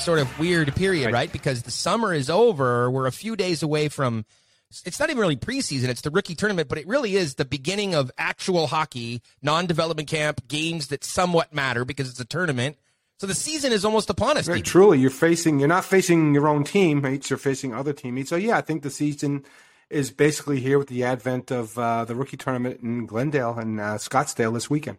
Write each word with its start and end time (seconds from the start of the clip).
sort 0.00 0.18
of 0.18 0.38
weird 0.38 0.74
period, 0.74 1.12
right? 1.12 1.30
Because 1.32 1.62
the 1.62 1.70
summer 1.70 2.12
is 2.12 2.30
over. 2.30 2.90
We're 2.90 3.06
a 3.06 3.12
few 3.12 3.36
days 3.36 3.62
away 3.62 3.88
from. 3.88 4.24
It's 4.84 5.00
not 5.00 5.10
even 5.10 5.20
really 5.20 5.36
preseason. 5.36 5.88
It's 5.88 6.02
the 6.02 6.10
rookie 6.10 6.36
tournament, 6.36 6.68
but 6.68 6.78
it 6.78 6.86
really 6.86 7.16
is 7.16 7.34
the 7.34 7.44
beginning 7.44 7.94
of 7.94 8.10
actual 8.16 8.68
hockey, 8.68 9.20
non-development 9.42 10.08
camp, 10.08 10.46
games 10.46 10.88
that 10.88 11.02
somewhat 11.02 11.52
matter 11.52 11.84
because 11.84 12.08
it's 12.08 12.20
a 12.20 12.24
tournament. 12.24 12.76
So 13.18 13.26
the 13.26 13.34
season 13.34 13.72
is 13.72 13.84
almost 13.84 14.08
upon 14.10 14.38
us. 14.38 14.48
Right, 14.48 14.64
truly, 14.64 14.98
you're 14.98 15.10
facing. 15.10 15.58
You're 15.58 15.68
not 15.68 15.84
facing 15.84 16.34
your 16.34 16.48
own 16.48 16.64
teammates. 16.64 17.28
You're 17.28 17.38
facing 17.38 17.74
other 17.74 17.92
teammates. 17.92 18.30
So 18.30 18.36
yeah, 18.36 18.56
I 18.56 18.60
think 18.60 18.82
the 18.82 18.90
season 18.90 19.44
is 19.90 20.10
basically 20.10 20.60
here 20.60 20.78
with 20.78 20.88
the 20.88 21.04
advent 21.04 21.50
of 21.50 21.76
uh, 21.76 22.04
the 22.04 22.14
rookie 22.14 22.36
tournament 22.36 22.80
in 22.80 23.06
Glendale 23.06 23.58
and 23.58 23.80
uh, 23.80 23.98
Scottsdale 23.98 24.54
this 24.54 24.70
weekend. 24.70 24.98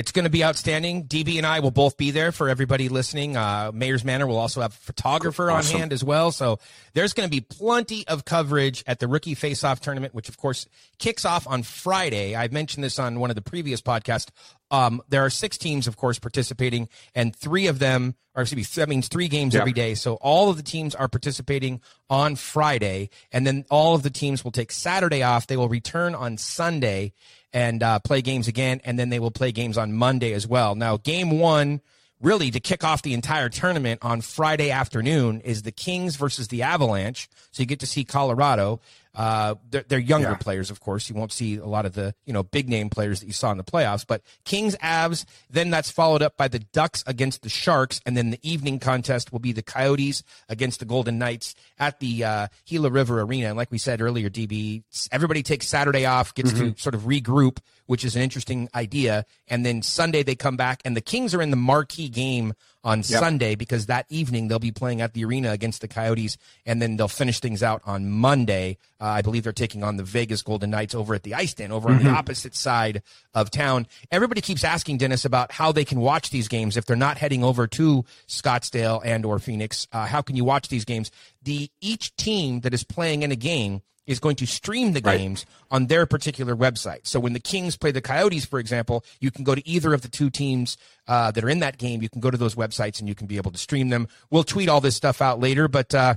It's 0.00 0.12
going 0.12 0.24
to 0.24 0.30
be 0.30 0.42
outstanding. 0.42 1.04
DB 1.04 1.36
and 1.36 1.46
I 1.46 1.60
will 1.60 1.70
both 1.70 1.98
be 1.98 2.10
there 2.10 2.32
for 2.32 2.48
everybody 2.48 2.88
listening. 2.88 3.36
Uh, 3.36 3.70
Mayor's 3.74 4.02
Manor 4.02 4.26
will 4.26 4.38
also 4.38 4.62
have 4.62 4.72
a 4.72 4.76
photographer 4.76 5.50
Awesome. 5.50 5.74
on 5.74 5.80
hand 5.80 5.92
as 5.92 6.02
well. 6.02 6.32
So 6.32 6.58
there's 6.94 7.12
going 7.12 7.26
to 7.26 7.30
be 7.30 7.42
plenty 7.42 8.08
of 8.08 8.24
coverage 8.24 8.82
at 8.86 8.98
the 8.98 9.06
Rookie 9.06 9.34
Face-Off 9.34 9.78
tournament, 9.80 10.14
which 10.14 10.30
of 10.30 10.38
course 10.38 10.66
kicks 10.98 11.26
off 11.26 11.46
on 11.46 11.62
Friday. 11.64 12.34
I've 12.34 12.50
mentioned 12.50 12.82
this 12.82 12.98
on 12.98 13.20
one 13.20 13.28
of 13.30 13.36
the 13.36 13.42
previous 13.42 13.82
podcasts. 13.82 14.28
Um, 14.70 15.02
there 15.10 15.22
are 15.22 15.28
six 15.30 15.58
teams, 15.58 15.86
of 15.86 15.98
course, 15.98 16.18
participating, 16.18 16.88
and 17.14 17.36
three 17.36 17.66
of 17.66 17.78
them, 17.78 18.14
or 18.34 18.42
excuse 18.42 18.76
me, 18.76 18.80
that 18.80 18.88
means 18.88 19.08
three 19.08 19.28
games 19.28 19.52
Yeah. 19.52 19.60
every 19.60 19.74
day. 19.74 19.94
So 19.96 20.14
all 20.14 20.48
of 20.48 20.56
the 20.56 20.62
teams 20.62 20.94
are 20.94 21.08
participating 21.08 21.82
on 22.08 22.36
Friday, 22.36 23.10
and 23.32 23.46
then 23.46 23.66
all 23.68 23.94
of 23.94 24.02
the 24.02 24.10
teams 24.10 24.44
will 24.44 24.52
take 24.52 24.72
Saturday 24.72 25.22
off. 25.22 25.46
They 25.46 25.58
will 25.58 25.68
return 25.68 26.14
on 26.14 26.38
Sunday 26.38 27.12
and 27.52 27.82
uh, 27.82 27.98
play 28.00 28.22
games 28.22 28.48
again, 28.48 28.80
and 28.84 28.98
then 28.98 29.08
they 29.08 29.18
will 29.18 29.30
play 29.30 29.52
games 29.52 29.76
on 29.76 29.92
Monday 29.92 30.32
as 30.32 30.46
well. 30.46 30.74
Now, 30.74 30.96
game 30.96 31.38
one, 31.38 31.80
really 32.20 32.50
to 32.50 32.60
kick 32.60 32.84
off 32.84 33.02
the 33.02 33.14
entire 33.14 33.48
tournament 33.48 34.00
on 34.02 34.20
Friday 34.20 34.70
afternoon, 34.70 35.40
is 35.40 35.62
the 35.62 35.72
Kings 35.72 36.16
versus 36.16 36.48
the 36.48 36.62
Avalanche. 36.62 37.28
So 37.50 37.62
you 37.62 37.66
get 37.66 37.80
to 37.80 37.86
see 37.86 38.04
Colorado. 38.04 38.80
Uh, 39.14 39.56
they're, 39.70 39.84
they're 39.88 39.98
younger 39.98 40.30
Yeah. 40.30 40.36
players, 40.36 40.70
of 40.70 40.80
course. 40.80 41.08
You 41.08 41.16
won't 41.16 41.32
see 41.32 41.56
a 41.56 41.66
lot 41.66 41.84
of 41.84 41.94
the 41.94 42.14
you 42.26 42.32
know 42.32 42.42
big 42.44 42.68
name 42.68 42.90
players 42.90 43.20
that 43.20 43.26
you 43.26 43.32
saw 43.32 43.50
in 43.50 43.58
the 43.58 43.64
playoffs. 43.64 44.06
But 44.06 44.22
Kings, 44.44 44.76
Avs. 44.76 45.24
Then 45.50 45.70
that's 45.70 45.90
followed 45.90 46.22
up 46.22 46.36
by 46.36 46.46
the 46.48 46.60
Ducks 46.60 47.02
against 47.06 47.42
the 47.42 47.48
Sharks, 47.48 48.00
and 48.06 48.16
then 48.16 48.30
the 48.30 48.38
evening 48.42 48.78
contest 48.78 49.32
will 49.32 49.40
be 49.40 49.52
the 49.52 49.62
Coyotes 49.62 50.22
against 50.48 50.78
the 50.78 50.84
Golden 50.84 51.18
Knights 51.18 51.54
at 51.78 51.98
the 51.98 52.22
uh, 52.24 52.46
Gila 52.66 52.90
River 52.90 53.20
Arena. 53.20 53.48
And 53.48 53.56
like 53.56 53.70
we 53.72 53.78
said 53.78 54.00
earlier, 54.00 54.30
DB, 54.30 54.84
everybody 55.10 55.42
takes 55.42 55.66
Saturday 55.66 56.06
off, 56.06 56.34
gets 56.34 56.52
to 56.52 56.74
sort 56.78 56.94
of 56.94 57.02
regroup, 57.02 57.58
which 57.86 58.04
is 58.04 58.14
an 58.14 58.22
interesting 58.22 58.68
idea. 58.74 59.24
And 59.48 59.66
then 59.66 59.82
Sunday 59.82 60.22
they 60.22 60.36
come 60.36 60.56
back, 60.56 60.80
and 60.84 60.96
the 60.96 61.00
Kings 61.00 61.34
are 61.34 61.42
in 61.42 61.50
the 61.50 61.56
marquee 61.56 62.08
game 62.08 62.54
on 62.82 63.02
Sunday 63.02 63.54
because 63.54 63.86
that 63.86 64.06
evening 64.08 64.48
they'll 64.48 64.58
be 64.58 64.72
playing 64.72 65.00
at 65.00 65.12
the 65.12 65.24
arena 65.24 65.50
against 65.50 65.80
the 65.80 65.88
Coyotes, 65.88 66.38
and 66.64 66.80
then 66.80 66.96
they'll 66.96 67.08
finish 67.08 67.40
things 67.40 67.62
out 67.62 67.82
on 67.84 68.10
Monday. 68.10 68.78
Uh, 69.00 69.04
I 69.04 69.22
believe 69.22 69.44
they're 69.44 69.52
taking 69.52 69.82
on 69.82 69.96
the 69.96 70.02
Vegas 70.02 70.42
Golden 70.42 70.70
Knights 70.70 70.94
over 70.94 71.14
at 71.14 71.22
the 71.22 71.34
Ice 71.34 71.54
Den, 71.54 71.72
over 71.72 71.90
on 71.90 72.02
the 72.02 72.10
opposite 72.10 72.54
side 72.54 73.02
of 73.34 73.50
town. 73.50 73.86
Everybody 74.10 74.40
keeps 74.40 74.64
asking 74.64 74.98
Dennis 74.98 75.24
about 75.24 75.52
how 75.52 75.72
they 75.72 75.84
can 75.84 76.00
watch 76.00 76.30
these 76.30 76.48
games 76.48 76.76
if 76.76 76.86
they're 76.86 76.96
not 76.96 77.18
heading 77.18 77.44
over 77.44 77.66
to 77.66 78.04
Scottsdale 78.28 79.00
and 79.04 79.24
or 79.24 79.38
Phoenix. 79.38 79.86
Uh, 79.92 80.06
how 80.06 80.22
can 80.22 80.36
you 80.36 80.44
watch 80.44 80.68
these 80.68 80.84
games? 80.84 81.10
The 81.42 81.70
each 81.80 82.14
team 82.16 82.60
that 82.60 82.74
is 82.74 82.84
playing 82.84 83.22
in 83.22 83.32
a 83.32 83.36
game 83.36 83.82
is 84.10 84.18
going 84.18 84.36
to 84.36 84.46
stream 84.46 84.92
the 84.92 85.00
Right. 85.00 85.18
games 85.18 85.46
on 85.70 85.86
their 85.86 86.04
particular 86.04 86.56
website. 86.56 87.00
So 87.04 87.20
when 87.20 87.32
the 87.32 87.40
Kings 87.40 87.76
play 87.76 87.92
the 87.92 88.00
Coyotes, 88.00 88.44
for 88.44 88.58
example, 88.58 89.04
you 89.20 89.30
can 89.30 89.44
go 89.44 89.54
to 89.54 89.66
either 89.66 89.94
of 89.94 90.02
the 90.02 90.08
two 90.08 90.30
teams 90.30 90.76
uh, 91.06 91.30
that 91.30 91.44
are 91.44 91.48
in 91.48 91.60
that 91.60 91.78
game. 91.78 92.02
You 92.02 92.08
can 92.08 92.20
go 92.20 92.30
to 92.30 92.36
those 92.36 92.56
websites 92.56 92.98
and 92.98 93.08
you 93.08 93.14
can 93.14 93.26
be 93.26 93.36
able 93.36 93.52
to 93.52 93.58
stream 93.58 93.88
them. 93.88 94.08
We'll 94.30 94.44
tweet 94.44 94.68
all 94.68 94.80
this 94.80 94.96
stuff 94.96 95.22
out 95.22 95.38
later. 95.38 95.68
But 95.68 95.94
uh, 95.94 96.14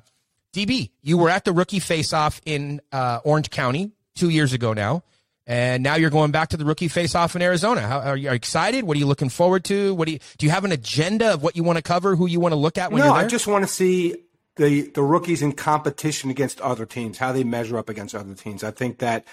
DB, 0.54 0.90
you 1.02 1.18
were 1.18 1.30
at 1.30 1.46
the 1.46 1.54
rookie 1.54 1.80
face-off 1.80 2.42
in 2.46 2.82
uh, 2.92 3.20
Orange 3.24 3.50
County 3.52 3.92
two 4.16 4.30
years 4.30 4.54
ago 4.54 4.74
now. 4.74 5.04
And 5.46 5.84
now 5.84 5.96
you're 5.96 6.10
going 6.10 6.32
back 6.32 6.50
to 6.50 6.58
the 6.58 6.64
rookie 6.64 6.88
face-off 6.88 7.36
in 7.36 7.42
Arizona. 7.42 7.82
How, 7.82 8.00
are 8.00 8.16
you 8.16 8.30
are 8.30 8.32
you 8.32 8.36
excited? 8.36 8.86
What 8.86 8.96
are 8.96 9.00
you 9.00 9.06
looking 9.06 9.28
forward 9.30 9.66
to? 9.66 9.94
What 9.94 10.06
do 10.08 10.14
you 10.14 10.20
do? 10.38 10.46
You 10.46 10.52
have 10.52 10.64
an 10.64 10.72
agenda 10.72 11.34
of 11.34 11.44
what 11.44 11.58
you 11.58 11.64
want 11.64 11.78
to 11.78 11.82
cover? 11.84 12.16
Who 12.16 12.28
you 12.28 12.40
want 12.40 12.54
to 12.54 12.58
look 12.58 12.78
at 12.78 12.92
when 12.92 13.00
no, 13.00 13.08
you're 13.08 13.16
there? 13.16 13.26
I 13.26 13.28
just 13.28 13.46
want 13.46 13.66
to 13.66 13.68
see 13.68 14.23
the 14.56 14.82
the 14.90 15.04
rookies 15.04 15.42
in 15.42 15.54
competition 15.54 16.30
against 16.30 16.62
other 16.62 16.86
teams, 16.86 17.18
how 17.18 17.32
they 17.32 17.44
measure 17.44 17.78
up 17.78 17.90
against 17.90 18.16
other 18.16 18.36
teams. 18.36 18.64
I 18.64 18.72
think 18.72 19.00
that, 19.00 19.26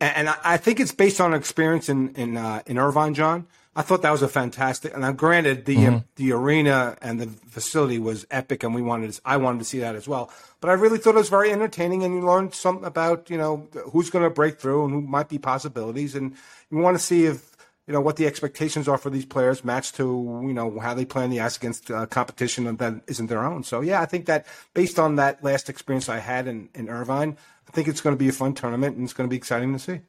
and 0.00 0.28
I, 0.28 0.56
think 0.56 0.80
it's 0.80 0.92
based 0.92 1.20
on 1.20 1.34
experience 1.34 1.88
in 1.88 2.14
in 2.14 2.36
uh, 2.36 2.62
in 2.66 2.78
Irvine, 2.78 3.14
John. 3.14 3.46
I 3.74 3.82
thought 3.82 4.02
that 4.02 4.10
was 4.10 4.22
a 4.22 4.28
fantastic. 4.28 4.92
And 4.92 5.16
granted, 5.16 5.64
the 5.64 5.76
Mm-hmm. 5.76 5.98
the 6.16 6.32
arena 6.32 6.96
and 7.00 7.20
the 7.20 7.28
facility 7.48 7.98
was 7.98 8.26
epic, 8.30 8.62
and 8.62 8.74
we 8.74 8.82
wanted 8.82 9.18
I 9.24 9.36
wanted 9.36 9.58
to 9.60 9.64
see 9.64 9.78
that 9.80 9.94
as 9.94 10.08
well. 10.08 10.30
But 10.60 10.70
I 10.70 10.74
really 10.74 10.98
thought 10.98 11.14
it 11.14 11.18
was 11.18 11.28
very 11.28 11.52
entertaining, 11.52 12.02
and 12.02 12.14
you 12.14 12.20
learned 12.20 12.54
something 12.54 12.84
about 12.84 13.30
you 13.30 13.38
know 13.38 13.68
who's 13.92 14.10
going 14.10 14.24
to 14.24 14.30
break 14.30 14.58
through 14.58 14.84
and 14.84 14.94
who 14.94 15.00
might 15.00 15.28
be 15.28 15.38
possibilities, 15.38 16.14
and 16.14 16.34
you 16.70 16.78
want 16.78 16.96
to 16.96 17.02
see 17.02 17.26
if 17.26 17.56
you 17.88 17.94
know 17.94 18.02
what 18.02 18.16
the 18.16 18.26
expectations 18.26 18.86
are 18.86 18.98
for 18.98 19.08
these 19.08 19.24
players 19.24 19.64
matched 19.64 19.96
to 19.96 20.42
you 20.46 20.52
know 20.52 20.78
how 20.78 20.92
they 20.92 21.06
play 21.06 21.24
on 21.24 21.30
the 21.30 21.40
ice 21.40 21.56
against 21.56 21.90
uh, 21.90 22.04
competition 22.04 22.76
that 22.76 23.00
isn't 23.06 23.28
their 23.28 23.42
own. 23.42 23.64
So 23.64 23.80
yeah, 23.80 24.02
I 24.02 24.04
think 24.04 24.26
that 24.26 24.46
based 24.74 24.98
on 24.98 25.16
that 25.16 25.42
last 25.42 25.70
experience 25.70 26.08
I 26.08 26.18
had 26.18 26.46
in, 26.46 26.68
in 26.74 26.90
Irvine, 26.90 27.38
I 27.66 27.70
think 27.72 27.88
it's 27.88 28.02
going 28.02 28.14
to 28.14 28.18
be 28.18 28.28
a 28.28 28.32
fun 28.32 28.52
tournament 28.52 28.96
and 28.96 29.04
it's 29.04 29.14
going 29.14 29.26
to 29.26 29.32
be 29.32 29.38
exciting 29.38 29.72
to 29.72 29.78
see. 29.78 30.00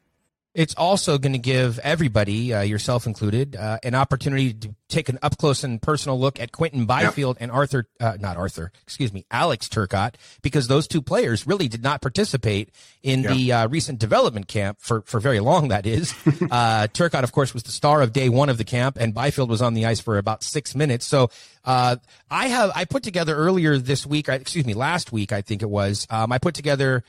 It's 0.60 0.76
also 0.76 1.18
going 1.18 1.32
to 1.32 1.40
give 1.40 1.80
everybody, 1.80 2.54
uh, 2.54 2.64
yourself 2.64 3.08
included, 3.08 3.56
uh, 3.56 3.80
an 3.82 3.96
opportunity 3.96 4.54
to 4.56 4.76
take 4.90 5.08
an 5.08 5.18
up 5.22 5.38
close 5.38 5.64
and 5.64 5.82
personal 5.82 6.20
look 6.20 6.38
at 6.38 6.52
Quinton 6.52 6.86
Byfield 6.86 7.38
and 7.40 7.50
Arthur, 7.50 7.88
uh, 8.02 8.18
not 8.20 8.36
Arthur, 8.36 8.74
excuse 8.84 9.14
me, 9.14 9.26
Alex 9.32 9.70
Turcotte, 9.70 10.16
because 10.42 10.68
those 10.68 10.86
two 10.86 11.02
players 11.02 11.48
really 11.48 11.70
did 11.70 11.82
not 11.82 12.02
participate 12.02 12.72
in 13.02 13.22
the 13.22 13.54
uh, 13.54 13.68
recent 13.70 14.00
development 14.00 14.50
camp 14.50 14.80
for, 14.82 15.02
for 15.04 15.22
very 15.22 15.40
long, 15.40 15.70
that 15.70 15.86
is. 15.86 16.12
uh, 16.52 16.88
Turcotte, 16.92 17.24
of 17.24 17.32
course, 17.32 17.54
was 17.54 17.64
the 17.64 17.72
star 17.72 18.02
of 18.02 18.12
day 18.12 18.28
one 18.28 18.50
of 18.50 18.58
the 18.58 18.66
camp, 18.66 18.98
and 19.00 19.14
Byfield 19.14 19.50
was 19.50 19.62
on 19.62 19.76
the 19.76 19.86
ice 19.86 20.02
for 20.02 20.18
about 20.18 20.44
six 20.44 20.76
minutes. 20.76 21.06
So 21.06 21.30
uh, 21.64 21.96
I 22.30 22.50
have, 22.50 22.72
I 22.76 22.84
put 22.84 23.04
together 23.04 23.34
earlier 23.34 23.78
this 23.78 24.06
week, 24.06 24.28
excuse 24.28 24.66
me, 24.66 24.74
last 24.74 25.14
week, 25.14 25.32
I 25.32 25.42
think 25.42 25.62
it 25.62 25.70
was, 25.70 26.06
um, 26.10 26.34
I 26.34 26.38
put 26.38 26.54
together 26.54 27.06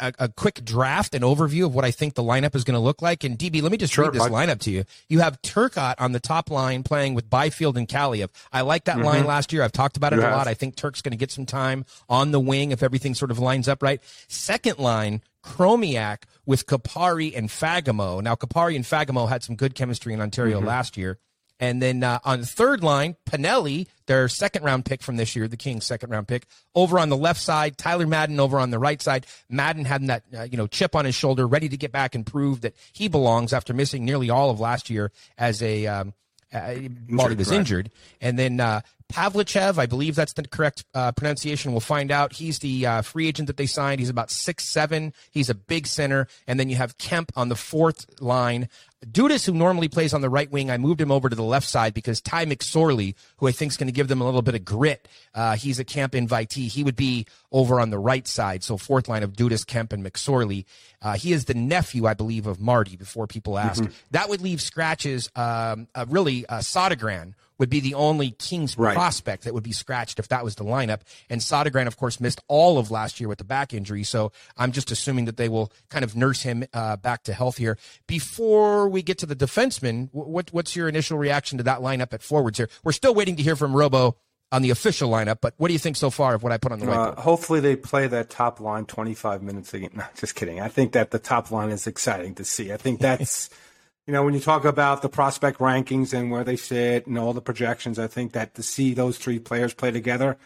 a, 0.00 0.12
a 0.18 0.28
quick 0.28 0.64
draft 0.64 1.14
and 1.14 1.24
overview 1.24 1.64
of 1.66 1.74
what 1.74 1.84
I 1.84 1.90
think 1.90 2.14
the 2.14 2.22
lineup 2.22 2.54
is 2.54 2.64
going 2.64 2.74
to 2.74 2.80
look 2.80 3.00
like. 3.02 3.24
And 3.24 3.38
DB, 3.38 3.62
let 3.62 3.72
me 3.72 3.78
just 3.78 3.92
Sure, 3.92 4.04
read 4.04 4.14
this 4.14 4.22
lineup 4.24 4.60
to 4.60 4.70
you. 4.70 4.84
You 5.08 5.20
have 5.20 5.40
Turcotte 5.42 5.94
on 5.98 6.12
the 6.12 6.20
top 6.20 6.50
line 6.50 6.82
playing 6.82 7.14
with 7.14 7.28
Byfield 7.30 7.76
and 7.76 7.88
Kaliyev. 7.88 8.28
I 8.52 8.60
like 8.62 8.84
that 8.84 8.98
line 9.00 9.24
last 9.26 9.52
year. 9.52 9.62
I've 9.62 9.72
talked 9.72 9.96
about 9.96 10.12
it 10.12 10.16
Mm-hmm. 10.18 10.32
A 10.32 10.36
lot. 10.36 10.48
I 10.48 10.54
think 10.54 10.74
Turk's 10.76 11.00
going 11.02 11.12
to 11.12 11.16
get 11.18 11.30
some 11.30 11.46
time 11.46 11.84
on 12.08 12.30
the 12.32 12.40
wing 12.40 12.72
if 12.72 12.82
everything 12.82 13.14
sort 13.14 13.30
of 13.30 13.38
lines 13.38 13.68
up 13.68 13.82
right. 13.82 14.02
Second 14.26 14.78
line, 14.78 15.22
Chromiak 15.44 16.24
with 16.44 16.66
Kupari 16.66 17.36
and 17.36 17.48
Fagemo. 17.48 18.22
Now, 18.22 18.34
Kupari 18.34 18.74
and 18.76 18.84
Fagemo 18.84 19.28
had 19.28 19.42
some 19.42 19.56
good 19.56 19.74
chemistry 19.74 20.12
in 20.12 20.20
Ontario 20.20 20.58
Mm-hmm. 20.58 20.66
last 20.68 20.96
year. 20.96 21.18
And 21.60 21.82
then 21.82 22.04
uh, 22.04 22.20
on 22.24 22.40
the 22.40 22.46
third 22.46 22.84
line, 22.84 23.16
Pinelli, 23.26 23.88
their 24.06 24.28
second 24.28 24.62
round 24.64 24.84
pick 24.84 25.02
from 25.02 25.16
this 25.16 25.34
year, 25.34 25.48
the 25.48 25.56
Kings' 25.56 25.84
second 25.84 26.10
round 26.10 26.28
pick, 26.28 26.46
over 26.74 26.98
on 26.98 27.08
the 27.08 27.16
left 27.16 27.40
side. 27.40 27.76
Tyler 27.76 28.06
Madden 28.06 28.38
over 28.38 28.58
on 28.58 28.70
the 28.70 28.78
right 28.78 29.02
side. 29.02 29.26
Madden 29.48 29.84
having 29.84 30.06
that 30.08 30.22
uh, 30.36 30.42
you 30.42 30.56
know 30.56 30.66
chip 30.66 30.94
on 30.94 31.04
his 31.04 31.14
shoulder, 31.14 31.46
ready 31.46 31.68
to 31.68 31.76
get 31.76 31.92
back 31.92 32.14
and 32.14 32.24
prove 32.24 32.60
that 32.60 32.74
he 32.92 33.08
belongs 33.08 33.52
after 33.52 33.74
missing 33.74 34.04
nearly 34.04 34.30
all 34.30 34.50
of 34.50 34.60
last 34.60 34.88
year 34.88 35.10
as 35.36 35.62
a 35.62 35.86
um, 35.86 36.14
uh, 36.52 36.70
he 36.70 36.88
was 37.34 37.52
injured. 37.52 37.90
And 38.20 38.38
then 38.38 38.60
uh, 38.60 38.80
Pavlychev, 39.12 39.78
I 39.78 39.86
believe 39.86 40.14
that's 40.14 40.34
the 40.34 40.46
correct 40.46 40.84
uh, 40.94 41.12
pronunciation. 41.12 41.72
We'll 41.72 41.80
find 41.80 42.10
out. 42.10 42.34
He's 42.34 42.58
the 42.58 42.86
uh, 42.86 43.02
free 43.02 43.26
agent 43.26 43.46
that 43.46 43.56
they 43.56 43.66
signed. 43.66 44.00
He's 44.00 44.10
about 44.10 44.30
six 44.30 44.68
seven. 44.68 45.14
He's 45.30 45.48
a 45.48 45.54
big 45.54 45.86
center. 45.86 46.28
And 46.46 46.60
then 46.60 46.68
you 46.68 46.76
have 46.76 46.98
Kemp 46.98 47.32
on 47.34 47.48
the 47.48 47.56
fourth 47.56 48.06
line. 48.20 48.68
Dudas, 49.06 49.46
who 49.46 49.52
normally 49.52 49.88
plays 49.88 50.12
on 50.12 50.22
the 50.22 50.28
right 50.28 50.50
wing, 50.50 50.70
I 50.70 50.76
moved 50.76 51.00
him 51.00 51.12
over 51.12 51.28
to 51.28 51.36
the 51.36 51.42
left 51.44 51.68
side 51.68 51.94
because 51.94 52.20
Ty 52.20 52.46
McSorley, 52.46 53.14
who 53.36 53.46
I 53.46 53.52
think 53.52 53.70
is 53.70 53.76
going 53.76 53.86
to 53.86 53.92
give 53.92 54.08
them 54.08 54.20
a 54.20 54.24
little 54.24 54.42
bit 54.42 54.56
of 54.56 54.64
grit, 54.64 55.06
uh, 55.34 55.54
he's 55.54 55.78
a 55.78 55.84
camp 55.84 56.14
invitee. 56.14 56.66
He 56.66 56.82
would 56.82 56.96
be 56.96 57.26
over 57.52 57.80
on 57.80 57.90
the 57.90 57.98
right 57.98 58.26
side. 58.26 58.64
So 58.64 58.76
fourth 58.76 59.08
line 59.08 59.22
of 59.22 59.34
Dudas, 59.34 59.64
Kemp, 59.64 59.92
and 59.92 60.04
McSorley. 60.04 60.64
Uh, 61.00 61.14
he 61.14 61.32
is 61.32 61.44
the 61.44 61.54
nephew, 61.54 62.06
I 62.06 62.14
believe, 62.14 62.48
of 62.48 62.60
Marty. 62.60 62.96
Before 62.96 63.28
people 63.28 63.56
ask, 63.56 63.84
that 64.10 64.28
would 64.28 64.42
leave 64.42 64.60
scratches. 64.60 65.30
Um, 65.36 65.86
uh, 65.94 66.04
really, 66.08 66.44
uh, 66.46 66.58
Sodergran 66.58 67.34
would 67.58 67.68
be 67.70 67.80
the 67.80 67.94
only 67.94 68.30
Kings 68.32 68.76
Right. 68.78 68.94
prospect 68.94 69.44
that 69.44 69.54
would 69.54 69.62
be 69.64 69.72
scratched 69.72 70.18
if 70.18 70.28
that 70.28 70.44
was 70.44 70.54
the 70.54 70.64
lineup. 70.64 71.00
And 71.28 71.40
Sodergran, 71.40 71.86
of 71.86 71.96
course, 71.96 72.20
missed 72.20 72.40
all 72.48 72.78
of 72.78 72.90
last 72.90 73.20
year 73.20 73.28
with 73.28 73.38
the 73.38 73.44
back 73.44 73.74
injury. 73.74 74.04
So 74.04 74.32
I'm 74.56 74.72
just 74.72 74.90
assuming 74.90 75.24
that 75.26 75.36
they 75.36 75.48
will 75.48 75.72
kind 75.90 76.04
of 76.04 76.14
nurse 76.16 76.42
him 76.42 76.64
uh, 76.72 76.96
back 76.96 77.24
to 77.24 77.32
health 77.32 77.56
here. 77.56 77.76
Before 78.06 78.88
we 78.88 79.02
get 79.02 79.18
to 79.18 79.26
the 79.26 79.36
defenseman, 79.36 80.08
what, 80.12 80.52
what's 80.52 80.74
your 80.74 80.88
initial 80.88 81.18
reaction 81.18 81.58
to 81.58 81.64
that 81.64 81.80
lineup 81.80 82.12
at 82.12 82.22
forwards 82.22 82.58
here? 82.58 82.68
We're 82.84 82.92
still 82.92 83.14
waiting 83.14 83.36
to 83.36 83.42
hear 83.42 83.56
from 83.56 83.74
Robo 83.76 84.16
on 84.50 84.62
the 84.62 84.70
official 84.70 85.10
lineup, 85.10 85.38
but 85.42 85.52
what 85.58 85.68
do 85.68 85.74
you 85.74 85.78
think 85.78 85.94
so 85.94 86.08
far 86.08 86.34
of 86.34 86.42
what 86.42 86.52
I 86.52 86.56
put 86.56 86.72
on 86.72 86.78
the 86.78 86.86
whiteboard? 86.86 87.18
Uh, 87.18 87.20
hopefully 87.20 87.60
they 87.60 87.76
play 87.76 88.06
that 88.06 88.30
top 88.30 88.60
line 88.60 88.86
25 88.86 89.42
minutes 89.42 89.74
again. 89.74 89.90
No, 89.96 90.04
just 90.16 90.34
kidding. 90.34 90.58
I 90.60 90.68
think 90.68 90.92
that 90.92 91.10
the 91.10 91.18
top 91.18 91.50
line 91.50 91.68
is 91.70 91.86
exciting 91.86 92.34
to 92.36 92.44
see. 92.44 92.72
I 92.72 92.78
think 92.78 93.00
that's, 93.00 93.50
you 94.08 94.12
know, 94.12 94.24
when 94.24 94.32
you 94.32 94.40
talk 94.40 94.64
about 94.64 95.02
the 95.02 95.08
prospect 95.10 95.58
rankings 95.58 96.14
and 96.14 96.30
where 96.30 96.42
they 96.42 96.56
sit 96.56 97.06
and 97.06 97.18
all 97.18 97.34
the 97.34 97.42
projections, 97.42 97.98
I 97.98 98.06
think 98.06 98.32
that 98.32 98.54
to 98.54 98.62
see 98.62 98.94
those 98.94 99.18
three 99.18 99.38
players 99.38 99.74
play 99.74 99.90
together, 99.90 100.38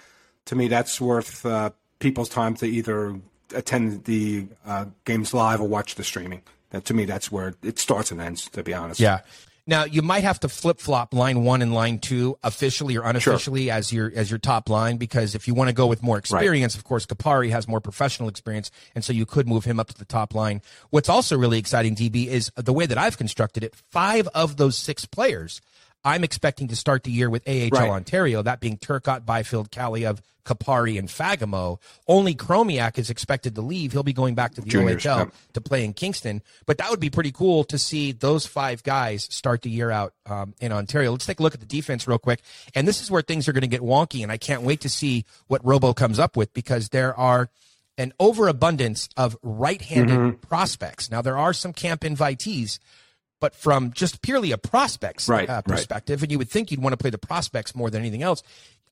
to 0.47 0.57
me, 0.57 0.67
that's 0.67 1.01
worth 1.01 1.47
uh, 1.47 1.71
people's 2.01 2.29
time 2.29 2.57
to 2.57 2.67
either 2.67 3.21
attend 3.55 4.03
the 4.07 4.49
uh, 4.67 4.87
games 5.05 5.33
live 5.33 5.61
or 5.61 5.69
watch 5.69 5.95
the 5.95 6.03
streaming. 6.03 6.43
That, 6.71 6.87
to 6.87 6.95
me, 6.95 7.05
that's 7.05 7.31
where 7.31 7.55
it 7.63 7.79
starts 7.79 8.11
and 8.11 8.21
ends, 8.21 8.49
to 8.49 8.65
be 8.65 8.75
honest. 8.75 8.99
Yeah. 8.99 9.21
Now 9.67 9.85
you 9.85 10.03
might 10.03 10.25
have 10.25 10.41
to 10.41 10.49
flip 10.49 10.81
flop 10.81 11.15
line 11.15 11.45
one 11.45 11.63
and 11.63 11.73
line 11.73 12.01
two 12.01 12.37
officially 12.43 12.97
or 12.97 13.05
unofficially 13.05 13.71
as 13.71 13.93
your 13.93 14.11
as 14.15 14.29
your 14.29 14.39
top 14.39 14.69
line 14.69 14.97
because 14.97 15.37
if 15.37 15.47
you 15.47 15.55
want 15.55 15.69
to 15.69 15.75
go 15.75 15.87
with 15.87 16.03
more 16.03 16.19
experience, 16.19 16.75
of 16.75 16.83
course, 16.83 17.07
Kupari 17.07 17.51
has 17.51 17.69
more 17.69 17.81
professional 17.81 18.29
experience, 18.29 18.73
and 18.95 19.05
so 19.05 19.13
you 19.13 19.25
could 19.25 19.47
move 19.47 19.65
him 19.65 19.79
up 19.79 19.89
to 19.89 19.99
the 19.99 20.05
top 20.05 20.35
line. 20.35 20.63
What's 20.91 21.09
also 21.09 21.39
really 21.39 21.59
exciting, 21.59 21.95
DB, 21.95 22.27
is 22.27 22.51
the 22.57 22.73
way 22.73 22.87
that 22.87 22.99
I've 22.99 23.17
constructed 23.17 23.63
it. 23.63 23.75
Five 23.91 24.27
of 24.35 24.57
those 24.57 24.77
six 24.77 25.05
players, 25.05 25.61
I'm 26.05 26.25
expecting 26.25 26.69
to 26.69 26.77
start 26.77 27.05
the 27.05 27.11
year 27.13 27.31
with 27.31 27.47
AHL 27.49 27.69
Right. 27.71 27.91
Ontario, 27.91 28.43
that 28.43 28.61
being 28.61 28.77
Turcotte, 28.77 29.25
Byfield, 29.25 29.71
Kaliyev, 29.71 30.19
Kupari, 30.45 30.99
and 30.99 31.09
Fagemo. 31.09 31.79
Only 32.09 32.35
Chromiak 32.35 32.99
is 32.99 33.11
expected 33.11 33.55
to 33.55 33.61
leave. 33.61 33.93
He'll 33.93 34.03
be 34.03 34.13
going 34.13 34.35
back 34.35 34.55
to 34.55 34.61
the 34.61 34.69
Juniors, 34.69 35.05
OHL 35.05 35.19
yep. 35.19 35.35
to 35.53 35.61
play 35.61 35.85
in 35.85 35.93
Kingston. 35.93 36.43
But 36.67 36.79
that 36.79 36.91
would 36.91 36.99
be 36.99 37.11
pretty 37.11 37.31
cool 37.31 37.63
to 37.65 37.79
see 37.79 38.11
those 38.11 38.45
five 38.45 38.83
guys 38.83 39.29
start 39.31 39.63
the 39.63 39.71
year 39.71 39.93
out 39.93 40.15
um, 40.27 40.55
in 40.61 40.73
Ontario. 40.73 41.13
Let's 41.13 41.27
take 41.27 41.39
a 41.39 41.43
look 41.45 41.55
at 41.55 41.61
the 41.61 41.67
defense 41.67 42.09
real 42.09 42.19
quick. 42.19 42.41
And 42.75 42.89
this 42.89 43.01
is 43.01 43.09
where 43.09 43.23
things 43.23 43.47
are 43.47 43.53
going 43.53 43.61
to 43.63 43.69
get 43.69 43.83
wonky. 43.83 44.25
And 44.25 44.33
I 44.33 44.37
can't 44.37 44.63
wait 44.63 44.81
to 44.81 44.89
see 44.89 45.25
what 45.47 45.65
Robo 45.65 45.93
comes 45.95 46.19
up 46.19 46.37
with 46.37 46.53
because 46.53 46.89
there 46.89 47.17
are 47.17 47.49
an 47.97 48.13
overabundance 48.19 49.09
of 49.17 49.37
right-handed 49.45 50.19
Mm-hmm. 50.19 50.37
prospects. 50.49 51.09
Now 51.09 51.23
there 51.23 51.39
are 51.39 51.53
some 51.53 51.73
camp 51.73 52.01
invitees, 52.01 52.81
but 53.43 53.57
from 53.57 53.91
just 53.91 54.23
purely 54.23 54.53
a 54.53 54.57
prospects 54.57 55.29
Right, 55.29 55.51
uh, 55.51 55.55
right. 55.55 55.65
perspective, 55.65 56.23
and 56.23 56.31
you 56.31 56.39
would 56.39 56.49
think 56.49 56.71
you'd 56.71 56.81
want 56.81 56.93
to 56.93 56.97
play 56.97 57.11
the 57.11 57.19
prospects 57.19 57.75
more 57.75 57.91
than 57.91 58.01
anything 58.01 58.23
else. 58.23 58.41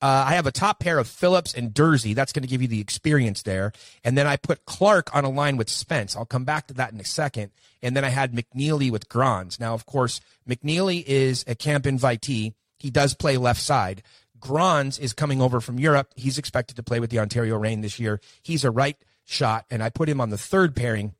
Uh, 0.01 0.25
I 0.27 0.33
have 0.33 0.45
a 0.45 0.51
top 0.51 0.81
pair 0.81 0.99
of 0.99 1.07
Phillips 1.07 1.53
and 1.53 1.73
Durzi. 1.73 2.13
That's 2.13 2.33
going 2.33 2.41
to 2.41 2.49
give 2.49 2.61
you 2.61 2.67
the 2.67 2.81
experience 2.81 3.43
there. 3.43 3.71
And 4.03 4.17
then 4.17 4.27
I 4.27 4.35
put 4.35 4.65
Clarke 4.65 5.15
on 5.15 5.23
a 5.23 5.29
line 5.29 5.55
with 5.55 5.69
Spence. 5.69 6.17
I'll 6.17 6.25
come 6.25 6.43
back 6.43 6.67
to 6.67 6.73
that 6.73 6.91
in 6.91 6.99
a 6.99 7.05
second. 7.05 7.51
And 7.81 7.95
then 7.95 8.03
I 8.03 8.09
had 8.09 8.33
McNeely 8.33 8.91
with 8.91 9.07
Grons. 9.07 9.57
Now, 9.57 9.73
of 9.73 9.85
course, 9.85 10.19
McNeely 10.49 11.01
is 11.07 11.45
a 11.47 11.55
camp 11.55 11.85
invitee. 11.85 12.53
He 12.77 12.89
does 12.89 13.13
play 13.13 13.37
left 13.37 13.61
side. 13.61 14.03
Grons 14.37 14.99
is 14.99 15.13
coming 15.13 15.39
over 15.41 15.61
from 15.61 15.79
Europe. 15.79 16.11
He's 16.17 16.37
expected 16.37 16.75
to 16.75 16.83
play 16.83 16.99
with 16.99 17.09
the 17.09 17.19
Ontario 17.19 17.57
Reign 17.57 17.79
this 17.79 17.99
year. 17.99 18.19
He's 18.41 18.65
a 18.65 18.71
right 18.71 18.97
shot, 19.23 19.65
and 19.69 19.81
I 19.81 19.89
put 19.89 20.09
him 20.09 20.19
on 20.19 20.29
the 20.29 20.37
third 20.37 20.75
pairing 20.75 21.13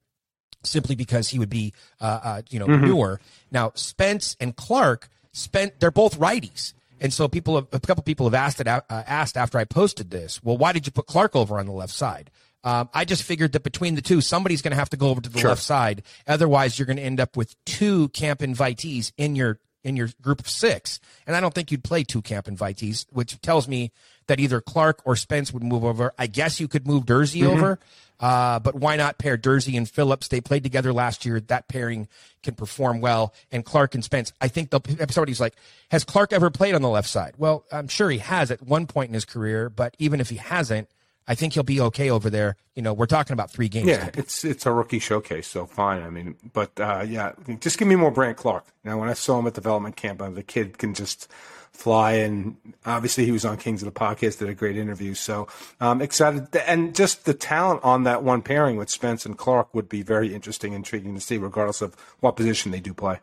simply 0.63 0.96
because 0.96 1.30
he 1.30 1.40
would 1.40 1.50
be, 1.50 1.74
uh, 2.00 2.19
uh, 2.24 2.42
you 2.50 2.60
know, 2.60 2.66
newer. 2.66 3.19
Now, 3.52 3.72
Spence 3.75 4.36
and 4.40 4.56
Clarke, 4.56 5.10
spent 5.34 5.80
they're 5.80 5.92
both 5.92 6.19
righties, 6.19 6.74
and 7.00 7.13
so 7.13 7.28
people, 7.28 7.56
have, 7.56 7.68
a 7.72 7.80
couple 7.80 8.04
people 8.04 8.25
have 8.28 8.34
asked 8.34 8.60
it, 8.60 8.68
uh, 8.68 8.81
asked 8.90 9.38
after 9.38 9.58
I 9.58 9.66
posted 9.66 10.12
this. 10.12 10.44
Well, 10.44 10.58
why 10.58 10.72
did 10.72 10.86
you 10.86 10.92
put 10.92 11.08
Clarke 11.08 11.36
over 11.36 11.60
on 11.60 11.66
the 11.66 11.72
left 11.72 11.94
side? 11.94 12.30
Um, 12.63 12.90
I 12.94 13.06
just 13.06 13.24
figured 13.24 13.54
that 13.54 13.63
between 13.63 13.96
the 13.96 14.02
two, 14.02 14.22
somebody's 14.22 14.62
going 14.62 14.72
to 14.72 14.78
have 14.78 14.92
to 14.92 14.98
go 14.98 15.10
over 15.10 15.19
to 15.19 15.30
the 15.30 15.48
left 15.48 15.63
side. 15.63 16.04
Otherwise, 16.28 16.78
you're 16.78 16.86
going 16.86 16.98
to 16.98 17.04
end 17.04 17.19
up 17.19 17.36
with 17.36 17.56
two 17.66 18.10
camp 18.10 18.42
invitees 18.42 19.12
in 19.18 19.36
your 19.36 19.60
in 19.84 19.96
your 19.96 20.10
group 20.22 20.40
of 20.40 20.48
six. 20.48 21.00
And 21.25 21.36
I 21.36 21.40
don't 21.40 21.56
think 21.56 21.72
you'd 21.72 21.84
play 21.84 22.04
two 22.04 22.22
camp 22.22 22.46
invitees, 22.46 23.07
which 23.12 23.42
tells 23.42 23.68
me 23.68 23.92
that 24.31 24.39
either 24.39 24.62
Clarke 24.62 25.01
or 25.04 25.18
Spence 25.18 25.51
would 25.51 25.62
move 25.62 25.83
over. 25.83 26.13
I 26.18 26.25
guess 26.28 26.62
you 26.62 26.69
could 26.69 26.88
move 26.88 27.04
Durzi 27.04 27.45
over, 27.45 27.80
uh, 28.22 28.60
but 28.60 28.75
why 28.75 28.95
not 28.95 29.18
pair 29.18 29.38
Durzi 29.38 29.75
and 29.75 29.89
Phillips? 29.89 30.30
They 30.30 30.39
played 30.39 30.63
together 30.63 30.94
last 30.94 31.25
year. 31.25 31.42
That 31.42 31.68
pairing 31.68 32.07
can 32.42 32.56
perform 32.56 33.01
well. 33.01 33.33
And 33.51 33.66
Clarke 33.66 33.94
and 33.94 34.06
Spence, 34.06 34.31
I 34.39 34.48
think 34.48 34.69
they'll, 34.69 34.81
somebody's 35.10 35.42
like, 35.42 35.54
has 35.89 36.06
Clarke 36.06 36.31
ever 36.31 36.50
played 36.50 36.75
on 36.75 36.81
the 36.81 36.88
left 36.88 37.10
side? 37.10 37.33
Well, 37.38 37.66
I'm 37.74 37.89
sure 37.89 38.10
he 38.10 38.19
has 38.19 38.51
at 38.51 38.62
one 38.62 38.88
point 38.88 39.10
in 39.10 39.16
his 39.16 39.25
career, 39.25 39.69
but 39.69 39.98
even 40.00 40.22
if 40.22 40.30
he 40.30 40.38
hasn't, 40.38 40.88
I 41.28 41.36
think 41.36 41.51
he'll 41.51 41.63
be 41.63 41.81
okay 41.81 42.10
over 42.10 42.30
there. 42.30 42.56
You 42.74 42.83
know, 42.83 42.94
we're 42.94 43.06
talking 43.06 43.33
about 43.33 43.51
three 43.51 43.68
games. 43.68 43.89
Yeah, 43.89 44.12
it's 44.13 44.45
it's 44.45 44.66
a 44.66 44.72
rookie 44.72 45.00
showcase, 45.00 45.45
so 45.45 45.66
fine. 45.66 46.04
I 46.04 46.10
mean, 46.10 46.38
but 46.54 46.80
uh, 46.80 47.04
yeah, 47.06 47.33
just 47.59 47.78
give 47.78 47.90
me 47.90 47.95
more 47.95 48.11
Brandt 48.11 48.38
Clarke. 48.38 48.66
Now, 48.85 48.97
when 48.97 49.09
I 49.09 49.14
saw 49.14 49.40
him 49.40 49.47
at 49.47 49.56
development 49.56 49.97
camp, 49.97 50.21
uh, 50.21 50.30
the 50.30 50.42
kid 50.42 50.78
can 50.78 50.94
just 50.94 51.30
fly, 51.73 52.13
and 52.13 52.56
obviously 52.85 53.25
he 53.25 53.31
was 53.31 53.45
on 53.45 53.57
Kings 53.57 53.81
of 53.81 53.92
the 53.92 53.99
Podcast, 53.99 54.40
did 54.40 54.49
a 54.49 54.54
great 54.54 54.78
interview. 54.78 55.13
So 55.13 55.47
um, 55.80 56.01
excited, 56.01 56.56
and 56.56 56.95
just 56.95 57.25
the 57.25 57.33
talent 57.33 57.81
on 57.83 58.04
that 58.04 58.23
one 58.23 58.42
pairing 58.42 58.78
with 58.78 58.90
Spence 58.90 59.25
and 59.25 59.37
Clarke 59.37 59.73
would 59.73 59.90
be 59.90 60.04
very 60.04 60.33
interesting, 60.33 60.73
intriguing 60.73 61.16
to 61.16 61.21
see, 61.21 61.37
regardless 61.37 61.81
of 61.81 61.95
what 62.19 62.35
position 62.35 62.71
they 62.71 62.80
do 62.80 62.94
play. 62.94 63.19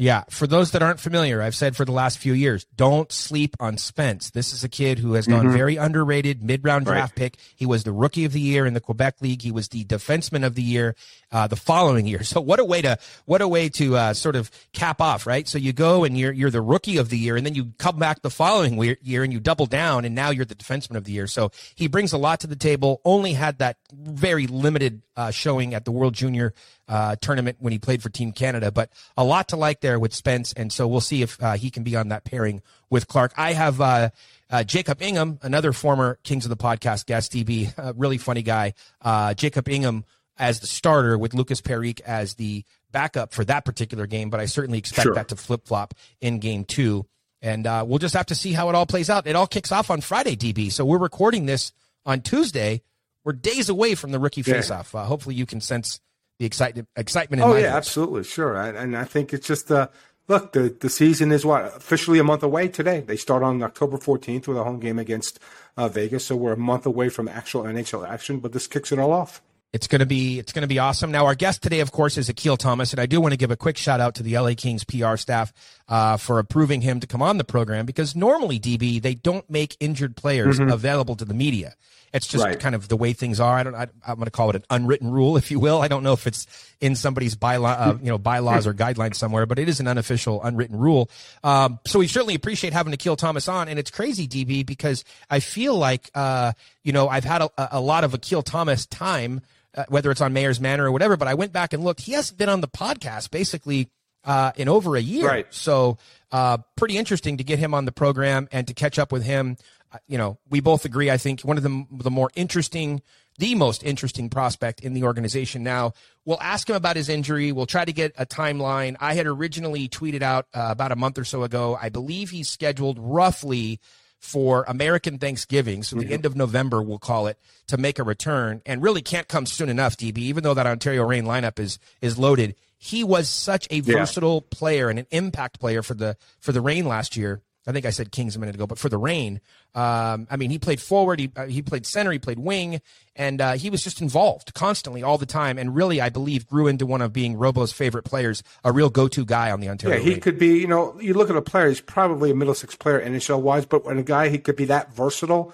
Yeah, 0.00 0.22
for 0.30 0.46
those 0.46 0.70
that 0.70 0.82
aren't 0.82 1.00
familiar, 1.00 1.42
I've 1.42 1.56
said 1.56 1.74
for 1.74 1.84
the 1.84 1.90
last 1.90 2.18
few 2.18 2.32
years, 2.32 2.64
don't 2.76 3.10
sleep 3.10 3.56
on 3.58 3.76
Spence. 3.78 4.30
This 4.30 4.52
is 4.52 4.62
a 4.62 4.68
kid 4.68 5.00
who 5.00 5.14
has 5.14 5.26
gone 5.26 5.50
very 5.50 5.74
underrated, 5.74 6.40
mid-round 6.40 6.86
draft 6.86 7.16
pick. 7.16 7.36
He 7.56 7.66
was 7.66 7.82
the 7.82 7.90
rookie 7.90 8.24
of 8.24 8.32
the 8.32 8.40
year 8.40 8.64
in 8.64 8.74
the 8.74 8.80
Quebec 8.80 9.16
League. 9.20 9.42
He 9.42 9.50
was 9.50 9.70
the 9.70 9.84
defenseman 9.84 10.46
of 10.46 10.54
the 10.54 10.62
year 10.62 10.94
uh, 11.32 11.48
the 11.48 11.56
following 11.56 12.06
year. 12.06 12.22
So 12.28 12.42
what 12.42 12.60
a 12.60 12.64
way 12.64 12.82
to 12.82 12.98
what 13.24 13.40
a 13.40 13.48
way 13.48 13.70
to 13.70 13.96
uh, 13.96 14.12
sort 14.12 14.36
of 14.36 14.50
cap 14.74 15.00
off, 15.00 15.26
right? 15.26 15.48
So 15.48 15.56
you 15.56 15.72
go 15.72 16.04
and 16.04 16.16
you're 16.16 16.30
you're 16.30 16.50
the 16.50 16.60
rookie 16.60 16.98
of 16.98 17.08
the 17.08 17.16
year, 17.16 17.36
and 17.36 17.46
then 17.46 17.54
you 17.54 17.72
come 17.78 17.98
back 17.98 18.20
the 18.20 18.28
following 18.28 18.78
year 19.00 19.24
and 19.24 19.32
you 19.32 19.40
double 19.40 19.64
down, 19.64 20.04
and 20.04 20.14
now 20.14 20.28
you're 20.28 20.44
the 20.44 20.54
defenseman 20.54 20.96
of 20.96 21.04
the 21.04 21.12
year. 21.12 21.26
So 21.26 21.50
he 21.74 21.88
brings 21.88 22.12
a 22.12 22.18
lot 22.18 22.40
to 22.40 22.46
the 22.46 22.54
table. 22.54 23.00
Only 23.04 23.32
had 23.32 23.58
that 23.58 23.78
very 23.92 24.46
limited 24.46 25.02
uh, 25.16 25.30
showing 25.30 25.72
at 25.74 25.86
the 25.86 25.90
World 25.90 26.12
Junior 26.12 26.52
uh, 26.88 27.16
tournament 27.20 27.58
when 27.60 27.72
he 27.72 27.78
played 27.78 28.02
for 28.02 28.08
Team 28.08 28.32
Canada, 28.32 28.72
but 28.72 28.90
a 29.16 29.24
lot 29.24 29.48
to 29.48 29.56
like 29.56 29.80
there 29.80 29.98
with 29.98 30.14
Spence, 30.14 30.52
and 30.54 30.72
so 30.72 30.88
we'll 30.88 31.00
see 31.00 31.22
if 31.22 31.40
uh, 31.42 31.54
he 31.54 31.70
can 31.70 31.82
be 31.82 31.94
on 31.96 32.08
that 32.08 32.24
pairing 32.24 32.62
with 32.90 33.06
Clarke. 33.06 33.32
I 33.36 33.52
have 33.52 33.80
uh, 33.80 34.10
uh, 34.50 34.64
Jacob 34.64 35.02
Ingham, 35.02 35.38
another 35.42 35.72
former 35.72 36.18
Kings 36.22 36.44
of 36.46 36.48
the 36.50 36.56
Podcast 36.56 37.06
guest, 37.06 37.32
DB, 37.32 37.72
a 37.76 37.92
really 37.94 38.18
funny 38.18 38.42
guy. 38.42 38.74
Uh, 39.02 39.34
Jacob 39.34 39.68
Ingham 39.68 40.04
as 40.38 40.60
the 40.60 40.66
starter 40.66 41.18
with 41.18 41.34
Lukas 41.34 41.60
Parik 41.60 42.00
as 42.00 42.34
the 42.36 42.64
backup 42.90 43.34
for 43.34 43.44
that 43.44 43.64
particular 43.64 44.06
game, 44.06 44.30
but 44.30 44.40
I 44.40 44.46
certainly 44.46 44.78
expect 44.78 45.02
Sure. 45.04 45.14
that 45.14 45.28
to 45.28 45.36
flip 45.36 45.66
flop 45.66 45.94
in 46.20 46.38
game 46.38 46.64
two. 46.64 47.06
And 47.42 47.66
uh, 47.66 47.84
we'll 47.86 47.98
just 47.98 48.14
have 48.14 48.26
to 48.26 48.34
see 48.34 48.52
how 48.52 48.68
it 48.68 48.74
all 48.74 48.86
plays 48.86 49.10
out. 49.10 49.26
It 49.26 49.36
all 49.36 49.46
kicks 49.46 49.70
off 49.72 49.90
on 49.90 50.00
Friday, 50.00 50.36
DB. 50.36 50.72
So 50.72 50.84
we're 50.84 50.98
recording 50.98 51.46
this 51.46 51.72
on 52.06 52.20
Tuesday. 52.22 52.82
We're 53.24 53.32
days 53.34 53.68
away 53.68 53.94
from 53.94 54.10
the 54.12 54.18
rookie 54.18 54.40
Yeah. 54.46 54.54
faceoff. 54.54 54.94
Uh, 54.94 55.04
hopefully, 55.04 55.34
you 55.34 55.44
can 55.44 55.60
sense 55.60 56.00
the 56.38 56.46
excitement 56.46 56.88
excitement 56.96 57.42
in 57.42 57.48
Oh 57.48 57.52
my 57.52 57.60
yeah, 57.60 57.76
absolutely, 57.76 58.24
sure. 58.24 58.56
I, 58.56 58.68
and 58.68 58.96
I 58.96 59.04
think 59.04 59.32
it's 59.32 59.46
just 59.46 59.70
uh, 59.70 59.88
look 60.28 60.52
the 60.52 60.74
the 60.80 60.88
season 60.88 61.32
is 61.32 61.44
what 61.44 61.64
officially 61.64 62.18
a 62.18 62.24
month 62.24 62.42
away 62.42 62.68
today. 62.68 63.00
They 63.00 63.16
start 63.16 63.42
on 63.42 63.62
October 63.62 63.98
14th 63.98 64.46
with 64.46 64.56
a 64.56 64.64
home 64.64 64.80
game 64.80 64.98
against 64.98 65.38
uh, 65.76 65.88
Vegas, 65.88 66.26
so 66.26 66.36
we're 66.36 66.52
a 66.52 66.56
month 66.56 66.86
away 66.86 67.08
from 67.08 67.28
actual 67.28 67.64
NHL 67.64 68.08
action. 68.08 68.38
But 68.38 68.52
this 68.52 68.66
kicks 68.66 68.92
it 68.92 68.98
all 68.98 69.12
off. 69.12 69.42
It's 69.72 69.86
going 69.86 70.00
to 70.00 70.06
be 70.06 70.38
it's 70.38 70.52
going 70.52 70.62
to 70.62 70.68
be 70.68 70.78
awesome. 70.78 71.10
Now, 71.10 71.26
our 71.26 71.34
guest 71.34 71.62
today, 71.62 71.80
of 71.80 71.92
course, 71.92 72.16
is 72.16 72.30
Akil 72.30 72.56
Thomas, 72.56 72.92
and 72.92 73.00
I 73.00 73.04
do 73.04 73.20
want 73.20 73.32
to 73.32 73.36
give 73.36 73.50
a 73.50 73.56
quick 73.56 73.76
shout 73.76 74.00
out 74.00 74.14
to 74.14 74.22
the 74.22 74.38
LA 74.38 74.54
Kings 74.56 74.82
PR 74.82 75.16
staff 75.16 75.52
uh, 75.88 76.16
for 76.16 76.38
approving 76.38 76.80
him 76.80 77.00
to 77.00 77.06
come 77.06 77.20
on 77.20 77.36
the 77.36 77.44
program 77.44 77.84
because 77.84 78.16
normally, 78.16 78.58
DB, 78.58 79.00
they 79.02 79.14
don't 79.14 79.48
make 79.50 79.76
injured 79.78 80.16
players 80.16 80.58
available 80.58 81.16
to 81.16 81.26
the 81.26 81.34
media. 81.34 81.74
It's 82.14 82.26
just 82.26 82.42
Right. 82.42 82.58
kind 82.58 82.74
of 82.74 82.88
the 82.88 82.96
way 82.96 83.12
things 83.12 83.38
are. 83.38 83.58
I 83.58 83.62
don't. 83.62 83.74
I, 83.74 83.88
I'm 84.06 84.14
going 84.14 84.24
to 84.24 84.30
call 84.30 84.48
it 84.48 84.56
an 84.56 84.64
unwritten 84.70 85.10
rule, 85.10 85.36
if 85.36 85.50
you 85.50 85.60
will. 85.60 85.82
I 85.82 85.88
don't 85.88 86.02
know 86.02 86.14
if 86.14 86.26
it's 86.26 86.46
in 86.80 86.96
somebody's 86.96 87.36
bylaw, 87.36 87.78
uh, 87.78 87.94
you 88.00 88.08
know, 88.08 88.16
bylaws 88.16 88.66
or 88.66 88.72
guidelines 88.72 89.16
somewhere, 89.16 89.44
but 89.44 89.58
it 89.58 89.68
is 89.68 89.80
an 89.80 89.86
unofficial, 89.86 90.42
unwritten 90.42 90.78
rule. 90.78 91.10
Um, 91.44 91.78
so 91.86 91.98
we 91.98 92.06
certainly 92.06 92.34
appreciate 92.34 92.72
having 92.72 92.94
Akil 92.94 93.16
Thomas 93.16 93.46
on, 93.48 93.68
and 93.68 93.78
it's 93.78 93.90
crazy, 93.90 94.26
DB, 94.26 94.64
because 94.64 95.04
I 95.28 95.40
feel 95.40 95.76
like, 95.76 96.10
uh, 96.14 96.52
you 96.82 96.92
know, 96.94 97.08
I've 97.10 97.24
had 97.24 97.42
a, 97.42 97.50
a 97.72 97.80
lot 97.82 98.04
of 98.04 98.14
Akil 98.14 98.40
Thomas 98.42 98.86
time, 98.86 99.42
uh, 99.76 99.84
whether 99.88 100.10
it's 100.10 100.20
on 100.20 100.32
Mayor's 100.32 100.60
Manor 100.60 100.86
or 100.86 100.92
whatever. 100.92 101.16
But 101.16 101.28
I 101.28 101.34
went 101.34 101.52
back 101.52 101.72
and 101.72 101.84
looked; 101.84 102.00
he 102.02 102.12
hasn't 102.12 102.38
been 102.38 102.48
on 102.48 102.60
the 102.60 102.68
podcast 102.68 103.30
basically 103.30 103.90
uh, 104.24 104.52
in 104.56 104.68
over 104.68 104.96
a 104.96 105.00
year. 105.00 105.26
Right. 105.26 105.46
So, 105.50 105.98
uh, 106.32 106.58
pretty 106.76 106.96
interesting 106.98 107.36
to 107.38 107.44
get 107.44 107.58
him 107.58 107.74
on 107.74 107.84
the 107.84 107.92
program 107.92 108.48
and 108.52 108.66
to 108.68 108.74
catch 108.74 108.98
up 108.98 109.12
with 109.12 109.24
him. 109.24 109.56
Uh, 109.92 109.98
You 110.06 110.18
know, 110.18 110.38
we 110.50 110.60
both 110.60 110.84
agree. 110.84 111.10
I 111.10 111.16
think 111.16 111.42
one 111.42 111.56
of 111.56 111.62
the 111.62 111.86
the 111.90 112.10
more 112.10 112.30
interesting, 112.34 113.02
the 113.38 113.54
most 113.54 113.82
interesting 113.84 114.28
prospect 114.28 114.80
in 114.80 114.94
the 114.94 115.04
organization. 115.04 115.62
Now, 115.62 115.92
we'll 116.24 116.40
ask 116.40 116.68
him 116.68 116.76
about 116.76 116.96
his 116.96 117.08
injury. 117.08 117.52
We'll 117.52 117.66
try 117.66 117.84
to 117.84 117.92
get 117.92 118.12
a 118.18 118.26
timeline. 118.26 118.96
I 119.00 119.14
had 119.14 119.26
originally 119.26 119.88
tweeted 119.88 120.22
out 120.22 120.46
uh, 120.52 120.68
about 120.70 120.92
a 120.92 120.96
month 120.96 121.18
or 121.18 121.24
so 121.24 121.42
ago. 121.42 121.78
I 121.80 121.88
believe 121.88 122.30
he's 122.30 122.48
scheduled 122.48 122.98
roughly 122.98 123.80
for 124.20 124.64
American 124.66 125.18
Thanksgiving, 125.18 125.82
so 125.82 125.96
the 125.96 126.04
mm-hmm. 126.04 126.14
end 126.14 126.26
of 126.26 126.36
November, 126.36 126.82
we'll 126.82 126.98
call 126.98 127.26
it, 127.26 127.38
to 127.68 127.76
make 127.76 127.98
a 127.98 128.02
return, 128.02 128.62
and 128.66 128.82
really 128.82 129.02
can't 129.02 129.28
come 129.28 129.46
soon 129.46 129.68
enough, 129.68 129.96
DB. 129.96 130.18
Even 130.18 130.42
though 130.42 130.54
that 130.54 130.66
Ontario 130.66 131.04
Reign 131.04 131.24
lineup 131.24 131.58
is 131.58 131.78
is 132.00 132.18
loaded, 132.18 132.54
he 132.76 133.04
was 133.04 133.28
such 133.28 133.66
a 133.70 133.80
versatile 133.80 134.40
player 134.40 134.88
and 134.88 134.98
an 134.98 135.06
impact 135.10 135.60
player 135.60 135.82
for 135.82 135.94
the 135.94 136.16
for 136.40 136.52
the 136.52 136.60
Reign 136.60 136.86
last 136.86 137.16
year. 137.16 137.42
I 137.68 137.72
think 137.72 137.84
I 137.84 137.90
said 137.90 138.10
Kings 138.10 138.34
a 138.34 138.38
minute 138.38 138.54
ago, 138.54 138.66
but 138.66 138.78
for 138.78 138.88
the 138.88 138.96
Reign, 138.96 139.42
um, 139.74 140.26
I 140.30 140.36
mean, 140.38 140.48
he 140.48 140.58
played 140.58 140.80
forward, 140.80 141.20
he 141.20 141.30
uh, 141.36 141.44
he 141.44 141.60
played 141.60 141.84
center, 141.84 142.10
he 142.10 142.18
played 142.18 142.38
wing, 142.38 142.80
and 143.14 143.42
uh, 143.42 143.52
he 143.52 143.68
was 143.68 143.84
just 143.84 144.00
involved 144.00 144.54
constantly 144.54 145.02
all 145.02 145.18
the 145.18 145.26
time, 145.26 145.58
and 145.58 145.76
really, 145.76 146.00
I 146.00 146.08
believe, 146.08 146.46
grew 146.46 146.66
into 146.66 146.86
one 146.86 147.02
of 147.02 147.12
being 147.12 147.36
Robo's 147.36 147.70
favorite 147.70 148.04
players, 148.04 148.42
a 148.64 148.72
real 148.72 148.88
go 148.88 149.06
to 149.08 149.22
guy 149.22 149.50
on 149.50 149.60
the 149.60 149.68
Ontario. 149.68 149.98
Yeah, 149.98 150.02
he 150.02 150.18
could 150.18 150.38
be. 150.38 150.58
You 150.58 150.66
know, 150.66 150.98
you 150.98 151.12
look 151.12 151.28
at 151.28 151.36
a 151.36 151.42
player; 151.42 151.68
he's 151.68 151.82
probably 151.82 152.30
a 152.30 152.34
middle 152.34 152.54
six 152.54 152.74
player 152.74 153.04
NHL 153.04 153.42
wise, 153.42 153.66
but 153.66 153.84
when 153.84 153.98
a 153.98 154.02
guy 154.02 154.30
he 154.30 154.38
could 154.38 154.56
be 154.56 154.64
that 154.64 154.94
versatile, 154.94 155.52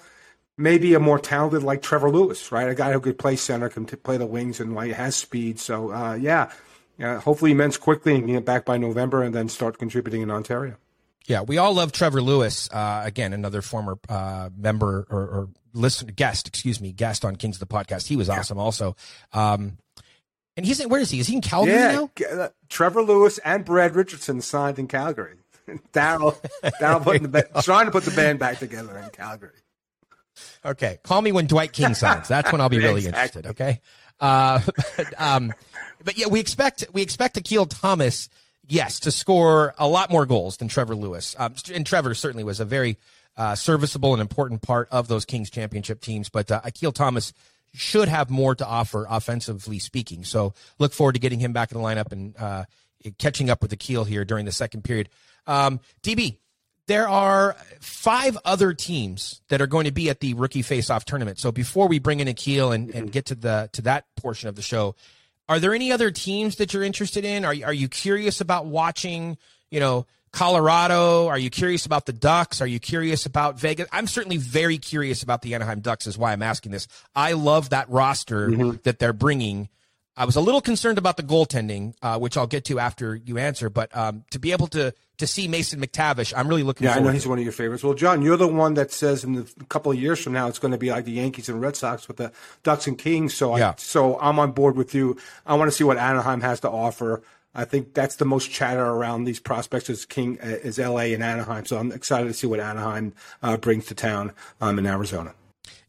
maybe 0.56 0.94
a 0.94 1.00
more 1.00 1.18
talented 1.18 1.64
like 1.64 1.82
Trevor 1.82 2.10
Lewis, 2.10 2.52
right? 2.52 2.68
A 2.68 2.76
guy 2.76 2.92
who 2.92 3.00
could 3.00 3.18
play 3.18 3.34
center, 3.34 3.68
can 3.68 3.86
t- 3.86 3.96
play 3.96 4.18
the 4.18 4.26
wings, 4.26 4.60
and 4.60 4.72
like 4.72 4.92
has 4.92 5.16
speed. 5.16 5.58
So, 5.58 5.90
uh, 5.90 6.14
yeah, 6.14 6.52
yeah. 6.96 7.18
Hopefully, 7.20 7.50
he 7.50 7.54
mends 7.56 7.76
quickly 7.76 8.14
and 8.14 8.24
can 8.24 8.34
get 8.34 8.44
back 8.44 8.64
by 8.64 8.78
November, 8.78 9.20
and 9.24 9.34
then 9.34 9.48
start 9.48 9.78
contributing 9.78 10.22
in 10.22 10.30
Ontario. 10.30 10.76
Yeah, 11.26 11.40
we 11.42 11.56
all 11.58 11.72
love 11.74 11.92
Trevor 11.92 12.20
Lewis. 12.20 12.68
Uh, 12.70 13.02
again, 13.04 13.32
another 13.32 13.62
former 13.62 13.98
uh, 14.08 14.50
member 14.56 15.06
or, 15.08 15.20
or 15.20 15.48
listener, 15.72 16.12
guest, 16.12 16.48
excuse 16.48 16.80
me, 16.80 16.92
guest 16.92 17.24
on 17.24 17.36
Kings 17.36 17.56
of 17.56 17.60
the 17.66 17.74
Podcast. 17.74 18.06
He 18.06 18.16
was 18.16 18.28
awesome 18.28 18.58
also. 18.58 18.94
Um, 19.32 19.78
and 20.56 20.66
he's 20.66 20.80
in, 20.80 20.88
where 20.88 21.00
is 21.00 21.10
he? 21.10 21.20
Is 21.20 21.26
he 21.26 21.34
in 21.36 21.40
Calgary 21.40 21.72
Yeah, 21.74 21.92
now? 21.92 22.10
uh, 22.30 22.48
Trevor 22.68 23.02
Lewis 23.02 23.38
and 23.38 23.64
Brad 23.64 23.96
Richardson 23.96 24.40
signed 24.42 24.78
in 24.78 24.86
Calgary. 24.86 25.36
Darryl, 25.94 26.36
Darryl 26.62 27.02
putting 27.02 27.30
the 27.30 27.42
trying 27.62 27.86
to 27.86 27.90
put 27.90 28.04
the 28.04 28.10
band 28.10 28.38
back 28.38 28.58
together 28.58 28.96
in 28.98 29.08
Calgary. 29.10 29.50
Okay, 30.64 30.98
call 31.04 31.22
me 31.22 31.32
when 31.32 31.46
Dwight 31.46 31.72
King 31.72 31.94
signs. 31.94 32.28
That's 32.28 32.52
when 32.52 32.60
I'll 32.60 32.68
be 32.68 32.78
really 32.78 33.06
Exactly. 33.06 33.40
interested. 33.40 33.46
Okay, 33.46 33.80
uh, 34.20 34.60
but, 34.96 35.20
um, 35.20 35.54
but 36.04 36.18
yeah, 36.18 36.26
we 36.26 36.38
expect 36.40 36.84
we 36.92 37.00
expect 37.02 37.36
Akil 37.38 37.64
Thomas, 37.66 38.28
yes, 38.68 39.00
to 39.00 39.10
score 39.10 39.74
a 39.78 39.88
lot 39.88 40.10
more 40.10 40.26
goals 40.26 40.56
than 40.56 40.68
Trevor 40.68 40.94
Lewis. 40.94 41.34
Um, 41.38 41.54
and 41.72 41.86
Trevor 41.86 42.14
certainly 42.14 42.44
was 42.44 42.60
a 42.60 42.64
very 42.64 42.98
uh, 43.36 43.54
serviceable 43.54 44.12
and 44.12 44.20
important 44.20 44.62
part 44.62 44.88
of 44.90 45.08
those 45.08 45.24
Kings 45.24 45.50
championship 45.50 46.00
teams. 46.00 46.28
But 46.28 46.50
uh, 46.50 46.60
Akil 46.64 46.92
Thomas 46.92 47.32
should 47.72 48.08
have 48.08 48.30
more 48.30 48.54
to 48.54 48.66
offer 48.66 49.06
offensively 49.08 49.78
speaking. 49.78 50.24
So 50.24 50.54
look 50.78 50.92
forward 50.92 51.14
to 51.14 51.18
getting 51.18 51.40
him 51.40 51.52
back 51.52 51.72
in 51.72 51.78
the 51.78 51.84
lineup 51.84 52.12
and 52.12 52.36
uh, 52.38 52.64
catching 53.18 53.50
up 53.50 53.62
with 53.62 53.72
Akil 53.72 54.04
here 54.04 54.24
during 54.24 54.44
the 54.44 54.52
second 54.52 54.84
period. 54.84 55.08
Um, 55.46 55.80
DB, 56.02 56.38
there 56.86 57.08
are 57.08 57.56
five 57.80 58.38
other 58.44 58.74
teams 58.74 59.40
that 59.48 59.60
are 59.60 59.66
going 59.66 59.86
to 59.86 59.92
be 59.92 60.10
at 60.10 60.20
the 60.20 60.34
rookie 60.34 60.62
face-off 60.62 61.04
tournament. 61.04 61.38
So 61.38 61.50
before 61.50 61.88
we 61.88 61.98
bring 61.98 62.20
in 62.20 62.28
Akil 62.28 62.72
and, 62.72 62.90
and 62.90 63.10
get 63.10 63.26
to 63.26 63.34
the 63.34 63.70
to 63.72 63.82
that 63.82 64.04
portion 64.16 64.48
of 64.48 64.54
the 64.54 64.62
show, 64.62 64.94
are 65.48 65.58
there 65.60 65.74
any 65.74 65.92
other 65.92 66.10
teams 66.10 66.56
that 66.56 66.72
you're 66.72 66.82
interested 66.82 67.24
in? 67.24 67.44
Are 67.44 67.54
you- 67.54 67.64
are 67.64 67.72
you 67.72 67.88
curious 67.88 68.40
about 68.40 68.66
watching? 68.66 69.36
You 69.70 69.80
know, 69.80 70.06
Colorado. 70.32 71.28
Are 71.28 71.38
you 71.38 71.48
curious 71.50 71.86
about 71.86 72.06
the 72.06 72.12
Ducks? 72.12 72.60
Are 72.60 72.66
you 72.66 72.78
curious 72.80 73.24
about 73.26 73.58
Vegas? 73.58 73.88
I'm 73.92 74.06
certainly 74.06 74.36
very 74.36 74.78
curious 74.78 75.22
about 75.22 75.42
the 75.42 75.54
Anaheim 75.54 75.80
Ducks. 75.80 76.06
Is 76.06 76.18
why 76.18 76.32
I'm 76.32 76.42
asking 76.42 76.72
this. 76.72 76.86
I 77.14 77.32
love 77.32 77.70
that 77.70 77.88
roster 77.88 78.50
that 78.84 78.98
they're 78.98 79.12
bringing. 79.12 79.68
I 80.16 80.24
was 80.26 80.36
a 80.36 80.40
little 80.40 80.60
concerned 80.60 80.98
about 80.98 81.16
the 81.16 81.22
goaltending, 81.24 81.94
uh, 82.02 82.18
which 82.18 82.36
I'll 82.36 82.46
get 82.46 82.64
to 82.66 82.78
after 82.78 83.14
you 83.16 83.38
answer. 83.38 83.68
But 83.70 83.96
um, 83.96 84.24
to 84.30 84.38
be 84.38 84.52
able 84.52 84.68
to 84.68 84.92
to 85.18 85.26
see 85.26 85.46
Mason 85.48 85.80
McTavish, 85.80 86.32
I'm 86.36 86.48
really 86.48 86.62
looking 86.62 86.86
Yeah, 86.86 86.94
I 86.94 86.98
know 87.00 87.06
to 87.06 87.12
he's 87.12 87.26
one 87.26 87.38
of 87.38 87.44
your 87.44 87.52
favorites. 87.52 87.84
Well, 87.84 87.94
John, 87.94 88.22
you're 88.22 88.36
the 88.36 88.48
one 88.48 88.74
that 88.74 88.90
says 88.90 89.24
in 89.24 89.46
a 89.60 89.64
couple 89.64 89.92
of 89.92 89.98
years 89.98 90.20
from 90.20 90.32
now 90.32 90.48
it's 90.48 90.58
going 90.58 90.72
to 90.72 90.78
be 90.78 90.90
like 90.90 91.04
the 91.04 91.12
Yankees 91.12 91.48
and 91.48 91.60
Red 91.60 91.76
Sox 91.76 92.08
with 92.08 92.16
the 92.16 92.32
Ducks 92.62 92.86
and 92.86 92.98
Kings. 92.98 93.34
So, 93.34 93.56
Yeah. 93.56 93.70
I, 93.70 93.74
so 93.76 94.18
I'm 94.20 94.38
on 94.38 94.52
board 94.52 94.76
with 94.76 94.94
you. 94.94 95.16
I 95.46 95.54
want 95.54 95.70
to 95.70 95.76
see 95.76 95.84
what 95.84 95.98
Anaheim 95.98 96.40
has 96.40 96.60
to 96.60 96.70
offer. 96.70 97.22
I 97.54 97.64
think 97.64 97.94
that's 97.94 98.16
the 98.16 98.24
most 98.24 98.50
chatter 98.50 98.84
around 98.84 99.24
these 99.24 99.38
prospects 99.38 99.88
is 99.88 100.04
King 100.04 100.38
is 100.42 100.78
LA 100.78 101.12
and 101.14 101.22
Anaheim. 101.22 101.64
So 101.66 101.78
I'm 101.78 101.92
excited 101.92 102.26
to 102.26 102.34
see 102.34 102.48
what 102.48 102.58
Anaheim 102.58 103.14
uh, 103.42 103.56
brings 103.56 103.86
to 103.86 103.94
town 103.94 104.32
um, 104.60 104.78
in 104.78 104.86
Arizona. 104.86 105.34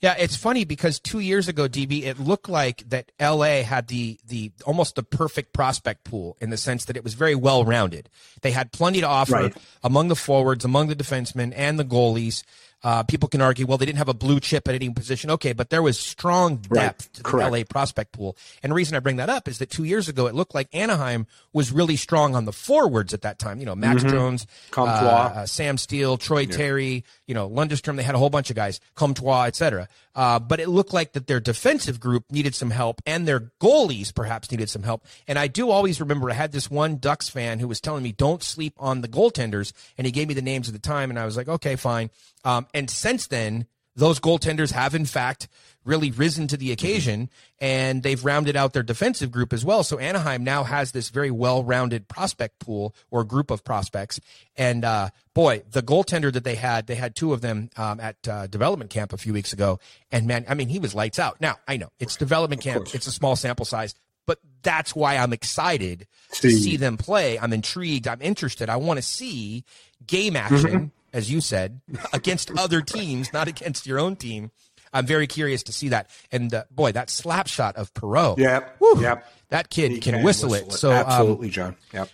Yeah, 0.01 0.15
it's 0.19 0.35
funny 0.35 0.65
because 0.65 0.99
two 0.99 1.19
years 1.19 1.47
ago, 1.47 1.67
DB, 1.67 2.03
it 2.03 2.19
looked 2.19 2.49
like 2.49 2.87
that 2.89 3.11
LA 3.19 3.63
had 3.63 3.87
the 3.87 4.19
the 4.27 4.51
almost 4.65 4.95
the 4.95 5.03
perfect 5.03 5.53
prospect 5.53 6.03
pool 6.03 6.37
in 6.41 6.49
the 6.49 6.57
sense 6.57 6.85
that 6.85 6.97
it 6.97 7.03
was 7.03 7.13
very 7.13 7.35
well 7.35 7.63
rounded. 7.65 8.09
They 8.41 8.51
had 8.51 8.71
plenty 8.71 9.01
to 9.01 9.07
offer 9.07 9.33
Right. 9.33 9.57
among 9.83 10.09
the 10.09 10.15
forwards, 10.15 10.65
among 10.65 10.87
the 10.87 10.95
defensemen, 10.95 11.53
and 11.55 11.79
the 11.79 11.85
goalies. 11.85 12.43
Uh, 12.83 13.01
people 13.03 13.27
can 13.27 13.41
argue, 13.41 13.65
well, 13.65 13.77
they 13.79 13.85
didn't 13.85 13.97
have 13.97 14.09
a 14.09 14.13
blue 14.13 14.39
chip 14.39 14.67
at 14.67 14.75
any 14.75 14.89
position. 14.89 15.31
Okay, 15.31 15.53
but 15.53 15.69
there 15.71 15.81
was 15.81 15.99
strong 15.99 16.57
depth 16.57 17.11
to 17.13 17.23
the 17.23 17.29
Correct. 17.29 17.51
LA 17.51 17.63
prospect 17.67 18.11
pool. 18.11 18.37
And 18.61 18.71
the 18.71 18.75
reason 18.75 18.95
I 18.95 18.99
bring 18.99 19.15
that 19.15 19.29
up 19.29 19.47
is 19.47 19.57
that 19.57 19.71
two 19.71 19.83
years 19.85 20.07
ago, 20.07 20.27
it 20.27 20.35
looked 20.35 20.53
like 20.53 20.67
Anaheim 20.73 21.25
was 21.51 21.71
really 21.71 21.95
strong 21.95 22.35
on 22.35 22.45
the 22.45 22.53
forwards 22.53 23.13
at 23.13 23.21
that 23.23 23.39
time. 23.39 23.59
You 23.59 23.65
know, 23.65 23.75
Max 23.75 24.03
Jones, 24.03 24.45
Comtois. 24.69 24.91
uh, 24.93 25.33
uh, 25.35 25.45
Sam 25.47 25.77
Steel, 25.77 26.17
Troy 26.17 26.45
Terry, 26.45 27.03
you 27.25 27.33
know, 27.33 27.49
Lundestrom. 27.49 27.95
They 27.95 28.03
had 28.03 28.13
a 28.13 28.19
whole 28.19 28.29
bunch 28.29 28.51
of 28.51 28.55
guys, 28.55 28.79
Comtois, 28.93 29.45
et 29.45 29.55
cetera. 29.55 29.87
Uh, 30.13 30.39
but 30.39 30.59
it 30.59 30.69
looked 30.69 30.93
like 30.93 31.13
that 31.13 31.27
their 31.27 31.39
defensive 31.41 31.99
group 31.99 32.23
needed 32.31 32.55
some 32.55 32.69
help 32.69 33.01
and 33.05 33.27
their 33.27 33.51
goalies 33.61 34.13
perhaps 34.15 34.49
needed 34.49 34.69
some 34.69 34.83
help. 34.83 35.05
And 35.27 35.37
I 35.37 35.47
do 35.47 35.69
always 35.71 35.99
remember 35.99 36.29
I 36.29 36.33
had 36.35 36.51
this 36.53 36.71
one 36.71 36.97
Ducks 36.97 37.27
fan 37.27 37.59
who 37.59 37.67
was 37.67 37.81
telling 37.81 38.03
me, 38.03 38.13
don't 38.13 38.41
sleep 38.41 38.73
on 38.77 39.01
the 39.01 39.09
goaltenders. 39.09 39.73
And 39.97 40.05
he 40.05 40.11
gave 40.11 40.27
me 40.27 40.33
the 40.33 40.41
names 40.41 40.69
at 40.69 40.73
the 40.73 40.79
time. 40.79 41.09
And 41.09 41.19
I 41.19 41.25
was 41.25 41.35
like, 41.35 41.49
okay, 41.49 41.75
fine. 41.75 42.11
Um, 42.45 42.67
and 42.73 42.89
since 42.89 43.27
then, 43.27 43.67
those 43.95 44.19
goaltenders 44.19 44.71
have 44.71 44.93
in 44.93 45.05
fact 45.05 45.47
really 45.85 46.11
risen 46.11 46.47
to 46.47 46.57
the 46.57 46.71
occasion 46.71 47.29
and 47.59 48.03
they've 48.03 48.25
rounded 48.25 48.55
out 48.55 48.73
their 48.73 48.83
defensive 48.83 49.31
group 49.31 49.53
as 49.53 49.63
well. 49.63 49.83
So 49.83 49.99
Anaheim 49.99 50.43
now 50.43 50.63
has 50.63 50.91
this 50.91 51.09
very 51.09 51.31
well-rounded 51.31 52.07
prospect 52.07 52.59
pool 52.59 52.95
or 53.11 53.23
group 53.23 53.51
of 53.51 53.63
prospects. 53.63 54.19
And 54.57 54.83
uh, 54.83 55.11
boy, 55.33 55.61
the 55.69 55.83
goaltender 55.83 56.33
that 56.33 56.43
they 56.43 56.55
had, 56.55 56.87
they 56.87 56.95
had 56.95 57.15
two 57.15 57.33
of 57.33 57.41
them 57.41 57.69
um, 57.77 57.99
at 57.99 58.27
uh, 58.27 58.47
development 58.47 58.89
camp 58.89 59.13
a 59.13 59.17
few 59.17 59.31
weeks 59.31 59.53
ago. 59.53 59.79
And 60.11 60.27
man, 60.27 60.45
I 60.49 60.55
mean, 60.55 60.69
he 60.69 60.79
was 60.79 60.95
lights 60.95 61.19
out. 61.19 61.39
Now 61.39 61.57
I 61.67 61.77
know 61.77 61.89
it's 61.99 62.15
development 62.15 62.61
camp; 62.61 62.93
it's 62.93 63.07
a 63.07 63.11
small 63.11 63.35
sample 63.35 63.65
size, 63.65 63.93
but 64.25 64.39
that's 64.63 64.95
why 64.95 65.17
I'm 65.17 65.33
excited 65.33 66.07
to 66.31 66.49
See. 66.49 66.57
see 66.57 66.77
them 66.77 66.97
play. 66.97 67.37
I'm 67.39 67.53
intrigued. 67.53 68.07
I'm 68.07 68.21
interested. 68.21 68.69
I 68.69 68.77
want 68.77 68.97
to 68.97 69.03
see 69.03 69.63
game 70.05 70.35
action, 70.35 70.91
as 71.15 71.31
you 71.31 71.41
said, 71.41 71.81
against 72.13 72.51
other 72.57 72.81
teams, 72.81 73.31
not 73.33 73.47
against 73.47 73.87
your 73.87 73.99
own 73.99 74.15
team. 74.15 74.51
I'm 74.93 75.05
very 75.05 75.27
curious 75.27 75.63
to 75.63 75.73
see 75.73 75.89
that. 75.89 76.09
And 76.31 76.53
uh, 76.53 76.63
boy, 76.71 76.91
that 76.93 77.09
slap 77.09 77.47
shot 77.47 77.75
of 77.75 77.93
Perot. 77.93 78.37
Yep. 78.37 78.75
Whew, 78.79 79.01
Yep. 79.01 79.25
That 79.49 79.69
kid 79.69 79.91
He 79.91 79.99
can, 79.99 80.23
whistle, 80.23 80.53
it. 80.53 80.71
So 80.73 80.91
um, 80.91 80.97
absolutely, 80.97 81.49
John. 81.49 81.75
Yep. 81.93 82.09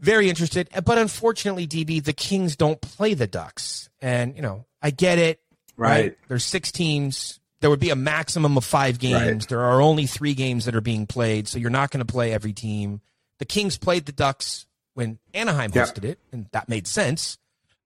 very 0.00 0.28
interested. 0.28 0.68
But 0.84 0.98
unfortunately, 0.98 1.66
DB, 1.66 2.02
the 2.02 2.12
Kings 2.12 2.56
don't 2.56 2.80
play 2.80 3.14
the 3.14 3.26
Ducks. 3.26 3.88
And, 4.00 4.36
you 4.36 4.42
know, 4.42 4.66
I 4.82 4.90
get 4.90 5.18
it. 5.18 5.40
Right. 5.76 6.16
There's 6.28 6.44
six 6.44 6.70
teams. 6.72 7.40
There 7.60 7.70
would 7.70 7.80
be 7.80 7.90
a 7.90 7.96
maximum 7.96 8.56
of 8.56 8.64
five 8.64 8.98
games. 8.98 9.14
Right. 9.44 9.48
There 9.48 9.60
are 9.62 9.80
only 9.80 10.06
three 10.06 10.34
games 10.34 10.64
that 10.66 10.74
are 10.76 10.80
being 10.80 11.06
played. 11.06 11.48
So 11.48 11.58
you're 11.58 11.70
not 11.70 11.90
going 11.90 12.04
to 12.06 12.12
play 12.12 12.32
every 12.32 12.52
team. 12.52 13.00
The 13.38 13.44
Kings 13.44 13.78
played 13.78 14.06
the 14.06 14.12
Ducks 14.12 14.66
when 14.94 15.18
Anaheim 15.34 15.70
Yep. 15.74 15.86
hosted 15.88 16.04
it, 16.04 16.18
and 16.32 16.46
that 16.52 16.68
made 16.68 16.86
sense. 16.86 17.38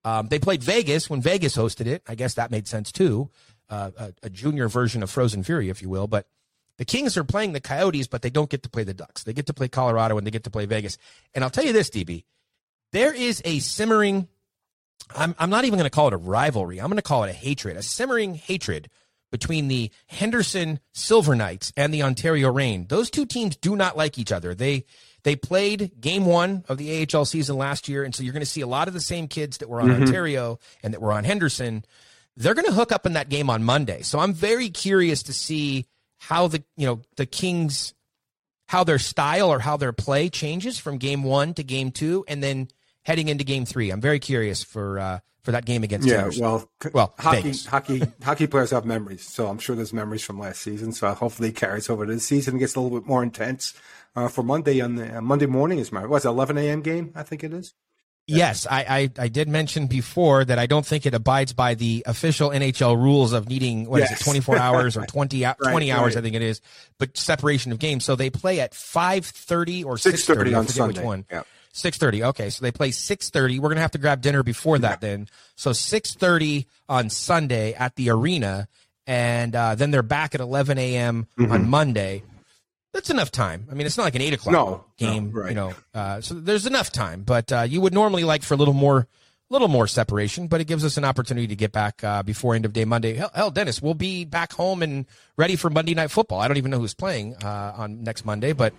Um, 0.05 0.29
they 0.29 0.39
played 0.39 0.63
Vegas 0.63 1.09
when 1.09 1.21
Vegas 1.23 1.57
hosted 1.57 1.87
it. 1.87 2.03
I 2.09 2.15
guess 2.15 2.35
that 2.35 2.51
made 2.51 2.67
sense 2.67 2.91
too. 2.91 3.31
Uh, 3.71 3.91
a, 3.97 4.13
a 4.25 4.31
junior 4.31 4.69
version 4.69 5.03
of 5.03 5.11
Frozen 5.11 5.45
Fury, 5.45 5.69
if 5.71 5.81
you 5.81 5.89
will. 5.89 6.07
But 6.07 6.27
The 6.79 6.85
Kings 6.85 7.17
are 7.17 7.25
playing 7.25 7.53
the 7.53 7.61
Coyotes, 7.61 8.07
but 8.09 8.23
they 8.23 8.31
don't 8.31 8.51
get 8.51 8.63
to 8.65 8.69
play 8.69 8.85
the 8.85 8.95
Ducks. 8.95 9.23
They 9.23 9.33
get 9.33 9.47
to 9.47 9.55
play 9.55 9.69
Colorado 9.69 10.19
and 10.19 10.27
they 10.27 10.31
get 10.31 10.45
to 10.45 10.51
play 10.51 10.67
Vegas. 10.67 10.99
And 11.35 11.45
I'll 11.45 11.51
tell 11.51 11.65
you 11.65 11.73
this, 11.73 11.89
DB, 11.91 12.25
there 12.93 13.15
is 13.15 13.41
a 13.45 13.61
simmering. 13.61 14.29
I'm 15.17 15.35
I'm 15.39 15.51
not 15.51 15.65
even 15.65 15.79
going 15.79 15.91
to 15.91 15.95
call 15.95 16.09
it 16.09 16.13
a 16.13 16.19
rivalry. 16.19 16.81
I'm 16.81 16.89
going 16.89 16.97
to 16.97 17.03
call 17.03 17.25
it 17.25 17.31
a 17.31 17.35
hatred, 17.35 17.77
a 17.77 17.83
simmering 17.83 18.35
hatred 18.35 18.89
between 19.33 19.67
the 19.67 19.91
Henderson 20.07 20.79
Silver 20.93 21.35
Knights 21.35 21.73
and 21.77 21.93
the 21.93 22.05
Ontario 22.05 22.53
Reign. 22.53 22.87
Those 22.89 23.11
two 23.11 23.27
teams 23.27 23.57
do 23.57 23.75
not 23.75 23.97
like 23.97 24.19
each 24.19 24.31
other. 24.31 24.55
They 24.55 24.85
they 25.25 25.35
played 25.35 26.01
game 26.01 26.27
one 26.27 26.65
of 26.69 26.79
the 26.79 27.09
AHL 27.13 27.25
season 27.25 27.57
last 27.57 27.89
year, 27.89 28.05
and 28.05 28.15
so 28.15 28.23
you're 28.23 28.33
going 28.33 28.41
to 28.41 28.47
see 28.47 28.61
a 28.61 28.67
lot 28.67 28.87
of 28.87 28.95
the 28.95 29.01
same 29.01 29.27
kids 29.27 29.59
that 29.59 29.69
were 29.69 29.81
on 29.81 29.91
Ontario 29.91 30.61
and 30.83 30.95
that 30.95 31.01
were 31.01 31.13
on 31.13 31.25
Henderson. 31.25 31.85
They're 32.37 32.55
going 32.55 32.67
to 32.67 32.73
hook 32.73 32.93
up 32.93 33.07
in 33.07 33.15
that 33.15 33.29
game 33.29 33.51
on 33.51 33.65
Monday. 33.65 34.03
So 34.03 34.19
I'm 34.19 34.35
very 34.35 34.69
curious 34.69 35.25
to 35.25 35.33
see 35.33 35.87
how 36.19 36.47
the 36.47 36.63
you 36.77 36.87
know 36.87 37.01
the 37.17 37.27
Kings 37.27 37.95
how 38.69 38.85
their 38.85 38.99
style 38.99 39.53
or 39.53 39.59
how 39.59 39.77
their 39.77 39.93
play 39.93 40.29
changes 40.29 40.79
from 40.79 40.99
game 40.99 41.23
one 41.23 41.55
to 41.55 41.65
game 41.65 41.91
two, 41.91 42.25
and 42.29 42.43
then 42.43 42.69
heading 43.03 43.29
into 43.29 43.45
game 43.45 43.65
three. 43.65 43.91
I'm 43.91 44.01
very 44.01 44.21
curious 44.21 44.63
for 44.63 44.99
uh, 44.99 45.19
for 45.45 45.53
that 45.53 45.65
game 45.65 45.83
against 45.83 46.07
Yeah, 46.07 46.17
Henderson. 46.19 46.43
well, 46.43 46.71
Well, 46.93 47.15
hockey, 47.19 47.43
Vegas. 47.43 47.67
hockey, 47.67 48.03
hockey 48.23 48.47
players 48.47 48.71
have 48.71 48.85
memories, 48.85 49.27
so 49.27 49.49
I'm 49.49 49.59
sure 49.59 49.75
there's 49.75 49.93
memories 49.93 50.23
from 50.23 50.39
last 50.39 50.63
season. 50.63 50.93
So 50.93 51.13
hopefully 51.15 51.49
it 51.49 51.57
carries 51.57 51.91
over 51.91 52.07
to 52.07 52.13
this 52.15 52.27
season 52.27 52.53
and 52.55 52.61
gets 52.61 52.75
a 52.77 52.81
little 52.81 52.99
bit 52.99 53.09
more 53.09 53.23
intense 53.23 53.75
uh, 54.15 54.29
for 54.29 54.43
Monday 54.43 54.81
on 54.81 54.95
the 54.97 55.19
uh, 55.19 55.21
Monday 55.21 55.47
morning. 55.47 55.79
Is 55.79 55.91
my 55.93 56.07
what's 56.07 56.25
it, 56.25 56.29
11 56.29 56.59
a.m. 56.59 56.81
game? 56.81 57.13
I 57.15 57.23
think 57.25 57.43
it 57.45 57.53
is. 57.53 57.75
Yes, 58.29 58.69
I, 58.71 59.11
I 59.19 59.25
I 59.25 59.29
did 59.29 59.49
mention 59.49 59.89
before 59.89 60.45
that 60.45 60.57
I 60.57 60.67
don't 60.67 60.87
think 60.87 61.07
it 61.07 61.13
abides 61.13 61.53
by 61.55 61.75
the 61.75 62.05
official 62.07 62.51
NHL 62.51 62.97
rules 62.97 63.33
of 63.33 63.49
needing 63.49 63.89
what 63.89 64.01
is 64.01 64.11
Yes. 64.11 64.21
it 64.21 64.25
24 64.25 64.59
hours 64.61 64.97
or 64.97 65.05
20 65.05 65.43
hou- 65.43 65.55
20 65.61 65.91
Right, 65.91 65.99
hours 65.99 66.15
right. 66.15 66.21
I 66.21 66.23
think 66.23 66.37
it 66.37 66.43
is, 66.43 66.61
but 67.01 67.17
separation 67.17 67.73
of 67.73 67.81
games. 67.81 68.05
So 68.05 68.15
they 68.15 68.31
play 68.31 68.61
at 68.61 68.75
5:30 68.75 69.85
or 69.85 69.97
6:30 69.97 70.53
6:30 70.53 70.57
on 70.59 70.69
Sunday. 70.69 70.99
which 71.01 71.05
one. 71.05 71.25
Yeah. 71.33 71.43
6:30. 71.75 72.23
Okay, 72.29 72.51
so 72.51 72.63
they 72.63 72.73
play 72.73 72.91
6:30. 72.91 73.59
We're 73.59 73.69
going 73.69 73.77
to 73.77 73.83
have 73.83 73.91
to 73.93 73.99
grab 73.99 74.21
dinner 74.21 74.43
before 74.43 74.79
that 74.81 75.01
then. 75.01 75.29
So 75.57 75.71
6:30 75.71 76.67
on 76.89 77.11
Sunday 77.11 77.73
at 77.75 77.97
the 77.97 78.11
arena 78.11 78.69
and 79.07 79.57
uh, 79.57 79.75
then 79.75 79.91
they're 79.91 80.03
back 80.03 80.35
at 80.35 80.41
11 80.41 80.79
a.m. 80.79 81.27
on 81.39 81.69
Monday. 81.69 82.23
That's 82.93 83.11
enough 83.11 83.31
time. 83.33 83.67
I 83.71 83.75
mean, 83.75 83.87
it's 83.87 83.97
not 83.97 84.05
like 84.05 84.15
an 84.15 84.21
eight 84.23 84.35
o'clock 84.35 84.53
No, 84.53 84.85
game, 84.99 85.33
no, 85.33 85.41
right. 85.41 85.49
you 85.49 85.55
know. 85.55 85.75
Uh, 85.95 86.21
so 86.21 86.35
there's 86.35 86.67
enough 86.67 86.93
time, 86.93 87.23
but 87.23 87.51
uh, 87.51 87.63
you 87.63 87.81
would 87.81 87.95
normally 87.95 88.23
like 88.23 88.43
for 88.43 88.53
a 88.55 88.57
little 88.57 88.75
more, 88.75 89.09
little 89.49 89.67
more 89.69 89.87
separation. 89.87 90.47
But 90.47 90.61
it 90.61 90.67
gives 90.67 90.85
us 90.85 90.99
an 90.99 91.05
opportunity 91.05 91.47
to 91.47 91.57
get 91.57 91.73
back 91.73 92.05
uh, 92.05 92.23
before 92.23 92.55
end 92.55 92.65
of 92.67 92.73
day 92.75 92.85
Monday. 92.85 93.15
Hell, 93.15 93.31
hell, 93.35 93.51
Dennis, 93.51 93.81
we'll 93.81 93.95
be 93.95 94.25
back 94.27 94.53
home 94.53 94.83
and 94.83 95.07
ready 95.39 95.57
for 95.57 95.71
Monday 95.71 95.95
night 95.95 96.11
football. 96.11 96.39
I 96.41 96.49
don't 96.49 96.59
even 96.59 96.71
know 96.71 96.79
who's 96.79 96.95
playing 96.95 97.35
uh, 97.43 97.73
on 97.77 98.05
next 98.05 98.25
Monday, 98.27 98.53
but 98.53 98.75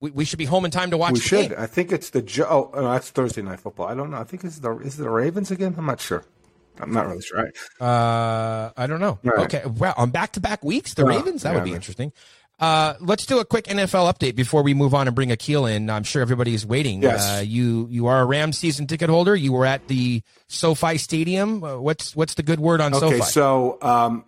we, 0.00 0.10
we 0.10 0.24
should 0.24 0.38
be 0.38 0.44
home 0.46 0.64
in 0.64 0.70
time 0.70 0.90
to 0.90 0.96
watch. 0.96 1.12
We 1.12 1.20
should. 1.20 1.50
game. 1.50 1.58
I 1.58 1.66
think 1.66 1.92
it's 1.92 2.10
the 2.10 2.22
Jo- 2.22 2.70
oh, 2.74 2.80
no, 2.80 2.92
that's 2.92 3.10
Thursday 3.10 3.42
night 3.42 3.60
football. 3.60 3.86
I 3.86 3.94
don't 3.94 4.10
know. 4.10 4.16
I 4.18 4.24
think 4.24 4.44
it's 4.44 4.58
the 4.58 4.76
is 4.78 4.98
it 4.98 5.02
the 5.02 5.10
Ravens 5.10 5.50
again? 5.50 5.74
I'm 5.76 5.86
not 5.86 6.00
sure. 6.00 6.24
I'm 6.80 6.92
not 6.92 7.06
really 7.08 7.20
sure. 7.22 7.50
Uh, 7.78 8.70
I 8.76 8.86
don't 8.86 9.00
know. 9.00 9.18
Right. 9.22 9.40
Okay, 9.40 9.62
well, 9.66 9.92
on 9.96 10.10
back 10.10 10.32
to 10.32 10.40
back 10.40 10.64
weeks, 10.64 10.94
the 10.94 11.02
Yeah, 11.02 11.08
Ravens. 11.16 11.42
That 11.42 11.50
yeah, 11.50 11.54
would 11.56 11.64
be 11.64 11.70
man. 11.70 11.76
interesting. 11.76 12.12
Uh, 12.58 12.92
let's 13.00 13.24
do 13.24 13.38
a 13.38 13.44
quick 13.44 13.64
NFL 13.64 14.12
update 14.12 14.34
before 14.36 14.62
we 14.62 14.74
move 14.74 14.92
on 14.92 15.06
and 15.06 15.16
bring 15.16 15.32
Akil 15.32 15.64
in. 15.64 15.88
I'm 15.88 16.02
sure 16.04 16.20
everybody 16.20 16.52
is 16.52 16.66
waiting. 16.66 17.02
Yes. 17.02 17.38
Uh, 17.38 17.40
you 17.40 17.88
you 17.90 18.06
are 18.06 18.20
a 18.20 18.24
Rams 18.26 18.58
season 18.58 18.86
ticket 18.86 19.08
holder. 19.08 19.34
You 19.34 19.52
were 19.52 19.64
at 19.64 19.88
the 19.88 20.22
SoFi 20.48 20.98
Stadium. 20.98 21.64
Uh, 21.64 21.78
what's 21.78 22.14
what's 22.14 22.34
the 22.34 22.42
good 22.42 22.60
word 22.60 22.82
on 22.82 22.92
Okay, 22.92 23.00
SoFi? 23.00 23.14
Okay, 23.16 23.24
so 23.24 23.78
um, 23.80 24.24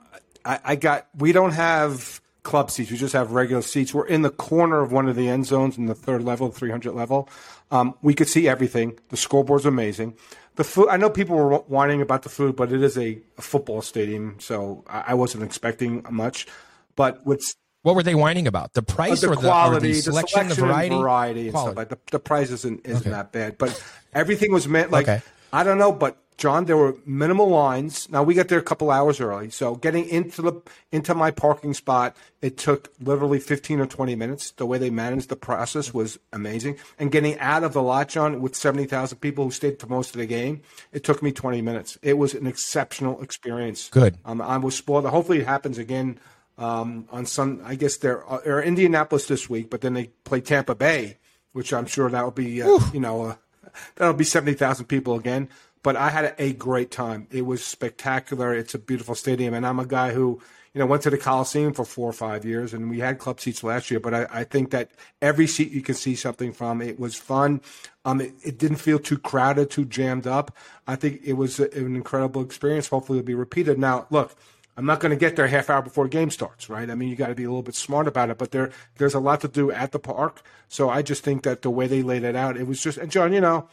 I, 0.46 0.60
I 0.64 0.76
got. 0.76 1.06
We 1.14 1.32
don't 1.32 1.52
have 1.52 2.21
club 2.42 2.70
seats. 2.70 2.90
We 2.90 2.96
just 2.96 3.12
have 3.12 3.32
regular 3.32 3.62
seats. 3.62 3.94
We're 3.94 4.06
in 4.06 4.22
the 4.22 4.30
corner 4.30 4.80
of 4.80 4.92
one 4.92 5.08
of 5.08 5.16
the 5.16 5.28
end 5.28 5.46
zones 5.46 5.78
in 5.78 5.86
the 5.86 5.94
third 5.94 6.22
level, 6.22 6.50
300 6.50 6.92
level. 6.92 7.28
Um, 7.70 7.94
we 8.02 8.14
could 8.14 8.28
see 8.28 8.48
everything. 8.48 8.98
The 9.10 9.16
scoreboard's 9.16 9.66
amazing. 9.66 10.14
The 10.56 10.64
food. 10.64 10.88
I 10.90 10.96
know 10.98 11.08
people 11.08 11.36
were 11.36 11.58
whining 11.60 12.02
about 12.02 12.22
the 12.22 12.28
food, 12.28 12.56
but 12.56 12.72
it 12.72 12.82
is 12.82 12.98
a, 12.98 13.18
a 13.38 13.42
football 13.42 13.80
stadium, 13.80 14.36
so 14.38 14.84
I, 14.86 15.04
I 15.08 15.14
wasn't 15.14 15.44
expecting 15.44 16.04
much. 16.10 16.46
But 16.94 17.24
what's 17.24 17.54
what 17.82 17.96
were 17.96 18.02
they 18.02 18.14
whining 18.14 18.46
about? 18.46 18.74
The 18.74 18.82
price 18.82 19.22
the 19.22 19.30
or, 19.30 19.36
quality, 19.36 19.70
the, 19.72 19.76
or 19.76 19.80
the 19.80 19.88
the 19.96 20.02
selection, 20.02 20.28
selection, 20.28 20.48
the 20.48 20.66
variety, 20.66 20.94
and 20.94 21.02
variety, 21.02 21.40
and 21.42 21.50
Quality. 21.52 21.70
stuff 21.70 21.76
like 21.78 21.88
the, 21.88 21.98
the 22.10 22.20
price 22.20 22.50
isn't 22.50 22.86
isn't 22.86 23.10
that 23.10 23.32
bad, 23.32 23.56
but 23.56 23.82
everything 24.12 24.52
was 24.52 24.68
meant 24.68 24.90
like 24.90 25.08
Okay. 25.08 25.22
I 25.54 25.64
don't 25.64 25.78
know, 25.78 25.92
but 25.92 26.21
John, 26.36 26.64
there 26.64 26.76
were 26.76 26.96
minimal 27.06 27.48
lines. 27.48 28.08
Now 28.10 28.22
we 28.22 28.34
got 28.34 28.48
there 28.48 28.58
a 28.58 28.62
couple 28.62 28.90
hours 28.90 29.20
early, 29.20 29.50
so 29.50 29.76
getting 29.76 30.08
into 30.08 30.42
the 30.42 30.60
into 30.90 31.14
my 31.14 31.30
parking 31.30 31.74
spot, 31.74 32.16
it 32.40 32.56
took 32.56 32.92
literally 33.00 33.38
fifteen 33.38 33.80
or 33.80 33.86
twenty 33.86 34.14
minutes. 34.14 34.50
The 34.52 34.66
way 34.66 34.78
they 34.78 34.90
managed 34.90 35.28
the 35.28 35.36
process 35.36 35.94
was 35.94 36.18
amazing, 36.32 36.78
and 36.98 37.12
getting 37.12 37.38
out 37.38 37.64
of 37.64 37.74
the 37.74 37.82
lot, 37.82 38.08
John, 38.08 38.40
with 38.40 38.56
seventy 38.56 38.86
thousand 38.86 39.18
people 39.18 39.44
who 39.44 39.50
stayed 39.50 39.78
for 39.78 39.86
most 39.86 40.14
of 40.14 40.20
the 40.20 40.26
game, 40.26 40.62
it 40.92 41.04
took 41.04 41.22
me 41.22 41.32
twenty 41.32 41.62
minutes. 41.62 41.98
It 42.02 42.18
was 42.18 42.34
an 42.34 42.46
exceptional 42.46 43.22
experience. 43.22 43.88
Good. 43.90 44.18
Um, 44.24 44.40
I 44.40 44.56
was 44.56 44.74
spoiled. 44.74 45.06
Hopefully, 45.06 45.40
it 45.40 45.46
happens 45.46 45.78
again 45.78 46.18
um, 46.58 47.06
on 47.10 47.26
some. 47.26 47.60
I 47.64 47.74
guess 47.74 47.96
they're, 47.98 48.28
uh, 48.30 48.40
they're 48.44 48.62
Indianapolis 48.62 49.26
this 49.26 49.48
week, 49.48 49.70
but 49.70 49.80
then 49.80 49.94
they 49.94 50.10
play 50.24 50.40
Tampa 50.40 50.74
Bay, 50.74 51.18
which 51.52 51.72
I'm 51.72 51.86
sure 51.86 52.08
that 52.08 52.24
will 52.24 52.30
be 52.30 52.62
uh, 52.62 52.78
you 52.92 53.00
know 53.00 53.22
uh, 53.22 53.34
that'll 53.96 54.14
be 54.14 54.24
seventy 54.24 54.54
thousand 54.54 54.86
people 54.86 55.14
again. 55.16 55.48
But 55.82 55.96
I 55.96 56.10
had 56.10 56.34
a 56.38 56.52
great 56.52 56.90
time. 56.90 57.26
It 57.30 57.42
was 57.42 57.64
spectacular. 57.64 58.54
It's 58.54 58.74
a 58.74 58.78
beautiful 58.78 59.14
stadium, 59.14 59.52
and 59.52 59.66
I'm 59.66 59.80
a 59.80 59.86
guy 59.86 60.12
who 60.12 60.40
you 60.72 60.78
know 60.78 60.86
went 60.86 61.02
to 61.02 61.10
the 61.10 61.18
Coliseum 61.18 61.72
for 61.72 61.84
four 61.84 62.08
or 62.08 62.12
five 62.12 62.44
years, 62.44 62.72
and 62.72 62.88
we 62.88 63.00
had 63.00 63.18
club 63.18 63.40
seats 63.40 63.64
last 63.64 63.90
year. 63.90 63.98
But 63.98 64.14
I, 64.14 64.26
I 64.30 64.44
think 64.44 64.70
that 64.70 64.92
every 65.20 65.48
seat 65.48 65.72
you 65.72 65.82
can 65.82 65.96
see 65.96 66.14
something 66.14 66.52
from. 66.52 66.80
It 66.80 67.00
was 67.00 67.16
fun. 67.16 67.60
Um, 68.04 68.20
it, 68.20 68.32
it 68.44 68.58
didn't 68.58 68.76
feel 68.76 69.00
too 69.00 69.18
crowded, 69.18 69.70
too 69.70 69.84
jammed 69.84 70.26
up. 70.26 70.56
I 70.86 70.94
think 70.94 71.20
it 71.24 71.32
was 71.32 71.58
a, 71.58 71.68
an 71.72 71.96
incredible 71.96 72.42
experience. 72.42 72.88
Hopefully, 72.88 73.18
it'll 73.18 73.26
be 73.26 73.34
repeated. 73.34 73.78
Now, 73.78 74.06
look. 74.10 74.36
I'm 74.74 74.86
not 74.86 75.00
going 75.00 75.10
to 75.10 75.16
get 75.16 75.36
there 75.36 75.46
half 75.46 75.68
hour 75.68 75.82
before 75.82 76.04
the 76.04 76.10
game 76.10 76.30
starts, 76.30 76.70
right? 76.70 76.88
I 76.88 76.94
mean, 76.94 77.10
you 77.10 77.14
got 77.14 77.26
to 77.26 77.34
be 77.34 77.44
a 77.44 77.48
little 77.48 77.62
bit 77.62 77.74
smart 77.74 78.08
about 78.08 78.30
it, 78.30 78.38
but 78.38 78.52
there 78.52 78.70
there's 78.96 79.12
a 79.12 79.20
lot 79.20 79.42
to 79.42 79.48
do 79.48 79.70
at 79.70 79.92
the 79.92 79.98
park. 79.98 80.40
So 80.68 80.88
I 80.88 81.02
just 81.02 81.22
think 81.22 81.42
that 81.42 81.60
the 81.60 81.68
way 81.68 81.86
they 81.86 82.02
laid 82.02 82.24
it 82.24 82.34
out, 82.34 82.56
it 82.56 82.66
was 82.66 82.80
just. 82.80 82.96
And 82.96 83.10
John, 83.10 83.34
you 83.34 83.42
know, 83.42 83.68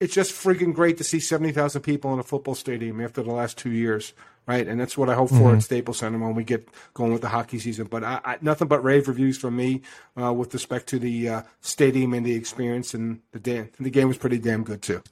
it's 0.00 0.14
just 0.14 0.32
freaking 0.32 0.74
great 0.74 0.98
to 0.98 1.04
see 1.04 1.20
seventy 1.20 1.52
thousand 1.52 1.82
people 1.82 2.12
in 2.12 2.18
a 2.18 2.22
football 2.22 2.54
stadium 2.54 3.00
after 3.00 3.22
the 3.22 3.30
last 3.30 3.58
two 3.58 3.70
years, 3.70 4.12
right? 4.46 4.66
And 4.66 4.80
that's 4.80 4.98
what 4.98 5.08
I 5.08 5.14
hope 5.14 5.30
for 5.30 5.54
at 5.54 5.62
Staples 5.62 5.98
Center 5.98 6.18
when 6.18 6.34
we 6.34 6.44
get 6.44 6.68
going 6.92 7.12
with 7.12 7.22
the 7.22 7.28
hockey 7.28 7.58
season. 7.58 7.86
But 7.86 8.04
I, 8.04 8.20
I, 8.24 8.38
nothing 8.40 8.68
but 8.68 8.82
rave 8.82 9.08
reviews 9.08 9.38
from 9.38 9.56
me 9.56 9.82
uh, 10.20 10.32
with 10.32 10.52
respect 10.52 10.88
to 10.88 10.98
the 10.98 11.28
uh, 11.28 11.42
stadium 11.60 12.14
and 12.14 12.24
the 12.24 12.34
experience, 12.34 12.94
and 12.94 13.20
the 13.32 13.38
damn, 13.38 13.70
the 13.78 13.90
game 13.90 14.08
was 14.08 14.18
pretty 14.18 14.38
damn 14.38 14.64
good 14.64 14.82
too. 14.82 15.02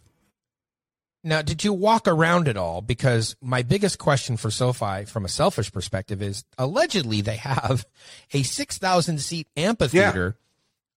Now, 1.24 1.40
did 1.40 1.62
you 1.62 1.72
walk 1.72 2.08
around 2.08 2.48
at 2.48 2.56
all? 2.56 2.80
Because 2.80 3.36
my 3.40 3.62
biggest 3.62 3.98
question 3.98 4.36
for 4.36 4.50
SoFi, 4.50 5.04
from 5.04 5.24
a 5.24 5.28
selfish 5.28 5.72
perspective, 5.72 6.20
is 6.20 6.44
allegedly 6.58 7.20
they 7.20 7.36
have 7.36 7.86
a 8.32 8.42
6,000 8.42 9.18
seat 9.20 9.46
amphitheater 9.56 10.36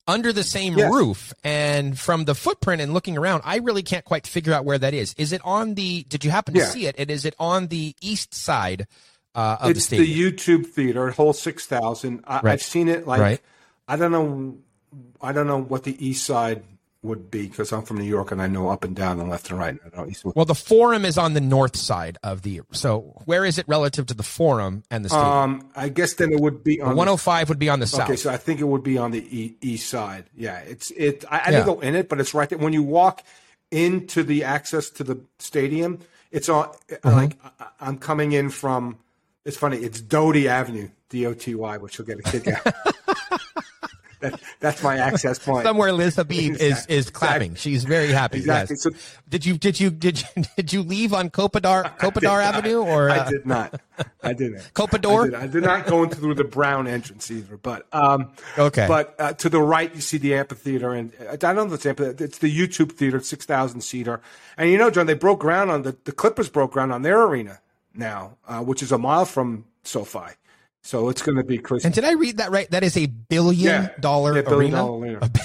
under 0.07 0.31
the 0.31 0.43
same 0.43 0.77
Yes. 0.77 0.93
roof. 0.93 1.33
And 1.43 1.97
from 1.97 2.25
the 2.25 2.35
footprint 2.35 2.81
and 2.81 2.93
looking 2.93 3.17
around, 3.17 3.41
I 3.45 3.57
really 3.57 3.83
can't 3.83 4.05
quite 4.05 4.27
figure 4.27 4.53
out 4.53 4.65
where 4.65 4.77
that 4.77 4.93
is. 4.93 5.13
Is 5.17 5.31
it 5.33 5.41
on 5.43 5.73
the, 5.75 6.03
did 6.09 6.23
you 6.23 6.31
happen 6.31 6.53
to 6.53 6.59
Yeah. 6.61 6.67
see 6.69 6.85
it? 6.87 6.95
And 6.97 7.09
is 7.09 7.25
it 7.25 7.33
on 7.39 7.67
the 7.67 7.95
east 8.01 8.33
side 8.33 8.87
uh, 9.33 9.57
of 9.61 9.71
it's 9.71 9.87
the 9.87 9.97
the. 9.97 10.19
YouTube 10.19 10.67
theater, 10.67 11.09
whole 11.11 11.33
six 11.33 11.65
thousand. 11.65 12.23
Right. 12.27 12.45
I've 12.45 12.61
seen 12.61 12.87
it 12.87 13.05
like 13.05 13.19
Right. 13.19 13.41
I 13.87 13.95
don't 13.97 14.11
know, 14.11 14.55
I 15.21 15.31
don't 15.33 15.47
know 15.47 15.61
what 15.61 15.83
the 15.83 16.07
east 16.07 16.25
side 16.25 16.63
would 17.05 17.31
be 17.31 17.47
because 17.47 17.71
I'm 17.71 17.83
from 17.83 17.97
New 17.97 18.03
York 18.05 18.31
and 18.31 18.41
I 18.41 18.47
know 18.47 18.69
up 18.69 18.83
and 18.83 18.95
down 18.95 19.19
and 19.19 19.29
left 19.29 19.49
and 19.49 19.57
right. 19.59 19.77
I 19.85 19.89
don't 19.89 20.09
east. 20.09 20.25
well, 20.25 20.45
the 20.45 20.55
forum 20.55 21.05
is 21.05 21.17
on 21.17 21.33
the 21.33 21.41
north 21.41 21.75
side 21.77 22.17
of 22.23 22.41
the, 22.41 22.61
so 22.71 23.21
where 23.25 23.45
is 23.45 23.57
it 23.57 23.67
relative 23.67 24.05
to 24.07 24.13
the 24.13 24.23
forum 24.23 24.83
and 24.91 25.05
the 25.05 25.09
stadium? 25.09 25.31
Um, 25.31 25.69
I 25.75 25.89
guess 25.89 26.15
then 26.15 26.31
it 26.33 26.39
would 26.39 26.63
be 26.63 26.81
on. 26.81 26.89
the- 26.89 26.95
105 26.95 27.49
would 27.49 27.59
be 27.59 27.69
on 27.69 27.79
the 27.79 27.87
south. 27.87 28.09
Okay, 28.09 28.15
so 28.15 28.29
I 28.29 28.37
think 28.37 28.59
it 28.59 28.65
would 28.65 28.83
be 28.83 28.97
on 28.97 29.11
the 29.11 29.19
e- 29.19 29.55
east 29.61 29.89
side. 29.89 30.25
Yeah, 30.35 30.57
it's 30.59 30.91
it. 30.91 31.23
I, 31.29 31.37
I 31.37 31.39
Yeah. 31.45 31.51
didn't 31.51 31.65
go 31.65 31.79
in 31.79 31.95
it, 31.95 32.09
but 32.09 32.19
it's 32.19 32.33
right 32.33 32.49
there. 32.49 32.57
When 32.59 32.73
you 32.73 32.83
walk 32.83 33.23
into 33.71 34.23
the 34.23 34.43
access 34.43 34.89
to 34.91 35.03
the 35.03 35.19
stadium, 35.39 35.99
it's 36.31 36.49
on. 36.49 36.67
Mm-hmm. 36.89 37.09
Like 37.09 37.37
I, 37.59 37.65
I'm 37.81 37.97
coming 37.97 38.31
in 38.33 38.49
from. 38.49 38.97
It's 39.45 39.57
funny. 39.57 39.77
It's 39.77 40.01
Doty 40.01 40.47
Avenue, 40.47 40.89
D 41.09 41.25
O 41.27 41.33
T 41.33 41.53
Y, 41.55 41.77
which 41.77 41.97
you'll 41.97 42.07
get 42.07 42.19
a 42.19 42.23
kick 42.23 42.47
out. 42.47 42.73
that, 44.19 44.39
that's 44.59 44.81
my 44.83 44.97
access 44.97 45.39
point. 45.39 45.63
somewhere 45.65 45.91
Liz 45.91 46.15
Habib 46.15 46.53
is 46.55 46.61
Exactly. 46.61 46.95
is 46.95 47.09
clapping. 47.09 47.51
Exactly. 47.51 47.71
She's 47.71 47.83
very 47.83 48.07
happy. 48.07 48.37
Exactly. 48.37 48.75
Yes. 48.75 48.83
So- 48.83 48.91
did 49.27 49.45
you 49.45 49.57
did 49.57 49.79
you 49.79 49.89
did 49.89 50.21
you 50.21 50.43
did 50.55 50.73
you 50.73 50.81
leave 50.83 51.13
on 51.13 51.29
Copadar 51.29 51.97
Copadar 51.97 52.41
Avenue 52.43 52.77
or 52.81 53.09
I 53.09 53.17
uh, 53.19 53.29
did 53.29 53.45
not. 53.45 53.81
I 54.21 54.33
didn't. 54.33 54.57
Copador? 54.73 55.21
I 55.21 55.25
did, 55.25 55.35
I 55.35 55.47
did 55.47 55.63
not 55.63 55.87
go 55.87 56.03
in 56.03 56.09
through 56.09 56.35
the 56.35 56.43
brown 56.43 56.87
entrance 56.87 57.29
either. 57.31 57.57
But 57.57 57.87
um, 57.91 58.31
Okay. 58.57 58.85
But 58.87 59.15
uh, 59.19 59.33
to 59.33 59.49
the 59.49 59.61
right, 59.61 59.93
you 59.93 60.01
see 60.01 60.17
the 60.17 60.35
amphitheater, 60.35 60.93
and 60.93 61.11
uh, 61.21 61.31
I 61.33 61.35
don't 61.37 61.55
know 61.55 61.65
if 61.67 61.73
it's 61.73 61.85
amphitheater. 61.85 62.23
It's 62.23 62.37
the 62.39 62.55
YouTube 62.55 62.91
theater, 62.93 63.19
six 63.21 63.45
thousand 63.45 63.81
seater. 63.81 64.21
And 64.57 64.69
you 64.69 64.77
know, 64.77 64.89
John, 64.89 65.05
they 65.07 65.13
broke 65.13 65.39
ground 65.39 65.71
on 65.71 65.81
the 65.83 65.95
the 66.05 66.11
Clippers 66.11 66.49
broke 66.49 66.71
ground 66.71 66.91
on 66.93 67.01
their 67.01 67.21
arena 67.23 67.59
now, 67.93 68.37
uh, 68.47 68.59
which 68.61 68.83
is 68.83 68.91
a 68.91 68.97
mile 68.97 69.25
from 69.25 69.65
SoFi. 69.83 70.33
So 70.85 71.09
it's 71.09 71.23
going 71.23 71.37
to 71.37 71.43
be 71.43 71.57
Chris. 71.57 71.83
And 71.83 71.93
did 71.93 72.03
I 72.05 72.11
read 72.11 72.37
that 72.37 72.51
right? 72.51 72.69
That 72.69 72.83
is 72.83 72.95
a 72.95 73.07
billion 73.07 73.55
Yeah. 73.83 73.89
dollar 73.99 74.35
Yeah, 74.35 74.41
billion 74.43 74.73
arena. 74.73 74.77
dollar 74.77 74.99
arena. 75.01 75.31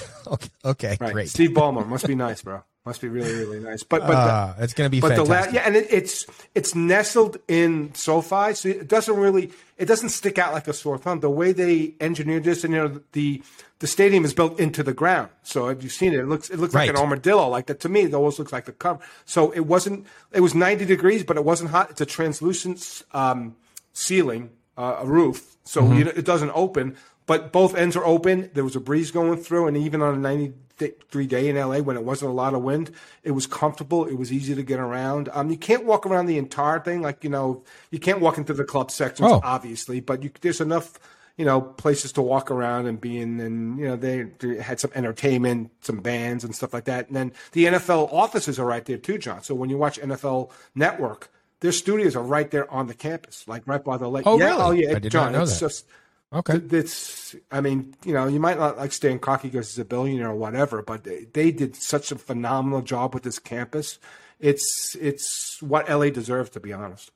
Okay, 0.64 0.96
right. 1.00 1.12
great. 1.12 1.29
Steve 1.29 1.50
Ballmer 1.50 1.85
must 1.88 2.07
be 2.07 2.14
nice, 2.14 2.42
bro. 2.42 2.62
Must 2.87 3.00
be 3.00 3.09
really, 3.09 3.33
really 3.33 3.59
nice. 3.59 3.83
But 3.83 4.03
but 4.07 4.14
Ah, 4.14 4.55
it's 4.61 4.74
going 4.74 4.87
to 4.87 4.90
be 4.90 5.00
but 5.00 5.09
the 5.16 5.24
fantastic. 5.24 5.53
la- 5.55 5.59
yeah, 5.61 5.66
and 5.66 5.74
it, 5.76 5.87
it's 5.90 6.24
it's 6.55 6.74
nestled 6.74 7.38
in 7.48 7.92
SoFi, 7.94 8.55
so 8.55 8.68
it 8.68 8.87
doesn't 8.87 9.16
really 9.16 9.50
it 9.76 9.87
doesn't 9.87 10.11
stick 10.11 10.38
out 10.38 10.53
like 10.53 10.68
a 10.68 10.72
sore 10.72 10.98
thumb. 10.98 11.18
The 11.20 11.29
way 11.31 11.53
they 11.53 11.94
engineered 12.00 12.44
this, 12.44 12.62
and 12.62 12.72
you 12.74 12.81
know 12.81 13.00
the 13.12 13.42
the 13.81 13.87
stadium 13.88 14.24
is 14.24 14.33
built 14.35 14.61
into 14.61 14.83
the 14.85 14.92
ground. 14.94 15.31
So 15.42 15.68
if 15.68 15.83
you've 15.83 15.92
seen 15.92 16.12
it, 16.14 16.20
it 16.20 16.26
looks 16.29 16.48
it 16.48 16.59
looks 16.61 16.74
like 16.74 16.88
an 16.90 16.96
armadillo. 16.96 17.48
Like 17.48 17.66
that 17.66 17.81
to 17.81 17.88
me, 17.88 18.03
it 18.03 18.14
always 18.14 18.38
looks 18.38 18.53
like 18.53 18.66
the 18.66 18.72
cover. 18.72 19.00
So 19.24 19.50
it 19.50 19.66
wasn't. 19.66 20.07
It 20.33 20.40
was 20.40 20.55
ninety 20.55 20.85
degrees, 20.85 21.24
but 21.24 21.37
it 21.38 21.44
wasn't 21.44 21.70
hot. 21.70 21.90
It's 21.90 22.00
a 22.03 22.07
translucent 22.07 23.03
um, 23.12 23.57
ceiling, 23.92 24.50
uh, 24.76 24.96
a 25.00 25.06
roof, 25.06 25.56
so 25.64 25.83
Mm-hmm. 25.83 25.94
you 25.98 26.04
know, 26.04 26.12
it 26.16 26.24
doesn't 26.24 26.50
open. 26.54 26.96
But 27.26 27.52
both 27.52 27.76
ends 27.76 27.94
are 27.96 28.04
open. 28.04 28.50
There 28.54 28.64
was 28.64 28.74
a 28.74 28.80
breeze 28.80 29.12
going 29.12 29.37
through, 29.38 29.68
and 29.68 29.76
even 29.76 30.02
on 30.02 30.14
a 30.14 30.18
ninety-three 30.18 31.26
day 31.28 31.48
in 31.48 31.56
LA 31.56 31.78
when 31.78 31.96
it 31.96 32.02
wasn't 32.04 32.30
a 32.30 32.35
lot 32.35 32.54
of 32.54 32.62
wind, 32.62 32.90
it 33.22 33.30
was 33.33 33.46
comfortable. 33.46 34.04
It 34.06 34.14
was 34.18 34.33
easy 34.33 34.54
to 34.56 34.62
get 34.64 34.80
around. 34.80 35.28
Um, 35.33 35.48
you 35.48 35.56
can't 35.56 35.85
walk 35.85 36.06
around 36.06 36.26
the 36.26 36.38
entire 36.38 36.80
thing, 36.80 37.02
like 37.02 37.22
you 37.22 37.30
know, 37.30 37.62
you 37.92 38.00
can't 38.00 38.20
walk 38.20 38.37
into 38.38 38.52
the 38.52 38.64
club 38.64 38.90
sections, 38.90 39.30
Oh. 39.30 39.40
obviously, 39.44 40.00
but 40.00 40.22
you, 40.24 40.30
there's 40.40 40.61
enough. 40.61 40.98
You 41.37 41.46
know, 41.46 41.62
places 41.62 42.12
to 42.14 42.22
walk 42.22 42.50
around 42.50 42.85
and 42.87 43.00
be 43.00 43.18
in, 43.18 43.40
and 43.40 43.78
you 43.78 43.87
know 43.87 43.96
they, 43.96 44.24
they 44.40 44.56
had 44.61 44.78
some 44.78 44.90
entertainment, 44.94 45.70
some 45.80 46.00
bands 46.00 46.44
and 46.44 46.54
stuff 46.54 46.74
like 46.74 46.85
that. 46.85 47.06
And 47.06 47.16
then 47.16 47.33
the 47.52 47.64
NFL 47.66 48.12
offices 48.12 48.59
are 48.59 48.66
right 48.66 48.85
there 48.85 48.98
too, 48.98 49.16
John. 49.16 49.42
So 49.42 49.54
when 49.54 49.70
you 49.70 49.78
watch 49.78 49.98
NFL 49.98 50.50
Network, 50.74 51.30
their 51.60 51.72
studios 51.72 52.16
are 52.16 52.22
right 52.22 52.50
there 52.50 52.70
on 52.70 52.86
the 52.86 52.94
campus, 52.94 53.46
like 53.46 53.66
right 53.66 53.82
by 53.82 53.96
the 53.96 54.08
lake. 54.08 54.26
Oh, 54.26 54.38
yeah, 54.38 54.44
really? 54.46 54.60
Oh, 54.62 54.70
yeah, 54.70 54.96
I 54.96 54.98
did 54.98 55.12
John. 55.12 55.32
not 55.32 55.38
know 55.38 55.42
it's 55.44 55.54
that. 55.58 55.66
just 55.66 55.86
Okay. 56.32 56.58
th- 56.60 56.72
It's, 56.72 57.34
I 57.50 57.60
mean, 57.60 57.94
you 58.04 58.12
know, 58.14 58.26
you 58.28 58.38
might 58.40 58.56
not 58.58 58.78
like 58.78 58.92
Stan 58.92 59.18
Kroenke 59.18 59.42
because 59.42 59.68
he's 59.70 59.78
a 59.78 59.84
billionaire 59.84 60.30
or 60.30 60.34
whatever, 60.36 60.80
but 60.82 61.04
they, 61.04 61.26
they 61.32 61.50
did 61.50 61.74
such 61.76 62.12
a 62.12 62.16
phenomenal 62.16 62.82
job 62.82 63.14
with 63.14 63.24
this 63.24 63.38
campus. 63.38 63.98
It's, 64.38 64.96
it's 65.00 65.60
what 65.60 65.88
LA 65.90 66.10
deserves, 66.10 66.50
to 66.50 66.60
be 66.60 66.72
honest. 66.72 67.10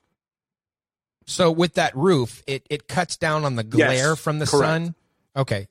So 1.25 1.49
with 1.51 1.73
that 1.75 1.95
roof, 1.95 2.43
it, 2.45 2.65
it 2.69 2.87
cuts 2.87 3.17
down 3.17 3.45
on 3.45 3.55
the 3.55 3.63
glare 3.63 3.91
Yes, 4.11 4.19
from 4.19 4.39
the 4.39 4.45
correct. 4.45 4.67
sun. 4.85 4.95
Okay. 5.35 5.67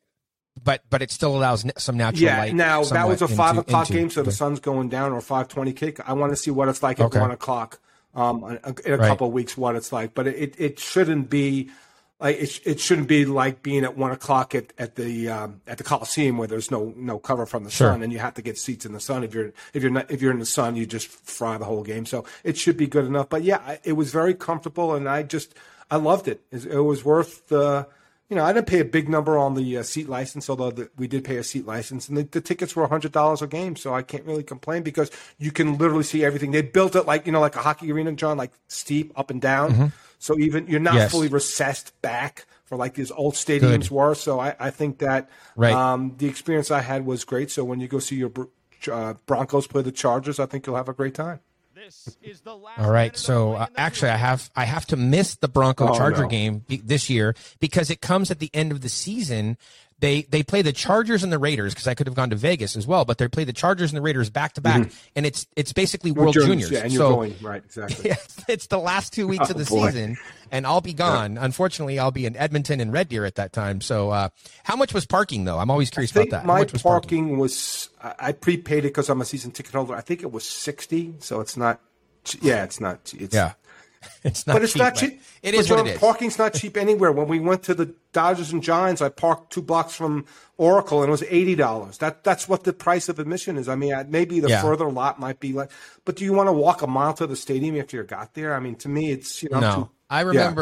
But 0.62 0.82
but 0.88 1.02
it 1.02 1.10
still 1.10 1.37
allows 1.37 1.64
some 1.78 1.96
natural 1.96 2.22
Yeah. 2.22 2.38
light. 2.38 2.54
Now 2.54 2.84
that 2.84 3.08
was 3.08 3.20
a 3.22 3.26
five 3.28 3.56
into- 3.56 3.60
o'clock 3.62 3.90
into 3.90 3.98
game, 4.00 4.10
so 4.10 4.22
the 4.22 4.30
the- 4.30 4.37
sun's 4.37 4.60
going 4.60 4.88
down, 4.88 5.10
or 5.12 5.20
five 5.20 5.48
twenty 5.48 5.72
kick. 5.72 5.98
I 6.08 6.12
want 6.12 6.30
to 6.32 6.37
see 6.37 6.52
what 6.52 6.68
it's 6.68 6.80
like 6.82 7.00
at 7.00 7.06
Okay. 7.06 7.18
one 7.20 7.32
o'clock. 7.32 7.80
Um, 8.14 8.59
in 8.85 8.92
a 8.92 8.96
Right. 8.96 9.09
couple 9.09 9.27
of 9.27 9.33
weeks, 9.33 9.57
what 9.57 9.74
it's 9.77 9.92
like, 9.92 10.14
but 10.14 10.27
it, 10.27 10.55
it 10.59 10.79
shouldn't 10.79 11.29
be 11.31 11.70
like 12.20 12.37
it, 12.40 12.61
it 12.64 12.81
shouldn't 12.81 13.09
be 13.09 13.24
like 13.24 13.62
being 13.62 13.83
at 13.85 13.96
one 13.98 14.12
o'clock 14.12 14.55
at, 14.55 14.72
at 14.79 14.94
the 14.94 15.29
um, 15.29 15.61
at 15.66 15.79
the 15.79 15.85
Coliseum 15.85 16.38
where 16.38 16.46
there's 16.46 16.70
no 16.70 16.94
no 16.96 17.18
cover 17.18 17.44
from 17.44 17.64
the 17.64 17.70
Sure. 17.70 17.88
sun 17.90 18.03
and 18.03 18.12
you 18.12 18.20
have 18.20 18.35
to 18.35 18.42
get 18.42 18.57
seats 18.57 18.87
in 18.87 18.92
the 18.92 19.00
sun. 19.00 19.24
If 19.24 19.35
you're 19.35 19.53
if 19.72 19.83
you're 19.83 19.90
not 19.90 20.11
if 20.11 20.22
you're 20.22 20.31
in 20.33 20.38
the 20.38 20.46
sun, 20.46 20.77
you 20.77 20.87
just 20.87 21.09
fry 21.09 21.59
the 21.59 21.64
whole 21.64 21.83
game. 21.83 22.07
So 22.07 22.24
it 22.44 22.57
should 22.57 22.77
be 22.77 22.87
good 22.87 23.05
enough. 23.05 23.29
But 23.29 23.42
yeah, 23.42 23.79
it 23.83 23.94
was 23.94 24.12
very 24.12 24.33
comfortable, 24.35 24.94
and 24.94 25.09
I 25.09 25.24
just 25.24 25.55
I 25.90 25.96
loved 25.96 26.29
it. 26.29 26.40
It, 26.53 26.66
it 26.66 26.81
was 26.81 27.05
worth 27.05 27.48
the. 27.48 27.88
You 28.35 28.40
know, 28.40 28.47
I 28.47 28.53
didn't 28.53 28.66
pay 28.66 28.81
a 28.81 28.85
big 28.85 29.09
number 29.09 29.38
on 29.38 29.55
the 29.55 29.79
uh, 29.79 29.85
seat 29.85 30.09
license, 30.09 30.51
although 30.51 30.73
the, 30.73 30.90
we 30.99 31.07
did 31.07 31.23
pay 31.23 31.37
a 31.37 31.44
seat 31.44 31.66
license, 31.66 32.09
and 32.09 32.18
the, 32.18 32.25
the 32.25 32.40
tickets 32.40 32.75
were 32.75 32.85
hundred 32.88 33.12
dollars 33.12 33.42
a 33.42 33.47
game, 33.47 33.77
so 33.77 33.94
I 33.94 34.03
can't 34.03 34.25
really 34.25 34.42
complain 34.42 34.83
because 34.83 35.09
you 35.38 35.53
can 35.53 35.79
literally 35.79 36.03
see 36.03 36.25
everything. 36.25 36.51
They 36.51 36.61
built 36.61 36.97
it 36.97 37.07
like 37.07 37.27
you 37.27 37.33
know, 37.33 37.38
like 37.38 37.55
a 37.55 37.61
hockey 37.61 37.92
arena, 37.92 38.11
John, 38.14 38.37
like 38.37 38.51
steep 38.66 39.12
up 39.14 39.31
and 39.31 39.40
down. 39.40 39.92
So 40.18 40.37
even 40.37 40.66
you're 40.66 40.81
not 40.81 40.94
Yes. 40.94 41.12
fully 41.12 41.29
recessed 41.29 41.92
back 42.03 42.47
for 42.64 42.75
like 42.77 42.94
these 42.94 43.12
old 43.12 43.35
stadiums 43.35 43.83
Good. 43.83 43.90
were. 43.92 44.14
So 44.16 44.40
I, 44.40 44.57
I 44.59 44.70
think 44.70 44.99
that 44.99 45.31
Right. 45.55 45.73
um, 45.73 46.14
the 46.18 46.27
experience 46.27 46.73
I 46.73 46.81
had 46.81 47.07
was 47.07 47.23
great. 47.23 47.53
So 47.53 47.62
when 47.62 47.79
you 47.79 47.87
go 47.87 48.01
see 48.01 48.16
your 48.16 48.33
uh, 48.90 49.14
Broncos 49.27 49.68
play 49.68 49.83
the 49.83 49.92
Chargers, 49.92 50.40
I 50.40 50.47
think 50.47 50.66
you'll 50.66 50.75
have 50.75 50.88
a 50.88 50.92
great 50.92 51.14
time. 51.14 51.38
All 52.78 52.90
right. 52.90 53.16
So 53.16 53.54
uh, 53.54 53.66
actually, 53.76 54.10
I 54.10 54.16
have 54.16 54.50
I 54.56 54.64
have 54.64 54.87
to 54.87 54.96
miss 54.96 55.37
the 55.37 55.48
Bronco 55.48 55.88
Oh, 55.88 55.94
Charger 55.96 56.22
no. 56.22 56.28
game 56.28 56.58
be- 56.66 56.76
this 56.84 57.10
year 57.10 57.34
because 57.60 57.90
it 57.90 58.00
comes 58.00 58.30
at 58.30 58.38
the 58.38 58.50
end 58.54 58.72
of 58.72 58.80
the 58.80 58.88
season. 58.88 59.56
They 60.00 60.22
they 60.22 60.42
play 60.42 60.61
the 60.62 60.72
Chargers 60.72 61.22
and 61.22 61.33
the 61.33 61.38
Raiders 61.38 61.72
because 61.72 61.87
I 61.87 61.94
could 61.94 62.07
have 62.09 62.16
gone 62.16 62.30
to 62.30 62.37
Vegas 62.37 62.76
as 62.76 62.87
well, 62.87 63.04
but 63.04 63.16
they 63.18 63.28
play 63.28 63.44
the 63.44 63.52
Chargers 63.52 63.90
and 63.90 63.96
the 63.96 64.02
Raiders 64.02 64.28
back 64.28 64.54
to 64.54 64.61
back, 64.61 64.90
and 65.16 65.24
it's 65.24 65.46
it's 65.57 65.72
basically 65.72 66.11
World 66.11 66.35
Juniors. 66.35 66.64
Mm-hmm. 66.66 66.74
Yeah, 66.74 66.80
and 66.83 66.92
you're 66.92 67.02
so 67.02 67.14
going 67.14 67.35
right 67.40 67.62
exactly. 67.64 68.11
yeah, 68.11 68.16
it's 68.48 68.66
the 68.66 68.78
last 68.78 69.12
two 69.12 69.26
weeks 69.28 69.48
of 69.50 69.57
the 69.57 69.62
Oh, 69.70 69.76
boy. 69.80 69.87
season, 69.90 70.16
and 70.50 70.66
I'll 70.66 70.80
be 70.80 70.92
gone. 70.94 71.38
Unfortunately, 71.38 71.98
I'll 71.98 72.11
be 72.11 72.26
in 72.26 72.37
Edmonton 72.37 72.80
and 72.80 72.92
Red 72.92 73.09
Deer 73.09 73.24
at 73.24 73.37
that 73.37 73.52
time. 73.52 73.80
So, 73.80 74.11
uh, 74.11 74.28
how 74.64 74.76
much 74.76 74.92
was 74.92 75.07
parking 75.07 75.44
though? 75.44 75.59
I'm 75.59 75.70
always 75.70 75.90
curious 75.90 76.11
about 76.11 76.30
that. 76.30 76.40
How 76.42 76.46
my 76.48 76.59
much 76.59 76.72
was 76.72 76.83
parking, 76.83 77.38
was 77.38 77.88
I 78.02 78.14
I 78.18 78.33
prepaid 78.33 78.80
it 78.80 78.88
because 78.88 79.09
I'm 79.09 79.20
a 79.20 79.24
season 79.24 79.52
ticket 79.52 79.72
holder. 79.74 79.94
I 79.94 80.00
think 80.00 80.22
it 80.22 80.30
was 80.33 80.44
sixty, 80.44 81.14
so 81.20 81.40
it's 81.40 81.57
not. 81.57 81.80
Yeah, 82.42 82.64
it's 82.64 82.80
not. 82.80 83.12
It's, 83.16 83.35
Yeah, 83.35 83.52
it's 84.25 84.47
not. 84.47 84.55
but 84.55 84.62
it's 84.62 84.73
cheap, 84.73 84.83
not 84.83 84.95
cheap. 84.95 85.21
It 85.43 85.55
But 85.55 85.71
what 85.71 85.87
it 85.87 85.95
is. 85.95 86.01
Parking's 86.01 86.38
not 86.38 86.55
cheap 86.55 86.77
anywhere. 86.77 87.12
When 87.12 87.29
we 87.29 87.40
went 87.40 87.62
to 87.64 87.75
the 87.75 87.95
Dodgers 88.12 88.53
and 88.53 88.62
Giants, 88.62 89.03
I 89.03 89.09
parked 89.09 89.53
two 89.53 89.62
blocks 89.62 89.95
from 89.95 90.25
Oracle, 90.57 91.01
and 91.03 91.09
it 91.09 91.11
was 91.11 91.23
eighty 91.25 91.55
dollars. 91.55 91.99
That 91.99 92.25
that's 92.25 92.49
what 92.49 92.64
the 92.64 92.73
price 92.73 93.09
of 93.09 93.19
admission 93.19 93.57
is. 93.57 93.69
I 93.69 93.75
mean, 93.75 93.95
maybe 94.09 94.40
the 94.40 94.49
Yeah. 94.49 94.62
further 94.62 94.90
lot 94.90 95.19
might 95.21 95.40
be 95.40 95.53
less. 95.53 95.69
But 96.05 96.17
do 96.17 96.25
you 96.25 96.33
want 96.33 96.49
to 96.49 96.53
walk 96.53 96.83
a 96.83 96.87
mile 96.87 97.14
to 97.14 97.27
the 97.27 97.37
stadium 97.37 97.77
after 97.79 97.97
you 97.97 98.03
got 98.05 98.35
there? 98.35 98.55
I 98.55 98.61
mean, 98.61 98.77
to 98.77 98.88
me, 98.88 99.11
it's 99.11 99.43
you 99.43 99.49
know. 99.51 99.61
No, 99.61 99.75
too- 99.75 99.90
I 100.11 100.21
yeah. 100.33 100.55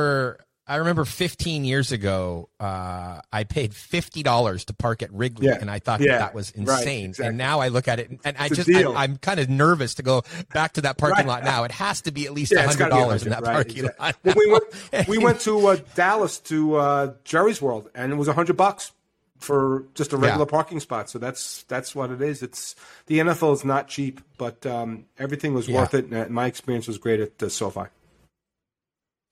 I 0.73 0.77
remember 0.77 1.05
15 1.05 1.67
years 1.67 1.93
ago, 1.93 2.49
uh, 2.59 3.21
I 3.31 3.45
paid 3.45 3.75
fifty 3.75 4.23
dollars 4.23 4.65
to 4.67 4.73
park 4.73 5.03
at 5.03 5.13
Wrigley, 5.13 5.47
Yeah. 5.49 5.59
and 5.61 5.71
I 5.71 5.79
thought 5.81 6.01
Yeah. 6.01 6.13
that, 6.13 6.19
that 6.19 6.35
was 6.35 6.51
Right, 6.57 6.79
insane. 6.79 7.11
exactly. 7.11 7.29
And 7.29 7.37
now 7.37 7.61
I 7.61 7.69
look 7.69 7.89
at 7.89 8.01
it, 8.01 8.09
and, 8.09 8.19
and 8.25 8.37
I 8.39 8.49
just. 8.49 8.71
I, 8.71 8.85
I'm 8.91 9.19
kind 9.19 9.39
of 9.39 9.51
nervous 9.51 9.95
to 9.97 10.03
go 10.03 10.23
back 10.55 10.73
to 10.75 10.81
that 10.81 10.97
parking 10.97 11.27
Right. 11.27 11.43
lot 11.43 11.45
now. 11.45 11.65
It 11.65 11.73
has 11.73 12.01
to 12.03 12.11
be 12.11 12.25
at 12.25 12.33
least 12.33 12.53
Yeah, 12.53 12.67
hundred 12.67 12.89
dollars 12.89 13.23
in 13.25 13.31
that 13.31 13.43
right, 13.43 13.53
parking 13.53 13.85
exactly. 13.85 14.05
lot. 14.07 14.17
Well, 14.25 14.35
we 14.37 14.51
went 14.51 15.09
we 15.09 15.19
went 15.19 15.41
to 15.43 15.67
uh, 15.67 15.77
Dallas 15.95 16.39
to 16.39 16.77
uh, 16.77 17.13
Jerry's 17.25 17.61
World, 17.61 17.91
and 17.95 18.11
it 18.11 18.17
was 18.17 18.29
hundred 18.29 18.57
bucks 18.57 18.93
for 19.41 19.85
just 19.95 20.13
a 20.15 20.17
regular 20.17 20.47
parking 20.47 20.81
spot. 20.81 21.11
So 21.11 21.19
that's 21.19 21.65
that's 21.65 21.95
what 21.95 22.11
it 22.11 22.23
is. 22.23 22.43
It's 22.43 22.75
the 23.09 23.19
NFL 23.19 23.53
is 23.53 23.65
not 23.65 23.89
cheap, 23.89 24.23
but 24.39 24.65
um, 24.65 25.05
everything 25.19 25.53
was 25.53 25.69
worth 25.69 25.93
it. 25.93 26.07
And 26.07 26.31
my 26.31 26.47
experience 26.47 26.87
was 26.89 26.97
great 26.97 27.21
at 27.21 27.43
uh, 27.43 27.51
SoFi. 27.51 27.89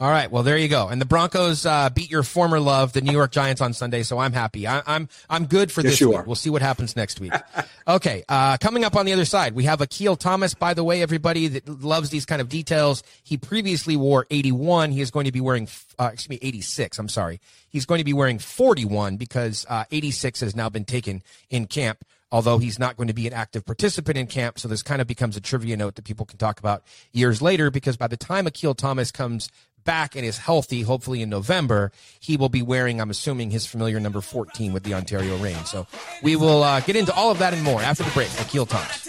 All 0.01 0.09
right, 0.11 0.31
well 0.31 0.43
there 0.43 0.57
you 0.57 0.69
go. 0.69 0.89
And 0.89 0.99
the 0.99 1.05
Broncos 1.05 1.67
uh, 1.67 1.91
beat 1.91 2.11
your 2.11 2.23
former 2.23 2.59
love, 2.59 2.95
the 2.95 3.03
New 3.03 3.13
York 3.13 3.33
Giants, 3.33 3.61
on 3.61 3.75
Sunday, 3.75 4.03
so 4.03 4.19
I'm 4.19 4.33
happy. 4.33 4.67
I, 4.67 4.83
I'm 4.87 5.11
I'm 5.29 5.45
good 5.45 5.71
for 5.71 5.83
Yes, 5.83 5.93
this 5.93 6.01
you 6.01 6.09
week. 6.09 6.19
are. 6.21 6.25
We'll 6.25 6.37
see 6.37 6.49
what 6.49 6.63
happens 6.63 6.97
next 6.97 7.21
week. 7.21 7.35
okay, 7.87 8.25
uh, 8.27 8.57
coming 8.57 8.83
up 8.83 8.97
on 8.97 9.05
the 9.05 9.13
other 9.13 9.27
side, 9.27 9.55
we 9.55 9.65
have 9.65 9.83
Akil 9.83 10.17
Thomas. 10.17 10.55
By 10.55 10.73
the 10.73 10.83
way, 10.83 11.03
everybody 11.03 11.49
that 11.49 11.69
loves 11.69 12.09
these 12.09 12.25
kind 12.25 12.41
of 12.41 12.49
details, 12.49 13.03
he 13.25 13.37
previously 13.37 13.95
wore 13.95 14.27
81. 14.31 14.91
He 14.93 15.03
is 15.03 15.11
going 15.11 15.27
to 15.27 15.33
be 15.33 15.43
wearing, 15.43 15.69
uh, 15.99 16.09
excuse 16.15 16.31
me, 16.31 16.39
86. 16.41 16.99
I'm 16.99 17.09
sorry. 17.11 17.39
He's 17.69 17.85
going 17.85 17.99
to 17.99 18.05
be 18.05 18.15
wearing 18.15 18.39
41 18.39 19.19
because 19.19 19.67
uh, 19.69 19.85
86 19.91 20.41
has 20.41 20.57
now 20.57 20.71
been 20.71 20.87
taken 20.87 21.23
in 21.51 21.67
camp 21.67 22.03
although 22.33 22.59
he's 22.59 22.79
not 22.79 22.97
going 22.97 23.09
to 23.09 23.15
be 23.15 23.27
an 23.27 23.33
active 23.33 23.65
participant 23.65 24.17
in 24.17 24.27
camp. 24.27 24.59
So 24.59 24.69
this 24.69 24.83
kind 24.83 25.01
of 25.01 25.09
becomes 25.09 25.37
a 25.37 25.41
trivia 25.41 25.77
note 25.77 25.97
that 25.97 26.05
people 26.05 26.27
can 26.27 26.39
talk 26.39 26.61
about 26.61 26.83
years 27.13 27.43
later 27.43 27.71
because 27.71 27.97
by 27.97 28.07
the 28.07 28.17
time 28.17 28.47
Akil 28.47 28.75
Thomas 28.75 29.11
comes 29.11 29.51
back 29.85 30.17
and 30.17 30.25
is 30.25 30.39
healthy, 30.39 30.83
hopefully 30.83 31.23
in 31.23 31.31
November, 31.31 31.93
he 32.21 32.37
will 32.37 32.49
be 32.49 32.63
wearing, 32.63 33.01
I'm 33.01 33.11
assuming, 33.11 33.51
his 33.51 33.67
familiar 33.67 34.01
number 34.01 34.21
14 34.21 34.73
with 34.73 34.83
the 34.83 34.95
Ontario 34.95 35.37
Reign. 35.39 35.65
So 35.65 35.87
we 36.23 36.37
will 36.37 36.63
uh, 36.63 36.81
get 36.81 36.97
into 36.97 37.13
all 37.15 37.31
of 37.31 37.39
that 37.39 37.53
and 37.55 37.63
more 37.63 37.81
after 37.81 38.05
the 38.05 38.11
break. 38.11 38.31
Akil 38.41 38.67
Thomas. 38.67 39.09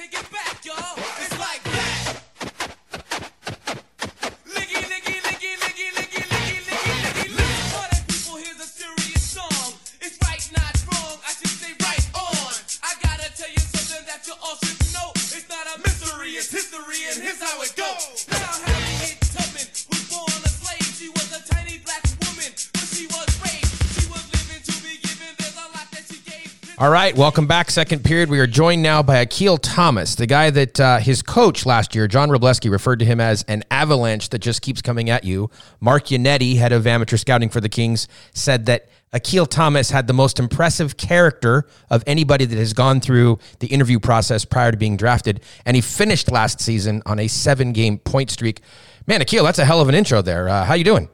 All 26.81 26.89
right, 26.89 27.15
welcome 27.15 27.45
back. 27.45 27.69
Second 27.69 28.03
period. 28.03 28.31
We 28.31 28.39
are 28.39 28.47
joined 28.47 28.81
now 28.81 29.03
by 29.03 29.17
Akil 29.17 29.59
Thomas, 29.59 30.15
the 30.15 30.25
guy 30.25 30.49
that 30.49 30.79
uh, 30.79 30.97
his 30.97 31.21
coach 31.21 31.63
last 31.63 31.93
year, 31.93 32.07
John 32.07 32.29
Wroblewski, 32.29 32.71
referred 32.71 32.97
to 32.97 33.05
him 33.05 33.21
as 33.21 33.43
an 33.43 33.63
avalanche 33.69 34.29
that 34.29 34.39
just 34.39 34.63
keeps 34.63 34.81
coming 34.81 35.07
at 35.07 35.23
you. 35.23 35.51
Mark 35.79 36.05
Yannetti, 36.05 36.57
head 36.57 36.71
of 36.71 36.87
amateur 36.87 37.17
scouting 37.17 37.49
for 37.49 37.61
the 37.61 37.69
Kings, 37.69 38.07
said 38.33 38.65
that 38.65 38.89
Akil 39.13 39.45
Thomas 39.45 39.91
had 39.91 40.07
the 40.07 40.13
most 40.13 40.39
impressive 40.39 40.97
character 40.97 41.67
of 41.91 42.03
anybody 42.07 42.45
that 42.45 42.57
has 42.57 42.73
gone 42.73 42.99
through 42.99 43.37
the 43.59 43.67
interview 43.67 43.99
process 43.99 44.43
prior 44.43 44.71
to 44.71 44.77
being 44.77 44.97
drafted, 44.97 45.41
and 45.67 45.75
he 45.75 45.81
finished 45.81 46.31
last 46.31 46.59
season 46.59 47.03
on 47.05 47.19
a 47.19 47.27
seven-game 47.27 47.99
point 47.99 48.31
streak. 48.31 48.59
Man, 49.05 49.21
Akil, 49.21 49.43
that's 49.43 49.59
a 49.59 49.65
hell 49.65 49.81
of 49.81 49.87
an 49.87 49.93
intro 49.93 50.23
there. 50.23 50.49
Uh, 50.49 50.65
how 50.65 50.73
you 50.73 50.83
doing? 50.83 51.09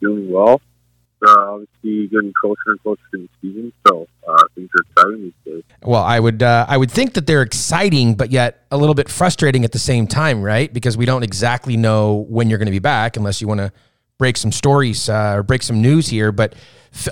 doing 0.00 0.32
well. 0.32 0.60
Uh, 1.26 1.54
obviously 1.54 2.08
getting 2.08 2.32
closer 2.40 2.58
and 2.66 2.82
closer 2.82 3.00
to 3.12 3.18
the 3.18 3.28
season, 3.42 3.72
so 3.86 4.06
uh, 4.26 4.42
things 4.54 4.68
are 4.74 5.02
exciting 5.02 5.22
these 5.24 5.54
days. 5.54 5.62
Well, 5.82 6.02
I 6.02 6.20
would 6.20 6.42
uh, 6.42 6.66
I 6.68 6.76
would 6.76 6.90
think 6.90 7.14
that 7.14 7.26
they're 7.26 7.42
exciting, 7.42 8.14
but 8.14 8.30
yet 8.30 8.64
a 8.70 8.76
little 8.76 8.94
bit 8.94 9.08
frustrating 9.08 9.64
at 9.64 9.72
the 9.72 9.78
same 9.78 10.06
time, 10.06 10.42
right? 10.42 10.72
Because 10.72 10.96
we 10.96 11.06
don't 11.06 11.22
exactly 11.22 11.76
know 11.76 12.26
when 12.28 12.48
you're 12.48 12.58
going 12.58 12.66
to 12.66 12.72
be 12.72 12.78
back, 12.78 13.16
unless 13.16 13.40
you 13.40 13.48
want 13.48 13.58
to 13.58 13.72
break 14.18 14.36
some 14.36 14.52
stories 14.52 15.08
uh, 15.08 15.34
or 15.36 15.42
break 15.42 15.62
some 15.62 15.80
news 15.80 16.08
here. 16.08 16.30
But 16.30 16.54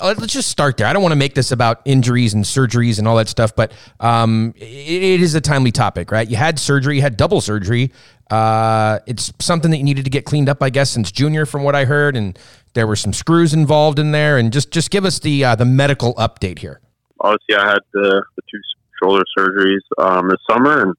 uh, 0.00 0.14
let's 0.18 0.32
just 0.32 0.50
start 0.50 0.76
there. 0.76 0.86
I 0.86 0.92
don't 0.92 1.02
want 1.02 1.12
to 1.12 1.16
make 1.16 1.34
this 1.34 1.52
about 1.52 1.80
injuries 1.84 2.34
and 2.34 2.44
surgeries 2.44 2.98
and 2.98 3.08
all 3.08 3.16
that 3.16 3.28
stuff, 3.28 3.56
but 3.56 3.72
um, 4.00 4.54
it, 4.56 4.62
it 5.02 5.20
is 5.20 5.34
a 5.34 5.40
timely 5.40 5.72
topic, 5.72 6.10
right? 6.10 6.28
You 6.28 6.36
had 6.36 6.58
surgery, 6.58 6.96
you 6.96 7.02
had 7.02 7.16
double 7.16 7.40
surgery. 7.40 7.92
Uh, 8.30 8.98
it's 9.06 9.32
something 9.38 9.70
that 9.70 9.78
you 9.78 9.84
needed 9.84 10.04
to 10.04 10.10
get 10.10 10.26
cleaned 10.26 10.48
up, 10.48 10.62
I 10.62 10.68
guess, 10.68 10.90
since 10.90 11.10
junior, 11.10 11.46
from 11.46 11.62
what 11.62 11.74
I 11.74 11.86
heard, 11.86 12.14
and 12.14 12.38
there 12.78 12.86
were 12.86 12.96
some 12.96 13.12
screws 13.12 13.52
involved 13.52 13.98
in 13.98 14.12
there. 14.12 14.38
And 14.38 14.52
just 14.52 14.70
just 14.70 14.90
give 14.90 15.04
us 15.04 15.18
the 15.18 15.44
uh, 15.44 15.54
the 15.56 15.64
medical 15.64 16.14
update 16.14 16.60
here. 16.60 16.80
Obviously, 17.20 17.56
I 17.56 17.70
had 17.70 17.80
the, 17.92 18.22
the 18.36 18.42
two 18.50 18.60
shoulder 19.02 19.24
surgeries 19.36 19.82
um, 19.98 20.28
this 20.28 20.38
summer, 20.48 20.82
and 20.82 20.94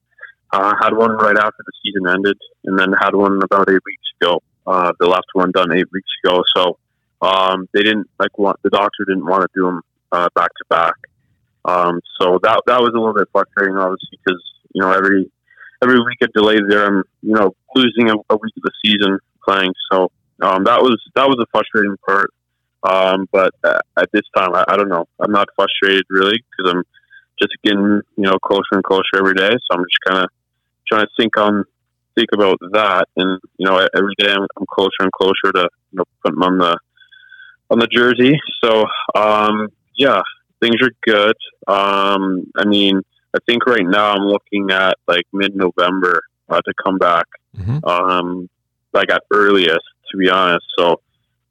uh, 0.52 0.74
had 0.80 0.94
one 0.94 1.12
right 1.12 1.36
after 1.36 1.62
the 1.64 1.72
season 1.82 2.06
ended, 2.06 2.36
and 2.66 2.78
then 2.78 2.92
had 3.00 3.14
one 3.14 3.40
about 3.42 3.70
eight 3.70 3.80
weeks 3.86 4.02
ago. 4.20 4.42
Uh, 4.66 4.92
the 5.00 5.06
last 5.06 5.24
one 5.32 5.50
done 5.52 5.72
eight 5.72 5.90
weeks 5.90 6.10
ago. 6.22 6.42
So 6.54 6.78
um, 7.22 7.66
they 7.72 7.82
didn't 7.82 8.08
like 8.18 8.38
want 8.38 8.58
the 8.62 8.70
doctor 8.70 9.04
didn't 9.06 9.24
want 9.24 9.42
to 9.42 9.48
do 9.54 9.64
them 9.64 9.80
uh, 10.12 10.28
back 10.34 10.50
to 10.50 10.64
back. 10.68 10.94
Um, 11.64 12.00
so 12.20 12.38
that 12.42 12.60
that 12.66 12.80
was 12.80 12.90
a 12.94 12.98
little 12.98 13.14
bit 13.14 13.28
frustrating, 13.32 13.76
obviously, 13.76 14.18
because 14.22 14.42
you 14.74 14.82
know 14.82 14.92
every 14.92 15.30
every 15.82 15.98
week 15.98 16.18
of 16.20 16.30
delay 16.34 16.58
there, 16.68 16.86
I'm 16.86 17.04
you 17.22 17.34
know 17.34 17.54
losing 17.74 18.10
a, 18.10 18.14
a 18.28 18.36
week 18.36 18.52
of 18.58 18.62
the 18.62 18.72
season 18.84 19.18
playing. 19.42 19.72
So 19.90 20.10
um, 20.42 20.64
that 20.64 20.80
was 20.80 21.00
that 21.14 21.28
was 21.28 21.36
a 21.40 21.46
frustrating 21.50 21.96
part. 22.06 22.30
Um, 22.82 23.28
but 23.30 23.52
at 23.64 24.10
this 24.12 24.22
time, 24.34 24.54
I, 24.54 24.64
I 24.68 24.76
don't 24.76 24.88
know. 24.88 25.06
I'm 25.20 25.32
not 25.32 25.48
frustrated 25.54 26.04
really 26.08 26.42
because 26.50 26.72
I'm 26.72 26.82
just 27.40 27.52
getting 27.62 28.00
you 28.16 28.24
know 28.24 28.38
closer 28.44 28.72
and 28.72 28.84
closer 28.84 29.16
every 29.16 29.34
day. 29.34 29.50
So 29.50 29.78
I'm 29.78 29.84
just 29.84 30.00
kind 30.06 30.24
of 30.24 30.30
trying 30.88 31.02
to 31.02 31.10
think 31.18 31.36
on 31.36 31.64
think 32.14 32.28
about 32.32 32.58
that, 32.72 33.06
and 33.16 33.40
you 33.58 33.66
know 33.66 33.86
every 33.94 34.14
day 34.18 34.30
I'm, 34.30 34.46
I'm 34.56 34.66
closer 34.70 35.00
and 35.00 35.12
closer 35.12 35.52
to 35.54 35.68
you 35.92 35.98
know 35.98 36.04
putting 36.24 36.42
on 36.42 36.58
the 36.58 36.78
on 37.70 37.78
the 37.78 37.86
jersey. 37.86 38.38
So 38.62 38.86
um, 39.14 39.68
yeah, 39.96 40.22
things 40.60 40.76
are 40.82 40.90
good. 41.02 41.36
Um, 41.66 42.50
I 42.56 42.64
mean, 42.64 43.02
I 43.34 43.38
think 43.46 43.66
right 43.66 43.86
now 43.86 44.12
I'm 44.12 44.24
looking 44.24 44.70
at 44.70 44.96
like 45.06 45.24
mid 45.32 45.54
November 45.54 46.22
uh, 46.48 46.60
to 46.60 46.72
come 46.84 46.98
back. 46.98 47.26
Mhm. 47.56 47.86
Um, 47.86 48.48
like 48.92 49.10
at 49.10 49.22
earliest, 49.32 49.84
to 50.10 50.16
be 50.16 50.28
honest. 50.28 50.66
So 50.78 51.00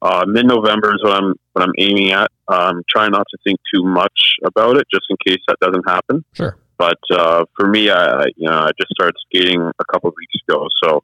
uh, 0.02 0.24
mid 0.26 0.46
November 0.46 0.94
is 0.94 1.02
what 1.02 1.22
I'm 1.22 1.34
what 1.52 1.62
I'm 1.62 1.74
aiming 1.78 2.12
at. 2.12 2.30
Um, 2.48 2.82
trying 2.88 3.12
not 3.12 3.26
to 3.30 3.38
think 3.44 3.60
too 3.72 3.84
much 3.84 4.36
about 4.44 4.76
it, 4.76 4.86
just 4.92 5.04
in 5.10 5.16
case 5.26 5.42
that 5.48 5.58
doesn't 5.60 5.88
happen. 5.88 6.24
Sure. 6.32 6.56
But 6.78 6.98
uh, 7.10 7.44
for 7.56 7.68
me, 7.68 7.90
I 7.90 8.24
you 8.36 8.48
know 8.48 8.58
I 8.58 8.70
just 8.78 8.90
started 8.92 9.14
skating 9.26 9.60
a 9.60 9.84
couple 9.92 10.08
of 10.08 10.14
weeks 10.16 10.34
ago, 10.48 10.66
so 10.82 11.02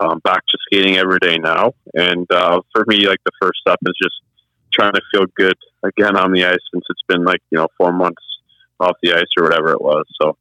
um, 0.00 0.18
back 0.20 0.42
to 0.46 0.58
skating 0.66 0.96
every 0.96 1.18
day 1.18 1.38
now. 1.38 1.72
And 1.94 2.30
uh, 2.30 2.60
for 2.74 2.84
me, 2.86 3.06
like 3.06 3.20
the 3.24 3.32
first 3.40 3.60
step 3.66 3.78
is 3.86 3.94
just 4.02 4.16
trying 4.72 4.92
to 4.92 5.00
feel 5.12 5.24
good 5.36 5.56
again 5.82 6.16
on 6.16 6.32
the 6.32 6.44
ice 6.44 6.58
since 6.72 6.84
it's 6.90 7.02
been 7.08 7.24
like 7.24 7.40
you 7.50 7.58
know 7.58 7.68
four 7.78 7.92
months 7.92 8.22
off 8.80 8.96
the 9.02 9.14
ice 9.14 9.24
or 9.38 9.44
whatever 9.44 9.70
it 9.70 9.80
was. 9.80 10.04
So 10.20 10.36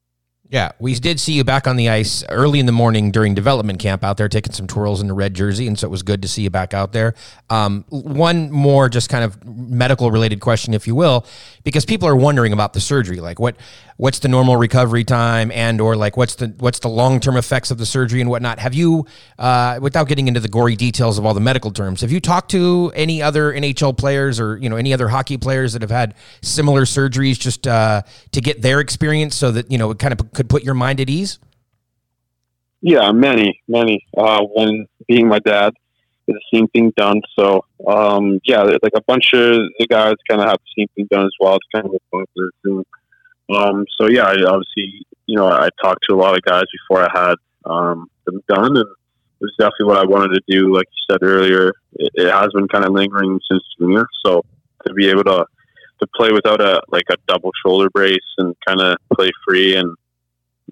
Yeah, 0.54 0.74
we 0.78 0.94
did 0.94 1.20
see 1.20 1.34
you 1.34 1.44
back 1.44 1.66
on 1.66 1.78
the 1.78 1.90
ice 1.90 2.24
early 2.30 2.60
in 2.60 2.68
the 2.68 2.72
morning 2.72 3.10
during 3.10 3.34
development 3.34 3.80
camp 3.80 4.04
out 4.04 4.18
there 4.18 4.30
taking 4.30 4.54
some 4.54 4.68
twirls 4.68 5.02
in 5.02 5.08
the 5.08 5.14
red 5.16 5.34
jersey, 5.34 5.66
and 5.66 5.80
so 5.80 5.88
it 5.88 5.90
was 5.90 6.04
good 6.04 6.22
to 6.22 6.28
see 6.28 6.44
you 6.44 6.52
back 6.52 6.76
out 6.76 6.92
there. 6.92 7.16
Um, 7.50 7.86
one 7.90 8.52
more 8.52 8.88
just 8.88 9.10
kind 9.10 9.24
of 9.24 9.44
medical 9.44 10.12
related 10.12 10.42
question, 10.42 10.76
if 10.76 10.86
you 10.86 10.94
will, 10.94 11.26
because 11.64 11.86
people 11.86 12.08
are 12.08 12.16
wondering 12.16 12.54
about 12.54 12.74
the 12.74 12.80
surgery, 12.80 13.20
like 13.20 13.40
what 13.40 13.56
what's 13.98 14.20
the 14.20 14.28
normal 14.28 14.58
recovery 14.58 15.04
time, 15.04 15.52
and 15.52 15.80
or 15.82 15.96
like 15.96 16.18
what's 16.18 16.36
the 16.36 16.54
what's 16.60 16.80
the 16.80 16.88
long 16.88 17.20
term 17.20 17.38
effects 17.38 17.72
of 17.72 17.78
the 17.78 17.86
surgery 17.86 18.22
and 18.22 18.30
whatnot. 18.30 18.60
Have 18.60 18.74
you, 18.74 19.08
uh, 19.40 19.80
without 19.82 20.08
getting 20.08 20.28
into 20.28 20.40
the 20.40 20.48
gory 20.48 20.76
details 20.76 21.18
of 21.18 21.26
all 21.26 21.34
the 21.34 21.40
medical 21.40 21.72
terms, 21.72 22.02
have 22.02 22.12
you 22.12 22.20
talked 22.20 22.52
to 22.52 22.92
any 22.96 23.22
other 23.22 23.52
NHL 23.54 23.98
players 23.98 24.40
or 24.40 24.58
you 24.58 24.70
know 24.70 24.76
any 24.76 24.94
other 24.94 25.08
hockey 25.08 25.38
players 25.38 25.74
that 25.74 25.82
have 25.82 25.92
had 25.92 26.14
similar 26.42 26.84
surgeries 26.84 27.40
just 27.40 27.66
uh, 27.68 28.04
to 28.32 28.42
get 28.42 28.62
their 28.62 28.80
experience, 28.80 29.36
so 29.36 29.52
that 29.52 29.72
you 29.72 29.80
know 29.80 29.90
it 29.90 29.98
kind 29.98 30.14
of 30.14 30.32
could 30.34 30.43
put 30.50 30.64
your 30.64 30.76
mind 30.76 31.00
at 31.00 31.10
ease? 31.10 31.40
yeah, 32.84 33.14
many, 33.14 33.62
many. 33.70 34.06
Uh, 34.16 34.42
when 34.44 34.88
being 35.08 35.30
my 35.30 35.40
dad, 35.40 35.74
the 36.28 36.40
same 36.54 36.68
thing 36.68 36.92
done. 36.98 37.22
So 37.38 37.66
um, 37.88 38.42
yeah, 38.44 38.62
like 38.62 38.92
a 38.94 39.02
bunch 39.02 39.34
of 39.34 39.56
the 39.80 39.88
guys 39.90 40.16
kind 40.30 40.42
of 40.42 40.50
have 40.50 40.58
the 40.60 40.82
same 40.82 40.88
thing 40.96 41.08
done 41.10 41.26
as 41.26 41.34
well. 41.40 41.56
It's 41.56 41.68
kind 41.74 41.86
of 41.86 41.96
a 41.96 42.52
thing. 42.62 42.84
Um, 43.56 43.86
so 43.98 44.08
yeah, 44.08 44.24
I 44.24 44.34
obviously, 44.44 45.06
you 45.28 45.38
know, 45.38 45.48
I 45.48 45.70
talked 45.82 46.04
to 46.10 46.16
a 46.16 46.18
lot 46.18 46.36
of 46.36 46.42
guys 46.44 46.66
before 46.74 47.04
I 47.04 47.10
had 47.14 47.36
um, 47.66 48.10
them 48.26 48.44
done, 48.50 48.76
and 48.76 48.78
it 48.78 48.86
was 49.40 49.54
definitely 49.58 49.86
what 49.86 49.98
I 49.98 50.06
wanted 50.06 50.36
to 50.36 50.42
do. 50.48 50.76
Like 50.76 50.88
you 50.92 51.14
said 51.14 51.24
earlier, 51.24 51.70
it, 51.94 52.12
it 52.16 52.32
has 52.32 52.52
been 52.54 52.68
kind 52.68 52.84
of 52.84 52.92
lingering 52.92 53.40
since 53.50 53.64
junior. 53.80 54.08
So 54.26 54.44
to 54.86 54.94
be 54.94 55.10
able 55.10 55.24
to 55.24 55.46
to 56.02 56.08
play 56.16 56.34
without 56.34 56.60
a 56.60 56.82
like 56.90 57.06
a 57.10 57.16
double 57.30 57.52
shoulder 57.66 57.90
brace 57.90 58.20
and 58.40 58.54
kind 58.68 58.82
of 58.82 58.98
play 59.14 59.32
free 59.48 59.78
and 59.78 59.96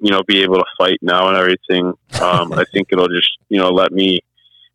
you 0.01 0.09
know 0.11 0.23
be 0.23 0.41
able 0.41 0.55
to 0.55 0.65
fight 0.77 0.97
now 1.01 1.29
and 1.29 1.37
everything, 1.37 1.93
um, 2.21 2.53
I 2.53 2.65
think 2.73 2.89
it'll 2.91 3.07
just 3.07 3.29
you 3.49 3.59
know 3.59 3.69
let 3.69 3.91
me 3.91 4.19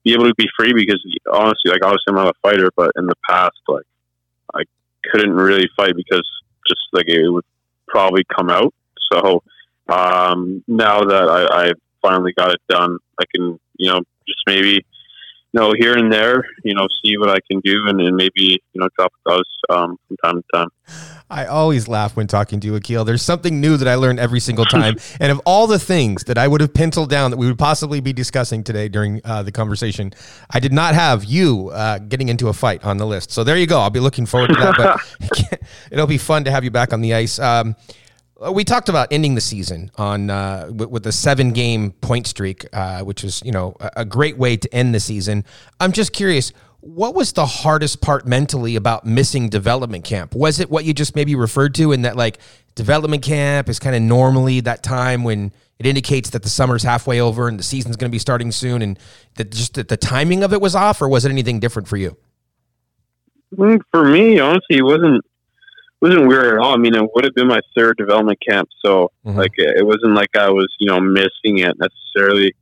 be 0.04 0.14
able 0.14 0.28
to 0.28 0.34
be 0.36 0.48
free 0.56 0.72
because 0.72 1.04
honestly, 1.30 1.70
like 1.70 1.84
obviously 1.84 2.04
I'm 2.08 2.14
not 2.14 2.28
a 2.28 2.38
fighter, 2.40 2.70
but 2.76 2.92
in 2.96 3.06
the 3.06 3.16
past, 3.28 3.58
like 3.68 3.84
I 4.54 4.62
couldn't 5.10 5.34
really 5.34 5.68
fight 5.76 5.96
because 5.96 6.26
just 6.66 6.80
like 6.92 7.08
it 7.08 7.28
would 7.28 7.44
probably 7.88 8.24
come 8.34 8.48
out. 8.48 8.72
So 9.12 9.42
um, 9.88 10.62
now 10.68 11.04
that 11.04 11.28
I, 11.28 11.68
I 11.68 11.72
finally 12.00 12.32
got 12.36 12.52
it 12.52 12.60
done, 12.68 12.98
I 13.20 13.24
can 13.34 13.58
you 13.78 13.90
know 13.90 14.00
just 14.26 14.40
maybe 14.46 14.86
know 15.56 15.72
here 15.76 15.94
and 15.94 16.12
there 16.12 16.44
you 16.64 16.74
know 16.74 16.86
see 17.04 17.16
what 17.16 17.30
I 17.30 17.38
can 17.50 17.60
do 17.60 17.86
and, 17.86 18.00
and 18.00 18.16
maybe 18.16 18.62
you 18.72 18.80
know 18.80 18.88
drop 18.96 19.12
those 19.24 19.44
um, 19.70 19.96
from 20.06 20.16
time 20.24 20.42
to 20.42 20.58
time. 20.58 20.68
I 21.28 21.46
always 21.46 21.88
laugh 21.88 22.14
when 22.14 22.28
talking 22.28 22.60
to 22.60 22.66
you, 22.68 22.76
Akil. 22.76 23.04
There's 23.04 23.22
something 23.22 23.60
new 23.60 23.76
that 23.78 23.88
I 23.88 23.96
learn 23.96 24.18
every 24.18 24.38
single 24.38 24.64
time. 24.64 24.96
and 25.20 25.32
of 25.32 25.40
all 25.44 25.66
the 25.66 25.78
things 25.78 26.24
that 26.24 26.38
I 26.38 26.46
would 26.46 26.60
have 26.60 26.72
penciled 26.72 27.10
down 27.10 27.32
that 27.32 27.36
we 27.36 27.46
would 27.46 27.58
possibly 27.58 27.98
be 27.98 28.12
discussing 28.12 28.62
today 28.62 28.88
during 28.88 29.20
uh, 29.24 29.42
the 29.42 29.50
conversation, 29.50 30.12
I 30.50 30.60
did 30.60 30.72
not 30.72 30.94
have 30.94 31.24
you 31.24 31.70
uh, 31.70 31.98
getting 31.98 32.28
into 32.28 32.48
a 32.48 32.52
fight 32.52 32.84
on 32.84 32.98
the 32.98 33.06
list. 33.06 33.32
So 33.32 33.42
there 33.42 33.56
you 33.56 33.66
go. 33.66 33.80
I'll 33.80 33.90
be 33.90 33.98
looking 33.98 34.24
forward 34.24 34.48
to 34.48 34.54
that. 34.54 34.76
But 34.76 35.60
it'll 35.90 36.06
be 36.06 36.18
fun 36.18 36.44
to 36.44 36.52
have 36.52 36.62
you 36.62 36.70
back 36.70 36.92
on 36.92 37.00
the 37.00 37.14
ice. 37.14 37.40
Um, 37.40 37.74
we 38.52 38.64
talked 38.64 38.88
about 38.88 39.08
ending 39.10 39.34
the 39.34 39.40
season 39.40 39.90
on 39.96 40.30
uh, 40.30 40.70
with, 40.70 41.06
a 41.06 41.12
seven 41.12 41.52
game 41.52 41.92
point 41.92 42.26
streak, 42.26 42.66
uh, 42.72 43.00
which 43.00 43.24
is 43.24 43.42
you 43.44 43.52
know 43.52 43.76
a, 43.80 43.90
a 43.98 44.04
great 44.04 44.36
way 44.36 44.56
to 44.56 44.74
end 44.74 44.94
the 44.94 45.00
season. 45.00 45.44
I'm 45.80 45.92
just 45.92 46.12
curious, 46.12 46.52
what 46.80 47.14
was 47.14 47.32
the 47.32 47.46
hardest 47.46 48.00
part 48.00 48.26
mentally 48.26 48.76
about 48.76 49.06
missing 49.06 49.48
development 49.48 50.04
camp? 50.04 50.34
Was 50.34 50.60
it 50.60 50.70
what 50.70 50.84
you 50.84 50.92
just 50.92 51.16
maybe 51.16 51.34
referred 51.34 51.74
to 51.76 51.92
in 51.92 52.02
that 52.02 52.16
like 52.16 52.38
development 52.74 53.22
camp 53.22 53.68
is 53.68 53.78
kind 53.78 53.96
of 53.96 54.02
normally 54.02 54.60
that 54.60 54.82
time 54.82 55.24
when 55.24 55.52
it 55.78 55.86
indicates 55.86 56.30
that 56.30 56.42
the 56.42 56.48
summer's 56.48 56.82
halfway 56.82 57.20
over 57.20 57.48
and 57.48 57.58
the 57.58 57.62
season's 57.62 57.96
going 57.96 58.10
to 58.10 58.14
be 58.14 58.18
starting 58.18 58.52
soon, 58.52 58.82
and 58.82 58.98
that 59.36 59.50
just 59.50 59.74
that 59.74 59.88
the 59.88 59.96
timing 59.96 60.42
of 60.42 60.52
it 60.52 60.60
was 60.60 60.74
off, 60.74 61.00
or 61.00 61.08
was 61.08 61.24
it 61.24 61.30
anything 61.30 61.58
different 61.58 61.88
for 61.88 61.96
you? 61.96 62.16
Mm, 63.54 63.80
For 63.92 64.04
me, 64.04 64.38
honestly, 64.38 64.76
it 64.76 64.84
wasn't 64.84 65.24
wasn't 66.00 66.26
weird 66.28 66.54
at 66.54 66.58
all. 66.58 66.74
I 66.74 66.76
mean, 66.76 66.94
it 66.94 67.02
would 67.14 67.24
have 67.24 67.34
been 67.34 67.48
my 67.48 67.60
third 67.76 67.96
development 67.96 68.38
camp, 68.46 68.68
so 68.84 69.10
Mhm. 69.26 69.36
like 69.36 69.52
it 69.56 69.78
it 69.78 69.86
wasn't 69.86 70.14
like 70.14 70.36
I 70.36 70.50
was 70.50 70.68
you 70.78 70.86
know 70.88 71.00
missing 71.00 71.58
it 71.58 71.74
necessarily. 71.78 72.54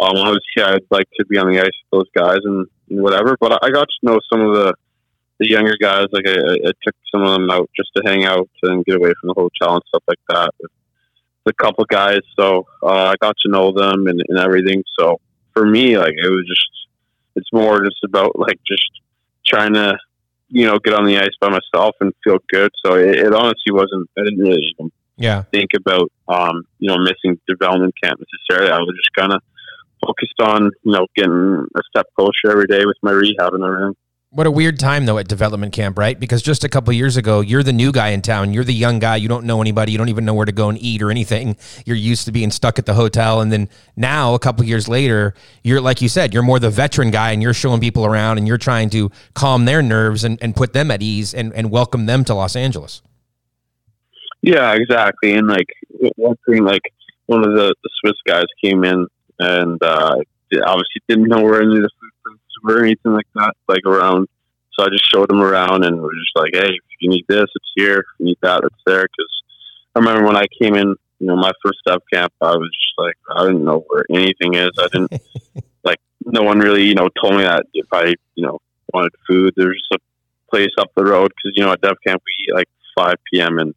Um, 0.00 0.16
obviously, 0.16 0.62
I'd 0.62 0.82
like 0.90 1.08
to 1.18 1.24
be 1.26 1.38
on 1.38 1.48
the 1.50 1.60
ice 1.60 1.66
with 1.66 1.90
those 1.92 2.10
guys 2.14 2.38
and, 2.44 2.66
and 2.90 3.00
whatever, 3.02 3.36
but 3.40 3.62
I 3.64 3.70
got 3.70 3.86
to 3.88 4.06
know 4.06 4.18
some 4.30 4.40
of 4.40 4.54
the 4.54 4.74
the 5.40 5.48
younger 5.48 5.76
guys. 5.80 6.06
Like 6.12 6.26
I, 6.28 6.32
I 6.32 6.70
took 6.84 6.94
some 7.12 7.22
of 7.22 7.32
them 7.32 7.50
out 7.50 7.68
just 7.76 7.90
to 7.96 8.02
hang 8.04 8.24
out 8.24 8.48
and 8.62 8.84
get 8.84 8.96
away 8.96 9.12
from 9.20 9.28
the 9.28 9.34
hotel 9.34 9.74
and 9.74 9.82
stuff 9.88 10.02
like 10.08 10.18
that. 10.28 10.50
With 10.60 10.70
a 11.46 11.52
couple 11.62 11.84
guys, 11.86 12.20
so 12.38 12.66
uh, 12.82 13.12
I 13.12 13.14
got 13.20 13.36
to 13.44 13.50
know 13.50 13.72
them 13.72 14.06
and, 14.06 14.22
and 14.28 14.38
everything. 14.38 14.82
So 14.98 15.20
for 15.52 15.66
me, 15.66 15.96
like 15.98 16.14
it 16.16 16.28
was 16.28 16.46
just 16.46 16.70
it's 17.36 17.52
more 17.52 17.84
just 17.84 18.02
about 18.04 18.38
like 18.38 18.58
just 18.66 18.88
trying 19.46 19.74
to 19.74 19.98
you 20.54 20.64
know, 20.66 20.78
get 20.78 20.94
on 20.94 21.04
the 21.04 21.18
ice 21.18 21.34
by 21.40 21.48
myself 21.48 21.96
and 22.00 22.12
feel 22.22 22.38
good. 22.48 22.70
So 22.86 22.94
it, 22.94 23.16
it 23.16 23.34
honestly 23.34 23.72
wasn't. 23.72 24.08
I 24.16 24.22
didn't 24.22 24.38
really 24.38 24.62
even 24.78 24.92
Yeah. 25.16 25.42
think 25.50 25.70
about, 25.76 26.10
um, 26.28 26.62
you 26.78 26.88
know, 26.88 26.96
missing 26.98 27.40
development 27.48 27.92
camp 28.00 28.20
necessarily. 28.20 28.70
I 28.70 28.78
was 28.78 28.94
just 28.96 29.12
kind 29.18 29.32
of 29.32 29.42
focused 30.00 30.40
on, 30.40 30.70
you 30.84 30.92
know, 30.92 31.06
getting 31.16 31.66
a 31.76 31.80
step 31.90 32.06
closer 32.16 32.50
every 32.50 32.66
day 32.66 32.86
with 32.86 32.96
my 33.02 33.10
rehab 33.10 33.52
and 33.52 33.64
everything. 33.64 33.96
What 34.34 34.48
a 34.48 34.50
weird 34.50 34.80
time 34.80 35.06
though 35.06 35.18
at 35.18 35.28
development 35.28 35.72
camp, 35.72 35.96
right? 35.96 36.18
Because 36.18 36.42
just 36.42 36.64
a 36.64 36.68
couple 36.68 36.92
years 36.92 37.16
ago, 37.16 37.40
you're 37.40 37.62
the 37.62 37.72
new 37.72 37.92
guy 37.92 38.08
in 38.08 38.20
town. 38.20 38.52
You're 38.52 38.64
the 38.64 38.74
young 38.74 38.98
guy. 38.98 39.14
You 39.14 39.28
don't 39.28 39.46
know 39.46 39.60
anybody. 39.60 39.92
You 39.92 39.98
don't 39.98 40.08
even 40.08 40.24
know 40.24 40.34
where 40.34 40.44
to 40.44 40.50
go 40.50 40.68
and 40.68 40.76
eat 40.76 41.02
or 41.02 41.12
anything. 41.12 41.56
You're 41.86 41.96
used 41.96 42.24
to 42.24 42.32
being 42.32 42.50
stuck 42.50 42.80
at 42.80 42.84
the 42.84 42.94
hotel, 42.94 43.40
and 43.40 43.52
then 43.52 43.68
now 43.94 44.34
a 44.34 44.40
couple 44.40 44.64
years 44.64 44.88
later, 44.88 45.34
you're 45.62 45.80
like 45.80 46.02
you 46.02 46.08
said, 46.08 46.34
you're 46.34 46.42
more 46.42 46.58
the 46.58 46.68
veteran 46.68 47.12
guy, 47.12 47.30
and 47.30 47.44
you're 47.44 47.54
showing 47.54 47.80
people 47.80 48.04
around, 48.04 48.38
and 48.38 48.48
you're 48.48 48.58
trying 48.58 48.90
to 48.90 49.08
calm 49.34 49.66
their 49.66 49.82
nerves 49.82 50.24
and, 50.24 50.42
and 50.42 50.56
put 50.56 50.72
them 50.72 50.90
at 50.90 51.00
ease 51.00 51.32
and, 51.32 51.54
and 51.54 51.70
welcome 51.70 52.06
them 52.06 52.24
to 52.24 52.34
Los 52.34 52.56
Angeles. 52.56 53.02
Yeah, 54.42 54.72
exactly. 54.72 55.34
And 55.34 55.46
like 55.46 55.68
one 56.16 56.36
thing, 56.48 56.64
like 56.64 56.82
one 57.26 57.46
of 57.46 57.54
the, 57.54 57.72
the 57.84 57.90
Swiss 58.00 58.16
guys 58.26 58.46
came 58.60 58.82
in 58.82 59.06
and 59.38 59.80
uh, 59.80 60.16
obviously 60.66 61.02
didn't 61.08 61.28
know 61.28 61.40
where 61.40 61.62
any 61.62 61.76
of 61.76 61.82
the 61.82 61.90
or 62.64 62.84
anything 62.84 63.12
like 63.12 63.26
that, 63.34 63.54
like 63.68 63.84
around. 63.86 64.28
So 64.72 64.84
I 64.84 64.88
just 64.88 65.08
showed 65.12 65.30
him 65.30 65.40
around 65.40 65.84
and 65.84 65.96
it 65.96 66.00
was 66.00 66.16
just 66.24 66.36
like, 66.36 66.50
hey, 66.54 66.72
if 66.74 66.96
you 67.00 67.08
need 67.10 67.24
this, 67.28 67.44
it's 67.54 67.72
here. 67.76 67.98
If 67.98 68.06
you 68.18 68.26
need 68.26 68.38
that, 68.42 68.62
it's 68.64 68.82
there. 68.86 69.02
Because 69.02 69.42
I 69.94 70.00
remember 70.00 70.26
when 70.26 70.36
I 70.36 70.46
came 70.60 70.74
in, 70.74 70.96
you 71.20 71.26
know, 71.26 71.36
my 71.36 71.52
first 71.64 71.78
step 71.86 72.02
camp, 72.12 72.32
I 72.40 72.56
was 72.56 72.70
just 72.72 72.94
like, 72.98 73.14
I 73.36 73.46
didn't 73.46 73.64
know 73.64 73.84
where 73.88 74.04
anything 74.10 74.54
is. 74.54 74.70
I 74.78 74.88
didn't 74.92 75.12
like. 75.84 75.98
No 76.26 76.42
one 76.42 76.58
really, 76.58 76.84
you 76.84 76.94
know, 76.94 77.10
told 77.22 77.36
me 77.36 77.42
that 77.42 77.66
if 77.74 77.86
I, 77.92 78.14
you 78.34 78.46
know, 78.46 78.58
wanted 78.94 79.12
food, 79.28 79.52
there's 79.56 79.86
a 79.92 79.98
place 80.50 80.70
up 80.78 80.90
the 80.96 81.04
road 81.04 81.30
because 81.36 81.52
you 81.56 81.64
know 81.64 81.72
at 81.72 81.80
Dev 81.80 81.96
Camp 82.06 82.22
we 82.24 82.44
eat 82.44 82.54
like 82.54 82.68
5 82.96 83.14
p.m. 83.30 83.58
and 83.58 83.74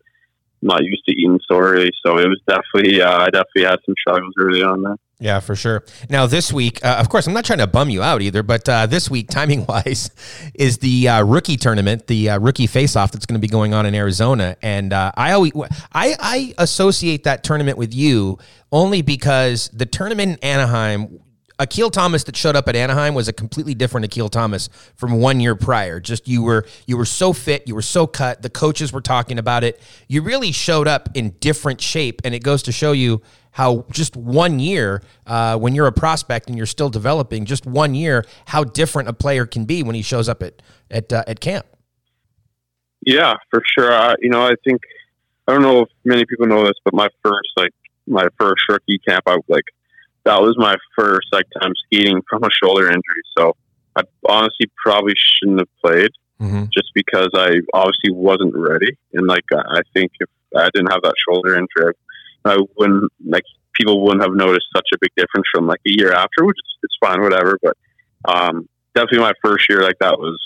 not 0.62 0.84
used 0.84 1.06
to 1.06 1.12
eating 1.12 1.39
so 1.50 1.60
early, 1.60 1.91
so 2.06 2.17
it 2.17 2.28
was 2.28 2.41
definitely 2.48 3.02
uh, 3.02 3.17
I 3.17 3.30
definitely 3.30 3.63
had 3.63 3.80
some 3.86 3.96
struggles 4.00 4.34
early 4.39 4.63
on 4.63 4.82
there. 4.82 4.96
Yeah, 5.20 5.39
for 5.39 5.56
sure. 5.56 5.84
Now 6.10 6.28
this 6.28 6.54
week, 6.54 6.84
uh, 6.86 6.98
of 7.00 7.10
course, 7.10 7.26
I'm 7.26 7.34
not 7.34 7.43
trying 7.43 7.58
to 7.60 7.67
bum 7.67 7.89
you 7.89 8.04
out 8.04 8.22
either, 8.22 8.43
but 8.43 8.70
uh, 8.70 8.86
this 8.86 9.10
week, 9.10 9.30
timing 9.30 9.65
wise, 9.65 10.12
is 10.54 10.78
the 10.78 11.10
uh, 11.10 11.24
rookie 11.24 11.58
tournament, 11.58 12.06
the 12.06 12.32
uh, 12.32 12.39
rookie 12.39 12.67
face 12.67 12.96
off 12.96 13.12
that's 13.12 13.26
going 13.26 13.39
to 13.39 13.46
be 13.46 13.48
going 13.48 13.74
on 13.74 13.88
in 13.88 13.96
Arizona, 13.96 14.58
and 14.62 14.93
uh, 14.93 15.12
I 15.15 15.32
always 15.32 15.54
I, 15.91 16.15
I 16.20 16.54
associate 16.60 17.24
that 17.24 17.43
tournament 17.43 17.78
with 17.80 17.96
you 17.96 18.38
only 18.72 19.02
because 19.02 19.70
the 19.70 19.86
tournament 19.86 20.39
in 20.41 20.50
Anaheim. 20.50 21.20
Akil 21.60 21.89
Thomas 21.89 22.24
that 22.26 22.36
showed 22.36 22.56
up 22.56 22.67
at 22.67 22.76
Anaheim 22.76 23.15
was 23.15 23.28
a 23.28 23.34
completely 23.34 23.74
different 23.74 24.06
Akil 24.06 24.30
Thomas 24.30 24.70
from 24.96 25.20
one 25.20 25.39
year 25.39 25.56
prior. 25.56 26.00
Just 26.00 26.28
you 26.28 26.43
were 26.43 26.65
you 26.86 26.98
were 26.98 27.06
so 27.06 27.34
fit, 27.34 27.67
you 27.67 27.74
were 27.74 27.82
so 27.82 28.06
cut. 28.06 28.43
The 28.43 28.50
coaches 28.50 28.93
were 28.93 29.02
talking 29.02 29.39
about 29.39 29.63
it. 29.63 29.82
You 30.08 30.22
really 30.22 30.52
showed 30.52 30.88
up 30.88 31.10
in 31.15 31.32
different 31.39 31.82
shape, 31.82 32.22
and 32.24 32.36
it 32.36 32.43
goes 32.43 32.62
to 32.63 32.72
show 32.72 32.91
you 32.91 33.22
how 33.52 33.86
just 33.91 34.15
one 34.15 34.60
year, 34.60 35.02
uh, 35.26 35.58
when 35.58 35.74
you're 35.74 35.88
a 35.88 35.91
prospect 35.91 36.48
and 36.48 36.58
you're 36.58 36.67
still 36.67 36.89
developing, 36.89 37.46
just 37.46 37.65
one 37.65 37.96
year, 37.96 38.24
how 38.46 38.63
different 38.63 39.10
a 39.10 39.13
player 39.13 39.48
can 39.48 39.65
be 39.65 39.82
when 39.82 39.96
he 39.96 40.04
shows 40.04 40.30
up 40.30 40.43
at 40.43 40.62
at 40.91 41.12
uh, 41.12 41.24
at 41.26 41.39
camp. 41.39 41.65
Yeah, 43.02 43.34
for 43.50 43.63
sure. 43.78 43.91
I, 43.91 44.15
you 44.20 44.30
know, 44.30 44.46
I 44.46 44.54
think 44.63 44.82
I 45.48 45.54
don't 45.54 45.63
know 45.63 45.82
if 45.82 45.89
many 46.04 46.24
people 46.26 46.46
know 46.46 46.63
this, 46.65 46.76
but 46.86 46.93
my 46.93 47.08
first 47.24 47.50
like 47.56 47.72
my 48.06 48.28
first 48.39 48.62
rookie 48.70 49.00
camp, 49.08 49.24
I 49.26 49.38
like 49.48 49.65
that 50.28 50.42
was 50.42 50.56
my 50.58 50.76
first 50.98 51.28
like 51.32 51.46
time 51.62 51.74
skating 51.86 52.22
from 52.30 52.44
a 52.44 52.50
shoulder 52.52 52.88
injury. 52.88 53.24
So 53.38 53.56
I 53.96 54.04
honestly 54.28 54.70
probably 54.84 55.13
shouldn't 55.16 55.60
have 55.60 55.70
played 55.84 56.12
Mm-hmm. 56.42 56.66
just 56.72 56.92
because 56.94 57.30
I 57.34 57.62
obviously 57.74 58.12
wasn't 58.12 58.54
ready. 58.56 58.96
And 59.13 59.26
like 59.26 59.44
I 59.52 59.82
think 59.96 60.12
if 60.20 60.30
I 60.56 60.70
didn't 60.72 60.92
have 60.92 61.02
that 61.02 61.16
shoulder 61.28 61.56
injury, 61.56 61.94
I 62.46 62.60
wouldn't 62.78 63.12
like 63.26 63.44
people 63.74 64.04
wouldn't 64.04 64.22
have 64.22 64.34
noticed 64.34 64.68
such 64.76 64.88
a 64.94 64.98
big 65.02 65.10
difference 65.18 65.48
from 65.52 65.66
like 65.66 65.80
a 65.88 65.90
year 65.90 66.13
after, 66.13 66.46
which 66.46 66.58
is 66.58 66.78
it's 66.84 66.96
fine, 67.02 67.22
whatever. 67.24 67.58
But 67.63 67.76
um, 68.26 68.70
definitely 68.94 69.20
my 69.20 69.34
first 69.44 69.68
year 69.68 69.82
like 69.82 69.98
that 70.00 70.20
was 70.20 70.40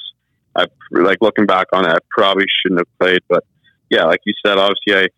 I 0.55 0.67
like 0.91 1.17
looking 1.19 1.45
back 1.45 1.67
on 1.73 1.85
it, 1.85 1.91
I 1.91 1.97
probably 2.09 2.45
shouldn't 2.61 2.79
have 2.79 2.97
played. 2.97 3.21
But 3.27 3.43
yeah, 3.89 4.05
like 4.05 4.21
you 4.25 4.33
said, 4.45 4.57
obviously 4.57 5.09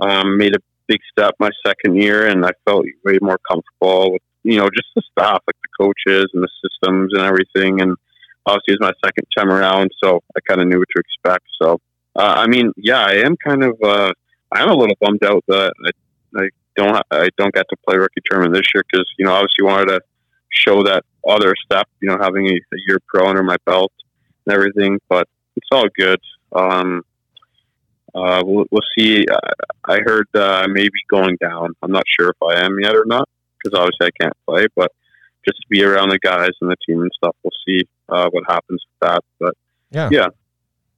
I 0.00 0.20
um, 0.20 0.38
made 0.38 0.54
a 0.54 0.60
big 0.88 1.00
step 1.10 1.34
my 1.38 1.50
second 1.66 1.96
year, 1.96 2.26
and 2.26 2.44
I 2.44 2.50
felt 2.64 2.84
way 3.04 3.18
more 3.20 3.38
comfortable 3.48 4.12
with 4.12 4.22
you 4.42 4.56
know 4.56 4.68
just 4.74 4.88
the 4.94 5.02
staff, 5.12 5.42
like 5.46 5.56
the 5.62 5.84
coaches 5.84 6.26
and 6.34 6.42
the 6.42 6.48
systems 6.62 7.12
and 7.14 7.22
everything. 7.22 7.80
And 7.80 7.96
obviously, 8.46 8.74
it 8.74 8.80
was 8.80 8.92
my 8.92 9.08
second 9.08 9.26
time 9.36 9.50
around, 9.50 9.90
so 10.02 10.20
I 10.36 10.40
kind 10.48 10.60
of 10.60 10.68
knew 10.68 10.78
what 10.78 10.88
to 10.96 11.02
expect. 11.02 11.44
So 11.60 11.80
uh, 12.16 12.34
I 12.36 12.46
mean, 12.46 12.72
yeah, 12.76 13.04
I 13.04 13.14
am 13.24 13.36
kind 13.36 13.62
of 13.62 13.76
uh, 13.82 14.12
I'm 14.52 14.68
a 14.68 14.74
little 14.74 14.96
bummed 15.00 15.24
out 15.24 15.44
that 15.48 15.72
I, 16.36 16.40
I 16.40 16.48
don't 16.76 17.02
I 17.10 17.28
don't 17.36 17.54
get 17.54 17.66
to 17.70 17.76
play 17.86 17.96
rookie 17.96 18.20
tournament 18.30 18.54
this 18.54 18.68
year 18.74 18.84
because 18.90 19.06
you 19.18 19.24
know 19.24 19.32
obviously 19.32 19.64
wanted 19.64 19.86
to 19.86 20.00
show 20.50 20.82
that 20.82 21.04
other 21.26 21.54
step, 21.64 21.88
you 22.00 22.08
know, 22.08 22.18
having 22.20 22.46
a, 22.48 22.52
a 22.52 22.78
year 22.86 22.98
pro 23.06 23.28
under 23.28 23.42
my 23.42 23.56
belt 23.64 23.92
and 24.46 24.54
everything. 24.54 24.98
But 25.08 25.28
it's 25.56 25.68
all 25.72 25.86
good. 25.96 26.20
Um, 26.52 27.02
uh, 28.14 28.42
we'll, 28.44 28.64
we'll 28.70 28.82
see. 28.96 29.24
I, 29.30 29.94
I 29.94 29.98
heard 30.04 30.28
uh, 30.34 30.66
maybe 30.70 30.90
going 31.10 31.36
down. 31.40 31.74
I'm 31.82 31.92
not 31.92 32.04
sure 32.06 32.30
if 32.30 32.36
I 32.42 32.64
am 32.64 32.78
yet 32.80 32.94
or 32.94 33.04
not 33.06 33.28
because 33.62 33.78
obviously 33.78 34.08
I 34.08 34.22
can't 34.22 34.36
play. 34.46 34.66
But 34.76 34.92
just 35.44 35.58
to 35.60 35.66
be 35.68 35.82
around 35.82 36.10
the 36.10 36.18
guys 36.18 36.50
and 36.60 36.70
the 36.70 36.76
team 36.86 37.00
and 37.00 37.10
stuff, 37.16 37.34
we'll 37.42 37.50
see 37.66 37.86
uh, 38.08 38.28
what 38.30 38.44
happens 38.46 38.82
with 38.86 39.08
that. 39.08 39.24
But 39.40 39.54
Yeah. 39.90 40.08
yeah, 40.12 40.28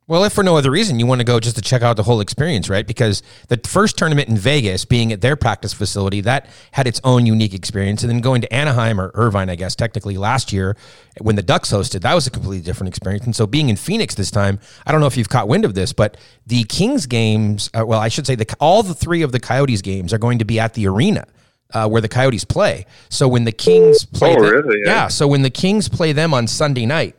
Well, 0.07 0.23
if 0.25 0.35
for 0.35 0.45
no 0.45 0.59
other 0.59 0.71
reason, 0.71 0.99
you 1.01 1.07
want 1.07 1.21
to 1.23 1.25
go 1.25 1.41
just 1.41 1.57
to 1.57 1.63
check 1.63 1.81
out 1.81 1.97
the 1.97 2.03
whole 2.03 2.21
experience, 2.21 2.69
right? 2.69 2.87
Because 2.87 3.23
the 3.49 3.57
first 3.65 3.97
tournament 3.97 4.29
in 4.29 4.37
Vegas, 4.37 4.85
being 4.85 5.13
at 5.13 5.23
their 5.23 5.35
practice 5.35 5.73
facility, 5.73 6.21
that 6.21 6.47
had 6.73 6.87
its 6.87 7.01
own 7.05 7.25
unique 7.25 7.55
experience. 7.55 8.03
And 8.03 8.11
then 8.11 8.21
going 8.21 8.43
to 8.43 8.53
Anaheim 8.53 9.01
or 9.01 9.11
Irvine, 9.15 9.49
I 9.49 9.55
guess, 9.55 9.75
technically 9.75 10.19
last 10.19 10.53
year 10.53 10.77
when 11.23 11.37
the 11.37 11.43
Ducks 11.43 11.73
hosted, 11.73 12.03
that 12.03 12.13
was 12.13 12.27
a 12.27 12.31
completely 12.31 12.61
different 12.61 12.89
experience. 12.89 13.25
And 13.25 13.35
so 13.35 13.47
being 13.47 13.71
in 13.71 13.77
Phoenix 13.77 14.15
this 14.15 14.31
time, 14.31 14.61
I 14.87 14.93
don't 14.93 15.01
know 15.01 15.07
if 15.07 15.17
you've 15.17 15.31
caught 15.31 15.49
wind 15.49 15.65
of 15.65 15.73
this, 15.75 15.95
but 15.95 16.19
the 16.47 16.65
Kings 16.65 17.07
games, 17.07 17.71
uh, 17.73 17.87
well, 17.87 18.01
I 18.01 18.09
should 18.09 18.27
say 18.27 18.35
the, 18.35 18.47
all 18.61 18.83
the 18.83 18.95
three 18.95 19.23
of 19.23 19.33
the 19.33 19.41
Coyotes 19.41 19.81
games 19.81 20.13
are 20.13 20.19
going 20.19 20.39
to 20.41 20.45
be 20.45 20.61
at 20.61 20.75
the 20.75 20.87
arena. 20.87 21.27
Uh, 21.73 21.89
where 21.89 22.01
the 22.01 22.09
Coyotes 22.09 22.45
play. 22.45 22.87
So 23.09 23.27
when 23.27 23.43
the 23.45 23.51
Kings 23.51 24.05
play, 24.05 24.37
Oh, 24.37 24.41
them- 24.43 24.53
really? 24.53 24.79
yeah. 24.85 24.93
Yeah. 24.93 25.09
So 25.09 25.27
when 25.27 25.43
the 25.43 25.51
Kings 25.51 25.89
play 25.89 26.13
them 26.13 26.33
on 26.33 26.47
Sunday 26.47 26.87
night, 26.87 27.17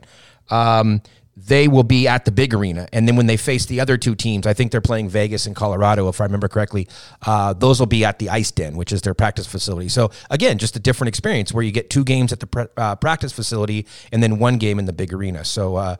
um, 0.48 1.02
they 1.36 1.68
will 1.68 1.82
be 1.82 2.08
at 2.08 2.24
the 2.24 2.30
big 2.30 2.54
arena. 2.54 2.88
And 2.94 3.06
then 3.06 3.14
when 3.14 3.26
they 3.26 3.36
face 3.36 3.66
the 3.66 3.78
other 3.78 3.98
two 3.98 4.14
teams, 4.14 4.46
I 4.46 4.54
think 4.54 4.72
they're 4.72 4.80
playing 4.80 5.10
Vegas 5.10 5.44
and 5.44 5.54
Colorado, 5.54 6.08
if 6.08 6.18
I 6.20 6.24
remember 6.24 6.48
correctly. 6.48 6.88
Uh, 7.26 7.52
those 7.52 7.78
will 7.78 7.86
be 7.86 8.06
at 8.06 8.18
the 8.18 8.30
Ice 8.30 8.50
Den, 8.50 8.74
which 8.76 8.90
is 8.90 9.02
their 9.02 9.12
practice 9.12 9.46
facility. 9.46 9.88
So 9.88 10.10
again, 10.30 10.56
just 10.56 10.76
a 10.76 10.78
different 10.78 11.08
experience 11.08 11.52
where 11.52 11.62
you 11.62 11.72
get 11.72 11.90
two 11.90 12.04
games 12.04 12.32
at 12.32 12.40
the 12.40 12.46
pre- 12.46 12.66
uh, 12.78 12.96
practice 12.96 13.32
facility 13.32 13.86
and 14.12 14.22
then 14.22 14.38
one 14.38 14.56
game 14.56 14.78
in 14.78 14.86
the 14.86 14.94
big 14.94 15.12
arena. 15.12 15.44
So 15.44 15.76
uh, 15.76 15.96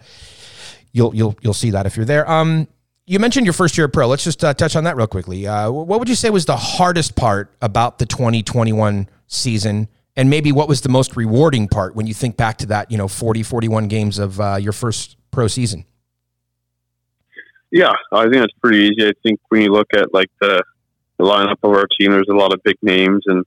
you'll 0.92 1.14
you'll 1.14 1.36
you'll 1.42 1.54
see 1.54 1.70
that 1.70 1.84
if 1.84 1.96
you're 1.96 2.06
there. 2.06 2.28
Um, 2.30 2.66
you 3.04 3.18
mentioned 3.18 3.46
your 3.46 3.52
first 3.52 3.76
year 3.76 3.86
at 3.86 3.92
pro. 3.92 4.08
Let's 4.08 4.24
just 4.24 4.42
uh, 4.42 4.54
touch 4.54 4.74
on 4.74 4.84
that 4.84 4.96
real 4.96 5.06
quickly. 5.06 5.46
Uh, 5.46 5.70
what 5.70 5.98
would 5.98 6.08
you 6.08 6.14
say 6.14 6.30
was 6.30 6.46
the 6.46 6.56
hardest 6.56 7.14
part 7.14 7.52
about 7.60 7.98
the 7.98 8.06
2021 8.06 9.08
season? 9.28 9.88
And 10.16 10.30
maybe 10.30 10.50
what 10.50 10.68
was 10.68 10.80
the 10.80 10.88
most 10.88 11.16
rewarding 11.16 11.68
part 11.68 11.94
when 11.94 12.06
you 12.06 12.14
think 12.14 12.36
back 12.36 12.56
to 12.58 12.66
that, 12.66 12.90
you 12.90 12.96
know, 12.96 13.08
40, 13.08 13.42
41 13.42 13.88
games 13.88 14.18
of 14.18 14.40
uh, 14.40 14.56
your 14.56 14.72
first 14.72 15.16
pro 15.30 15.46
season? 15.46 15.84
Yeah, 17.70 17.92
I 18.12 18.22
think 18.22 18.36
that's 18.36 18.54
pretty 18.62 18.78
easy. 18.78 19.06
I 19.06 19.12
think 19.22 19.40
when 19.48 19.60
you 19.60 19.72
look 19.72 19.88
at 19.92 20.14
like 20.14 20.30
the, 20.40 20.62
the 21.18 21.24
lineup 21.24 21.56
of 21.62 21.72
our 21.72 21.86
team, 21.98 22.12
there's 22.12 22.28
a 22.30 22.34
lot 22.34 22.54
of 22.54 22.62
big 22.62 22.76
names, 22.80 23.24
and 23.26 23.44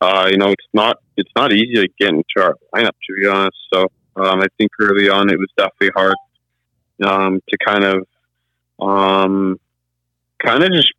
uh, 0.00 0.28
you 0.30 0.38
know 0.38 0.48
it's 0.48 0.66
not 0.72 0.98
it's 1.16 1.30
not 1.36 1.52
easy 1.52 1.74
to 1.74 1.88
get 1.98 2.10
into 2.10 2.24
our 2.38 2.54
lineup 2.74 2.92
to 2.92 3.14
be 3.20 3.26
honest. 3.26 3.56
So 3.72 3.88
um, 4.16 4.40
I 4.40 4.46
think 4.56 4.70
early 4.80 5.08
on 5.08 5.28
it 5.30 5.38
was 5.38 5.48
definitely 5.56 5.90
hard 5.94 6.14
um, 7.04 7.40
to 7.48 7.58
kind 7.58 7.84
of 7.84 8.06
um, 8.80 9.58
kind 10.38 10.62
of 10.62 10.72
just 10.72 10.92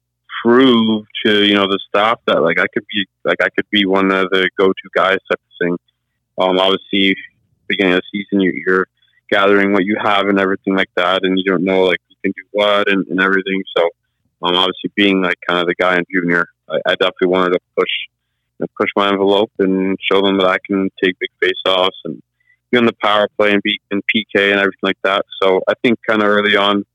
prove 0.44 1.06
to 1.26 1.46
you 1.46 1.56
know 1.56 1.68
the 1.68 1.80
staff 1.88 2.20
that 2.28 2.42
like 2.42 2.60
I 2.60 2.68
could 2.74 2.86
be 2.92 3.06
like 3.24 3.38
I 3.42 3.50
could 3.50 3.70
be 3.70 3.86
one 3.86 4.12
of 4.12 4.30
the 4.30 4.50
go 4.58 4.68
to 4.68 4.90
guys 4.96 5.18
type 5.30 5.40
of 5.40 5.54
thing. 5.62 5.78
Um, 6.38 6.58
obviously, 6.60 7.18
beginning 7.68 7.94
of 7.94 8.02
the 8.02 8.24
season, 8.24 8.42
you, 8.42 8.54
you're 8.66 8.88
gathering 9.30 9.74
what 9.74 9.86
you 9.86 9.98
have 10.02 10.28
and 10.28 10.40
everything 10.40 10.76
like 10.76 10.90
that, 10.96 11.24
and 11.24 11.38
you 11.38 11.44
don't 11.44 11.64
know 11.64 11.84
like 11.84 12.00
you 12.10 12.16
can 12.24 12.32
do 12.32 12.44
what 12.52 12.90
and, 12.90 13.06
and 13.08 13.22
everything. 13.22 13.64
So, 13.78 13.84
um, 14.44 14.56
obviously, 14.56 14.92
being 14.96 15.22
like 15.22 15.38
kind 15.48 15.60
of 15.60 15.68
the 15.68 15.76
guy 15.76 15.98
in 15.98 16.06
junior, 16.12 16.48
I, 16.70 16.78
I 16.86 16.96
definitely 16.96 17.30
wanted 17.30 17.54
to 17.54 17.60
push 17.78 17.92
you 18.60 18.64
know, 18.64 18.68
push 18.80 18.90
my 18.96 19.10
envelope 19.10 19.52
and 19.60 19.98
show 20.02 20.22
them 20.22 20.38
that 20.40 20.48
I 20.48 20.58
can 20.66 20.90
take 21.04 21.18
big 21.20 21.30
face 21.42 21.62
offs 21.66 21.98
and 22.06 22.22
be 22.72 22.78
on 22.78 22.86
the 22.86 22.94
power 23.02 23.28
play 23.38 23.52
and 23.52 23.62
be 23.64 23.80
in 23.92 24.02
PK 24.02 24.52
and 24.52 24.60
everything 24.60 24.80
like 24.84 25.02
that. 25.04 25.26
So, 25.42 25.62
I 25.68 25.74
think 25.84 26.00
kind 26.08 26.22
of 26.22 26.28
early 26.28 26.56
on, 26.56 26.86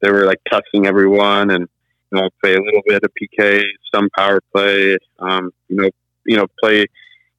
they 0.00 0.10
were 0.10 0.26
like 0.26 0.40
testing 0.50 0.86
everyone 0.86 1.50
and 1.50 1.68
know 2.12 2.28
play 2.42 2.54
a 2.54 2.60
little 2.60 2.82
bit 2.86 3.02
of 3.02 3.10
PK, 3.20 3.62
some 3.94 4.08
power 4.16 4.40
play, 4.54 4.96
um, 5.18 5.50
you 5.68 5.76
know, 5.76 5.90
you 6.26 6.36
know 6.36 6.46
play. 6.62 6.86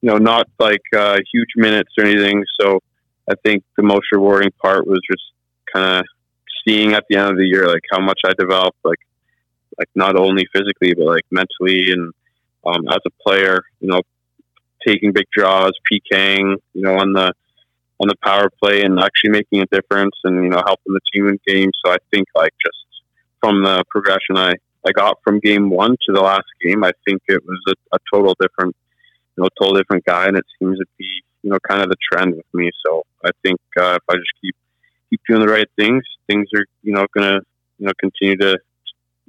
You 0.02 0.10
know, 0.10 0.18
not 0.18 0.46
like 0.58 0.82
uh, 0.94 1.18
huge 1.32 1.48
minutes 1.56 1.92
or 1.96 2.04
anything. 2.04 2.44
So 2.60 2.80
I 3.30 3.34
think 3.42 3.64
the 3.78 3.82
most 3.82 4.04
rewarding 4.12 4.50
part 4.62 4.86
was 4.86 5.00
just 5.10 5.22
kind 5.74 6.00
of 6.00 6.04
seeing 6.66 6.92
at 6.92 7.04
the 7.08 7.16
end 7.16 7.30
of 7.30 7.38
the 7.38 7.46
year 7.46 7.66
like 7.66 7.84
how 7.90 8.00
much 8.00 8.20
I 8.26 8.34
developed, 8.34 8.78
like 8.84 8.98
like 9.78 9.88
not 9.94 10.16
only 10.16 10.46
physically 10.54 10.92
but 10.94 11.06
like 11.06 11.24
mentally 11.30 11.90
and 11.90 12.12
um, 12.66 12.86
as 12.88 12.98
a 13.06 13.10
player. 13.26 13.62
You 13.80 13.88
know, 13.88 14.02
taking 14.86 15.12
big 15.12 15.26
draws, 15.32 15.72
PKing. 15.90 16.56
You 16.74 16.82
know, 16.82 16.98
on 16.98 17.12
the 17.12 17.32
on 18.00 18.08
the 18.08 18.16
power 18.22 18.50
play 18.62 18.82
and 18.82 18.98
actually 18.98 19.30
making 19.30 19.60
a 19.60 19.66
difference 19.66 20.14
and 20.24 20.42
you 20.42 20.50
know 20.50 20.62
helping 20.66 20.92
the 20.92 21.00
team 21.12 21.28
in 21.28 21.38
games. 21.46 21.72
So 21.84 21.92
I 21.92 21.96
think 22.10 22.28
like 22.34 22.52
just 22.64 22.78
from 23.44 23.62
the 23.62 23.84
progression 23.90 24.36
I 24.36 24.54
I 24.86 24.92
got 24.92 25.18
from 25.24 25.38
game 25.40 25.70
one 25.70 25.92
to 25.92 26.12
the 26.12 26.20
last 26.20 26.46
game, 26.62 26.84
I 26.84 26.92
think 27.06 27.22
it 27.26 27.42
was 27.44 27.60
a, 27.68 27.96
a 27.96 27.98
total 28.12 28.34
different 28.40 28.74
you 29.36 29.42
know 29.42 29.48
total 29.60 29.76
different 29.76 30.04
guy, 30.04 30.26
and 30.26 30.36
it 30.36 30.44
seems 30.58 30.78
to 30.78 30.84
be 30.98 31.22
you 31.42 31.50
know 31.50 31.58
kind 31.68 31.82
of 31.82 31.90
the 31.90 31.96
trend 32.10 32.34
with 32.34 32.46
me. 32.54 32.70
So 32.84 33.02
I 33.24 33.30
think 33.42 33.60
uh, 33.78 33.98
if 34.00 34.02
I 34.08 34.14
just 34.14 34.32
keep 34.40 34.56
keep 35.10 35.20
doing 35.28 35.40
the 35.40 35.52
right 35.52 35.68
things, 35.78 36.02
things 36.26 36.48
are 36.56 36.64
you 36.82 36.92
know 36.92 37.06
gonna 37.14 37.40
you 37.78 37.86
know 37.86 37.92
continue 38.00 38.36
to 38.38 38.58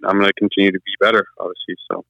I'm 0.04 0.20
gonna 0.20 0.34
continue 0.38 0.72
to 0.72 0.80
be 0.80 0.94
better, 1.00 1.26
obviously. 1.40 1.76
So. 1.92 2.06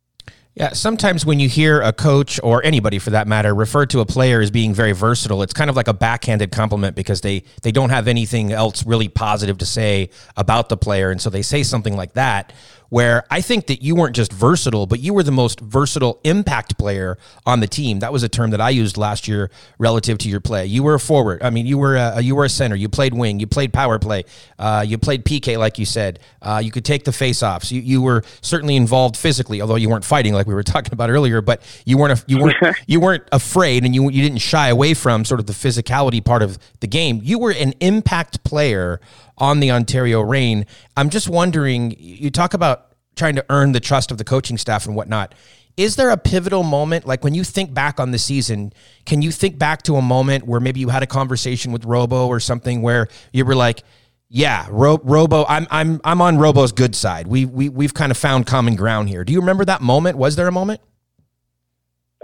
Yeah, 0.56 0.70
sometimes 0.72 1.26
when 1.26 1.42
you 1.42 1.50
hear 1.50 1.82
a 1.82 1.92
coach 1.92 2.40
or 2.42 2.64
anybody 2.64 2.98
for 2.98 3.10
that 3.10 3.28
matter 3.28 3.54
refer 3.54 3.86
to 3.88 4.00
a 4.00 4.06
player 4.06 4.40
as 4.40 4.52
being 4.52 4.74
very 4.74 4.94
versatile, 4.94 5.44
it's 5.44 5.52
kind 5.52 5.70
of 5.70 5.76
like 5.76 5.90
a 5.90 5.94
backhanded 5.94 6.54
compliment 6.54 6.96
because 6.96 7.20
they 7.20 7.44
they 7.62 7.74
don't 7.74 7.90
have 7.90 8.08
anything 8.08 8.54
else 8.54 8.86
really 8.86 9.10
positive 9.10 9.58
to 9.58 9.66
say 9.66 10.10
about 10.38 10.70
the 10.70 10.78
player 10.78 11.12
and 11.12 11.22
so 11.22 11.30
they 11.30 11.42
say 11.42 11.62
something 11.62 11.98
like 11.98 12.14
that 12.14 12.54
where 12.90 13.24
I 13.30 13.42
think 13.42 13.68
that 13.68 13.82
you 13.82 13.96
weren't 13.96 14.16
just 14.16 14.32
versatile, 14.32 14.86
but 14.86 15.00
you 15.00 15.14
were 15.14 15.24
the 15.24 15.32
most 15.32 15.60
versatile 15.60 16.20
impact 16.24 16.78
player 16.78 17.18
on 17.46 17.60
the 17.60 17.68
team. 17.68 18.00
That 18.00 18.14
was 18.14 18.24
a 18.24 18.30
term 18.30 18.52
that 18.52 18.62
I 18.62 18.70
used 18.70 18.98
last 18.98 19.28
year 19.28 19.50
relative 19.78 20.18
to 20.20 20.30
your 20.30 20.40
play. 20.40 20.66
You 20.66 20.84
were 20.84 20.96
a 20.96 21.00
forward. 21.00 21.44
I 21.44 21.50
mean, 21.50 21.66
you 21.66 21.78
were 21.78 21.96
a, 21.96 22.22
you 22.22 22.36
were 22.36 22.46
a 22.46 22.50
center. 22.50 22.76
You 22.76 22.90
played 22.90 23.14
wing. 23.14 23.40
You 23.40 23.48
played 23.48 23.74
power 23.74 24.00
play. 24.00 24.24
Uh, 24.58 24.86
you 24.88 24.98
played 24.98 25.26
PK, 25.26 25.58
like 25.58 25.80
you 25.80 25.86
said. 25.86 26.20
Uh, 26.42 26.62
you 26.64 26.72
could 26.72 26.86
take 26.86 27.04
the 27.04 27.12
face 27.12 27.42
offs. 27.44 27.72
You, 27.72 27.82
you 27.82 28.02
were 28.02 28.24
certainly 28.42 28.76
involved 28.76 29.18
physically, 29.18 29.62
although 29.62 29.76
you 29.76 29.90
weren't 29.90 30.06
fighting 30.06 30.34
like 30.34 30.45
we 30.46 30.54
were 30.54 30.64
talking 30.76 30.94
about 30.94 31.10
earlier. 31.10 31.42
But 31.42 31.62
you 31.86 31.98
weren't 31.98 32.24
you 32.28 32.40
weren't 32.40 32.58
you 32.88 33.00
weren't 33.00 33.24
afraid, 33.32 33.86
and 33.86 33.94
you 33.94 34.10
you 34.10 34.22
didn't 34.22 34.40
shy 34.40 34.70
away 34.70 34.94
from 34.94 35.26
sort 35.26 35.40
of 35.40 35.46
the 35.46 35.54
physicality 35.54 36.24
part 36.24 36.42
of 36.42 36.58
the 36.80 36.88
game. 36.88 37.22
You 37.24 37.40
were 37.40 37.52
an 37.52 37.74
impact 37.80 38.44
player 38.44 39.00
on 39.38 39.60
the 39.60 39.72
Ontario 39.72 40.22
Reign. 40.22 40.66
I'm 40.96 41.10
just 41.10 41.28
wondering, 41.28 41.96
you 42.00 42.30
talk 42.32 42.54
about 42.54 42.94
trying 43.16 43.36
to 43.36 43.46
earn 43.50 43.72
the 43.72 43.80
trust 43.80 44.12
of 44.12 44.18
the 44.18 44.24
coaching 44.24 44.58
staff 44.58 44.86
and 44.86 44.96
whatnot. 44.96 45.34
Is 45.78 45.98
there 45.98 46.10
a 46.10 46.18
pivotal 46.18 46.64
moment, 46.64 47.06
like 47.06 47.24
when 47.24 47.34
you 47.34 47.44
think 47.44 47.74
back 47.74 48.00
on 48.00 48.12
the 48.12 48.18
season, 48.18 48.72
can 49.06 49.22
you 49.22 49.32
think 49.32 49.58
back 49.58 49.82
to 49.84 49.96
a 49.96 50.02
moment 50.02 50.46
where 50.46 50.62
maybe 50.62 50.80
you 50.80 50.88
had 50.88 51.04
a 51.04 51.08
conversation 51.08 51.74
with 51.74 51.84
Robo 51.84 52.28
or 52.28 52.40
something 52.40 52.82
where 52.82 53.10
you 53.34 53.44
were 53.44 53.56
like, 53.56 53.84
yeah, 54.30 54.68
Ro- 54.70 55.02
Robo, 55.04 55.46
I'm 55.48 55.68
I'm 55.70 56.02
I'm 56.04 56.22
on 56.22 56.38
Robo's 56.38 56.72
good 56.72 56.96
side. 56.96 57.28
We 57.28 57.46
we 57.46 57.70
we've 57.70 57.94
kind 57.94 58.12
of 58.12 58.18
found 58.18 58.48
common 58.48 58.76
ground 58.76 59.10
here. 59.10 59.24
Do 59.24 59.34
you 59.34 59.40
remember 59.40 59.66
that 59.66 59.82
moment? 59.82 60.18
Was 60.18 60.36
there 60.36 60.48
a 60.48 60.52
moment? 60.52 60.82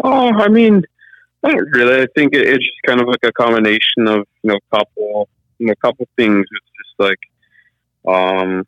Oh, 0.04 0.30
I 0.34 0.48
mean, 0.48 0.84
don't 1.44 1.70
really. 1.72 2.02
I 2.04 2.08
think 2.16 2.34
it, 2.34 2.48
it's 2.48 2.66
just 2.66 2.82
kind 2.86 3.02
of 3.02 3.08
like 3.08 3.24
a 3.24 3.32
combination 3.32 4.08
of 4.08 4.28
you 4.42 4.52
know, 4.52 4.60
couple, 4.72 5.30
you 5.60 5.68
know, 5.68 5.74
couple 5.82 6.08
things. 6.18 6.46
It's 6.52 6.72
just 6.78 7.00
like, 7.00 8.14
um, 8.14 8.66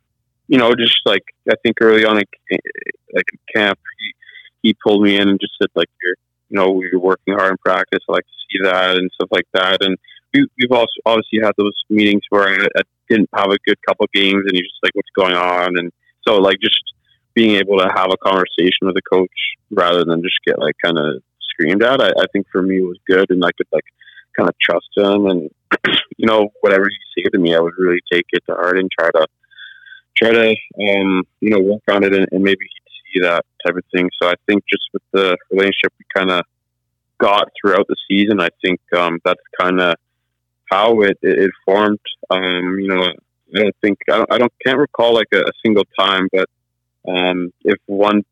you 0.47 0.57
know, 0.57 0.75
just 0.75 0.99
like 1.05 1.23
I 1.49 1.55
think 1.63 1.77
early 1.81 2.05
on, 2.05 2.17
in, 2.17 2.59
like 3.13 3.25
camp, 3.55 3.79
he, 4.61 4.69
he 4.69 4.77
pulled 4.85 5.03
me 5.03 5.17
in 5.17 5.27
and 5.27 5.39
just 5.39 5.53
said 5.61 5.69
like, 5.75 5.89
you're, 6.01 6.15
you 6.49 6.57
know, 6.57 6.81
you're 6.81 6.99
working 6.99 7.33
hard 7.33 7.51
in 7.51 7.57
practice. 7.57 8.03
I 8.07 8.11
like 8.11 8.25
to 8.25 8.31
see 8.51 8.63
that 8.63 8.97
and 8.97 9.09
stuff 9.15 9.29
like 9.31 9.47
that. 9.53 9.83
And 9.83 9.97
we, 10.33 10.47
we've 10.57 10.71
also 10.71 10.93
obviously 11.05 11.39
had 11.43 11.53
those 11.57 11.73
meetings 11.89 12.21
where 12.29 12.47
I, 12.49 12.67
I 12.77 12.81
didn't 13.09 13.29
have 13.35 13.51
a 13.51 13.57
good 13.65 13.77
couple 13.87 14.07
games, 14.13 14.43
and 14.45 14.53
you're 14.53 14.63
just 14.63 14.83
like, 14.83 14.95
what's 14.95 15.09
going 15.15 15.35
on? 15.35 15.77
And 15.77 15.91
so 16.27 16.37
like 16.37 16.57
just 16.61 16.81
being 17.33 17.55
able 17.55 17.77
to 17.79 17.89
have 17.95 18.11
a 18.11 18.17
conversation 18.17 18.83
with 18.83 18.95
a 18.97 19.01
coach 19.01 19.29
rather 19.71 20.03
than 20.05 20.21
just 20.21 20.39
get 20.45 20.59
like 20.59 20.75
kind 20.83 20.97
of 20.97 21.21
screamed 21.41 21.83
at, 21.83 22.01
I, 22.01 22.09
I 22.09 22.25
think 22.31 22.47
for 22.51 22.61
me 22.61 22.81
was 22.81 22.97
good, 23.07 23.29
and 23.29 23.43
I 23.43 23.51
could 23.57 23.67
like 23.71 23.85
kind 24.37 24.49
of 24.49 24.55
trust 24.59 24.89
him, 24.95 25.27
and 25.27 25.49
you 26.17 26.27
know 26.27 26.49
whatever 26.61 26.85
he 26.85 27.23
said 27.23 27.31
to 27.33 27.39
me, 27.39 27.55
I 27.55 27.59
would 27.59 27.73
really 27.77 28.01
take 28.11 28.25
it 28.31 28.43
to 28.47 28.55
heart 28.55 28.79
and 28.79 28.89
try 28.91 29.11
to 29.11 29.27
try 30.15 30.31
to 30.31 30.49
um, 30.49 31.23
you 31.41 31.49
know 31.49 31.59
work 31.59 31.83
on 31.89 32.03
it, 32.03 32.13
and, 32.13 32.27
and 32.31 32.43
maybe 32.43 32.59
he'd 32.61 33.13
see 33.13 33.19
that 33.21 33.45
type 33.65 33.75
of 33.75 33.83
thing. 33.93 34.09
So 34.21 34.29
I 34.29 34.35
think 34.47 34.63
just 34.69 34.83
with 34.93 35.03
the 35.11 35.37
relationship 35.51 35.93
we 35.99 36.05
kind 36.15 36.31
of 36.31 36.43
got 37.19 37.49
throughout 37.59 37.87
the 37.87 37.95
season, 38.09 38.39
I 38.39 38.49
think 38.63 38.79
um, 38.97 39.19
that's 39.23 39.41
kind 39.59 39.79
of 39.79 39.95
how 40.69 41.01
it, 41.01 41.17
it, 41.21 41.39
it 41.39 41.51
formed. 41.65 41.99
Um, 42.29 42.77
you 42.79 42.87
know, 42.87 43.03
I 43.55 43.59
don't 43.59 43.75
think 43.81 43.99
I 44.09 44.17
don't, 44.17 44.33
I 44.33 44.37
don't 44.37 44.53
can't 44.65 44.77
recall 44.77 45.13
like 45.13 45.27
a, 45.33 45.39
a 45.39 45.51
single 45.63 45.85
time, 45.97 46.27
but 46.31 46.49
um, 47.07 47.51
if 47.63 47.77
one 47.85 48.23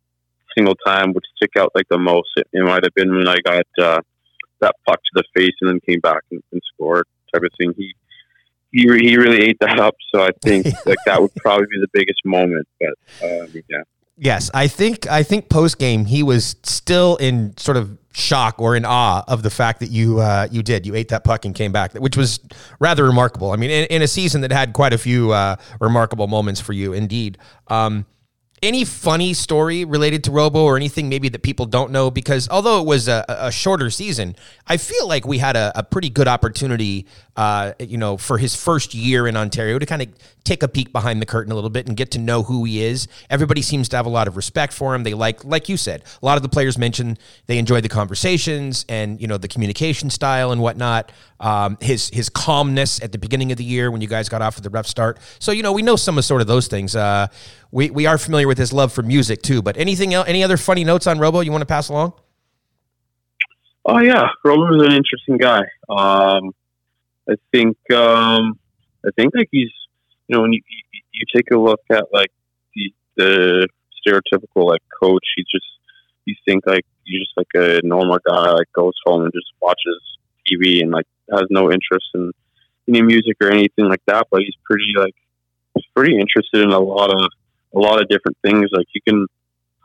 single 0.58 0.76
time 0.86 1.14
would 1.14 1.24
stick 1.36 1.52
out 1.58 1.72
like 1.76 1.88
the 1.90 1.98
most, 1.98 2.30
it, 2.38 2.48
it 2.54 2.64
might 2.64 2.84
have 2.84 2.94
been 2.96 3.16
when 3.16 3.28
I 3.28 3.38
got 3.44 3.66
uh, 3.80 4.02
that 4.60 4.76
puck 4.88 4.98
to 4.98 5.12
the 5.16 5.24
face 5.36 5.56
and 5.62 5.70
then 5.70 5.80
came 5.88 6.00
back 6.00 6.24
and, 6.32 6.42
and 6.52 6.62
scored 6.74 7.06
type 7.34 7.44
of 7.44 7.52
thing. 7.58 7.74
He 7.78 7.94
he 8.72 8.90
re- 8.90 9.06
he 9.06 9.18
really 9.18 9.44
ate 9.44 9.60
that 9.60 9.80
up, 9.80 9.96
so 10.14 10.24
I 10.24 10.32
think 10.42 10.66
like 10.86 10.98
that 11.06 11.22
would 11.22 11.36
probably 11.36 11.68
be 11.68 11.80
the 11.80 11.90
biggest 11.92 12.22
moment. 12.26 12.68
But 12.80 12.94
um, 13.24 13.64
yeah. 13.70 13.84
Yes, 14.18 14.51
I 14.53 14.68
think 14.68 15.07
I 15.07 15.24
think 15.24 15.49
post 15.49 15.80
game 15.80 16.05
he 16.05 16.22
was 16.22 16.55
still 16.64 17.16
in 17.18 17.57
sort 17.57 17.78
of 17.78 17.97
shock 18.14 18.59
or 18.59 18.76
in 18.76 18.86
awe 18.86 19.24
of 19.28 19.41
the 19.41 19.49
fact 19.49 19.80
that 19.80 19.89
you 19.89 20.20
uh, 20.20 20.47
you 20.51 20.62
did 20.62 20.86
you 20.86 20.95
ate 20.95 21.09
that 21.09 21.24
puck 21.24 21.45
and 21.45 21.55
came 21.55 21.72
back, 21.72 21.93
which 21.93 22.18
was 22.18 22.39
rather 22.80 23.03
remarkable. 23.03 23.51
I 23.51 23.55
mean, 23.55 23.72
in, 23.72 23.86
in 23.86 24.01
a 24.01 24.07
season 24.07 24.41
that 24.41 24.51
had 24.51 24.74
quite 24.74 24.93
a 24.93 24.97
few 24.97 25.32
uh, 25.32 25.55
remarkable 25.80 26.28
moments 26.28 26.62
for 26.62 26.74
you, 26.74 26.93
indeed. 26.93 27.38
Um, 27.68 28.05
any 28.62 28.86
funny 28.86 29.34
story 29.34 29.86
related 29.86 30.24
to 30.26 30.32
Robo 30.32 30.64
or 30.64 30.76
anything 30.76 31.09
maybe 31.09 31.30
that 31.30 31.41
people 31.41 31.66
don't 31.66 31.91
know? 31.91 32.12
Because 32.12 32.47
although 32.49 32.80
it 32.80 32.86
was 32.86 33.07
a, 33.07 33.26
a 33.28 33.51
shorter 33.51 33.89
season, 33.89 34.36
I 34.68 34.78
feel 34.78 35.07
like 35.07 35.26
we 35.26 35.39
had 35.39 35.55
a, 35.55 35.72
a 35.74 35.82
pretty 35.82 36.12
good 36.12 36.28
opportunity, 36.28 37.07
uh, 37.36 37.74
you 37.80 37.98
know, 37.98 38.18
for 38.18 38.38
his 38.38 38.56
first 38.56 38.94
year 38.94 39.28
in 39.28 39.38
Ontario 39.38 39.80
to 39.80 39.86
kind 39.86 40.02
of 40.02 40.10
take 40.44 40.64
a 40.64 40.68
peek 40.68 40.92
behind 40.92 41.22
the 41.22 41.26
curtain 41.26 41.52
a 41.52 41.56
little 41.56 41.70
bit 41.70 41.88
and 41.88 41.96
get 41.96 42.12
to 42.12 42.20
know 42.20 42.44
who 42.44 42.64
he 42.66 42.84
is. 42.84 43.08
Everybody 43.30 43.62
seems 43.62 43.88
to 43.90 43.96
have 43.96 44.06
a 44.06 44.10
lot 44.10 44.28
of 44.28 44.36
respect 44.36 44.74
for 44.74 44.94
him. 44.94 45.04
They 45.04 45.14
like, 45.14 45.46
like 45.46 45.70
you 45.70 45.78
said, 45.78 46.04
a 46.22 46.26
lot 46.26 46.38
of 46.38 46.44
the 46.44 46.50
players 46.50 46.78
mentioned 46.78 47.20
they 47.46 47.58
enjoyed 47.58 47.84
the 47.84 47.90
conversations 47.90 48.86
and 48.90 49.22
you 49.22 49.28
know 49.28 49.38
the 49.38 49.48
communication 49.48 50.10
style 50.10 50.52
and 50.52 50.62
whatnot. 50.62 51.12
Um, 51.40 51.78
his 51.82 52.10
his 52.10 52.30
calmness 52.30 53.02
at 53.02 53.12
the 53.12 53.18
beginning 53.18 53.52
of 53.52 53.58
the 53.58 53.64
year 53.64 53.92
when 53.92 54.02
you 54.02 54.08
guys 54.08 54.30
got 54.30 54.42
off 54.42 54.56
with 54.56 54.64
the 54.64 54.70
rough 54.70 54.88
start. 54.88 55.18
So 55.40 55.52
you 55.52 55.64
know 55.64 55.72
we 55.72 55.82
know 55.82 55.96
some 55.96 56.18
of 56.18 56.26
sort 56.26 56.42
of 56.42 56.48
those 56.48 56.68
things. 56.68 56.96
Uh, 56.96 57.28
we 57.72 57.90
we 57.90 58.06
are 58.06 58.18
familiar 58.18 58.48
with 58.48 58.58
his 58.58 58.74
love 58.74 58.92
for 58.92 59.04
music 59.04 59.42
too. 59.42 59.62
But 59.62 59.78
anything 59.78 60.14
else? 60.14 60.28
Any 60.28 60.44
other 60.44 60.58
funny 60.58 60.84
notes 60.84 61.08
on 61.08 61.20
Robo 61.20 61.40
you 61.40 61.52
want 61.52 61.62
to 61.62 61.68
pass 61.68 61.90
along? 61.90 62.14
Oh 63.86 64.00
yeah, 64.00 64.28
Roman 64.44 64.78
was 64.78 64.88
an 64.88 64.94
interesting 64.94 65.38
guy. 65.38 65.62
Um, 65.90 66.52
I 67.32 67.36
think 67.52 67.78
um, 67.92 68.60
I 69.06 69.10
think 69.16 69.34
like 69.36 69.50
he's 69.52 69.72
you 70.28 70.36
know 70.36 70.42
when 70.42 70.54
you 70.54 70.62
you- 70.68 71.02
take 71.36 71.52
a 71.52 71.58
look 71.58 71.82
at 71.92 72.06
like 72.12 72.32
the 72.76 72.94
the 73.16 73.68
stereotypical 74.00 74.68
like 74.68 74.82
coach, 75.02 75.24
he 75.36 75.44
just 75.44 75.66
you 76.26 76.36
think 76.46 76.66
like 76.66 76.86
he's 77.04 77.22
just 77.22 77.38
like 77.38 77.48
a 77.56 77.80
normal 77.86 78.18
guy 78.28 78.52
like 78.52 78.72
goes 78.74 78.94
home 79.06 79.24
and 79.24 79.32
just 79.34 79.52
watches 79.62 80.02
TV 80.48 80.82
and 80.82 80.92
like 80.92 81.06
has 81.32 81.46
no 81.50 81.72
interest 81.72 82.08
in 82.16 82.32
any 82.90 83.02
music 83.04 83.38
or 83.42 83.50
anything 83.52 83.86
like 83.88 84.02
that. 84.08 84.28
But 84.32 84.42
he's 84.42 84.56
pretty 84.66 84.94
like 84.98 85.16
he's 85.76 85.86
pretty 85.96 86.18
interested 86.20 86.62
in 86.62 86.72
a 86.72 86.80
lot 86.80 87.12
of 87.12 87.30
a 87.76 87.80
lot 87.80 88.02
of 88.02 88.10
different 88.10 88.38
things. 88.44 88.68
Like 88.72 88.88
you 88.94 89.02
can 89.08 89.28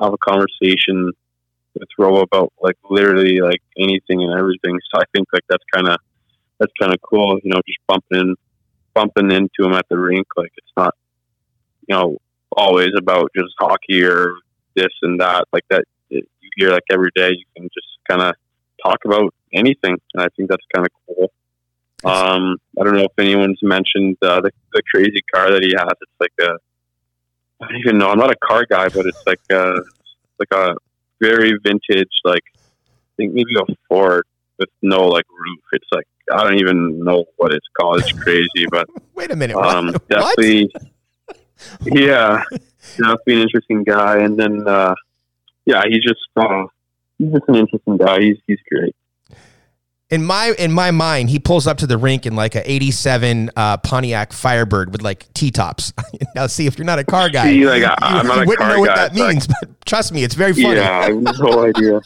have 0.01 0.12
a 0.12 0.18
conversation 0.18 1.12
with 1.74 1.88
Robo 1.99 2.22
about 2.22 2.53
like 2.61 2.76
literally 2.88 3.40
like 3.40 3.62
anything 3.78 4.22
and 4.22 4.32
everything. 4.32 4.78
So 4.90 5.01
I 5.01 5.05
think 5.14 5.28
like 5.32 5.42
that's 5.49 5.64
kind 5.72 5.88
of 5.88 5.99
that's 6.59 6.72
kind 6.80 6.92
of 6.92 7.00
cool. 7.02 7.38
You 7.42 7.50
know, 7.50 7.61
just 7.66 7.78
bumping 7.86 8.34
bumping 8.94 9.30
into 9.30 9.64
him 9.64 9.74
at 9.74 9.86
the 9.88 9.98
rink. 9.98 10.26
Like 10.36 10.52
it's 10.57 10.72
not 10.76 10.94
you 11.88 11.94
know 11.94 12.18
always 12.52 12.90
about 12.96 13.30
just 13.36 13.54
hockey 13.59 14.02
or 14.02 14.34
this 14.74 14.92
and 15.02 15.20
that. 15.20 15.44
Like 15.52 15.64
that 15.70 15.84
it, 16.11 16.26
you 16.40 16.50
hear 16.57 16.70
like 16.70 16.84
every 16.90 17.11
day. 17.14 17.30
You 17.30 17.44
can 17.57 17.68
just 17.74 17.88
kind 18.09 18.22
of 18.22 18.34
talk 18.84 18.98
about 19.04 19.34
anything, 19.52 19.96
and 20.14 20.22
I 20.22 20.28
think 20.36 20.48
that's 20.48 20.64
kind 20.74 20.86
of 20.86 20.92
cool. 21.07 21.32
Um, 22.04 22.59
I 22.78 22.84
don't 22.84 22.94
know 22.94 23.04
if 23.04 23.18
anyone's 23.18 23.59
mentioned 23.62 24.16
uh, 24.22 24.40
the 24.40 24.50
the 24.72 24.82
crazy 24.92 25.22
car 25.34 25.50
that 25.50 25.62
he 25.62 25.72
has. 25.76 25.92
It's 26.00 26.20
like 26.20 26.32
a 26.40 26.59
I 27.61 27.68
don't 27.68 27.80
even 27.80 27.98
know. 27.98 28.11
I'm 28.11 28.18
not 28.18 28.30
a 28.30 28.36
car 28.36 28.66
guy, 28.68 28.88
but 28.88 29.07
it's 29.07 29.22
like 29.26 29.40
a 29.50 29.74
like 30.38 30.52
a 30.52 30.76
very 31.20 31.52
vintage, 31.64 32.12
like 32.24 32.42
I 32.57 33.12
think 33.16 33.32
maybe 33.32 33.50
a 33.59 33.74
Ford 33.88 34.26
with 34.59 34.68
no 34.82 35.07
like 35.09 35.24
roof. 35.30 35.61
It's 35.72 35.88
like 35.90 36.07
I 36.32 36.42
don't 36.44 36.58
even 36.58 37.02
know 37.04 37.24
what 37.36 37.52
it's 37.52 37.66
called. 37.78 38.00
It's 38.00 38.12
crazy, 38.24 38.66
but 38.70 38.86
Wait 39.14 39.30
a 39.30 39.36
minute. 39.36 39.56
um, 39.56 39.86
What? 39.92 40.08
definitely, 40.08 40.72
yeah, 41.84 42.42
definitely 42.96 43.34
an 43.34 43.40
interesting 43.40 43.84
guy. 43.84 44.18
And 44.18 44.38
then, 44.38 44.66
uh, 44.66 44.94
yeah, 45.64 45.82
he's 45.88 46.02
just 46.02 46.20
uh, 46.36 46.64
he's 47.18 47.32
just 47.32 47.44
an 47.48 47.56
interesting 47.56 47.96
guy. 47.96 48.20
He's 48.20 48.36
he's 48.46 48.58
great. 48.70 48.94
In 50.09 50.24
my 50.24 50.54
in 50.59 50.70
my 50.72 50.92
mind, 50.92 51.30
he 51.30 51.38
pulls 51.40 51.66
up 51.66 51.78
to 51.78 51.86
the 51.86 51.98
rink 51.98 52.26
in 52.26 52.36
like 52.36 52.54
a 52.54 52.70
'87 52.70 53.50
uh, 53.57 53.76
Pontiac 53.78 54.32
Firebird 54.32 54.92
with 54.92 55.02
like 55.02 55.32
T 55.34 55.50
tops. 55.50 55.92
now, 56.36 56.46
see 56.46 56.66
if 56.66 56.78
you're 56.78 56.84
not 56.84 56.98
a 57.00 57.04
car 57.04 57.28
guy, 57.28 57.46
See, 57.48 57.66
like, 57.66 57.82
I- 57.82 57.86
you, 57.86 57.96
I'm 58.20 58.26
not 58.26 58.36
you 58.36 58.42
a 58.42 58.46
wouldn't 58.46 58.59
car 58.59 58.74
know 58.74 58.80
what 58.80 58.88
guy, 58.88 59.09
that 59.09 59.14
means. 59.14 59.48
But 59.61 59.84
trust 59.84 60.12
me, 60.12 60.22
it's 60.22 60.34
very 60.34 60.52
funny. 60.52 60.76
Yeah, 60.76 60.98
I 60.98 61.04
have 61.12 61.38
no 61.40 61.64
idea. 61.66 62.00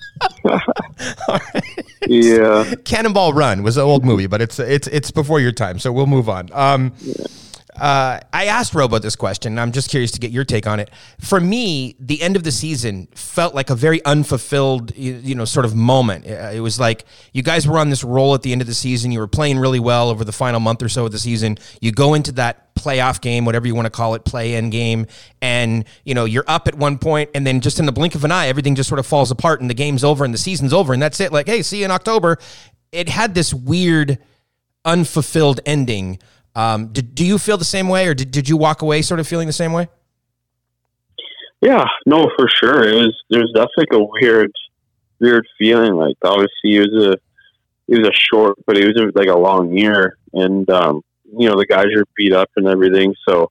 Right. 0.44 1.64
yeah. 2.07 2.74
Cannonball 2.84 3.32
Run 3.34 3.62
was 3.62 3.76
an 3.76 3.82
old 3.82 4.05
movie, 4.05 4.26
but 4.26 4.40
it's 4.40 4.59
it's 4.59 4.86
it's 4.88 5.11
before 5.11 5.40
your 5.40 5.53
time, 5.53 5.78
so 5.78 5.92
we'll 5.92 6.07
move 6.07 6.28
on. 6.28 6.48
Um, 6.53 6.92
uh, 7.76 8.20
I 8.32 8.46
asked 8.46 8.74
Robo 8.74 8.98
this 8.98 9.16
question. 9.16 9.58
I'm 9.58 9.72
just 9.72 9.90
curious 9.90 10.10
to 10.12 10.20
get 10.20 10.30
your 10.30 10.44
take 10.44 10.66
on 10.66 10.80
it. 10.80 10.90
For 11.20 11.40
me, 11.40 11.96
the 12.00 12.20
end 12.20 12.36
of 12.36 12.42
the 12.42 12.52
season 12.52 13.08
felt 13.14 13.54
like 13.54 13.70
a 13.70 13.74
very 13.74 14.04
unfulfilled, 14.04 14.96
you, 14.96 15.14
you 15.22 15.34
know, 15.34 15.44
sort 15.44 15.64
of 15.64 15.74
moment. 15.74 16.26
It 16.26 16.62
was 16.62 16.80
like 16.80 17.04
you 17.32 17.42
guys 17.42 17.66
were 17.66 17.78
on 17.78 17.90
this 17.90 18.02
roll 18.04 18.34
at 18.34 18.42
the 18.42 18.52
end 18.52 18.60
of 18.60 18.66
the 18.66 18.74
season. 18.74 19.12
You 19.12 19.20
were 19.20 19.28
playing 19.28 19.58
really 19.58 19.80
well 19.80 20.08
over 20.08 20.24
the 20.24 20.32
final 20.32 20.60
month 20.60 20.82
or 20.82 20.88
so 20.88 21.06
of 21.06 21.12
the 21.12 21.18
season. 21.18 21.58
You 21.80 21.92
go 21.92 22.14
into 22.14 22.32
that 22.32 22.74
playoff 22.74 23.20
game, 23.20 23.44
whatever 23.44 23.66
you 23.66 23.74
want 23.74 23.86
to 23.86 23.90
call 23.90 24.14
it, 24.14 24.24
play-in 24.24 24.70
game, 24.70 25.06
and 25.42 25.84
you 26.04 26.14
know 26.14 26.24
you're 26.24 26.44
up 26.46 26.66
at 26.66 26.74
one 26.74 26.98
point, 26.98 27.30
and 27.34 27.46
then 27.46 27.60
just 27.60 27.78
in 27.78 27.86
the 27.86 27.92
blink 27.92 28.14
of 28.14 28.24
an 28.24 28.32
eye, 28.32 28.46
everything 28.48 28.74
just 28.74 28.88
sort 28.88 28.98
of 28.98 29.06
falls 29.06 29.30
apart, 29.30 29.60
and 29.60 29.68
the 29.68 29.74
game's 29.74 30.02
over, 30.02 30.24
and 30.24 30.32
the 30.32 30.38
season's 30.38 30.72
over, 30.72 30.92
and 30.92 31.02
that's 31.02 31.20
it. 31.20 31.32
Like, 31.32 31.46
hey, 31.46 31.62
see 31.62 31.80
you 31.80 31.84
in 31.84 31.90
October. 31.90 32.38
It 32.90 33.08
had 33.08 33.34
this 33.34 33.52
weird 33.54 34.18
unfulfilled 34.84 35.60
ending. 35.66 36.18
Um, 36.55 36.88
did, 36.88 37.14
do 37.14 37.24
you 37.24 37.38
feel 37.38 37.57
the 37.57 37.64
same 37.64 37.88
way, 37.88 38.07
or 38.07 38.14
did, 38.14 38.30
did 38.30 38.48
you 38.48 38.57
walk 38.57 38.82
away 38.82 39.03
sort 39.03 39.20
of 39.20 39.26
feeling 39.28 39.46
the 39.46 39.53
same 39.53 39.72
way? 39.72 39.88
Yeah, 41.61 41.84
no, 42.07 42.30
for 42.36 42.48
sure. 42.48 42.88
It 42.88 42.94
was 42.94 43.16
there 43.28 43.40
was 43.40 43.53
definitely 43.55 43.86
like 43.90 44.01
a 44.01 44.05
weird, 44.05 44.53
weird 45.20 45.46
feeling. 45.59 45.94
Like 45.94 46.16
obviously 46.22 46.76
it 46.76 46.88
was 46.90 47.05
a 47.05 47.12
it 47.92 47.98
was 47.98 48.09
a 48.09 48.12
short, 48.12 48.57
but 48.66 48.78
it 48.78 48.86
was 48.86 48.96
a, 48.96 49.18
like 49.18 49.28
a 49.28 49.38
long 49.38 49.76
year, 49.76 50.16
and 50.32 50.68
um, 50.70 51.03
you 51.36 51.48
know 51.48 51.57
the 51.57 51.66
guys 51.66 51.86
are 51.96 52.05
beat 52.16 52.32
up 52.32 52.51
and 52.57 52.66
everything. 52.66 53.14
So 53.28 53.51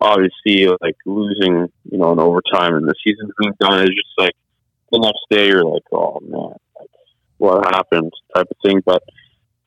obviously, 0.00 0.66
like 0.80 0.96
losing, 1.04 1.68
you 1.90 1.98
know, 1.98 2.12
in 2.12 2.18
overtime 2.18 2.76
and 2.76 2.88
the 2.88 2.94
season's 3.04 3.32
being 3.38 3.54
done 3.60 3.82
is 3.82 3.90
just 3.90 4.18
like 4.18 4.34
the 4.90 4.98
next 4.98 5.20
day 5.30 5.48
you're 5.48 5.64
like, 5.64 5.82
oh 5.92 6.20
man, 6.22 6.56
like, 6.78 6.90
what 7.38 7.74
happened, 7.74 8.12
type 8.34 8.46
of 8.50 8.56
thing. 8.64 8.80
But 8.84 9.02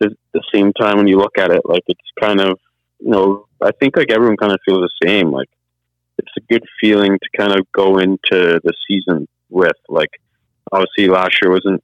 at 0.02 0.12
the 0.34 0.44
same 0.54 0.74
time, 0.74 0.98
when 0.98 1.08
you 1.08 1.18
look 1.18 1.38
at 1.38 1.52
it, 1.52 1.62
like 1.66 1.84
it's 1.88 2.00
kind 2.20 2.40
of, 2.40 2.60
you 3.00 3.10
know, 3.10 3.46
I 3.62 3.72
think 3.80 3.98
like 3.98 4.12
everyone 4.12 4.38
kind 4.38 4.52
of 4.52 4.60
feels 4.66 4.82
the 4.82 5.08
same. 5.08 5.32
Like 5.32 5.50
it's 6.18 6.32
a 6.38 6.42
good 6.54 6.64
feeling 6.80 7.18
to 7.20 7.38
kind 7.38 7.54
of 7.54 7.72
go 7.72 7.98
into 7.98 8.60
the 8.64 8.74
season 8.88 9.28
with. 9.50 9.78
Like 9.90 10.10
obviously 10.72 11.08
last 11.08 11.38
year 11.42 11.52
wasn't, 11.52 11.84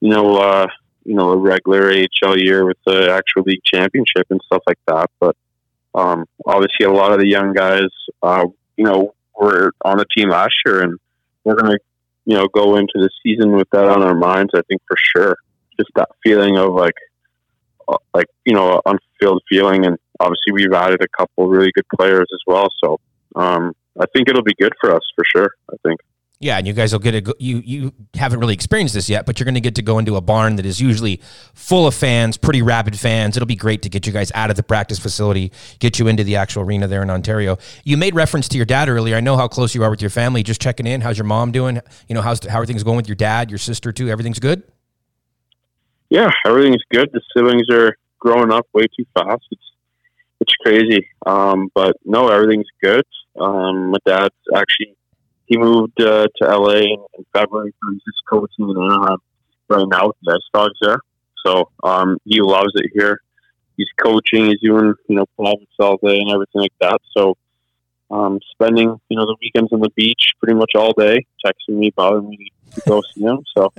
you 0.00 0.10
know, 0.10 0.36
uh, 0.36 0.66
you 1.04 1.14
know, 1.14 1.30
a 1.30 1.36
regular 1.36 1.90
AHL 1.90 2.38
year 2.38 2.66
with 2.66 2.76
the 2.86 3.10
actual 3.10 3.42
league 3.42 3.64
championship 3.64 4.26
and 4.30 4.40
stuff 4.44 4.62
like 4.66 4.78
that. 4.86 5.10
But 5.18 5.36
um, 5.94 6.26
obviously, 6.46 6.86
a 6.86 6.92
lot 6.92 7.12
of 7.12 7.18
the 7.18 7.26
young 7.26 7.54
guys, 7.54 7.88
uh, 8.22 8.44
you 8.76 8.84
know, 8.84 9.14
were 9.38 9.72
on 9.84 9.98
the 9.98 10.04
team 10.16 10.28
last 10.28 10.54
year, 10.66 10.82
and 10.82 10.98
we're 11.44 11.54
gonna, 11.54 11.78
you 12.26 12.36
know, 12.36 12.46
go 12.48 12.76
into 12.76 12.92
the 12.96 13.08
season 13.22 13.52
with 13.52 13.68
that 13.70 13.86
on 13.86 14.02
our 14.02 14.14
minds. 14.14 14.52
I 14.54 14.62
think 14.68 14.82
for 14.86 14.96
sure, 14.98 15.36
just 15.78 15.90
that 15.96 16.10
feeling 16.22 16.58
of 16.58 16.74
like, 16.74 16.94
like 18.14 18.26
you 18.44 18.54
know, 18.54 18.80
unfulfilled 18.86 19.42
feeling, 19.48 19.86
and 19.86 19.96
obviously 20.20 20.52
we've 20.52 20.72
added 20.72 21.02
a 21.02 21.08
couple 21.16 21.48
really 21.48 21.70
good 21.74 21.86
players 21.96 22.26
as 22.32 22.40
well. 22.46 22.68
So 22.82 22.98
um, 23.36 23.72
I 23.98 24.04
think 24.14 24.28
it'll 24.28 24.42
be 24.42 24.54
good 24.58 24.72
for 24.80 24.94
us 24.94 25.02
for 25.14 25.24
sure. 25.24 25.50
I 25.72 25.76
think. 25.84 26.00
Yeah, 26.40 26.56
and 26.56 26.68
you 26.68 26.72
guys 26.72 26.92
will 26.92 27.00
get 27.00 27.16
a 27.16 27.34
you 27.40 27.58
you 27.64 27.92
haven't 28.14 28.38
really 28.38 28.54
experienced 28.54 28.94
this 28.94 29.08
yet, 29.08 29.26
but 29.26 29.40
you're 29.40 29.44
going 29.44 29.56
to 29.56 29.60
get 29.60 29.74
to 29.74 29.82
go 29.82 29.98
into 29.98 30.14
a 30.14 30.20
barn 30.20 30.54
that 30.56 30.66
is 30.66 30.80
usually 30.80 31.20
full 31.52 31.88
of 31.88 31.96
fans, 31.96 32.36
pretty 32.36 32.62
rabid 32.62 32.96
fans. 32.96 33.36
It'll 33.36 33.46
be 33.46 33.56
great 33.56 33.82
to 33.82 33.88
get 33.88 34.06
you 34.06 34.12
guys 34.12 34.30
out 34.36 34.48
of 34.48 34.54
the 34.54 34.62
practice 34.62 35.00
facility, 35.00 35.50
get 35.80 35.98
you 35.98 36.06
into 36.06 36.22
the 36.22 36.36
actual 36.36 36.62
arena 36.62 36.86
there 36.86 37.02
in 37.02 37.10
Ontario. 37.10 37.58
You 37.82 37.96
made 37.96 38.14
reference 38.14 38.48
to 38.50 38.56
your 38.56 38.66
dad 38.66 38.88
earlier. 38.88 39.16
I 39.16 39.20
know 39.20 39.36
how 39.36 39.48
close 39.48 39.74
you 39.74 39.82
are 39.82 39.90
with 39.90 40.00
your 40.00 40.10
family. 40.10 40.44
Just 40.44 40.60
checking 40.60 40.86
in. 40.86 41.00
How's 41.00 41.18
your 41.18 41.24
mom 41.24 41.50
doing? 41.50 41.80
You 42.06 42.14
know, 42.14 42.22
how's 42.22 42.44
how 42.46 42.60
are 42.60 42.66
things 42.66 42.84
going 42.84 42.98
with 42.98 43.08
your 43.08 43.16
dad, 43.16 43.50
your 43.50 43.58
sister 43.58 43.90
too? 43.90 44.08
Everything's 44.08 44.38
good. 44.38 44.62
Yeah, 46.10 46.30
everything's 46.46 46.82
good. 46.90 47.10
The 47.12 47.20
siblings 47.36 47.68
are 47.70 47.96
growing 48.18 48.52
up 48.52 48.66
way 48.72 48.86
too 48.96 49.04
fast. 49.14 49.44
It's 49.50 49.62
it's 50.40 50.54
crazy. 50.64 51.06
Um, 51.26 51.68
but 51.74 51.96
no, 52.04 52.28
everything's 52.28 52.68
good. 52.82 53.04
Um, 53.38 53.90
my 53.90 53.98
dad's 54.06 54.34
actually 54.54 54.96
he 55.46 55.56
moved 55.56 56.00
uh, 56.00 56.28
to 56.36 56.56
LA 56.56 56.80
in, 56.80 57.04
February. 57.32 57.72
So 57.82 57.92
he's 57.92 58.02
just 58.02 58.22
coaching 58.28 58.68
in 58.68 58.76
Anaheim 58.76 59.18
right 59.68 59.86
now 59.88 60.08
with 60.08 60.16
the 60.22 60.32
Ice 60.32 60.40
Dogs 60.52 60.78
there. 60.80 60.98
So 61.44 61.70
um, 61.82 62.18
he 62.24 62.40
loves 62.40 62.72
it 62.74 62.90
here. 62.94 63.20
He's 63.76 63.88
coaching. 64.00 64.46
He's 64.46 64.60
doing 64.60 64.94
you 65.08 65.16
know 65.16 65.26
privates 65.38 65.72
all 65.78 65.98
day 66.02 66.20
and 66.20 66.30
everything 66.30 66.62
like 66.62 66.72
that. 66.80 67.00
So 67.16 67.36
um, 68.10 68.40
spending 68.52 69.00
you 69.08 69.16
know 69.16 69.26
the 69.26 69.36
weekends 69.40 69.72
on 69.72 69.80
the 69.80 69.90
beach 69.90 70.32
pretty 70.42 70.58
much 70.58 70.72
all 70.74 70.92
day, 70.92 71.26
texting 71.44 71.78
me, 71.78 71.92
bothering 71.96 72.28
me 72.28 72.50
to 72.74 72.82
go 72.86 73.02
see 73.14 73.22
him. 73.22 73.40
So 73.56 73.72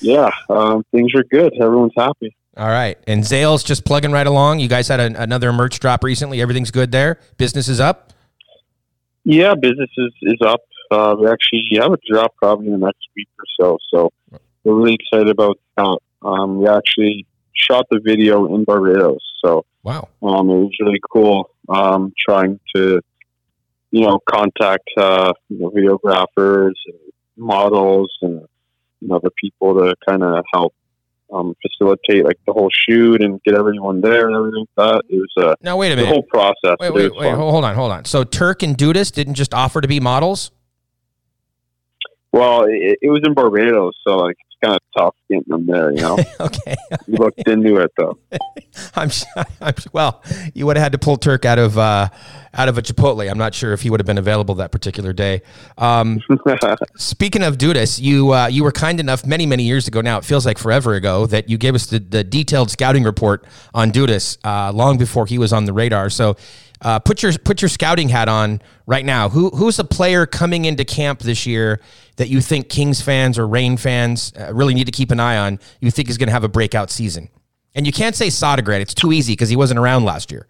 yeah, 0.00 0.30
um, 0.50 0.84
things 0.92 1.12
are 1.14 1.24
good. 1.24 1.52
Everyone's 1.60 1.92
happy. 1.96 2.34
All 2.56 2.68
right, 2.68 2.96
and 3.06 3.24
Zale's 3.24 3.64
just 3.64 3.84
plugging 3.84 4.12
right 4.12 4.26
along. 4.26 4.60
You 4.60 4.68
guys 4.68 4.88
had 4.88 5.00
an 5.00 5.16
another 5.16 5.52
merch 5.52 5.80
drop 5.80 6.04
recently. 6.04 6.40
Everything's 6.40 6.70
good 6.70 6.92
there. 6.92 7.18
Business 7.36 7.68
is 7.68 7.80
up. 7.80 8.12
Yeah, 9.24 9.54
business 9.54 9.90
is, 9.96 10.12
is 10.22 10.38
up. 10.44 10.60
Uh, 10.90 11.16
we 11.18 11.26
actually 11.28 11.64
have 11.80 11.92
a 11.92 11.98
drop 12.08 12.34
probably 12.36 12.66
in 12.66 12.72
the 12.72 12.86
next 12.86 13.08
week 13.16 13.28
or 13.38 13.44
so. 13.58 13.78
So 13.90 14.38
we're 14.62 14.74
really 14.74 14.94
excited 14.94 15.28
about 15.30 15.58
that. 15.76 15.98
Um, 16.22 16.58
we 16.58 16.68
actually 16.68 17.26
shot 17.54 17.86
the 17.90 18.00
video 18.04 18.54
in 18.54 18.64
Barbados. 18.64 19.22
So 19.44 19.64
Wow. 19.82 20.08
um, 20.22 20.48
it 20.50 20.54
was 20.54 20.70
really 20.80 21.00
cool 21.10 21.50
um, 21.68 22.12
trying 22.18 22.60
to, 22.76 23.00
you 23.90 24.00
know, 24.02 24.18
contact 24.28 24.88
uh, 24.96 25.32
you 25.48 25.58
know, 25.58 25.70
videographers 25.70 26.72
and 26.86 26.98
models 27.36 28.12
and, 28.22 28.46
you 29.04 29.10
know, 29.10 29.20
the 29.22 29.30
people 29.32 29.74
to 29.74 29.94
kind 30.08 30.22
of 30.22 30.42
help 30.52 30.74
um, 31.32 31.54
facilitate 31.60 32.24
like 32.24 32.38
the 32.46 32.52
whole 32.52 32.70
shoot 32.72 33.22
and 33.22 33.42
get 33.42 33.54
everyone 33.54 34.00
there 34.00 34.26
and 34.28 34.36
everything 34.36 34.66
like 34.76 34.92
that. 34.94 35.02
It 35.08 35.16
was 35.16 35.44
uh, 35.46 35.54
Now 35.62 35.76
wait 35.76 35.92
a 35.92 35.96
the 35.96 36.02
minute. 36.02 36.12
whole 36.12 36.22
process. 36.22 36.76
Wait, 36.80 36.92
wait, 36.94 37.14
wait. 37.14 37.30
fun. 37.30 37.38
Hold 37.38 37.64
on, 37.64 37.74
hold 37.74 37.92
on. 37.92 38.04
So 38.06 38.24
Turk 38.24 38.62
and 38.62 38.76
Dudas 38.76 39.12
didn't 39.12 39.34
just 39.34 39.52
offer 39.52 39.80
to 39.80 39.88
be 39.88 40.00
models. 40.00 40.50
Well, 42.32 42.64
it, 42.64 42.98
it 43.02 43.10
was 43.10 43.20
in 43.24 43.34
Barbados, 43.34 43.94
so 44.06 44.16
like 44.16 44.36
kind 44.64 44.76
of 44.76 44.82
tough 44.96 45.14
getting 45.28 45.44
them 45.48 45.66
there. 45.66 45.92
You 45.92 46.00
know, 46.00 46.18
okay. 46.40 46.74
we 47.06 47.16
looked 47.16 47.46
into 47.46 47.76
it 47.76 47.90
though. 47.96 48.18
I'm, 48.94 49.10
I'm 49.60 49.74
well. 49.92 50.22
You 50.54 50.66
would 50.66 50.76
have 50.76 50.84
had 50.84 50.92
to 50.92 50.98
pull 50.98 51.16
Turk 51.16 51.44
out 51.44 51.58
of 51.58 51.78
uh, 51.78 52.08
out 52.54 52.68
of 52.68 52.78
a 52.78 52.82
Chipotle. 52.82 53.28
I'm 53.30 53.38
not 53.38 53.54
sure 53.54 53.72
if 53.72 53.82
he 53.82 53.90
would 53.90 54.00
have 54.00 54.06
been 54.06 54.18
available 54.18 54.54
that 54.56 54.72
particular 54.72 55.12
day. 55.12 55.42
Um, 55.78 56.20
speaking 56.96 57.42
of 57.42 57.58
Dudas, 57.58 58.00
you 58.00 58.32
uh, 58.32 58.46
you 58.46 58.64
were 58.64 58.72
kind 58.72 59.00
enough 59.00 59.26
many 59.26 59.46
many 59.46 59.64
years 59.64 59.88
ago. 59.88 60.00
Now 60.00 60.18
it 60.18 60.24
feels 60.24 60.46
like 60.46 60.58
forever 60.58 60.94
ago 60.94 61.26
that 61.26 61.48
you 61.48 61.58
gave 61.58 61.74
us 61.74 61.86
the, 61.86 61.98
the 61.98 62.24
detailed 62.24 62.70
scouting 62.70 63.04
report 63.04 63.44
on 63.72 63.92
Dudas 63.92 64.38
uh, 64.44 64.72
long 64.72 64.98
before 64.98 65.26
he 65.26 65.38
was 65.38 65.52
on 65.52 65.64
the 65.64 65.72
radar. 65.72 66.10
So. 66.10 66.36
Uh, 66.80 66.98
put 66.98 67.22
your 67.22 67.32
put 67.38 67.62
your 67.62 67.68
scouting 67.70 68.10
hat 68.10 68.28
on 68.28 68.60
right 68.86 69.06
now. 69.06 69.30
Who 69.30 69.48
who's 69.50 69.78
a 69.78 69.84
player 69.84 70.26
coming 70.26 70.66
into 70.66 70.84
camp 70.84 71.20
this 71.20 71.46
year 71.46 71.80
that 72.16 72.28
you 72.28 72.40
think 72.40 72.68
Kings 72.68 73.00
fans 73.00 73.38
or 73.38 73.46
Reign 73.46 73.76
fans 73.76 74.32
uh, 74.38 74.52
really 74.54 74.74
need 74.74 74.86
to 74.86 74.92
keep 74.92 75.10
an 75.10 75.20
eye 75.20 75.36
on? 75.36 75.58
You 75.80 75.90
think 75.90 76.08
is 76.08 76.18
going 76.18 76.28
to 76.28 76.32
have 76.32 76.44
a 76.44 76.48
breakout 76.48 76.90
season? 76.90 77.28
And 77.74 77.86
you 77.86 77.92
can't 77.92 78.14
say 78.14 78.28
Sodergren. 78.28 78.80
It's 78.80 78.94
too 78.94 79.12
easy 79.12 79.32
because 79.32 79.48
he 79.48 79.56
wasn't 79.56 79.80
around 79.80 80.04
last 80.04 80.30
year. 80.30 80.46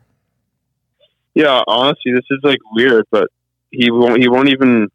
yeah, 1.34 1.62
honestly, 1.66 2.12
this 2.12 2.24
is 2.30 2.40
like 2.42 2.58
weird, 2.72 3.04
but 3.10 3.28
he 3.70 3.90
won't. 3.90 4.20
He 4.20 4.28
won't 4.28 4.48
even 4.48 4.88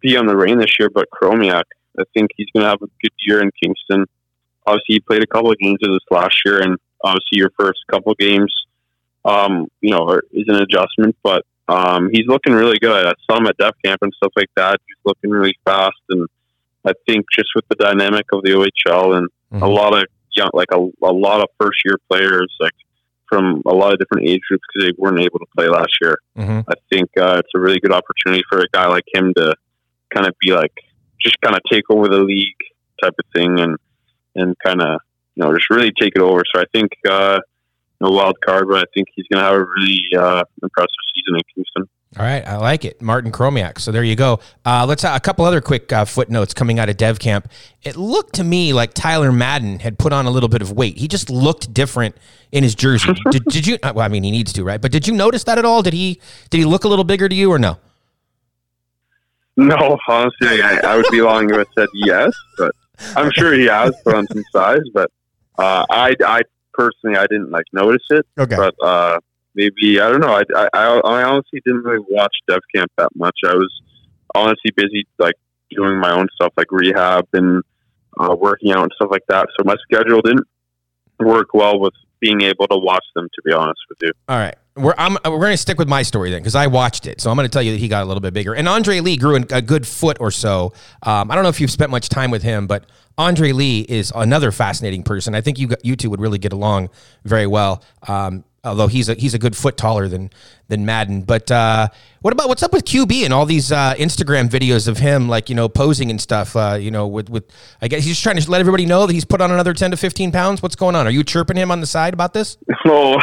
be 0.00 0.16
on 0.16 0.26
the 0.26 0.36
Reign 0.36 0.58
this 0.58 0.78
year. 0.78 0.90
But 0.90 1.06
Chromiak, 1.10 1.64
I 1.98 2.02
think 2.14 2.30
he's 2.36 2.48
going 2.54 2.64
to 2.64 2.70
have 2.70 2.82
a 2.82 2.86
good 3.02 3.12
year 3.26 3.40
in 3.40 3.50
Kingston. 3.62 4.06
Obviously, 4.66 4.94
he 4.94 5.00
played 5.00 5.22
a 5.22 5.26
couple 5.26 5.50
of 5.50 5.58
games 5.58 5.78
of 5.82 5.92
this 5.92 6.00
last 6.10 6.36
year, 6.44 6.60
and 6.60 6.76
obviously, 7.04 7.38
your 7.38 7.50
first 7.58 7.80
couple 7.90 8.12
of 8.12 8.18
games, 8.18 8.52
um, 9.24 9.68
you 9.80 9.90
know, 9.90 10.20
is 10.32 10.44
an 10.48 10.56
adjustment. 10.56 11.16
But 11.22 11.44
um, 11.68 12.08
he's 12.12 12.26
looking 12.26 12.52
really 12.52 12.78
good. 12.78 13.06
I 13.06 13.12
saw 13.28 13.38
him 13.38 13.46
at 13.46 13.56
Dev 13.56 13.72
Camp 13.84 13.98
and 14.02 14.12
stuff 14.16 14.32
like 14.36 14.50
that. 14.56 14.80
He's 14.86 14.96
looking 15.04 15.30
really 15.30 15.54
fast, 15.64 15.96
and 16.10 16.28
I 16.84 16.92
think 17.08 17.26
just 17.32 17.48
with 17.54 17.64
the 17.68 17.74
dynamic 17.76 18.26
of 18.32 18.42
the 18.44 18.50
OHL 18.52 19.16
and 19.16 19.28
a 19.52 19.60
Mhm. 19.66 19.74
lot 19.74 19.96
of 19.96 20.04
young, 20.36 20.50
like 20.52 20.68
a, 20.72 20.78
a 21.02 21.12
lot 21.12 21.40
of 21.40 21.48
first 21.60 21.78
year 21.84 21.96
players, 22.08 22.54
like 22.60 22.72
from 23.28 23.62
a 23.66 23.74
lot 23.74 23.92
of 23.92 23.98
different 23.98 24.28
age 24.28 24.40
groups 24.48 24.62
because 24.72 24.88
they 24.88 24.94
weren't 24.98 25.18
able 25.20 25.38
to 25.40 25.46
play 25.56 25.68
last 25.68 25.90
year. 26.00 26.16
Mm-hmm. 26.38 26.60
I 26.70 26.74
think 26.90 27.10
uh, 27.18 27.36
it's 27.40 27.50
a 27.56 27.58
really 27.58 27.80
good 27.80 27.92
opportunity 27.92 28.44
for 28.48 28.60
a 28.60 28.66
guy 28.72 28.86
like 28.86 29.04
him 29.12 29.32
to 29.34 29.54
kind 30.14 30.26
of 30.28 30.34
be 30.40 30.52
like, 30.52 30.72
just 31.20 31.40
kind 31.40 31.56
of 31.56 31.62
take 31.70 31.84
over 31.90 32.08
the 32.08 32.20
league 32.20 32.54
type 33.02 33.14
of 33.18 33.24
thing 33.34 33.58
and 33.60 33.76
and 34.36 34.54
kind 34.64 34.80
of 34.80 35.00
you 35.34 35.42
know 35.42 35.52
just 35.54 35.68
really 35.70 35.90
take 35.98 36.12
it 36.14 36.20
over. 36.22 36.42
So 36.54 36.60
I 36.60 36.66
think 36.72 36.92
uh, 37.08 37.40
no 38.00 38.10
wild 38.10 38.40
card, 38.40 38.68
but 38.68 38.78
I 38.78 38.84
think 38.94 39.08
he's 39.14 39.26
going 39.30 39.40
to 39.42 39.44
have 39.50 39.54
a 39.54 39.64
really 39.64 40.02
uh, 40.18 40.44
impressive 40.62 40.88
season 41.14 41.36
in 41.36 41.42
Kingston. 41.54 41.88
All 42.18 42.24
right, 42.24 42.46
I 42.46 42.56
like 42.56 42.84
it, 42.86 43.02
Martin 43.02 43.30
Chromiak. 43.30 43.78
So 43.78 43.92
there 43.92 44.02
you 44.04 44.16
go. 44.16 44.40
Uh, 44.64 44.86
let's 44.88 45.02
have 45.02 45.16
a 45.16 45.20
couple 45.20 45.44
other 45.44 45.60
quick 45.60 45.92
uh, 45.92 46.04
footnotes 46.06 46.54
coming 46.54 46.78
out 46.78 46.88
of 46.88 46.96
Dev 46.96 47.18
Camp. 47.18 47.50
It 47.82 47.96
looked 47.96 48.34
to 48.36 48.44
me 48.44 48.72
like 48.72 48.94
Tyler 48.94 49.32
Madden 49.32 49.80
had 49.80 49.98
put 49.98 50.12
on 50.14 50.24
a 50.24 50.30
little 50.30 50.48
bit 50.48 50.62
of 50.62 50.72
weight. 50.72 50.96
He 50.98 51.08
just 51.08 51.28
looked 51.28 51.74
different 51.74 52.16
in 52.52 52.62
his 52.62 52.74
jersey. 52.74 53.12
did, 53.30 53.44
did 53.46 53.66
you? 53.66 53.76
uh, 53.82 53.92
Well, 53.94 54.04
I 54.04 54.08
mean, 54.08 54.22
he 54.22 54.30
needs 54.30 54.52
to, 54.54 54.64
right? 54.64 54.80
But 54.80 54.92
did 54.92 55.06
you 55.06 55.12
notice 55.12 55.44
that 55.44 55.58
at 55.58 55.64
all? 55.66 55.82
Did 55.82 55.92
he? 55.92 56.20
Did 56.48 56.58
he 56.58 56.64
look 56.64 56.84
a 56.84 56.88
little 56.88 57.04
bigger 57.04 57.28
to 57.28 57.34
you, 57.34 57.50
or 57.50 57.58
no? 57.58 57.78
No, 59.56 59.98
honestly, 60.08 60.62
I, 60.62 60.80
I 60.84 60.96
would 60.96 61.06
be 61.10 61.22
lying 61.22 61.50
if 61.50 61.56
I 61.56 61.64
said 61.78 61.88
yes, 61.94 62.30
but 62.58 62.74
I'm 63.16 63.30
sure 63.32 63.52
he 63.54 63.64
has 63.66 63.94
put 64.04 64.14
on 64.14 64.26
some 64.28 64.44
size. 64.52 64.82
But 64.92 65.10
Uh, 65.58 65.84
I, 65.90 66.14
I 66.26 66.42
personally, 66.76 67.16
I 67.16 67.26
didn't 67.26 67.50
like 67.50 67.64
notice 67.72 68.04
it, 68.10 68.26
Okay. 68.38 68.56
but 68.56 68.74
uh, 68.82 69.18
maybe 69.54 70.00
I 70.00 70.10
don't 70.10 70.20
know. 70.20 70.32
I, 70.34 70.42
I, 70.74 71.00
I, 71.04 71.22
honestly 71.22 71.60
didn't 71.64 71.82
really 71.82 72.04
watch 72.08 72.34
Dev 72.48 72.60
Camp 72.74 72.90
that 72.98 73.10
much. 73.16 73.36
I 73.44 73.54
was 73.54 73.70
honestly 74.34 74.70
busy 74.76 75.06
like 75.18 75.34
doing 75.70 75.98
my 75.98 76.12
own 76.12 76.28
stuff, 76.34 76.52
like 76.56 76.70
rehab 76.70 77.26
and 77.32 77.62
uh, 78.18 78.34
working 78.38 78.72
out 78.72 78.82
and 78.82 78.92
stuff 78.94 79.10
like 79.10 79.24
that. 79.28 79.48
So 79.58 79.64
my 79.64 79.76
schedule 79.90 80.20
didn't 80.22 80.46
work 81.20 81.48
well 81.54 81.80
with 81.80 81.94
being 82.20 82.42
able 82.42 82.66
to 82.68 82.76
watch 82.76 83.04
them. 83.14 83.28
To 83.34 83.42
be 83.44 83.52
honest 83.52 83.80
with 83.88 83.98
you. 84.02 84.12
All 84.28 84.38
right. 84.38 84.56
We're, 84.76 84.94
I'm, 84.98 85.16
we're 85.24 85.38
going 85.38 85.52
to 85.52 85.56
stick 85.56 85.78
with 85.78 85.88
my 85.88 86.02
story 86.02 86.30
then 86.30 86.40
because 86.40 86.54
I 86.54 86.66
watched 86.66 87.06
it. 87.06 87.22
So 87.22 87.30
I'm 87.30 87.36
going 87.36 87.48
to 87.48 87.52
tell 87.52 87.62
you 87.62 87.72
that 87.72 87.78
he 87.78 87.88
got 87.88 88.02
a 88.02 88.06
little 88.06 88.20
bit 88.20 88.34
bigger. 88.34 88.54
And 88.54 88.68
Andre 88.68 89.00
Lee 89.00 89.16
grew 89.16 89.34
in 89.34 89.46
a 89.50 89.62
good 89.62 89.86
foot 89.86 90.18
or 90.20 90.30
so. 90.30 90.74
Um, 91.02 91.30
I 91.30 91.34
don't 91.34 91.44
know 91.44 91.48
if 91.48 91.62
you've 91.62 91.70
spent 91.70 91.90
much 91.90 92.10
time 92.10 92.30
with 92.30 92.42
him, 92.42 92.66
but 92.66 92.84
Andre 93.18 93.52
Lee 93.52 93.80
is 93.88 94.12
another 94.14 94.52
fascinating 94.52 95.02
person. 95.02 95.34
I 95.34 95.40
think 95.40 95.58
you 95.58 95.70
you 95.82 95.96
two 95.96 96.10
would 96.10 96.20
really 96.20 96.38
get 96.38 96.52
along 96.52 96.90
very 97.24 97.46
well. 97.46 97.82
Um, 98.06 98.44
although 98.62 98.88
he's 98.88 99.08
a 99.08 99.14
he's 99.14 99.32
a 99.32 99.38
good 99.38 99.56
foot 99.56 99.76
taller 99.78 100.06
than 100.08 100.28
than 100.68 100.84
Madden. 100.84 101.22
But 101.22 101.50
uh, 101.50 101.88
what 102.20 102.32
about 102.34 102.48
what's 102.48 102.62
up 102.62 102.72
with 102.74 102.84
QB 102.84 103.24
and 103.24 103.32
all 103.32 103.46
these 103.46 103.72
uh, 103.72 103.94
Instagram 103.94 104.48
videos 104.50 104.86
of 104.88 104.98
him 104.98 105.28
like 105.28 105.48
you 105.48 105.54
know 105.54 105.68
posing 105.68 106.10
and 106.10 106.20
stuff? 106.20 106.54
Uh, 106.54 106.76
you 106.78 106.90
know 106.90 107.06
with 107.06 107.30
with 107.30 107.44
I 107.80 107.88
guess 107.88 108.00
he's 108.04 108.12
just 108.14 108.22
trying 108.22 108.36
to 108.36 108.50
let 108.50 108.60
everybody 108.60 108.84
know 108.84 109.06
that 109.06 109.12
he's 109.14 109.24
put 109.24 109.40
on 109.40 109.50
another 109.50 109.72
ten 109.72 109.92
to 109.92 109.96
fifteen 109.96 110.30
pounds. 110.30 110.62
What's 110.62 110.76
going 110.76 110.94
on? 110.94 111.06
Are 111.06 111.10
you 111.10 111.24
chirping 111.24 111.56
him 111.56 111.70
on 111.70 111.80
the 111.80 111.86
side 111.86 112.12
about 112.12 112.34
this? 112.34 112.58
Oh, 112.88 113.18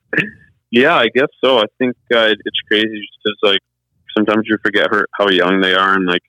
yeah, 0.72 0.96
I 0.96 1.06
guess 1.14 1.28
so. 1.44 1.58
I 1.58 1.64
think 1.78 1.94
uh, 2.12 2.26
it's 2.32 2.60
crazy 2.66 2.86
just 3.00 3.38
'cause, 3.42 3.50
like 3.52 3.60
sometimes 4.16 4.46
you 4.48 4.56
forget 4.64 4.88
her, 4.90 5.06
how 5.12 5.28
young 5.28 5.60
they 5.60 5.74
are, 5.74 5.94
and 5.94 6.06
like 6.06 6.22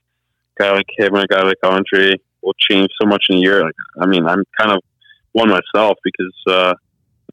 guy 0.59 0.71
like 0.73 0.85
him 0.97 1.15
and 1.15 1.23
a 1.23 1.27
guy 1.27 1.41
like 1.41 1.57
Andre 1.63 2.15
will 2.47 2.55
change 2.69 2.89
so 2.99 3.07
much 3.07 3.25
in 3.29 3.37
a 3.37 3.39
year. 3.39 3.61
Like, 3.63 3.75
I 4.01 4.05
mean, 4.05 4.25
I'm 4.25 4.43
kind 4.57 4.71
of 4.71 4.79
one 5.33 5.49
myself 5.49 5.97
because 6.03 6.33
uh, 6.47 6.73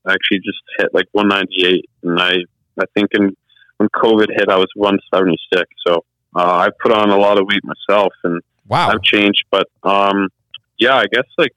I 0.05 0.13
actually 0.13 0.41
just 0.41 0.59
hit 0.79 0.93
like 0.93 1.07
198, 1.13 1.89
and 2.03 2.21
I 2.21 2.35
I 2.81 2.85
think 2.95 3.11
in 3.15 3.35
when 3.79 3.89
COVID 3.91 4.29
hit, 4.31 4.49
I 4.49 4.57
was 4.57 4.69
176. 4.75 5.65
So 5.87 6.05
uh, 6.37 6.57
I 6.57 6.69
put 6.83 6.93
on 6.93 7.11
a 7.11 7.17
lot 7.17 7.39
of 7.39 7.47
weight 7.47 7.63
myself, 7.65 8.13
and 8.25 8.41
Wow. 8.67 8.89
I've 8.89 9.03
changed, 9.03 9.45
but 9.51 9.69
um, 9.83 10.29
yeah, 10.79 10.97
I 10.97 11.05
guess 11.13 11.27
like 11.37 11.53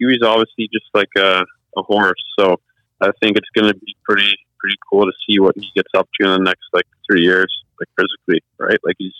QB's 0.00 0.22
obviously 0.22 0.68
just 0.72 0.86
like 0.94 1.10
a, 1.16 1.44
a 1.76 1.82
horse, 1.82 2.22
so 2.38 2.56
I 3.00 3.10
think 3.20 3.36
it's 3.36 3.48
going 3.54 3.70
to 3.70 3.78
be 3.78 3.94
pretty 4.04 4.34
pretty 4.58 4.76
cool 4.90 5.04
to 5.04 5.12
see 5.28 5.38
what 5.38 5.54
he 5.56 5.70
gets 5.74 5.90
up 5.94 6.08
to 6.18 6.26
in 6.26 6.32
the 6.32 6.38
next 6.38 6.64
like 6.72 6.86
three 7.08 7.22
years, 7.22 7.52
like 7.78 7.88
physically, 7.98 8.42
right? 8.58 8.78
Like 8.84 8.96
he's 8.98 9.12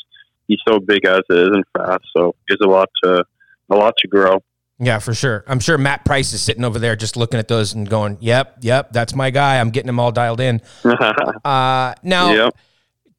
he's 0.49 0.61
so 0.67 0.81
big 0.81 1.05
as 1.05 1.21
it 1.29 1.37
is 1.37 1.49
and 1.53 1.65
fast, 1.77 2.05
so 2.17 2.35
he 2.49 2.55
has 2.55 2.61
a 2.67 2.71
lot 2.71 2.89
to 3.05 3.25
a 3.71 3.75
lot 3.75 3.95
to 3.99 4.09
grow. 4.09 4.43
Yeah, 4.79 4.99
for 4.99 5.15
sure. 5.15 5.43
I'm 5.47 5.59
sure 5.59 5.79
Matt 5.79 6.05
Price 6.05 6.33
is 6.35 6.43
sitting 6.43 6.63
over 6.63 6.79
there 6.79 6.97
just 6.97 7.17
looking 7.17 7.39
at 7.39 7.49
those 7.49 7.73
and 7.73 7.89
going, 7.89 8.19
"Yep, 8.21 8.59
yep, 8.61 8.93
that's 8.93 9.15
my 9.15 9.31
guy. 9.31 9.59
I'm 9.59 9.71
getting 9.71 9.89
him 9.89 9.99
all 9.99 10.13
dialed 10.13 10.41
in." 10.41 10.61
Uh, 11.45 11.95
now, 12.03 12.33
yep. 12.33 12.57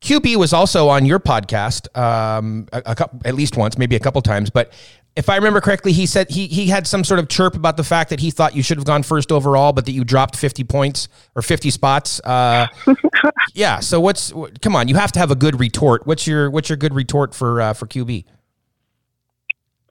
QB 0.01 0.35
was 0.35 0.51
also 0.51 0.89
on 0.89 1.05
your 1.05 1.19
podcast, 1.19 1.95
um, 1.97 2.67
a, 2.73 2.83
a 2.87 2.95
couple, 2.95 3.21
at 3.23 3.35
least 3.35 3.55
once, 3.55 3.77
maybe 3.77 3.95
a 3.95 3.99
couple 3.99 4.21
times. 4.21 4.49
But 4.49 4.73
if 5.15 5.29
I 5.29 5.35
remember 5.35 5.61
correctly, 5.61 5.93
he 5.93 6.05
said 6.05 6.29
he 6.29 6.45
he 6.47 6.67
had 6.67 6.85
some 6.85 7.03
sort 7.03 7.19
of 7.19 7.27
chirp 7.27 7.55
about 7.55 7.77
the 7.77 7.83
fact 7.83 8.11
that 8.11 8.19
he 8.19 8.29
thought 8.29 8.55
you 8.55 8.61
should 8.61 8.77
have 8.77 8.85
gone 8.85 9.01
first 9.01 9.31
overall, 9.31 9.73
but 9.73 9.85
that 9.85 9.93
you 9.93 10.03
dropped 10.03 10.35
50 10.35 10.63
points 10.65 11.07
or 11.35 11.41
50 11.41 11.71
spots. 11.71 12.19
Uh, 12.23 12.67
yeah. 13.55 13.79
So 13.79 13.99
what's 13.99 14.31
come 14.61 14.75
on? 14.75 14.87
You 14.87 14.95
have 14.95 15.11
to 15.13 15.19
have 15.19 15.31
a 15.31 15.35
good 15.35 15.59
retort. 15.59 16.05
What's 16.05 16.27
your 16.27 16.51
what's 16.51 16.69
your 16.69 16.77
good 16.77 16.93
retort 16.93 17.33
for 17.33 17.61
uh, 17.61 17.73
for 17.73 17.87
QB? 17.87 18.25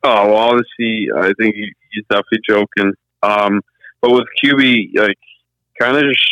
Oh 0.08 0.28
well, 0.28 0.36
obviously, 0.36 1.08
I 1.12 1.32
think 1.36 1.56
he, 1.56 1.68
he's 1.90 2.04
definitely 2.08 2.38
joking. 2.48 2.92
Um, 3.24 3.60
but 4.00 4.12
with 4.12 4.26
QB, 4.40 4.96
like, 4.96 5.18
kind 5.80 5.96
of 5.96 6.04
just 6.04 6.22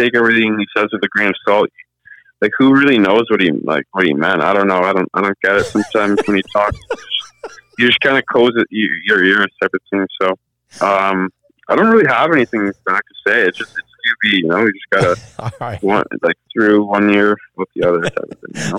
take 0.00 0.16
everything 0.16 0.58
he 0.58 0.66
says 0.76 0.88
with 0.90 1.04
a 1.04 1.08
grain 1.08 1.28
of 1.28 1.34
salt. 1.46 1.68
Like, 2.40 2.50
who 2.58 2.74
really 2.74 2.98
knows 2.98 3.22
what 3.28 3.40
he 3.40 3.52
like? 3.52 3.84
What 3.92 4.04
he 4.04 4.14
meant? 4.14 4.42
I 4.42 4.52
don't 4.52 4.66
know. 4.66 4.80
I 4.80 4.92
don't. 4.92 5.08
I 5.14 5.20
don't 5.20 5.38
get 5.42 5.56
it. 5.56 5.66
Sometimes 5.66 6.18
when 6.26 6.38
he 6.38 6.42
talks, 6.52 6.76
you 7.78 7.86
just 7.86 8.00
kind 8.00 8.18
of 8.18 8.26
close 8.26 8.50
it 8.56 8.66
your, 8.70 8.88
your 9.04 9.24
ears, 9.24 9.52
type 9.62 9.70
of 9.74 9.80
thing. 9.92 10.06
So, 10.20 10.30
um, 10.84 11.30
I 11.68 11.76
don't 11.76 11.86
really 11.86 12.08
have 12.08 12.32
anything 12.32 12.72
back 12.84 13.02
to 13.06 13.30
say. 13.30 13.42
It's 13.42 13.58
just 13.58 13.78
it's 13.78 13.89
QB. 14.00 14.32
You 14.32 14.48
know, 14.48 14.58
you 14.60 14.72
just 14.72 14.90
gotta 14.90 15.20
All 15.38 15.50
right. 15.60 15.82
one 15.82 16.04
like 16.22 16.36
through 16.52 16.84
one 16.84 17.12
year 17.12 17.36
with 17.56 17.68
the 17.74 17.88
other 17.88 18.02
type 18.02 18.18
of 18.18 18.38
thing. 18.38 18.54
You 18.54 18.70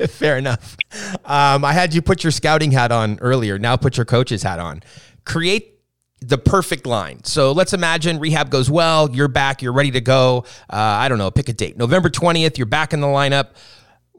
know. 0.00 0.06
Fair 0.06 0.38
enough. 0.38 0.76
Um, 1.24 1.64
I 1.64 1.72
had 1.72 1.94
you 1.94 2.02
put 2.02 2.22
your 2.24 2.30
scouting 2.30 2.70
hat 2.70 2.92
on 2.92 3.18
earlier. 3.20 3.58
Now 3.58 3.76
put 3.76 3.96
your 3.96 4.06
coach's 4.06 4.42
hat 4.42 4.58
on. 4.58 4.82
Create 5.24 5.72
the 6.20 6.38
perfect 6.38 6.86
line. 6.86 7.22
So 7.24 7.52
let's 7.52 7.72
imagine 7.74 8.18
rehab 8.18 8.48
goes 8.50 8.70
well. 8.70 9.10
You're 9.10 9.28
back. 9.28 9.60
You're 9.62 9.72
ready 9.74 9.90
to 9.90 10.00
go. 10.00 10.44
Uh, 10.70 10.76
I 10.76 11.08
don't 11.08 11.18
know. 11.18 11.30
Pick 11.30 11.48
a 11.48 11.52
date. 11.52 11.76
November 11.76 12.08
twentieth. 12.08 12.56
You're 12.56 12.66
back 12.66 12.92
in 12.92 13.00
the 13.00 13.06
lineup. 13.06 13.48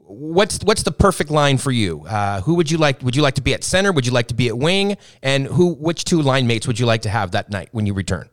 What's 0.08 0.60
what's 0.62 0.84
the 0.84 0.92
perfect 0.92 1.30
line 1.30 1.58
for 1.58 1.72
you? 1.72 2.04
Uh, 2.06 2.40
who 2.42 2.54
would 2.54 2.70
you 2.70 2.78
like? 2.78 3.02
Would 3.02 3.16
you 3.16 3.22
like 3.22 3.34
to 3.34 3.42
be 3.42 3.54
at 3.54 3.64
center? 3.64 3.90
Would 3.90 4.06
you 4.06 4.12
like 4.12 4.28
to 4.28 4.34
be 4.34 4.46
at 4.46 4.56
wing? 4.56 4.96
And 5.20 5.46
who? 5.46 5.74
Which 5.74 6.04
two 6.04 6.22
line 6.22 6.46
mates 6.46 6.68
would 6.68 6.78
you 6.78 6.86
like 6.86 7.02
to 7.02 7.08
have 7.08 7.32
that 7.32 7.50
night 7.50 7.70
when 7.72 7.86
you 7.86 7.94
return? 7.94 8.28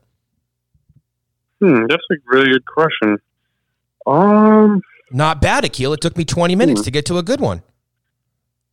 Hmm, 1.64 1.86
that's 1.88 2.04
a 2.12 2.16
really 2.26 2.50
good 2.52 2.66
question. 2.66 3.18
Um. 4.06 4.82
Not 5.12 5.40
bad, 5.42 5.64
Akil. 5.64 5.94
It 5.94 6.02
took 6.02 6.18
me 6.18 6.26
20 6.26 6.56
minutes 6.56 6.82
to 6.82 6.92
get 6.92 7.06
to 7.06 7.18
a 7.18 7.24
good 7.24 7.40
one. 7.40 7.62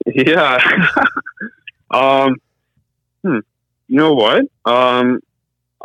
Yeah. 0.07 0.59
um. 1.93 2.34
Hmm. 3.24 3.38
You 3.86 3.97
know 3.97 4.14
what? 4.14 4.45
Um. 4.64 5.20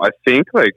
I 0.01 0.09
think 0.25 0.47
like 0.53 0.73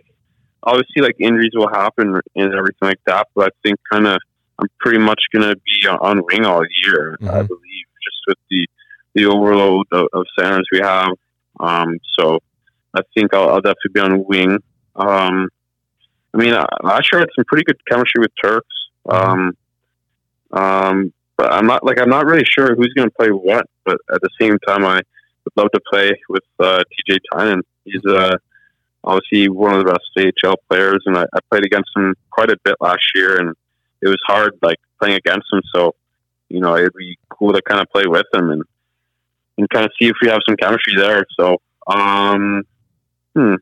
obviously 0.63 1.01
like 1.03 1.17
injuries 1.19 1.53
will 1.55 1.69
happen 1.69 2.21
and 2.37 2.55
everything 2.55 2.83
like 2.89 3.01
that, 3.07 3.29
but 3.35 3.47
I 3.47 3.51
think 3.67 3.79
kind 3.91 4.07
of 4.07 4.19
I'm 4.59 4.69
pretty 4.81 4.99
much 4.99 5.21
gonna 5.33 5.55
be 5.57 5.89
on, 5.89 6.21
wing 6.31 6.45
all 6.45 6.63
year. 6.85 7.17
I 7.23 7.25
Mhm. 7.25 7.49
believe 7.49 7.87
just 8.05 8.19
with 8.27 8.39
the 8.51 8.67
the 9.15 9.25
overload 9.27 9.87
of, 9.93 10.09
of 10.13 10.27
centers 10.39 10.69
we 10.73 10.81
have. 10.81 11.09
Um. 11.59 11.99
So 12.19 12.39
I 12.95 13.01
think 13.15 13.33
I'll, 13.33 13.49
I'll 13.49 13.61
definitely 13.63 13.93
be 13.95 14.01
on 14.01 14.25
wing. 14.27 14.59
Um. 14.97 15.49
I 16.39 16.43
mean, 16.43 16.55
I, 16.55 16.67
last 16.83 17.11
year 17.13 17.21
I 17.21 17.23
had 17.23 17.31
some 17.35 17.45
pretty 17.47 17.65
good 17.65 17.79
chemistry 17.87 18.21
with 18.21 18.31
Turks. 18.43 18.75
Um. 19.09 19.57
Um. 20.53 21.13
But 21.37 21.53
I'm 21.53 21.67
not 21.67 21.85
like 21.85 22.01
I'm 22.01 22.11
not 22.11 22.27
really 22.27 22.45
sure 22.45 22.75
who's 22.75 22.93
going 22.95 23.09
to 23.09 23.15
play 23.15 23.29
what. 23.29 23.67
But 23.85 23.99
at 24.13 24.21
the 24.21 24.31
same 24.41 24.59
time, 24.67 24.85
I 24.85 24.97
would 24.97 25.53
love 25.57 25.71
to 25.73 25.81
play 25.91 26.13
with 26.29 26.43
uh, 26.59 26.83
TJ 27.09 27.19
Tynan. 27.33 27.63
He's 27.85 28.05
uh, 28.05 28.37
obviously 29.05 29.49
one 29.49 29.75
of 29.75 29.85
the 29.85 29.93
best 29.93 30.35
AHL 30.45 30.57
players, 30.69 31.03
and 31.07 31.17
I, 31.17 31.27
I 31.33 31.39
played 31.51 31.65
against 31.65 31.91
him 31.97 32.15
quite 32.31 32.51
a 32.51 32.57
bit 32.65 32.77
last 32.81 33.03
year, 33.15 33.39
and 33.39 33.55
it 34.03 34.09
was 34.09 34.19
hard 34.27 34.59
like 34.63 34.79
playing 35.01 35.15
against 35.15 35.47
him. 35.53 35.63
So, 35.75 35.95
you 36.49 36.61
know, 36.61 36.77
it'd 36.77 36.93
be 36.95 37.19
cool 37.29 37.53
to 37.53 37.63
kind 37.63 37.81
of 37.81 37.89
play 37.91 38.07
with 38.07 38.27
him 38.35 38.51
and 38.51 38.63
and 39.57 39.69
kind 39.71 39.85
of 39.85 39.93
see 40.01 40.09
if 40.09 40.17
we 40.23 40.29
have 40.29 40.41
some 40.47 40.57
chemistry 40.57 40.95
there. 40.97 41.25
So, 41.39 41.57
um, 41.89 42.63
hmm, 43.35 43.55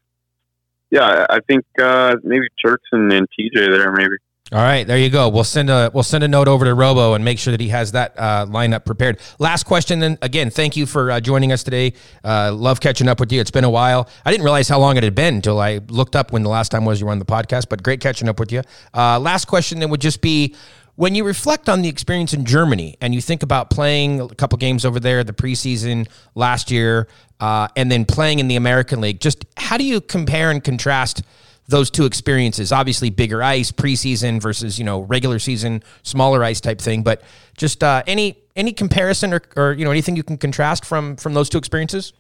yeah, 0.91 1.27
I 1.29 1.41
think 1.49 1.65
uh, 1.81 2.17
maybe 2.23 2.47
Turks 2.65 2.89
and, 2.93 3.13
and 3.13 3.27
TJ 3.39 3.71
there, 3.71 3.93
maybe. 3.93 4.17
All 4.53 4.61
right, 4.61 4.87
there 4.87 4.97
you 4.97 5.11
go. 5.11 5.29
We'll 5.29 5.43
send 5.43 5.71
a 5.71 5.91
we'll 5.93 6.05
send 6.05 6.23
a 6.23 6.29
note 6.29 6.47
over 6.47 6.65
to 6.65 6.73
Robo 6.73 7.15
and 7.15 7.25
make 7.25 7.41
sure 7.41 7.51
that 7.51 7.61
he 7.61 7.71
has 7.71 7.91
that 7.93 8.15
uh, 8.17 8.47
lineup 8.47 8.85
prepared. 8.85 9.19
Last 9.41 9.65
question, 9.65 9.99
then. 9.99 10.19
Again, 10.23 10.51
thank 10.51 10.77
you 10.77 10.87
for 10.87 11.11
uh, 11.11 11.19
joining 11.19 11.51
us 11.51 11.65
today. 11.65 11.95
Uh, 12.23 12.53
love 12.53 12.81
catching 12.81 13.09
up 13.09 13.19
with 13.19 13.33
you. 13.33 13.41
It's 13.41 13.51
been 13.51 13.65
a 13.65 13.71
while. 13.71 14.09
I 14.25 14.31
didn't 14.31 14.45
realize 14.45 14.69
how 14.69 14.79
long 14.79 14.97
it 14.97 15.03
had 15.03 15.17
been 15.17 15.35
until 15.35 15.59
I 15.59 15.81
looked 15.89 16.15
up 16.15 16.31
when 16.31 16.45
the 16.45 16.49
last 16.49 16.69
time 16.69 16.85
was 16.85 17.01
you 17.01 17.07
were 17.07 17.13
on 17.13 17.19
the 17.19 17.25
podcast. 17.25 17.69
But 17.69 17.83
great 17.83 18.01
catching 18.01 18.29
up 18.29 18.39
with 18.39 18.53
you. 18.53 18.63
Uh, 18.95 19.19
last 19.19 19.47
question 19.47 19.81
then 19.81 19.91
would 19.91 20.01
just 20.01 20.21
be. 20.21 20.55
When 20.97 21.15
you 21.15 21.25
reflect 21.25 21.69
on 21.69 21.83
the 21.83 21.89
experience 21.89 22.33
in 22.33 22.45
Germany 22.47 22.97
and 23.03 23.15
you 23.15 23.21
think 23.21 23.43
about 23.43 23.69
playing 23.69 24.21
a 24.21 24.29
couple 24.29 24.57
games 24.57 24.85
over 24.85 24.99
there, 24.99 25.23
the 25.25 25.35
preseason 25.35 26.09
last 26.35 26.71
year, 26.71 27.07
uh, 27.39 27.69
and 27.77 27.91
then 27.93 28.07
playing 28.07 28.39
in 28.39 28.49
the 28.49 28.57
American 28.57 29.03
League, 29.03 29.21
just 29.21 29.45
how 29.59 29.77
do 29.77 29.85
you 29.85 30.01
compare 30.01 30.51
and 30.51 30.65
contrast 30.65 31.23
those 31.69 31.91
two 31.91 32.07
experiences. 32.07 32.73
Obviously, 32.73 33.11
bigger 33.11 33.43
ice 33.43 33.73
preseason 33.73 34.41
versus 34.41 34.79
you 34.79 34.85
know 34.85 35.01
regular 35.01 35.39
season, 35.39 35.83
smaller 36.03 36.43
ice 36.43 36.61
type 36.61 36.81
thing. 36.81 37.03
But 37.03 37.23
just 37.57 37.83
uh, 37.83 38.03
any 38.07 38.39
any 38.55 38.73
comparison 38.73 39.35
or, 39.35 39.43
or 39.57 39.73
you 39.73 39.85
know 39.85 39.91
anything 39.91 40.17
you 40.17 40.23
can 40.23 40.39
contrast 40.39 40.85
from 40.85 41.17
from 41.17 41.35
those 41.35 41.49
two 41.49 41.59
experiences. 41.59 42.13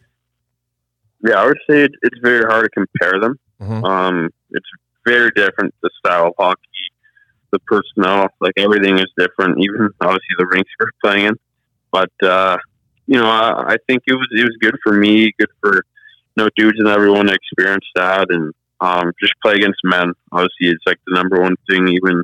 Yeah, 1.26 1.40
I 1.40 1.46
would 1.46 1.58
say 1.68 1.84
it, 1.84 1.92
it's 2.02 2.18
very 2.22 2.44
hard 2.44 2.64
to 2.64 2.70
compare 2.70 3.20
them. 3.20 3.38
Mhm. 3.62 3.84
Um, 3.88 4.30
it's 4.50 4.66
very 5.06 5.30
different. 5.30 5.74
The 5.82 5.90
style 5.98 6.26
of 6.28 6.34
hockey, 6.38 6.60
the 7.52 7.58
personnel, 7.60 8.28
like 8.40 8.54
everything 8.56 8.98
is 8.98 9.10
different. 9.16 9.58
Even 9.60 9.88
obviously 10.00 10.36
the 10.38 10.46
rinks 10.46 10.70
we're 10.78 10.90
playing 11.04 11.26
in. 11.26 11.34
But 11.92 12.10
uh, 12.22 12.58
you 13.06 13.18
know, 13.18 13.26
I, 13.26 13.74
I 13.74 13.76
think 13.88 14.02
it 14.06 14.14
was 14.14 14.28
it 14.32 14.42
was 14.42 14.56
good 14.60 14.76
for 14.82 14.92
me, 14.92 15.32
good 15.38 15.50
for 15.60 15.74
you 15.76 15.82
know 16.36 16.48
Dudas 16.58 16.78
and 16.78 16.88
everyone 16.88 17.26
to 17.26 17.34
experience 17.34 17.86
that, 17.94 18.26
and 18.30 18.52
um, 18.80 19.12
just 19.20 19.34
play 19.42 19.54
against 19.54 19.80
men. 19.84 20.12
Obviously, 20.32 20.68
it's 20.68 20.84
like 20.86 20.98
the 21.06 21.14
number 21.14 21.40
one 21.40 21.56
thing, 21.68 21.88
even 21.88 22.22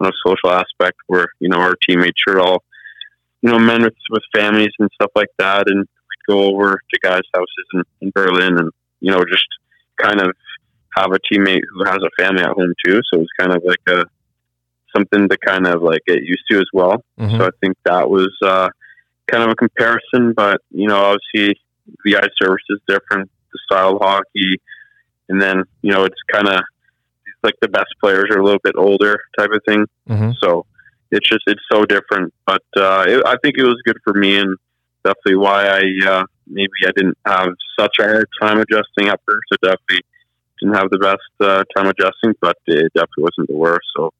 on 0.00 0.08
a 0.08 0.12
social 0.26 0.50
aspect, 0.50 0.98
where 1.06 1.28
you 1.38 1.48
know 1.48 1.58
our 1.58 1.74
teammates 1.88 2.20
are 2.28 2.40
all 2.40 2.64
you 3.42 3.50
know 3.50 3.58
men 3.58 3.82
with 3.82 3.94
with 4.10 4.22
families 4.34 4.72
and 4.78 4.90
stuff 4.94 5.10
like 5.14 5.30
that, 5.38 5.64
and 5.66 5.78
we'd 5.80 6.34
go 6.34 6.44
over 6.44 6.80
to 6.92 7.00
guys' 7.02 7.22
houses 7.34 7.66
in, 7.74 7.82
in 8.00 8.12
Berlin, 8.14 8.58
and 8.58 8.70
you 9.00 9.10
know 9.10 9.22
just 9.30 9.46
kind 10.00 10.20
of 10.20 10.32
have 10.96 11.12
a 11.12 11.18
teammate 11.32 11.62
who 11.72 11.84
has 11.84 11.98
a 12.02 12.22
family 12.22 12.42
at 12.42 12.50
home 12.50 12.74
too. 12.84 13.00
So 13.12 13.18
it 13.18 13.20
was 13.20 13.28
kind 13.38 13.52
of 13.52 13.62
like 13.64 13.80
a 13.88 14.04
something 14.94 15.28
to 15.28 15.36
kind 15.38 15.66
of 15.66 15.82
like 15.82 16.00
get 16.06 16.22
used 16.22 16.44
to 16.50 16.58
as 16.58 16.68
well. 16.72 17.04
Mhm. 17.18 17.38
So 17.38 17.46
I 17.46 17.50
think 17.60 17.76
that 17.84 18.08
was 18.08 18.30
uh, 18.44 18.68
kind 19.30 19.44
of 19.44 19.50
a 19.50 19.54
comparison. 19.54 20.32
But 20.34 20.60
you 20.70 20.88
know, 20.88 20.96
obviously 20.96 21.60
the 22.04 22.16
ice 22.16 22.30
surface 22.40 22.64
is 22.70 22.80
different, 22.88 23.30
the 23.52 23.58
style 23.66 23.96
of 23.96 24.02
hockey, 24.02 24.60
and 25.28 25.40
then 25.40 25.64
you 25.82 25.92
know 25.92 26.04
it's 26.04 26.20
kind 26.32 26.48
of 26.48 26.60
like 27.42 27.54
the 27.60 27.68
best 27.68 27.92
players 28.00 28.26
are 28.30 28.38
a 28.38 28.44
little 28.44 28.60
bit 28.62 28.74
older 28.76 29.18
type 29.38 29.50
of 29.52 29.60
thing. 29.66 29.86
Mhm. 30.08 30.34
So 30.42 30.66
it's 31.10 31.28
just 31.28 31.42
it's 31.46 31.62
so 31.70 31.84
different. 31.84 32.32
But 32.46 32.62
uh, 32.76 33.04
it, 33.08 33.22
I 33.26 33.36
think 33.42 33.56
it 33.58 33.64
was 33.64 33.80
good 33.84 33.98
for 34.04 34.14
me 34.14 34.38
and 34.38 34.56
definitely 35.04 35.36
why 35.36 35.66
I 35.66 36.08
uh, 36.08 36.24
maybe 36.46 36.70
I 36.86 36.92
didn't 36.96 37.18
have 37.26 37.48
such 37.78 37.96
a 38.00 38.04
hard 38.04 38.28
time 38.40 38.58
adjusting 38.60 39.08
at 39.08 39.20
first. 39.26 39.48
I 39.52 39.56
definitely 39.62 40.04
didn't 40.60 40.76
have 40.76 40.90
the 40.90 40.98
best 40.98 41.32
uh, 41.40 41.64
time 41.76 41.88
adjusting, 41.88 42.34
but 42.40 42.56
it 42.66 42.92
definitely 42.94 43.24
wasn't 43.24 43.48
the 43.48 43.56
worst. 43.56 43.86
So 43.96 44.12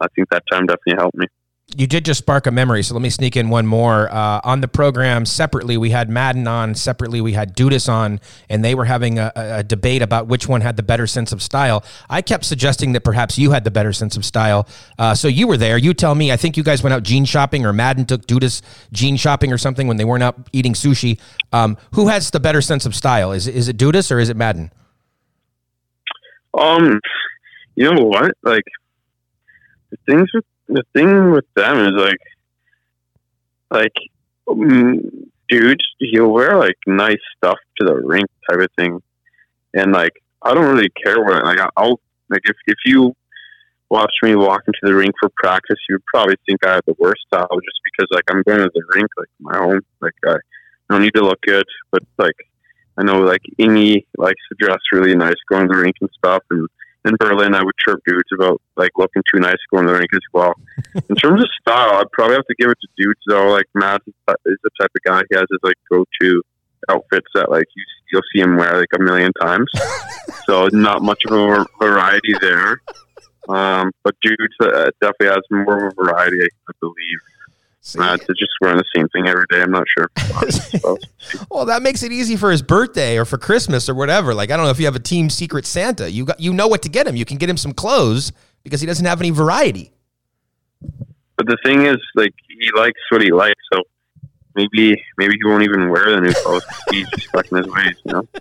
I 0.00 0.06
think 0.14 0.28
that 0.30 0.42
time 0.50 0.66
definitely 0.66 0.94
helped 0.98 1.16
me. 1.16 1.26
You 1.74 1.88
did 1.88 2.04
just 2.04 2.18
spark 2.18 2.46
a 2.46 2.52
memory, 2.52 2.84
so 2.84 2.94
let 2.94 3.02
me 3.02 3.10
sneak 3.10 3.36
in 3.36 3.48
one 3.48 3.66
more. 3.66 4.08
Uh, 4.08 4.40
on 4.44 4.60
the 4.60 4.68
program 4.68 5.26
separately, 5.26 5.76
we 5.76 5.90
had 5.90 6.08
Madden 6.08 6.46
on. 6.46 6.76
Separately, 6.76 7.20
we 7.20 7.32
had 7.32 7.56
Dudas 7.56 7.88
on, 7.88 8.20
and 8.48 8.64
they 8.64 8.76
were 8.76 8.84
having 8.84 9.18
a, 9.18 9.32
a 9.34 9.64
debate 9.64 10.00
about 10.00 10.28
which 10.28 10.46
one 10.46 10.60
had 10.60 10.76
the 10.76 10.84
better 10.84 11.08
sense 11.08 11.32
of 11.32 11.42
style. 11.42 11.84
I 12.08 12.22
kept 12.22 12.44
suggesting 12.44 12.92
that 12.92 13.00
perhaps 13.00 13.36
you 13.36 13.50
had 13.50 13.64
the 13.64 13.72
better 13.72 13.92
sense 13.92 14.16
of 14.16 14.24
style. 14.24 14.68
Uh, 14.96 15.16
so 15.16 15.26
you 15.26 15.48
were 15.48 15.56
there. 15.56 15.76
You 15.76 15.92
tell 15.92 16.14
me. 16.14 16.30
I 16.30 16.36
think 16.36 16.56
you 16.56 16.62
guys 16.62 16.84
went 16.84 16.94
out 16.94 17.02
jean 17.02 17.24
shopping, 17.24 17.66
or 17.66 17.72
Madden 17.72 18.06
took 18.06 18.26
Dudas 18.26 18.62
jean 18.92 19.16
shopping 19.16 19.52
or 19.52 19.58
something 19.58 19.88
when 19.88 19.96
they 19.96 20.04
weren't 20.04 20.22
out 20.22 20.48
eating 20.52 20.72
sushi. 20.72 21.18
Um, 21.52 21.76
who 21.94 22.06
has 22.06 22.30
the 22.30 22.40
better 22.40 22.62
sense 22.62 22.86
of 22.86 22.94
style? 22.94 23.32
Is 23.32 23.48
it, 23.48 23.56
is 23.56 23.68
it 23.68 23.76
Dudas 23.76 24.12
or 24.12 24.20
is 24.20 24.28
it 24.28 24.36
Madden? 24.36 24.70
Um, 26.56 27.00
you 27.74 27.92
know 27.92 28.04
what? 28.04 28.32
Like 28.44 28.64
the 30.06 30.12
things 30.12 30.28
with 30.34 30.44
the 30.68 30.82
thing 30.94 31.30
with 31.30 31.44
them 31.54 31.78
is 31.78 31.92
like, 32.00 32.18
like, 33.70 33.92
mm, 34.48 35.28
dude, 35.48 35.80
he'll 35.98 36.32
wear 36.32 36.56
like 36.56 36.76
nice 36.86 37.20
stuff 37.36 37.58
to 37.78 37.86
the 37.86 37.94
rink 37.94 38.26
type 38.48 38.60
of 38.60 38.68
thing, 38.76 39.00
and 39.74 39.92
like 39.92 40.12
I 40.42 40.54
don't 40.54 40.74
really 40.74 40.90
care 40.90 41.22
what 41.22 41.44
like 41.44 41.58
I'll 41.76 42.00
like 42.28 42.42
if 42.44 42.56
if 42.66 42.78
you 42.84 43.14
watch 43.88 44.12
me 44.22 44.34
walk 44.34 44.62
into 44.66 44.78
the 44.82 44.94
rink 44.94 45.14
for 45.20 45.30
practice, 45.36 45.78
you'd 45.88 46.04
probably 46.06 46.36
think 46.46 46.64
I 46.66 46.74
have 46.74 46.84
the 46.86 46.96
worst 46.98 47.22
style 47.26 47.48
just 47.50 47.80
because 47.84 48.08
like 48.10 48.24
I'm 48.30 48.42
going 48.42 48.58
to 48.58 48.70
the 48.74 48.82
rink 48.94 49.08
like 49.16 49.28
my 49.40 49.56
home, 49.56 49.80
like 50.00 50.14
I 50.26 50.36
don't 50.90 51.02
need 51.02 51.14
to 51.14 51.22
look 51.22 51.40
good, 51.42 51.64
but 51.90 52.02
like 52.18 52.36
I 52.96 53.04
know 53.04 53.20
like 53.20 53.42
Ingy 53.58 54.06
likes 54.16 54.40
to 54.48 54.56
dress 54.58 54.78
really 54.92 55.14
nice 55.14 55.34
going 55.48 55.68
to 55.68 55.74
the 55.74 55.80
rink 55.80 55.96
and 56.00 56.10
stuff. 56.16 56.42
And 56.50 56.68
in 57.06 57.16
Berlin, 57.16 57.54
I 57.54 57.62
would 57.62 57.74
chirp 57.78 58.00
Dudas 58.08 58.34
about 58.34 58.60
like 58.76 58.90
looking 58.96 59.22
too 59.32 59.40
nice 59.40 59.56
going 59.72 59.86
to 59.86 59.92
the 59.92 59.98
rink 59.98 60.12
as 60.12 60.20
well. 60.32 60.54
in 61.08 61.16
terms 61.16 61.42
of 61.42 61.48
style, 61.60 61.96
I'd 61.96 62.10
probably 62.12 62.36
have 62.36 62.46
to 62.46 62.54
give 62.58 62.70
it 62.70 62.78
to 62.80 63.02
Dudas 63.02 63.14
though. 63.28 63.50
Like 63.52 63.66
Matt 63.74 64.02
is 64.06 64.14
is 64.46 64.58
the 64.62 64.70
type 64.80 64.90
of 64.94 65.02
guy 65.04 65.22
he 65.30 65.36
has 65.36 65.46
his 65.50 65.60
like 65.62 65.76
go 65.90 66.04
to 66.20 66.42
outfits 66.88 67.26
that 67.34 67.50
like 67.50 67.66
you 67.74 67.84
you'll 68.12 68.22
see 68.34 68.40
him 68.40 68.56
wear 68.56 68.78
like 68.78 68.88
a 68.98 69.02
million 69.02 69.32
times. 69.40 69.70
so 70.46 70.68
not 70.72 71.02
much 71.02 71.22
of 71.26 71.32
a 71.32 71.66
variety 71.80 72.34
there. 72.40 72.80
Um, 73.48 73.92
but 74.02 74.14
Dudas 74.24 74.56
uh, 74.60 74.90
definitely 75.00 75.28
has 75.28 75.42
more 75.50 75.86
of 75.86 75.92
a 75.92 76.04
variety, 76.04 76.42
I 76.42 76.72
believe. 76.80 77.20
Matt 77.94 78.20
is 78.20 78.36
just 78.38 78.52
wearing 78.60 78.78
the 78.78 78.84
same 78.94 79.08
thing 79.08 79.28
every 79.28 79.44
day. 79.50 79.62
I'm 79.62 79.70
not 79.70 79.84
sure. 79.96 80.10
Well, 81.50 81.64
that 81.64 81.82
makes 81.82 82.04
it 82.04 82.12
easy 82.12 82.36
for 82.36 82.52
his 82.52 82.62
birthday 82.62 83.18
or 83.18 83.24
for 83.24 83.36
Christmas 83.36 83.88
or 83.88 83.94
whatever. 83.94 84.32
Like 84.32 84.52
I 84.52 84.56
don't 84.56 84.64
know 84.64 84.70
if 84.70 84.78
you 84.78 84.84
have 84.84 84.94
a 84.94 85.00
team 85.00 85.28
secret 85.28 85.66
Santa. 85.66 86.08
You 86.08 86.24
got 86.24 86.38
you 86.38 86.52
know 86.52 86.68
what 86.68 86.82
to 86.82 86.88
get 86.88 87.06
him. 87.06 87.16
You 87.16 87.24
can 87.24 87.36
get 87.36 87.50
him 87.50 87.56
some 87.56 87.72
clothes 87.72 88.32
because 88.62 88.80
he 88.80 88.86
doesn't 88.86 89.04
have 89.04 89.20
any 89.20 89.30
variety. 89.30 89.90
But 91.36 91.46
the 91.46 91.56
thing 91.64 91.84
is, 91.84 91.98
like, 92.14 92.34
he 92.48 92.70
likes 92.76 93.00
what 93.10 93.22
he 93.22 93.30
likes, 93.30 93.60
so 93.72 93.82
maybe 94.56 95.04
maybe 95.18 95.36
he 95.36 95.44
won't 95.44 95.62
even 95.62 95.88
wear 95.90 96.10
the 96.10 96.20
new 96.20 96.32
clothes. 96.32 96.64
He's 96.90 97.06
stuck 97.24 97.46
in 97.52 97.58
his 97.58 97.66
ways, 97.68 97.96
you 98.04 98.12
know. 98.12 98.28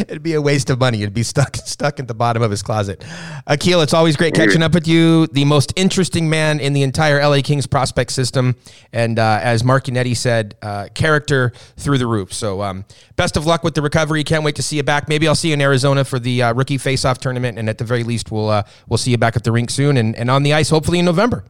It'd 0.00 0.22
be 0.22 0.34
a 0.34 0.42
waste 0.42 0.68
of 0.68 0.78
money. 0.78 1.02
It'd 1.02 1.14
be 1.14 1.22
stuck 1.22 1.56
stuck 1.56 2.00
at 2.00 2.08
the 2.08 2.14
bottom 2.14 2.42
of 2.42 2.50
his 2.50 2.62
closet. 2.62 3.04
Akil, 3.46 3.80
it's 3.80 3.94
always 3.94 4.16
great 4.16 4.34
catching 4.34 4.62
up 4.62 4.74
with 4.74 4.86
you. 4.86 5.26
The 5.28 5.44
most 5.44 5.72
interesting 5.76 6.28
man 6.28 6.60
in 6.60 6.72
the 6.72 6.82
entire 6.82 7.20
LA 7.26 7.40
Kings 7.42 7.66
prospect 7.66 8.12
system, 8.12 8.56
and 8.92 9.18
uh, 9.18 9.38
as 9.42 9.62
Yannetti 9.62 10.16
said, 10.16 10.56
uh, 10.62 10.88
character 10.94 11.52
through 11.76 11.98
the 11.98 12.06
roof. 12.06 12.32
So, 12.32 12.62
um, 12.62 12.84
best 13.16 13.36
of 13.36 13.46
luck 13.46 13.62
with 13.62 13.74
the 13.74 13.82
recovery. 13.82 14.24
Can't 14.24 14.44
wait 14.44 14.56
to 14.56 14.62
see 14.62 14.76
you 14.76 14.82
back. 14.82 15.08
Maybe 15.08 15.28
I'll 15.28 15.34
see 15.34 15.48
you 15.48 15.54
in 15.54 15.60
Arizona 15.60 16.04
for 16.04 16.18
the 16.18 16.42
uh, 16.42 16.54
rookie 16.54 16.78
face-off 16.78 17.18
tournament, 17.18 17.58
and 17.58 17.68
at 17.68 17.78
the 17.78 17.84
very 17.84 18.04
least, 18.04 18.30
we'll 18.30 18.50
uh, 18.50 18.62
we'll 18.88 18.98
see 18.98 19.10
you 19.10 19.18
back 19.18 19.36
at 19.36 19.44
the 19.44 19.52
rink 19.52 19.70
soon 19.70 19.96
and, 19.96 20.14
and 20.16 20.30
on 20.30 20.42
the 20.42 20.52
ice, 20.52 20.70
hopefully 20.70 20.98
in 20.98 21.04
November. 21.04 21.44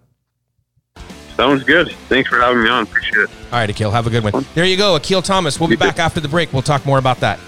Sounds 1.37 1.65
good. 1.65 1.93
Thanks 2.09 2.29
for 2.29 2.39
having 2.41 2.63
me 2.63 2.71
on. 2.71 2.85
Appreciate 2.85 3.25
it. 3.25 3.31
All 3.53 3.59
right, 3.59 3.69
Akil, 3.69 3.91
have 3.91 4.07
a 4.07 4.11
good 4.11 4.25
one. 4.25 4.45
There 4.55 4.65
you 4.65 4.77
go, 4.77 4.97
Akil 4.97 5.21
Thomas. 5.23 5.61
We'll 5.61 5.69
be 5.69 5.77
back 5.77 5.99
after 5.99 6.19
the 6.19 6.29
break. 6.29 6.53
We'll 6.53 6.63
talk 6.63 6.87
more 6.87 6.99
about 6.99 7.21
that. 7.21 7.39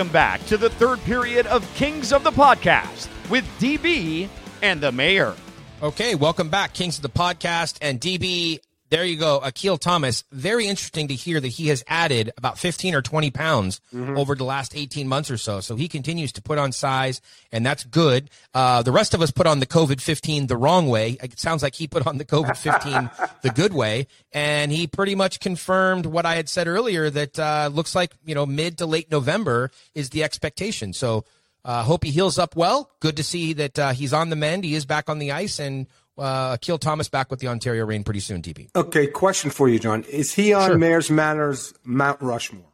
Welcome 0.00 0.12
back 0.14 0.46
to 0.46 0.56
the 0.56 0.70
third 0.70 0.98
period 1.00 1.46
of 1.48 1.74
Kings 1.74 2.10
of 2.10 2.24
the 2.24 2.30
Podcast 2.30 3.10
with 3.28 3.44
DB 3.58 4.30
and 4.62 4.80
the 4.80 4.90
Mayor. 4.90 5.34
Okay, 5.82 6.14
welcome 6.14 6.48
back, 6.48 6.72
Kings 6.72 6.96
of 6.96 7.02
the 7.02 7.10
Podcast 7.10 7.76
and 7.82 8.00
DB. 8.00 8.60
There 8.90 9.04
you 9.04 9.16
go, 9.16 9.38
Akil 9.38 9.78
Thomas. 9.78 10.24
Very 10.32 10.66
interesting 10.66 11.06
to 11.08 11.14
hear 11.14 11.38
that 11.38 11.46
he 11.46 11.68
has 11.68 11.84
added 11.86 12.32
about 12.36 12.58
15 12.58 12.96
or 12.96 13.02
20 13.02 13.30
pounds 13.30 13.80
over 14.16 14.34
the 14.34 14.42
last 14.42 14.76
18 14.76 15.06
months 15.06 15.30
or 15.30 15.36
so. 15.36 15.60
So 15.60 15.76
he 15.76 15.86
continues 15.86 16.32
to 16.32 16.42
put 16.42 16.58
on 16.58 16.72
size, 16.72 17.20
and 17.52 17.64
that's 17.64 17.84
good. 17.84 18.30
Uh, 18.52 18.82
the 18.82 18.90
rest 18.90 19.14
of 19.14 19.22
us 19.22 19.30
put 19.30 19.46
on 19.46 19.60
the 19.60 19.66
COVID 19.66 20.00
15 20.00 20.48
the 20.48 20.56
wrong 20.56 20.88
way. 20.88 21.16
It 21.22 21.38
sounds 21.38 21.62
like 21.62 21.76
he 21.76 21.86
put 21.86 22.04
on 22.04 22.18
the 22.18 22.24
COVID 22.24 22.56
15 22.56 23.10
the 23.42 23.50
good 23.50 23.72
way, 23.72 24.08
and 24.32 24.72
he 24.72 24.88
pretty 24.88 25.14
much 25.14 25.38
confirmed 25.38 26.04
what 26.06 26.26
I 26.26 26.34
had 26.34 26.48
said 26.48 26.66
earlier 26.66 27.10
that 27.10 27.38
uh, 27.38 27.70
looks 27.72 27.94
like, 27.94 28.12
you 28.24 28.34
know, 28.34 28.44
mid 28.44 28.78
to 28.78 28.86
late 28.86 29.08
November 29.08 29.70
is 29.94 30.10
the 30.10 30.24
expectation. 30.24 30.92
So 30.92 31.24
uh, 31.64 31.82
hope 31.82 32.04
he 32.04 32.10
heals 32.10 32.38
up 32.38 32.56
well. 32.56 32.90
Good 33.00 33.16
to 33.18 33.22
see 33.22 33.52
that 33.52 33.78
uh, 33.78 33.92
he's 33.92 34.12
on 34.12 34.30
the 34.30 34.36
mend. 34.36 34.64
He 34.64 34.74
is 34.74 34.86
back 34.86 35.08
on 35.08 35.18
the 35.18 35.32
ice, 35.32 35.58
and 35.58 35.86
uh, 36.20 36.52
Akil 36.54 36.78
Thomas 36.78 37.08
back 37.08 37.30
with 37.30 37.40
the 37.40 37.48
Ontario 37.48 37.84
Reign 37.86 38.04
pretty 38.04 38.20
soon. 38.20 38.42
TP. 38.42 38.68
Okay, 38.76 39.06
question 39.06 39.50
for 39.50 39.68
you, 39.68 39.78
John. 39.78 40.04
Is 40.04 40.32
he 40.32 40.52
on 40.52 40.68
Sure. 40.70 40.78
Mayor's 40.78 41.10
Manor's 41.10 41.74
Mount 41.84 42.20
Rushmore 42.20 42.64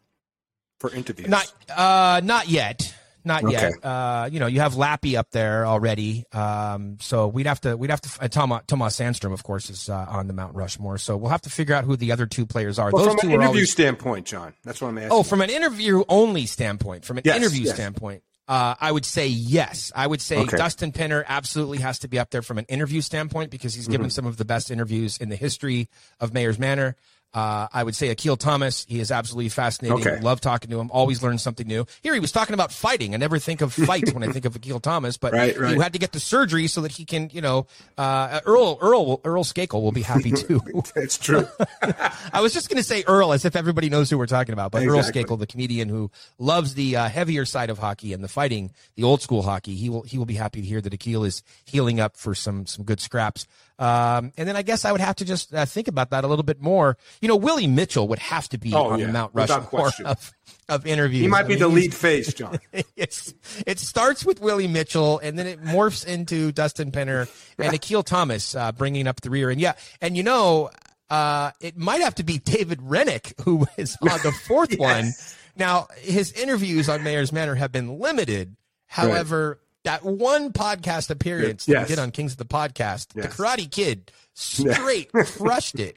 for 0.81 0.91
interviews? 0.95 1.29
Not 1.29 1.53
uh, 1.75 2.21
not 2.25 2.49
yet. 2.49 2.95
Not 3.25 3.43
Okay. 3.43 3.55
yet. 3.55 3.85
Uh, 3.85 4.29
you 4.31 4.39
know, 4.39 4.47
you 4.47 4.61
have 4.61 4.75
Lappy 4.75 5.17
up 5.17 5.33
there 5.33 5.67
already. 5.67 6.25
Um, 6.33 6.99
so 7.01 7.27
we'd 7.27 7.47
have 7.47 7.61
to 7.63 7.77
we'd 7.77 7.91
have 7.91 8.01
to 8.03 8.23
uh, 8.25 8.29
Tomas 8.29 8.97
Sandstrom, 8.97 9.33
of 9.33 9.43
course, 9.43 9.69
is 9.69 9.89
uh, 9.89 10.07
on 10.09 10.29
the 10.29 10.33
Mount 10.33 10.55
Rushmore. 10.55 10.97
So 10.97 11.17
we'll 11.17 11.31
have 11.33 11.43
to 11.43 11.51
figure 11.51 11.75
out 11.75 11.83
who 11.83 11.97
the 11.97 12.13
other 12.13 12.27
two 12.27 12.47
players 12.47 12.79
are. 12.79 12.91
Well, 12.93 13.03
Those 13.05 13.15
from 13.15 13.21
two 13.23 13.27
an 13.29 13.33
interview 13.33 13.49
always 13.49 13.73
standpoint, 13.73 14.27
John. 14.27 14.55
That's 14.63 14.81
what 14.81 14.89
I'm 14.91 14.99
asking. 14.99 15.11
Oh, 15.13 15.25
from 15.25 15.41
an 15.41 15.51
interview 15.51 16.05
only 16.09 16.47
standpoint, 16.47 17.05
from 17.05 17.19
an 17.19 17.23
Yes, 17.25 17.37
interview 17.39 17.63
yes. 17.65 17.75
standpoint, 17.75 18.23
uh, 18.49 18.75
I 18.81 18.93
would 18.93 19.05
say 19.05 19.27
yes. 19.27 19.91
I 19.95 20.07
would 20.07 20.21
say 20.21 20.39
Okay. 20.39 20.57
Dustin 20.57 20.93
Penner 20.93 21.25
absolutely 21.27 21.79
has 21.79 21.99
to 22.01 22.09
be 22.09 22.19
up 22.19 22.31
there 22.31 22.43
from 22.43 22.59
an 22.59 22.65
interview 22.69 23.01
standpoint 23.01 23.51
because 23.51 23.75
he's 23.75 23.89
given 23.89 24.07
Mm-hmm. 24.07 24.11
some 24.13 24.27
of 24.27 24.37
the 24.37 24.45
best 24.45 24.71
interviews 24.71 25.19
in 25.19 25.29
the 25.31 25.37
history 25.37 25.89
of 26.21 26.33
Mayor's 26.33 26.59
Manor. 26.59 26.95
Uh, 27.35 27.69
I 27.71 27.83
would 27.85 27.95
say 27.95 28.09
Akil 28.09 28.37
Thomas. 28.39 28.87
He 28.89 28.99
is 28.99 29.11
absolutely 29.11 29.51
fascinating. 29.51 29.99
Okay. 29.99 30.21
Love 30.21 30.41
talking 30.41 30.71
to 30.71 30.81
him. 30.81 30.91
Always 30.91 31.23
learn 31.23 31.37
something 31.37 31.67
new. 31.67 31.85
Here 32.03 32.15
he 32.15 32.21
was 32.21 32.33
talking 32.33 32.55
about 32.55 32.73
fighting. 32.73 33.13
I 33.13 33.19
never 33.19 33.39
think 33.39 33.61
of 33.61 33.75
fights 33.75 34.13
when 34.15 34.23
I 34.23 34.33
think 34.33 34.47
of 34.47 34.57
Akil 34.57 34.81
Thomas, 34.81 35.19
but 35.19 35.35
Right, 35.35 35.55
right. 35.59 35.75
he 35.75 35.83
had 35.83 35.93
to 35.93 35.99
get 35.99 36.13
the 36.13 36.21
surgery 36.21 36.67
so 36.67 36.81
that 36.81 36.93
he 36.93 37.05
can, 37.05 37.29
you 37.35 37.43
know, 37.43 37.67
uh, 37.99 38.41
Earl 38.47 38.79
Earl 38.81 39.21
Earl 39.23 39.45
Skakel 39.45 39.83
will 39.83 39.93
be 39.93 40.01
happy 40.01 40.31
too. 40.33 40.63
That's 40.95 41.19
true. 41.19 41.47
I 42.33 42.41
was 42.41 42.55
just 42.55 42.71
going 42.71 42.79
to 42.79 42.83
say 42.85 43.05
Earl 43.07 43.33
as 43.35 43.45
if 43.45 43.55
everybody 43.55 43.91
knows 43.91 44.09
who 44.09 44.17
we're 44.17 44.27
talking 44.27 44.55
about, 44.55 44.71
but 44.73 44.83
Earl 44.87 45.03
Skakel, 45.03 45.39
the 45.39 45.47
comedian 45.47 45.91
who 45.91 46.11
loves 46.39 46.73
the 46.73 46.97
uh, 46.97 47.09
heavier 47.11 47.45
side 47.45 47.69
of 47.69 47.79
hockey 47.79 48.15
and 48.15 48.25
the 48.25 48.29
fighting, 48.29 48.73
the 48.95 49.03
old 49.03 49.21
school 49.21 49.43
hockey, 49.43 49.75
he 49.75 49.91
will 49.91 50.03
he 50.03 50.17
will 50.17 50.25
be 50.25 50.37
happy 50.37 50.63
to 50.63 50.67
hear 50.67 50.81
that 50.81 50.95
Akil 50.95 51.25
is 51.25 51.43
healing 51.67 52.01
up 52.01 52.17
for 52.17 52.35
some 52.35 52.65
some 52.65 52.85
good 52.87 53.01
scraps. 53.01 53.47
Um, 53.79 54.33
and 54.39 54.49
then 54.49 54.57
I 54.57 54.63
guess 54.63 54.85
I 54.87 54.93
would 54.93 55.03
have 55.03 55.17
to 55.17 55.25
just 55.27 55.53
uh, 55.55 55.67
think 55.67 55.87
about 55.89 56.11
that 56.11 56.25
a 56.25 56.27
little 56.27 56.43
bit 56.45 56.63
more. 56.63 56.97
You 57.21 57.29
know, 57.29 57.37
Willie 57.37 57.67
Mitchell 57.67 58.09
would 58.09 58.19
have 58.21 58.49
to 58.49 58.59
be 58.59 58.73
Oh, 58.73 58.87
on 58.93 58.99
yeah, 58.99 59.07
the 59.07 59.13
Mount 59.13 59.33
Rushmore 59.35 59.61
question. 59.63 60.07
of, 60.07 60.33
of 60.69 60.87
interviews. 60.87 61.21
he 61.23 61.29
might 61.29 61.41
I 61.41 61.49
be 61.49 61.49
mean, 61.51 61.59
the 61.59 61.69
lead 61.69 61.93
face, 61.95 62.33
John. 62.33 62.59
it's 62.97 63.35
it 63.67 63.79
starts 63.79 64.25
with 64.25 64.41
Willie 64.41 64.67
Mitchell 64.69 65.19
and 65.19 65.39
then 65.39 65.47
it 65.47 65.63
morphs 65.63 66.07
into 66.07 66.53
Dustin 66.53 66.91
Penner 66.91 67.29
and 67.59 67.75
Akil 67.75 68.03
Thomas 68.03 68.55
uh, 68.55 68.73
bringing 68.73 69.07
up 69.07 69.21
the 69.21 69.29
rear. 69.31 69.51
And 69.51 69.61
yeah, 69.61 69.75
and 70.01 70.17
you 70.17 70.23
know, 70.23 70.71
uh, 71.11 71.51
it 71.61 71.77
might 71.77 72.01
have 72.01 72.15
to 72.17 72.25
be 72.25 72.39
David 72.39 72.81
Rennick 72.83 73.35
who 73.45 73.67
is 73.77 73.97
on 74.01 74.19
the 74.23 74.33
fourth 74.33 74.75
one. 74.79 75.13
Now, 75.55 75.89
his 75.99 76.33
interviews 76.33 76.89
on 76.89 77.03
Mayor's 77.03 77.31
Manor 77.33 77.55
have 77.57 77.73
been 77.73 77.99
limited. 77.99 78.57
However, 78.87 79.61
that 79.87 80.05
one 80.05 80.53
podcast 80.53 81.11
appearance 81.11 81.65
that 81.67 81.73
Yes. 81.73 81.89
he 81.89 81.95
did 81.95 82.01
on 82.03 82.11
Kings 82.11 82.33
of 82.33 82.39
the 82.39 82.45
Podcast, 82.45 83.09
the 83.15 83.29
Karate 83.29 83.71
Kid, 83.71 84.13
straight 84.35 85.11
crushed 85.13 85.79
it. 85.81 85.97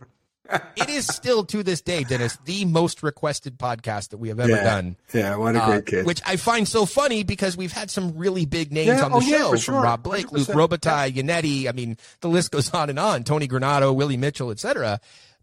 It 0.76 0.90
is 0.90 1.06
still 1.06 1.44
to 1.46 1.62
this 1.62 1.82
day, 1.82 2.04
Dennis, 2.04 2.40
the 2.46 2.66
most 2.66 3.04
requested 3.04 3.60
podcast 3.60 4.10
that 4.10 4.18
we 4.18 4.30
have 4.30 4.40
ever 4.40 4.50
yeah. 4.50 4.64
done. 4.64 4.96
Yeah, 5.14 5.36
what 5.36 5.56
a 5.56 5.62
Uh, 5.62 5.66
great 5.68 5.86
kid. 5.86 6.06
Which 6.08 6.22
I 6.26 6.38
find 6.38 6.68
so 6.68 6.88
funny 6.88 7.22
because 7.24 7.56
we've 7.56 7.72
had 7.72 7.92
some 7.92 8.18
really 8.18 8.46
big 8.48 8.72
names 8.72 8.88
Yeah, 8.88 9.04
on 9.06 9.12
the 9.12 9.18
oh, 9.18 9.20
yeah, 9.20 9.38
show 9.38 9.58
from. 9.58 9.76
Rob 9.76 10.02
Blake, 10.02 10.32
Luc 10.32 10.48
100%. 10.48 10.56
Robitaille, 10.56 11.14
Yannetti. 11.14 11.68
I 11.70 11.72
mean, 11.72 11.98
the 12.22 12.30
list 12.30 12.50
goes 12.50 12.72
on 12.74 12.90
and 12.90 12.98
on. 12.98 13.24
Tony 13.26 13.48
Granato, 13.48 13.94
Willie 13.96 14.18
Mitchell, 14.18 14.50
etc. 14.50 15.00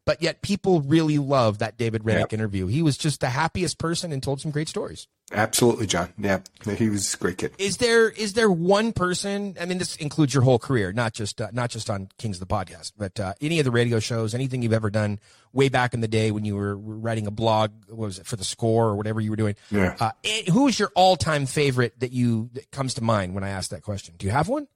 But 0.06 0.22
yet 0.22 0.40
people 0.40 0.80
really 0.80 1.18
love 1.18 1.58
that 1.58 1.76
David 1.76 2.04
Rennick 2.04 2.30
Yep. 2.30 2.32
interview. 2.32 2.68
He 2.68 2.80
was 2.80 2.96
just 2.96 3.20
the 3.20 3.28
happiest 3.30 3.76
person 3.78 4.12
and 4.12 4.22
told 4.22 4.40
some 4.40 4.50
great 4.52 4.68
stories. 4.68 5.08
Absolutely, 5.32 5.88
John. 5.88 6.12
Yeah, 6.16 6.38
he 6.78 6.88
was 6.88 7.14
a 7.14 7.16
great 7.16 7.38
kid. 7.38 7.52
Is 7.58 7.78
there 7.78 8.08
is 8.10 8.34
there 8.34 8.48
one 8.48 8.92
person? 8.92 9.56
I 9.60 9.64
mean, 9.66 9.78
this 9.78 9.96
includes 9.96 10.32
your 10.32 10.44
whole 10.44 10.60
career, 10.60 10.92
not 10.92 11.12
just 11.12 11.40
uh, 11.40 11.48
not 11.52 11.70
just 11.70 11.90
on 11.90 12.08
Kings 12.18 12.40
of 12.40 12.48
the 12.48 12.54
Podcast, 12.54 12.92
but 12.96 13.18
uh, 13.18 13.34
any 13.40 13.58
of 13.58 13.64
the 13.64 13.72
radio 13.72 13.98
shows, 13.98 14.32
anything 14.34 14.62
you've 14.62 14.72
ever 14.72 14.88
done 14.88 15.18
way 15.52 15.68
back 15.68 15.92
in 15.94 16.00
the 16.00 16.06
day 16.06 16.30
when 16.30 16.44
you 16.44 16.54
were 16.54 16.76
writing 16.76 17.26
a 17.26 17.32
blog, 17.32 17.72
what 17.88 17.98
was 18.06 18.20
it 18.20 18.26
for 18.26 18.36
the 18.36 18.44
Score 18.44 18.86
or 18.86 18.94
whatever 18.94 19.20
you 19.20 19.30
were 19.30 19.36
doing? 19.36 19.56
Yeah. 19.72 19.96
Uh, 19.98 20.12
and 20.24 20.46
who 20.46 20.68
is 20.68 20.78
your 20.78 20.92
all 20.94 21.16
time 21.16 21.46
favorite 21.46 21.98
that 21.98 22.12
you 22.12 22.48
that 22.52 22.70
comes 22.70 22.94
to 22.94 23.02
mind 23.02 23.34
when 23.34 23.42
I 23.42 23.48
ask 23.48 23.70
that 23.70 23.82
question? 23.82 24.14
Do 24.18 24.26
you 24.26 24.30
have 24.32 24.46
one? 24.48 24.68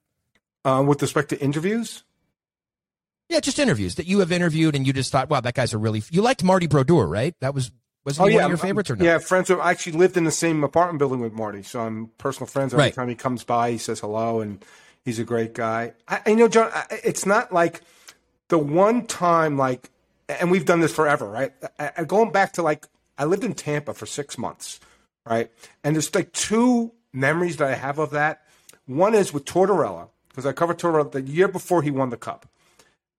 Uh, 0.65 0.83
with 0.85 1.01
respect 1.01 1.29
to 1.29 1.39
interviews, 1.41 2.03
Yeah, 3.31 3.39
just 3.39 3.59
interviews 3.59 3.95
that 3.95 4.07
you 4.07 4.19
have 4.19 4.33
interviewed 4.33 4.75
and 4.75 4.85
you 4.85 4.91
just 4.91 5.09
thought, 5.09 5.29
wow, 5.29 5.39
that 5.39 5.53
guy's 5.53 5.71
a 5.71 5.77
really. 5.77 6.03
You 6.11 6.21
liked 6.21 6.43
Marty 6.43 6.67
Brodeur, 6.67 7.07
right? 7.07 7.33
That 7.39 7.53
was 7.53 7.71
was 8.03 8.19
oh, 8.19 8.25
he 8.25 8.35
one 8.35 8.43
of 8.43 8.49
your 8.49 8.57
favorites 8.57 8.89
or 8.91 8.97
not? 8.97 9.05
Yeah, 9.05 9.19
friends. 9.19 9.49
With, 9.49 9.59
I 9.59 9.71
actually 9.71 9.93
lived 9.93 10.17
in 10.17 10.25
the 10.25 10.31
same 10.31 10.65
apartment 10.65 10.99
building 10.99 11.21
with 11.21 11.31
Marty, 11.31 11.63
so 11.63 11.79
I'm 11.79 12.07
personal 12.17 12.47
friends. 12.47 12.73
Every 12.73 12.85
Right. 12.85 12.93
time 12.93 13.07
he 13.07 13.15
comes 13.15 13.45
by, 13.45 13.71
he 13.71 13.77
says 13.77 14.01
hello, 14.01 14.41
and 14.41 14.65
he's 15.05 15.17
a 15.17 15.23
great 15.23 15.53
guy. 15.53 15.93
I, 16.09 16.33
know, 16.33 16.49
John. 16.49 16.71
I, 16.73 16.85
it's 17.05 17.25
not 17.25 17.53
like 17.53 17.79
the 18.49 18.57
one 18.57 19.05
time, 19.05 19.57
like, 19.57 19.89
and 20.27 20.51
we've 20.51 20.65
done 20.65 20.81
this 20.81 20.93
forever, 20.93 21.29
right? 21.29 21.53
I, 21.79 21.91
I, 21.99 22.03
going 22.03 22.33
back 22.33 22.51
to 22.53 22.63
like, 22.63 22.85
I 23.17 23.23
lived 23.23 23.45
in 23.45 23.53
Tampa 23.53 23.93
for 23.93 24.05
six 24.07 24.37
months, 24.37 24.81
right? 25.25 25.49
And 25.85 25.95
there's 25.95 26.13
like 26.13 26.33
two 26.33 26.91
memories 27.13 27.57
that 27.57 27.69
I 27.69 27.75
have 27.75 27.97
of 27.97 28.09
that. 28.11 28.41
One 28.87 29.13
is 29.13 29.31
with 29.31 29.45
Tortorella 29.45 30.09
because 30.27 30.45
I 30.45 30.51
covered 30.51 30.79
Tortorella 30.79 31.11
the 31.13 31.21
year 31.21 31.47
before 31.47 31.81
he 31.81 31.91
won 31.91 32.09
the 32.09 32.17
cup. 32.17 32.45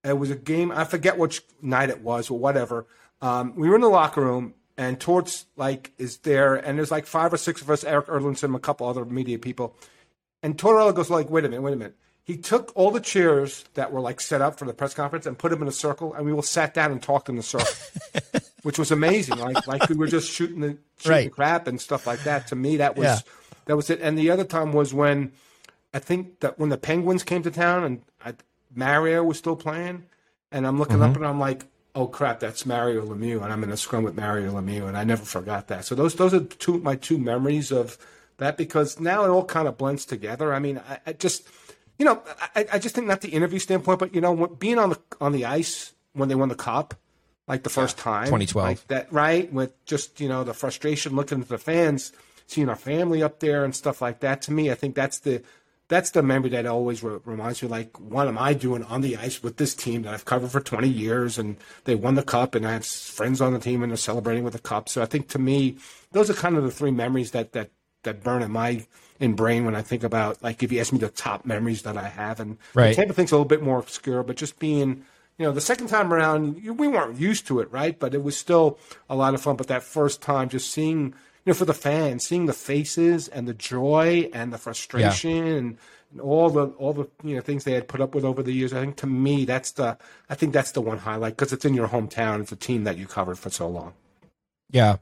It 0.05 0.19
was 0.19 0.31
a 0.31 0.37
game. 0.37 0.73
I 0.73 0.85
forget 0.85 1.17
which 1.19 1.43
night 1.61 1.91
it 1.91 2.01
was 2.03 2.31
or 2.31 2.39
whatever. 2.39 2.87
Um, 3.21 3.55
we 3.55 3.69
were 3.69 3.77
in 3.77 3.81
the 3.83 3.89
locker 3.89 4.21
room, 4.21 4.55
and 4.77 4.99
Torts 5.01 5.47
like 5.57 5.93
is 5.99 6.19
there, 6.19 6.55
and 6.57 6.77
there's 6.79 6.91
like 6.91 7.07
five 7.07 7.33
or 7.33 7.37
six 7.37 7.61
of 7.63 7.71
us, 7.71 7.85
Erik 7.85 8.07
Erlendsson, 8.07 8.55
a 8.55 8.59
couple 8.59 8.89
other 8.89 9.05
media 9.05 9.39
people, 9.39 9.77
and 10.43 10.59
Tortorella 10.59 10.95
goes 10.95 11.09
like, 11.11 11.31
"Wait 11.31 11.45
a 11.45 11.49
minute, 11.49 11.63
wait 11.63 11.75
a 11.75 11.77
minute." 11.77 11.97
He 12.25 12.37
took 12.37 12.73
all 12.77 12.91
the 12.93 13.01
chairs 13.01 13.65
that 13.75 13.93
were 13.93 14.01
like 14.01 14.21
set 14.21 14.41
up 14.41 14.59
for 14.59 14.65
the 14.65 14.73
press 14.75 14.95
conference 14.95 15.27
and 15.27 15.37
put 15.39 15.51
them 15.51 15.63
in 15.63 15.69
a 15.69 15.73
circle, 15.73 16.15
and 16.15 16.25
we 16.27 16.33
all 16.33 16.43
sat 16.43 16.73
down 16.75 16.91
and 16.93 17.03
talked 17.03 17.29
in 17.29 17.37
the 17.37 17.43
circle, 17.43 17.73
which 18.63 18.79
was 18.79 18.91
amazing. 18.91 19.39
Like 19.39 19.67
like 19.69 19.89
we 19.89 19.97
were 19.97 20.07
just 20.09 20.31
shooting 20.31 20.61
the 20.61 20.79
shooting 20.99 21.11
Right. 21.13 21.33
crap 21.33 21.67
and 21.69 21.81
stuff 21.81 22.07
like 22.07 22.25
that. 22.25 22.49
To 22.49 22.57
me, 22.57 22.77
that 22.79 22.97
was 22.97 23.05
Yeah. 23.05 23.19
that 23.67 23.77
was 23.77 23.89
it. 23.91 24.01
And 24.01 24.19
the 24.19 24.31
other 24.31 24.45
time 24.45 24.73
was 24.73 24.93
when 24.95 25.33
I 25.95 25.99
think 25.99 26.41
that 26.41 26.59
when 26.59 26.71
the 26.71 26.79
Penguins 26.79 27.23
came 27.23 27.43
to 27.43 27.51
town 27.51 27.85
and 27.85 28.03
Mario 28.75 29.25
was 29.25 29.39
still 29.39 29.57
playing, 29.57 30.05
and 30.51 30.67
I'm 30.67 30.79
looking 30.79 31.03
up 31.03 31.13
mm-hmm. 31.13 31.23
and 31.23 31.27
I'm 31.27 31.41
like, 31.41 31.65
oh 31.95 32.07
crap, 32.07 32.41
that's 32.41 32.65
Mario 32.67 33.05
Lemieux, 33.05 33.43
and 33.43 33.53
I'm 33.53 33.63
in 33.65 33.71
a 33.71 33.77
scrum 33.77 34.05
with 34.05 34.17
Mario 34.17 34.53
Lemieux, 34.53 34.89
and 34.89 34.97
I 34.97 35.05
never 35.05 35.25
forgot 35.25 35.69
that. 35.69 35.85
So 35.85 35.95
those 35.95 36.15
those 36.15 36.35
are 36.35 36.41
two 36.41 36.79
my 36.79 36.97
two 36.97 37.19
memories 37.19 37.71
of 37.71 37.99
that 38.39 38.57
because 38.57 38.99
now 38.99 39.25
it 39.25 39.29
all 39.29 39.45
kind 39.45 39.69
of 39.69 39.77
blends 39.79 40.05
together. 40.05 40.53
I 40.53 40.59
mean, 40.59 40.81
I, 40.89 40.99
I 41.07 41.13
just 41.13 41.47
you 41.99 42.05
know 42.05 42.23
I, 42.55 42.67
I 42.75 42.79
just 42.79 42.95
think 42.95 43.07
not 43.07 43.21
the 43.21 43.31
interview 43.31 43.59
standpoint, 43.59 43.99
but 43.99 44.15
you 44.15 44.21
know 44.21 44.33
what, 44.33 44.59
being 44.59 44.79
on 44.79 44.91
the 44.91 45.01
on 45.21 45.33
the 45.33 45.45
ice 45.45 45.93
when 46.13 46.29
they 46.29 46.35
won 46.35 46.49
the 46.49 46.55
cup. 46.55 46.95
Like 47.49 47.65
the 47.65 47.71
first 47.71 47.99
time, 47.99 48.27
2012. 48.27 48.67
like 48.67 48.87
that, 48.87 49.13
right? 49.13 49.53
With 49.53 49.85
just 49.85 50.21
you 50.21 50.29
know 50.29 50.45
the 50.45 50.55
frustration, 50.55 51.17
looking 51.17 51.41
at 51.41 51.49
the 51.49 51.59
fans, 51.59 52.13
seeing 52.47 52.69
our 52.69 52.77
family 52.77 53.23
up 53.23 53.41
there 53.41 53.65
and 53.65 53.75
stuff 53.75 54.01
like 54.01 54.21
that. 54.21 54.43
To 54.43 54.53
me, 54.53 54.71
I 54.71 54.75
think 54.75 54.95
that's 54.95 55.19
the 55.19 55.43
that's 55.89 56.11
the 56.13 56.23
memory 56.23 56.51
that 56.51 56.65
always 56.67 57.03
re- 57.03 57.19
reminds 57.25 57.63
me 57.63 57.69
like 57.69 57.99
what 58.01 58.27
am 58.29 58.39
i 58.39 58.55
doing 58.55 58.83
on 58.85 59.01
the 59.01 59.17
ice 59.17 59.43
with 59.43 59.57
this 59.57 59.75
team 59.75 60.03
that 60.03 60.15
i've 60.15 60.25
covered 60.25 60.51
for 60.51 60.61
20 60.61 60.89
years 60.89 61.39
and 61.39 61.57
they 61.85 61.95
won 61.95 62.15
the 62.15 62.23
cup 62.23 62.55
and 62.55 62.67
i 62.67 62.73
have 62.73 62.87
friends 62.87 63.41
on 63.41 63.53
the 63.53 63.59
team 63.59 63.83
and 63.83 63.91
they're 63.91 63.97
celebrating 63.97 64.45
with 64.45 64.53
the 64.55 64.59
cup. 64.59 64.89
So 64.89 65.03
i 65.03 65.07
think 65.07 65.29
to 65.29 65.39
me 65.39 65.77
those 66.13 66.31
are 66.31 66.35
kind 66.35 66.57
of 66.57 66.65
the 66.65 66.71
three 66.71 66.91
memories 66.93 67.33
that 67.33 67.53
that 67.53 67.71
that 68.05 68.23
burn 68.23 68.43
in 68.43 68.51
my 68.51 68.87
in 69.21 69.35
brain 69.35 69.65
when 69.65 69.75
i 69.77 69.83
think 69.83 70.03
about 70.03 70.43
like 70.43 70.63
if 70.63 70.73
you 70.73 70.81
ask 70.81 70.93
me 70.93 70.99
the 70.99 71.09
top 71.09 71.45
memories 71.45 71.83
that 71.83 71.97
i 71.97 72.09
have. 72.09 72.41
And 72.41 72.59
Right. 72.75 72.89
the 72.91 72.95
tampa 72.97 73.13
thing's 73.15 73.33
a 73.33 73.37
little 73.37 73.45
bit 73.45 73.63
more 73.63 73.79
obscure 73.79 74.23
but 74.23 74.37
just 74.37 74.59
being 74.59 75.05
you 75.39 75.47
know 75.47 75.53
the 75.53 75.61
second 75.61 75.89
time 75.89 76.13
around 76.13 76.63
you- 76.63 76.75
we 76.75 76.89
weren't 76.89 77.19
used 77.19 77.47
to 77.49 77.61
it 77.61 77.71
right? 77.73 77.99
But 77.99 78.15
it 78.15 78.23
was 78.23 78.37
still 78.37 78.79
a 79.11 79.17
lot 79.17 79.35
of 79.35 79.41
fun. 79.43 79.57
But 79.57 79.67
that 79.69 79.83
first 79.83 80.21
time 80.23 80.49
just 80.49 80.71
seeing 80.71 81.15
you 81.45 81.51
know, 81.51 81.55
for 81.55 81.65
the 81.65 81.75
fans, 81.75 82.25
seeing 82.25 82.47
the 82.47 82.53
faces 82.53 83.29
and 83.29 83.49
the 83.49 83.55
joy 83.55 84.31
and 84.33 84.53
the 84.53 84.59
frustration 84.59 85.47
and, 85.47 85.79
and 86.13 86.21
all 86.21 86.51
the 86.51 86.67
all 86.79 86.93
the 86.93 87.09
you 87.25 87.35
know 87.35 87.41
things 87.41 87.65
they 87.65 87.73
had 87.73 87.89
put 87.89 88.01
up 88.01 88.15
with 88.15 88.25
over 88.25 88.43
the 88.43 88.53
years. 88.53 88.73
I 88.73 88.81
think 88.81 88.97
to 88.97 89.07
me, 89.07 89.45
that's 89.45 89.73
the 89.73 89.99
I 90.31 90.35
think 90.35 90.53
that's 90.53 90.73
the 90.73 90.81
one 90.81 90.99
highlight 90.99 91.37
because 91.37 91.53
it's 91.53 91.65
in 91.65 91.75
your 91.75 91.89
hometown. 91.89 92.41
It's 92.41 92.53
a 92.53 92.57
team 92.57 92.85
that 92.85 92.97
you 92.97 93.07
covered 93.07 93.39
for 93.39 93.51
so 93.51 93.69
long. 93.69 93.95
Yeah, 94.71 94.97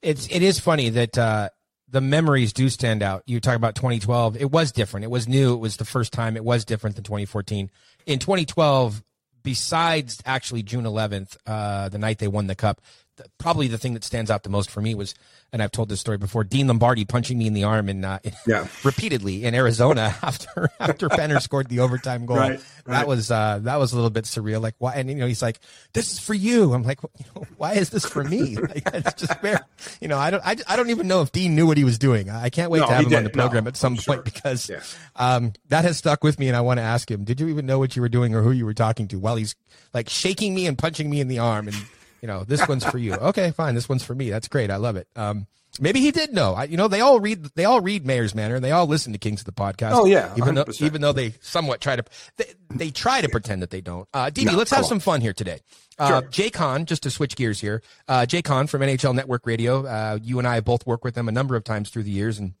it's 0.00 0.26
it 0.30 0.42
is 0.42 0.58
funny 0.58 0.88
that 0.90 1.18
uh, 1.18 1.50
the 1.88 2.00
memories 2.00 2.52
do 2.52 2.68
stand 2.70 3.02
out. 3.02 3.22
You 3.26 3.40
talk 3.40 3.56
about 3.56 3.74
2012; 3.74 4.36
it 4.40 4.50
was 4.50 4.72
different. 4.72 5.04
It 5.04 5.10
was 5.10 5.28
new. 5.28 5.54
It 5.54 5.60
was 5.60 5.76
the 5.76 5.84
first 5.84 6.12
time. 6.12 6.36
It 6.36 6.44
was 6.44 6.64
different 6.64 6.96
than 6.96 7.04
2014. 7.04 7.70
In 8.06 8.18
2012, 8.18 9.02
besides 9.42 10.20
actually 10.24 10.62
June 10.62 10.84
11th, 10.84 11.36
uh, 11.46 11.88
the 11.90 11.98
night 11.98 12.18
they 12.18 12.28
won 12.28 12.46
the 12.46 12.54
cup, 12.54 12.80
probably 13.38 13.68
the 13.68 13.78
thing 13.78 13.94
that 13.94 14.04
stands 14.04 14.30
out 14.30 14.42
the 14.42 14.48
most 14.50 14.70
for 14.70 14.80
me 14.80 14.94
was, 14.94 15.14
and 15.52 15.62
I've 15.62 15.70
told 15.70 15.88
this 15.88 16.00
story 16.00 16.18
before, 16.18 16.44
Dean 16.44 16.66
Lombardi 16.66 17.04
punching 17.04 17.38
me 17.38 17.46
in 17.46 17.52
the 17.54 17.64
arm 17.64 17.88
and 17.88 18.04
uh, 18.04 18.18
Yeah. 18.46 18.66
repeatedly 18.84 19.44
in 19.44 19.54
Arizona 19.54 20.16
after 20.22 20.68
after 20.80 21.08
Penner 21.08 21.40
scored 21.40 21.68
the 21.68 21.80
overtime 21.80 22.26
goal. 22.26 22.36
Right, 22.38 22.60
That 22.86 23.06
was 23.06 23.30
uh, 23.30 23.60
that 23.62 23.76
was 23.76 23.92
a 23.92 23.96
little 23.96 24.10
bit 24.10 24.24
surreal. 24.24 24.60
Like 24.60 24.74
why? 24.78 24.94
And 24.94 25.08
you 25.08 25.14
know, 25.16 25.26
he's 25.26 25.42
like, 25.42 25.60
"This 25.92 26.12
is 26.12 26.18
for 26.18 26.34
you." 26.34 26.72
I'm 26.74 26.82
like, 26.82 27.00
you 27.02 27.24
know, 27.34 27.46
"Why 27.56 27.74
is 27.74 27.90
this 27.90 28.04
for 28.06 28.24
me?" 28.24 28.56
Like, 28.74 28.82
it's 28.94 29.14
just 29.14 29.38
fair. 29.40 29.60
You 30.00 30.08
know, 30.08 30.18
I 30.18 30.30
don't 30.30 30.42
I, 30.44 30.56
I 30.66 30.76
don't 30.76 30.90
even 30.90 31.06
know 31.06 31.22
if 31.22 31.30
Dean 31.32 31.54
knew 31.54 31.66
what 31.66 31.76
he 31.76 31.84
was 31.84 31.98
doing. 31.98 32.30
I 32.30 32.50
can't 32.50 32.70
wait 32.70 32.80
No, 32.80 32.86
to 32.86 32.92
have 32.94 33.00
him 33.06 33.14
on 33.14 33.22
the 33.22 33.28
didn't. 33.28 33.36
No, 33.36 33.42
program 33.44 33.66
at 33.66 33.76
some 33.76 33.96
point 33.96 34.24
because 34.24 34.68
Yeah. 34.68 34.80
um, 35.16 35.52
that 35.68 35.84
has 35.84 35.98
stuck 35.98 36.24
with 36.24 36.38
me, 36.38 36.48
and 36.48 36.56
I 36.56 36.60
want 36.62 36.78
to 36.78 36.82
ask 36.82 37.10
him: 37.10 37.24
Did 37.24 37.40
you 37.40 37.48
even 37.48 37.66
know 37.66 37.78
what 37.78 37.94
you 37.96 38.02
were 38.02 38.08
doing 38.08 38.34
or 38.34 38.42
who 38.42 38.50
you 38.50 38.64
were 38.66 38.74
talking 38.74 39.06
to 39.08 39.18
while 39.18 39.36
he's 39.36 39.54
like 39.92 40.08
shaking 40.08 40.54
me 40.54 40.66
and 40.66 40.76
punching 40.76 41.08
me 41.08 41.20
in 41.20 41.28
the 41.28 41.38
arm 41.38 41.68
and 41.68 41.76
you 42.24 42.28
know, 42.28 42.42
this 42.42 42.66
one's 42.66 42.86
for 42.86 42.96
you. 42.96 43.12
Okay, 43.34 43.50
fine. 43.50 43.74
This 43.74 43.86
one's 43.86 44.02
for 44.02 44.14
me. 44.14 44.30
That's 44.30 44.48
great. 44.48 44.70
I 44.70 44.76
love 44.76 44.96
it. 44.96 45.06
Um, 45.14 45.46
maybe 45.78 46.00
he 46.00 46.10
did 46.10 46.32
know. 46.32 46.54
I, 46.54 46.64
you 46.64 46.78
know, 46.78 46.88
they 46.88 47.02
all 47.02 47.20
read, 47.20 47.44
they 47.54 47.66
all 47.66 47.82
read 47.82 48.06
Mayor's 48.06 48.34
Manor 48.34 48.54
and 48.54 48.64
they 48.64 48.70
all 48.70 48.86
listen 48.86 49.12
to 49.12 49.18
Kings 49.18 49.42
of 49.42 49.44
the 49.44 49.52
podcast. 49.52 49.90
Oh, 49.92 50.06
yeah, 50.06 50.32
Even 50.38 50.54
though, 50.54 50.64
100%. 50.64 50.80
even 50.86 51.02
though 51.02 51.12
they 51.12 51.34
somewhat 51.42 51.82
try 51.82 51.96
to, 51.96 52.04
they, 52.38 52.46
they 52.70 52.90
try 52.90 53.20
to 53.20 53.28
pretend 53.28 53.60
that 53.60 53.68
they 53.68 53.82
don't. 53.82 54.08
Uh, 54.14 54.30
Dee, 54.30 54.44
No, 54.46 54.52
let's 54.54 54.70
have 54.70 54.84
on. 54.84 54.88
some 54.88 55.00
fun 55.00 55.20
here 55.20 55.34
today. 55.34 55.60
Uh, 55.98 56.22
Jay 56.30 56.48
Kahn, 56.48 56.86
just 56.86 57.02
to 57.02 57.10
switch 57.10 57.36
gears 57.36 57.60
here, 57.60 57.82
uh, 58.08 58.24
Jay 58.24 58.40
Kahn 58.40 58.68
from 58.68 58.80
NHL 58.80 59.14
Network 59.14 59.46
Radio. 59.46 59.84
Uh, 59.84 60.18
you 60.22 60.38
and 60.38 60.48
I 60.48 60.60
both 60.60 60.86
worked 60.86 61.04
with 61.04 61.14
them 61.14 61.28
a 61.28 61.32
number 61.32 61.56
of 61.56 61.62
times 61.64 61.90
through 61.90 62.04
the 62.04 62.10
years 62.10 62.38
and 62.38 62.54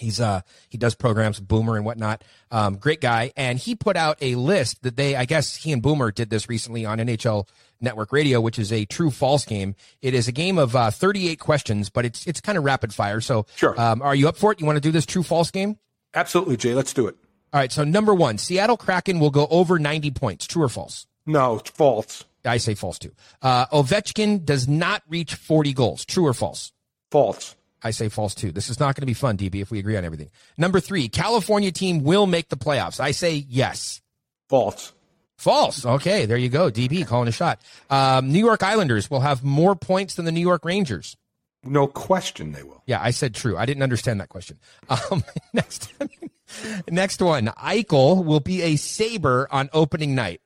He's 0.00 0.20
uh 0.20 0.40
he 0.68 0.78
does 0.78 0.94
programs 0.94 1.38
with 1.38 1.48
Boomer 1.48 1.76
and 1.76 1.84
whatnot. 1.84 2.24
Um, 2.50 2.76
great 2.76 3.00
guy, 3.00 3.32
and 3.36 3.58
he 3.58 3.74
put 3.74 3.96
out 3.96 4.18
a 4.20 4.34
list 4.36 4.82
that 4.82 4.96
they 4.96 5.16
I 5.16 5.24
guess 5.24 5.54
he 5.56 5.72
and 5.72 5.82
Boomer 5.82 6.10
did 6.10 6.30
this 6.30 6.48
recently 6.48 6.84
on 6.86 6.98
NHL 6.98 7.46
Network 7.80 8.12
Radio, 8.12 8.40
which 8.40 8.58
is 8.58 8.72
a 8.72 8.84
true 8.86 9.10
false 9.10 9.44
game. 9.44 9.74
It 10.00 10.14
is 10.14 10.28
a 10.28 10.32
game 10.32 10.56
of 10.56 10.74
uh, 10.76 10.90
38 10.90 11.38
questions, 11.38 11.90
but 11.90 12.04
it's 12.04 12.26
it's 12.26 12.40
kind 12.40 12.56
of 12.56 12.64
rapid 12.64 12.94
fire. 12.94 13.20
So 13.20 13.46
Sure. 13.56 13.78
um, 13.80 14.00
are 14.02 14.14
you 14.14 14.28
up 14.28 14.36
for 14.36 14.52
it? 14.52 14.60
You 14.60 14.66
want 14.66 14.76
to 14.76 14.80
do 14.80 14.92
this 14.92 15.04
true 15.04 15.22
false 15.22 15.50
game? 15.50 15.78
Absolutely, 16.14 16.56
Jay. 16.56 16.74
Let's 16.74 16.92
do 16.92 17.06
it. 17.06 17.16
All 17.52 17.60
right. 17.60 17.72
So 17.72 17.84
number 17.84 18.14
one, 18.14 18.38
Seattle 18.38 18.76
Kraken 18.78 19.18
will 19.20 19.30
go 19.30 19.46
over 19.50 19.78
90 19.78 20.10
points. 20.12 20.46
True 20.46 20.62
or 20.62 20.68
false? 20.68 21.06
No, 21.26 21.56
it's 21.56 21.70
false. 21.70 22.24
I 22.44 22.56
say 22.56 22.74
false 22.74 22.98
too. 22.98 23.12
Uh, 23.40 23.66
Ovechkin 23.66 24.44
does 24.44 24.66
not 24.66 25.02
reach 25.08 25.34
40 25.34 25.72
goals. 25.74 26.04
True 26.04 26.26
or 26.26 26.34
false? 26.34 26.72
False. 27.10 27.54
I 27.84 27.90
say 27.90 28.08
false 28.08 28.34
too. 28.34 28.52
This 28.52 28.68
is 28.70 28.78
not 28.80 28.94
going 28.94 29.02
to 29.02 29.06
be 29.06 29.14
fun, 29.14 29.36
DB, 29.36 29.62
if 29.62 29.70
we 29.70 29.78
agree 29.78 29.96
on 29.96 30.04
everything. 30.04 30.30
Number 30.56 30.80
three, 30.80 31.08
California 31.08 31.72
team 31.72 32.02
will 32.02 32.26
make 32.26 32.48
the 32.48 32.56
playoffs. 32.56 33.00
I 33.00 33.10
say 33.12 33.44
yes. 33.48 34.00
False. 34.48 34.92
False. 35.36 35.84
Okay, 35.84 36.26
there 36.26 36.36
you 36.36 36.48
go. 36.48 36.70
DB 36.70 37.04
calling 37.06 37.26
a 37.28 37.32
shot. 37.32 37.60
Um, 37.90 38.30
New 38.30 38.38
York 38.38 38.62
Islanders 38.62 39.10
will 39.10 39.20
have 39.20 39.42
more 39.42 39.74
points 39.74 40.14
than 40.14 40.24
the 40.24 40.32
New 40.32 40.40
York 40.40 40.64
Rangers. 40.64 41.16
No 41.64 41.86
question 41.86 42.52
they 42.52 42.62
will. 42.62 42.82
Yeah, 42.86 43.00
I 43.02 43.10
said 43.10 43.34
true. 43.34 43.56
I 43.56 43.66
didn't 43.66 43.82
understand 43.82 44.20
that 44.20 44.28
question. 44.28 44.58
Um, 45.10 45.24
next, 45.52 45.92
next 46.90 47.22
one. 47.22 47.46
Eichel 47.46 48.24
will 48.24 48.40
be 48.40 48.62
a 48.62 48.76
Sabre 48.76 49.48
on 49.50 49.70
opening 49.72 50.14
night. 50.14 50.40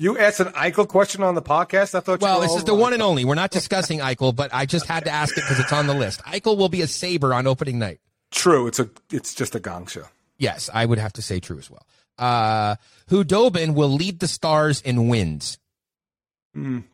You 0.00 0.16
asked 0.16 0.40
an 0.40 0.46
Eichel 0.54 0.88
question 0.88 1.22
on 1.22 1.34
the 1.34 1.42
podcast. 1.42 1.94
I 1.94 2.00
thought. 2.00 2.22
Well, 2.22 2.36
you 2.36 2.40
were 2.40 2.46
this 2.46 2.56
is 2.56 2.64
the 2.64 2.74
one 2.74 2.94
and 2.94 3.02
only. 3.02 3.26
We're 3.26 3.34
not 3.34 3.50
discussing 3.50 3.98
Eichel, 3.98 4.34
but 4.34 4.48
I 4.50 4.64
just 4.64 4.86
had 4.86 5.04
to 5.04 5.10
ask 5.10 5.36
it 5.36 5.42
because 5.42 5.60
it's 5.60 5.74
on 5.74 5.86
the 5.86 5.92
list. 5.92 6.22
Eichel 6.22 6.56
will 6.56 6.70
be 6.70 6.80
a 6.80 6.86
Sabre 6.86 7.34
on 7.34 7.46
opening 7.46 7.78
night. 7.78 8.00
True. 8.30 8.66
It's 8.66 8.78
a. 8.78 8.88
It's 9.12 9.34
just 9.34 9.54
a 9.54 9.60
gong 9.60 9.86
show. 9.86 10.04
Yes, 10.38 10.70
I 10.72 10.86
would 10.86 10.96
have 10.96 11.12
to 11.12 11.22
say 11.22 11.38
true 11.38 11.58
as 11.58 11.70
well. 11.70 11.86
Uh, 12.16 12.76
Khudobin 13.10 13.74
will 13.74 13.90
lead 13.90 14.20
the 14.20 14.28
Stars 14.28 14.80
in 14.80 15.08
wins. 15.08 15.58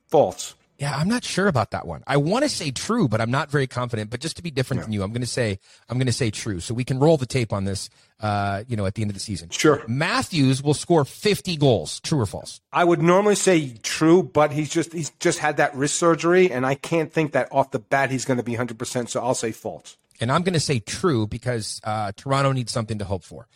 False. 0.09 0.57
Yeah, 0.79 0.95
I'm 0.95 1.09
not 1.09 1.25
sure 1.25 1.47
about 1.49 1.71
that 1.71 1.87
one. 1.87 2.03
I 2.07 2.19
want 2.19 2.43
to 2.45 2.49
say 2.51 2.71
true, 2.71 3.09
but 3.09 3.21
I'm 3.21 3.31
not 3.31 3.51
very 3.51 3.67
confident. 3.67 4.11
But 4.11 4.21
just 4.21 4.37
to 4.37 4.43
be 4.43 4.51
different 4.51 4.83
than 4.83 4.93
you, 4.93 5.03
I'm 5.03 5.11
going 5.11 5.23
to 5.23 5.27
say 5.27 5.59
I'm 5.89 5.97
going 5.97 6.07
to 6.07 6.13
say 6.13 6.31
true, 6.31 6.61
so 6.61 6.75
we 6.75 6.85
can 6.85 6.99
roll 6.99 7.17
the 7.17 7.27
tape 7.27 7.53
on 7.53 7.65
this. 7.65 7.89
Uh, 8.19 8.65
you 8.67 8.77
know, 8.77 8.87
at 8.87 8.95
the 8.95 9.03
end 9.03 9.11
of 9.11 9.15
the 9.15 9.21
season. 9.21 9.51
Sure. 9.51 9.83
Matthews 9.87 10.63
will 10.63 10.73
score 10.73 11.05
50 11.05 11.59
goals. 11.59 12.01
True 12.01 12.21
or 12.21 12.25
false? 12.25 12.63
I 12.73 12.83
would 12.83 13.03
normally 13.03 13.35
say 13.35 13.75
true, 13.83 14.23
but 14.23 14.53
he's 14.53 14.71
just 14.71 14.95
he's 14.95 15.11
just 15.21 15.39
had 15.39 15.59
that 15.59 15.75
wrist 15.75 15.99
surgery, 15.99 16.51
and 16.51 16.65
I 16.65 16.77
can't 16.77 17.13
think 17.13 17.33
that 17.33 17.49
off 17.53 17.73
the 17.73 17.79
bat 17.79 18.11
he's 18.11 18.25
going 18.25 18.39
to 18.39 18.43
be 18.43 18.53
100. 18.53 18.79
percent 18.79 19.11
So 19.11 19.21
I'll 19.21 19.35
say 19.35 19.53
false. 19.53 19.99
And 20.21 20.33
I'm 20.33 20.43
going 20.43 20.55
to 20.55 20.61
say 20.61 20.79
true 20.79 21.27
because 21.27 21.81
uh, 21.85 22.13
Toronto 22.17 22.53
needs 22.53 22.73
something 22.73 22.99
to 22.99 23.05
hope 23.05 23.23
for. 23.23 23.47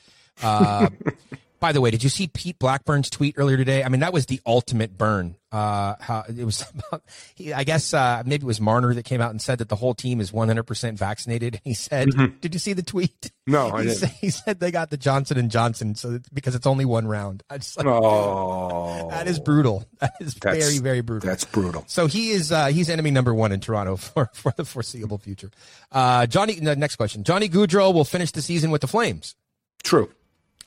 Uh, 0.43 0.91
by 1.61 1.73
the 1.73 1.81
way, 1.81 1.91
did 1.91 2.03
you 2.03 2.11
see 2.11 2.27
Pete 2.27 2.59
Blackburn's 2.59 3.09
tweet 3.09 3.37
earlier 3.39 3.57
today? 3.57 3.83
I 3.83 3.89
mean, 3.89 4.01
that 4.01 4.13
was 4.13 4.27
the 4.27 4.41
ultimate 4.47 4.99
burn. 4.99 5.37
Uh, 5.53 5.97
how 5.99 6.23
it 6.29 6.45
was 6.45 6.65
about, 6.91 7.03
he, 7.35 7.53
I 7.53 7.65
guess, 7.65 7.93
uh, 7.93 8.23
maybe 8.25 8.45
it 8.45 8.47
was 8.47 8.61
Marner 8.61 8.95
that 8.95 9.05
came 9.05 9.21
out 9.21 9.31
and 9.33 9.43
said 9.43 9.59
that 9.59 9.69
the 9.69 9.75
whole 9.75 9.95
team 9.95 10.21
is 10.21 10.31
100% 10.31 10.95
vaccinated. 10.97 11.61
He 11.65 11.75
said, 11.75 12.09
did 12.41 12.55
you 12.55 12.61
see 12.61 12.73
the 12.73 12.83
tweet? 12.85 13.21
Mm-hmm. 13.21 13.53
No, 13.53 13.71
I 13.71 13.79
he 13.83 13.89
didn't. 13.89 13.99
Said, 13.99 14.11
he 14.21 14.31
said 14.31 14.61
they 14.61 14.71
got 14.71 14.91
the 14.91 14.97
Johnson 14.97 15.39
and 15.39 15.51
Johnson. 15.51 15.97
So 15.97 16.21
because 16.33 16.55
it's 16.55 16.67
only 16.69 16.85
one 16.85 17.07
round. 17.09 17.43
I 17.51 17.59
just 17.59 17.77
like, 17.77 17.87
Oh, 17.87 19.09
that 19.11 19.27
is 19.27 19.41
brutal. 19.41 19.85
That 20.01 20.13
is 20.21 20.35
That's- 20.35 20.65
very, 20.65 20.79
very 20.79 21.01
brutal. 21.01 21.29
that's 21.29 21.45
brutal. 21.45 21.85
So 21.89 22.07
he 22.07 22.31
is 22.31 22.53
uh, 22.53 22.67
he's 22.69 22.89
enemy 22.89 23.11
number 23.11 23.35
one 23.35 23.51
in 23.53 23.59
Toronto 23.61 23.97
for, 23.97 24.31
for 24.33 24.53
the 24.57 24.65
foreseeable 24.65 25.19
future. 25.19 25.51
Uh, 25.91 26.27
Johnny, 26.27 26.57
no, 26.61 26.75
next 26.75 26.97
question. 26.97 27.25
Johnny 27.25 27.49
Gaudreau 27.49 27.93
will 27.93 28.05
finish 28.05 28.31
the 28.31 28.43
season 28.43 28.71
with 28.71 28.81
the 28.83 28.89
Flames. 28.89 29.35
True. 29.83 30.11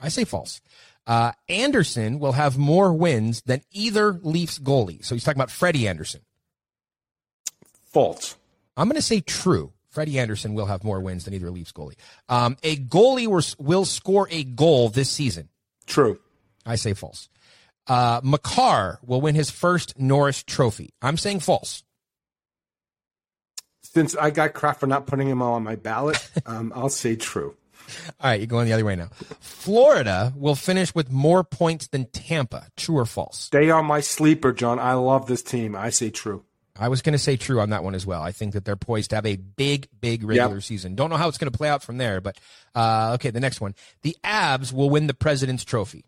I 0.02 0.10
say 0.10 0.26
false. 0.26 0.60
Uh, 1.06 1.34
Andersen 1.50 2.20
will 2.20 2.32
have 2.32 2.58
more 2.58 2.94
wins 2.94 3.42
than 3.42 3.62
either 3.72 4.14
Leafs 4.22 4.60
goalie. 4.60 5.04
So 5.04 5.16
he's 5.16 5.24
talking 5.24 5.38
about 5.38 5.52
Freddie 5.52 5.88
Andersen. 5.88 6.22
False. 7.86 8.38
I'm 8.78 8.88
going 8.88 8.96
to 8.96 9.02
say 9.02 9.20
true. 9.20 9.74
Freddie 9.90 10.18
Andersen 10.18 10.56
will 10.56 10.66
have 10.66 10.84
more 10.84 11.00
wins 11.00 11.26
than 11.26 11.34
either 11.36 11.52
Leafs 11.52 11.72
goalie. 11.72 11.96
Um, 12.28 12.58
a 12.64 12.78
goalie 12.78 13.28
will, 13.28 13.44
will 13.64 13.86
score 13.86 14.28
a 14.32 14.44
goal 14.44 14.90
this 14.90 15.10
season. 15.10 15.50
True. 15.86 16.20
I 16.66 16.76
say 16.76 16.94
false. 16.94 17.30
Uh, 17.86 18.22
Makar 18.24 19.00
will 19.06 19.22
win 19.22 19.36
his 19.36 19.52
first 19.52 20.00
Norris 20.00 20.42
Trophy. 20.44 20.94
I'm 21.02 21.18
saying 21.18 21.42
false. 21.42 21.84
Since 23.82 24.16
I 24.16 24.32
got 24.32 24.54
crap 24.54 24.80
for 24.80 24.88
not 24.88 25.06
putting 25.06 25.28
him 25.28 25.42
all 25.42 25.54
on 25.54 25.64
my 25.64 25.76
ballot, 25.76 26.18
um, 26.46 26.74
I'll 26.76 26.90
say 26.90 27.16
true. 27.16 27.56
All 28.20 28.30
right, 28.30 28.40
you're 28.40 28.48
going 28.48 28.66
the 28.66 28.74
other 28.74 28.86
way 28.86 28.96
now. 28.96 29.10
Florida 29.40 30.34
will 30.36 30.56
finish 30.56 30.94
with 30.96 31.12
more 31.12 31.44
points 31.44 31.88
than 31.88 32.06
Tampa. 32.06 32.68
True 32.78 32.98
or 32.98 33.06
false? 33.06 33.50
They 33.50 33.70
are 33.70 33.84
my 33.84 34.00
sleeper, 34.02 34.52
John. 34.54 34.80
I 34.80 34.94
love 34.94 35.28
this 35.28 35.42
team. 35.44 35.76
I 35.76 35.90
say 35.90 36.10
true. 36.10 36.44
I 36.80 36.88
was 36.90 37.04
going 37.04 37.14
to 37.14 37.20
say 37.20 37.38
true 37.38 37.60
on 37.60 37.70
that 37.70 37.84
one 37.84 37.94
as 37.94 38.04
well. 38.06 38.24
I 38.24 38.32
think 38.32 38.54
that 38.54 38.66
they're 38.66 38.76
poised 38.76 39.12
to 39.12 39.16
have 39.18 39.28
a 39.28 39.36
big, 39.36 39.88
big 40.02 40.24
regular 40.24 40.56
Yep. 40.56 40.64
season. 40.64 40.96
Don't 40.96 41.12
know 41.12 41.18
how 41.18 41.28
it's 41.28 41.38
going 41.38 41.52
to 41.52 41.56
play 41.58 41.70
out 41.70 41.84
from 41.84 41.98
there, 42.00 42.20
but 42.20 42.38
uh, 42.74 43.12
okay. 43.16 43.30
The 43.30 43.40
next 43.40 43.62
one, 43.62 43.76
the 44.02 44.18
Avs 44.24 44.74
will 44.74 44.90
win 44.90 45.06
the 45.06 45.14
President's 45.14 45.64
Trophy. 45.64 46.04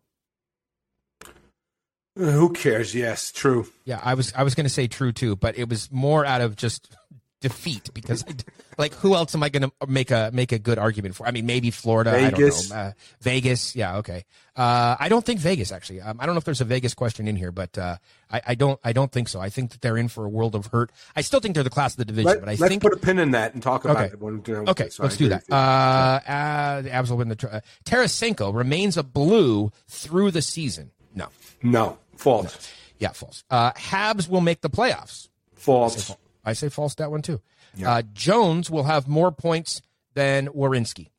Who 2.17 2.53
cares? 2.53 2.95
Yes, 2.95 3.31
true. 3.31 3.67
Yeah, 3.83 3.99
I 4.01 4.13
was 4.13 4.31
I 4.33 4.43
was 4.43 4.55
going 4.55 4.63
to 4.63 4.69
say 4.69 4.87
true 4.87 5.11
too, 5.11 5.35
but 5.35 5.57
it 5.57 5.67
was 5.67 5.91
more 5.91 6.25
out 6.25 6.39
of 6.41 6.55
just 6.55 6.95
defeat 7.41 7.89
because 7.93 8.23
I, 8.27 8.33
like 8.77 8.93
who 8.95 9.13
else 9.13 9.35
am 9.35 9.43
I 9.43 9.49
going 9.49 9.63
to 9.69 9.71
make 9.87 10.09
a 10.11 10.31
make 10.33 10.51
a 10.51 10.59
good 10.59 10.79
argument 10.79 11.15
for? 11.15 11.27
I 11.27 11.31
mean, 11.31 11.45
maybe 11.45 11.69
Florida, 11.71 12.11
Vegas. 12.11 12.71
I 12.71 12.75
don't 12.75 12.83
know, 12.83 12.89
uh, 12.89 12.91
Vegas. 13.21 13.75
Yeah, 13.75 13.97
okay. 13.97 14.25
Uh, 14.55 14.95
I 14.99 15.09
don't 15.09 15.25
think 15.25 15.39
Vegas 15.41 15.71
actually. 15.71 16.01
Um, 16.01 16.17
I 16.19 16.25
don't 16.25 16.33
know 16.33 16.39
if 16.39 16.45
there's 16.45 16.61
a 16.61 16.65
Vegas 16.65 16.93
question 16.93 17.27
in 17.27 17.35
here, 17.35 17.51
but 17.51 17.77
uh, 17.77 17.97
I, 18.31 18.41
I 18.47 18.55
don't 18.55 18.79
I 18.83 18.93
don't 18.93 19.11
think 19.11 19.27
so. 19.27 19.39
I 19.39 19.49
think 19.49 19.71
that 19.71 19.81
they're 19.81 19.97
in 19.97 20.07
for 20.07 20.25
a 20.25 20.29
world 20.29 20.55
of 20.55 20.67
hurt. 20.67 20.91
I 21.15 21.21
still 21.21 21.39
think 21.39 21.55
they're 21.55 21.63
the 21.63 21.69
class 21.69 21.93
of 21.93 21.97
the 21.97 22.05
division, 22.05 22.27
Let, 22.31 22.39
but 22.39 22.49
I 22.49 22.53
us 22.53 22.59
think 22.59 22.81
put 22.81 22.93
a 22.93 22.97
pin 22.97 23.19
in 23.19 23.31
that 23.31 23.53
and 23.53 23.61
talk 23.61 23.83
about 23.85 23.97
Okay. 23.97 24.13
it. 24.13 24.19
When, 24.19 24.41
you 24.47 24.53
know, 24.53 24.71
Okay, 24.71 24.89
so 24.89 25.03
let's 25.03 25.17
do 25.17 25.29
that. 25.29 25.43
Uh, 25.51 25.55
uh, 25.55 26.81
the 26.81 26.89
Avs 26.89 27.09
will 27.09 27.17
win 27.17 27.29
the. 27.29 27.35
Tr- 27.35 27.47
uh, 27.47 27.59
Tarasenko 27.85 28.53
remains 28.55 28.97
a 28.97 29.03
blue 29.03 29.71
through 29.87 30.31
the 30.31 30.41
season. 30.41 30.91
No, 31.13 31.27
no, 31.61 31.97
false. 32.15 32.71
yeah, 32.97 33.11
false. 33.11 33.43
Uh, 33.49 33.71
Habs 33.73 34.27
will 34.29 34.41
make 34.41 34.61
the 34.61 34.69
playoffs. 34.69 35.29
False. 35.53 36.13
I 36.45 36.53
say 36.53 36.69
false 36.69 36.95
that 36.95 37.11
one 37.11 37.21
too. 37.21 37.41
Uh, 37.85 38.03
Jones 38.13 38.69
will 38.69 38.83
have 38.83 39.07
more 39.07 39.31
points 39.31 39.81
than 40.13 40.47
Werenski. 40.47 41.09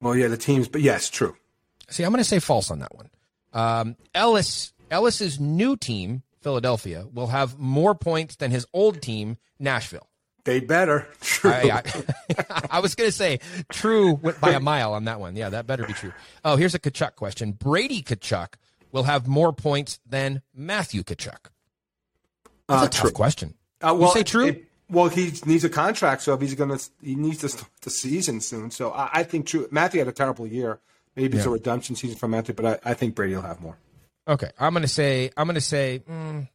Well, 0.00 0.14
yeah, 0.16 0.28
the 0.28 0.36
teams, 0.36 0.68
but 0.68 0.80
yes, 0.80 1.08
true. 1.10 1.34
See, 1.88 2.04
I'm 2.04 2.10
going 2.10 2.18
to 2.22 2.28
say 2.28 2.38
false 2.40 2.70
on 2.70 2.80
that 2.80 2.94
one. 2.94 3.10
Um, 3.52 3.96
Ellis 4.14 4.72
Ellis's 4.90 5.40
new 5.40 5.76
team, 5.76 6.22
Philadelphia, 6.42 7.06
will 7.12 7.26
have 7.28 7.58
more 7.58 7.94
points 7.94 8.36
than 8.36 8.50
his 8.50 8.66
old 8.72 9.00
team, 9.02 9.38
Nashville. 9.58 10.08
They 10.44 10.60
better. 10.60 11.06
True. 11.20 11.50
I, 11.50 11.82
I, 12.38 12.64
I 12.70 12.80
was 12.80 12.94
going 12.94 13.08
to 13.08 13.12
say 13.16 13.40
true 13.70 14.16
by 14.40 14.50
a 14.52 14.60
mile 14.60 14.94
on 14.94 15.04
that 15.04 15.20
one. 15.20 15.36
Yeah, 15.36 15.50
that 15.50 15.66
better 15.66 15.84
be 15.86 15.92
true. 15.92 16.12
Oh, 16.44 16.56
here's 16.56 16.74
a 16.74 16.78
Tkachuk 16.78 17.16
question. 17.16 17.52
Brady 17.52 18.02
Tkachuk 18.02 18.54
will 18.92 19.02
have 19.02 19.26
more 19.26 19.52
points 19.52 20.00
than 20.08 20.40
Matthew 20.54 21.02
Tkachuk. 21.02 21.48
That's 22.68 22.82
Uh, 22.82 22.86
a 22.86 22.88
tough 22.88 23.00
true. 23.00 23.10
question. 23.10 23.54
Uh, 23.82 23.96
you 24.00 24.10
say 24.10 24.22
true? 24.22 24.46
it- 24.46 24.64
well, 24.90 25.08
he 25.08 25.32
needs 25.44 25.64
a 25.64 25.68
contract, 25.68 26.22
so 26.22 26.32
if 26.32 26.40
he's 26.40 26.54
going 26.54 26.70
to, 26.70 26.82
he 27.02 27.14
needs 27.14 27.38
to 27.38 27.50
start 27.50 27.70
the 27.82 27.90
season 27.90 28.40
soon. 28.40 28.70
So 28.70 28.90
I, 28.90 29.10
I 29.12 29.22
think 29.22 29.46
true. 29.46 29.68
Matthew 29.70 29.98
had 29.98 30.08
a 30.08 30.12
terrible 30.12 30.46
year. 30.46 30.78
Maybe 31.14 31.36
it's 31.36 31.46
a 31.46 31.50
redemption 31.50 31.94
season 31.94 32.16
for 32.16 32.26
Matthew, 32.26 32.54
but 32.54 32.64
I, 32.86 32.90
I 32.92 32.94
think 32.94 33.14
Brady 33.14 33.34
will 33.34 33.42
have 33.42 33.60
more. 33.60 33.76
Okay, 34.26 34.50
I'm 34.58 34.72
going 34.72 34.82
to 34.82 34.88
say 34.88 35.30
I'm 35.36 35.46
going 35.46 35.56
to 35.56 35.60
say 35.60 36.02
mm, 36.08 36.48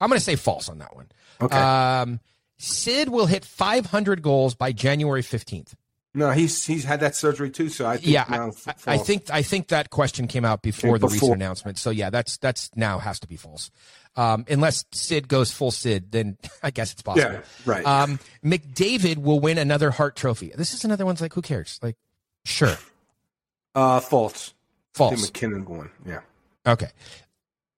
I'm 0.00 0.08
going 0.08 0.18
to 0.18 0.24
say 0.24 0.36
false 0.36 0.68
on 0.68 0.78
that 0.78 0.96
one. 0.96 1.08
Okay. 1.40 1.56
Um, 1.56 2.20
Sid 2.58 3.08
will 3.08 3.26
hit 3.26 3.44
500 3.44 4.22
goals 4.22 4.54
by 4.54 4.72
January 4.72 5.22
15th. 5.22 5.74
No, 6.14 6.30
he's 6.30 6.66
he's 6.66 6.84
had 6.84 7.00
that 7.00 7.16
surgery 7.16 7.50
too, 7.50 7.70
so 7.70 7.86
I 7.86 7.96
think 7.96 8.08
Yeah, 8.08 8.24
I, 8.28 8.50
I, 8.86 8.98
think 8.98 9.30
I 9.30 9.40
think 9.42 9.68
that 9.68 9.88
question 9.88 10.26
came 10.26 10.44
out 10.44 10.60
before 10.60 10.96
Yeah, 10.96 10.98
the 10.98 11.08
recent 11.08 11.32
announcement. 11.32 11.78
So 11.78 11.88
yeah, 11.90 12.10
that's 12.10 12.36
that's 12.36 12.70
now 12.76 12.98
has 12.98 13.18
to 13.20 13.26
be 13.26 13.36
false. 13.36 13.70
Um, 14.14 14.44
unless 14.48 14.84
Sid 14.92 15.26
goes 15.26 15.50
full 15.50 15.70
Sid, 15.70 16.12
then 16.12 16.36
I 16.62 16.70
guess 16.70 16.92
it's 16.92 17.02
possible. 17.02 17.32
Yeah, 17.32 17.40
right. 17.64 17.84
Um, 17.84 18.18
McDavid 18.44 19.18
will 19.18 19.40
win 19.40 19.58
another 19.58 19.90
Hart 19.90 20.16
Trophy. 20.16 20.52
This 20.54 20.74
is 20.74 20.84
another 20.84 21.06
one's 21.06 21.20
like, 21.20 21.32
who 21.32 21.42
cares? 21.42 21.78
Like, 21.82 21.96
sure, 22.44 22.76
uh, 23.74 24.00
false. 24.00 24.54
False. 24.94 25.22
MacKinnon 25.22 25.64
going. 25.64 25.90
Yeah. 26.04 26.20
Okay. 26.66 26.88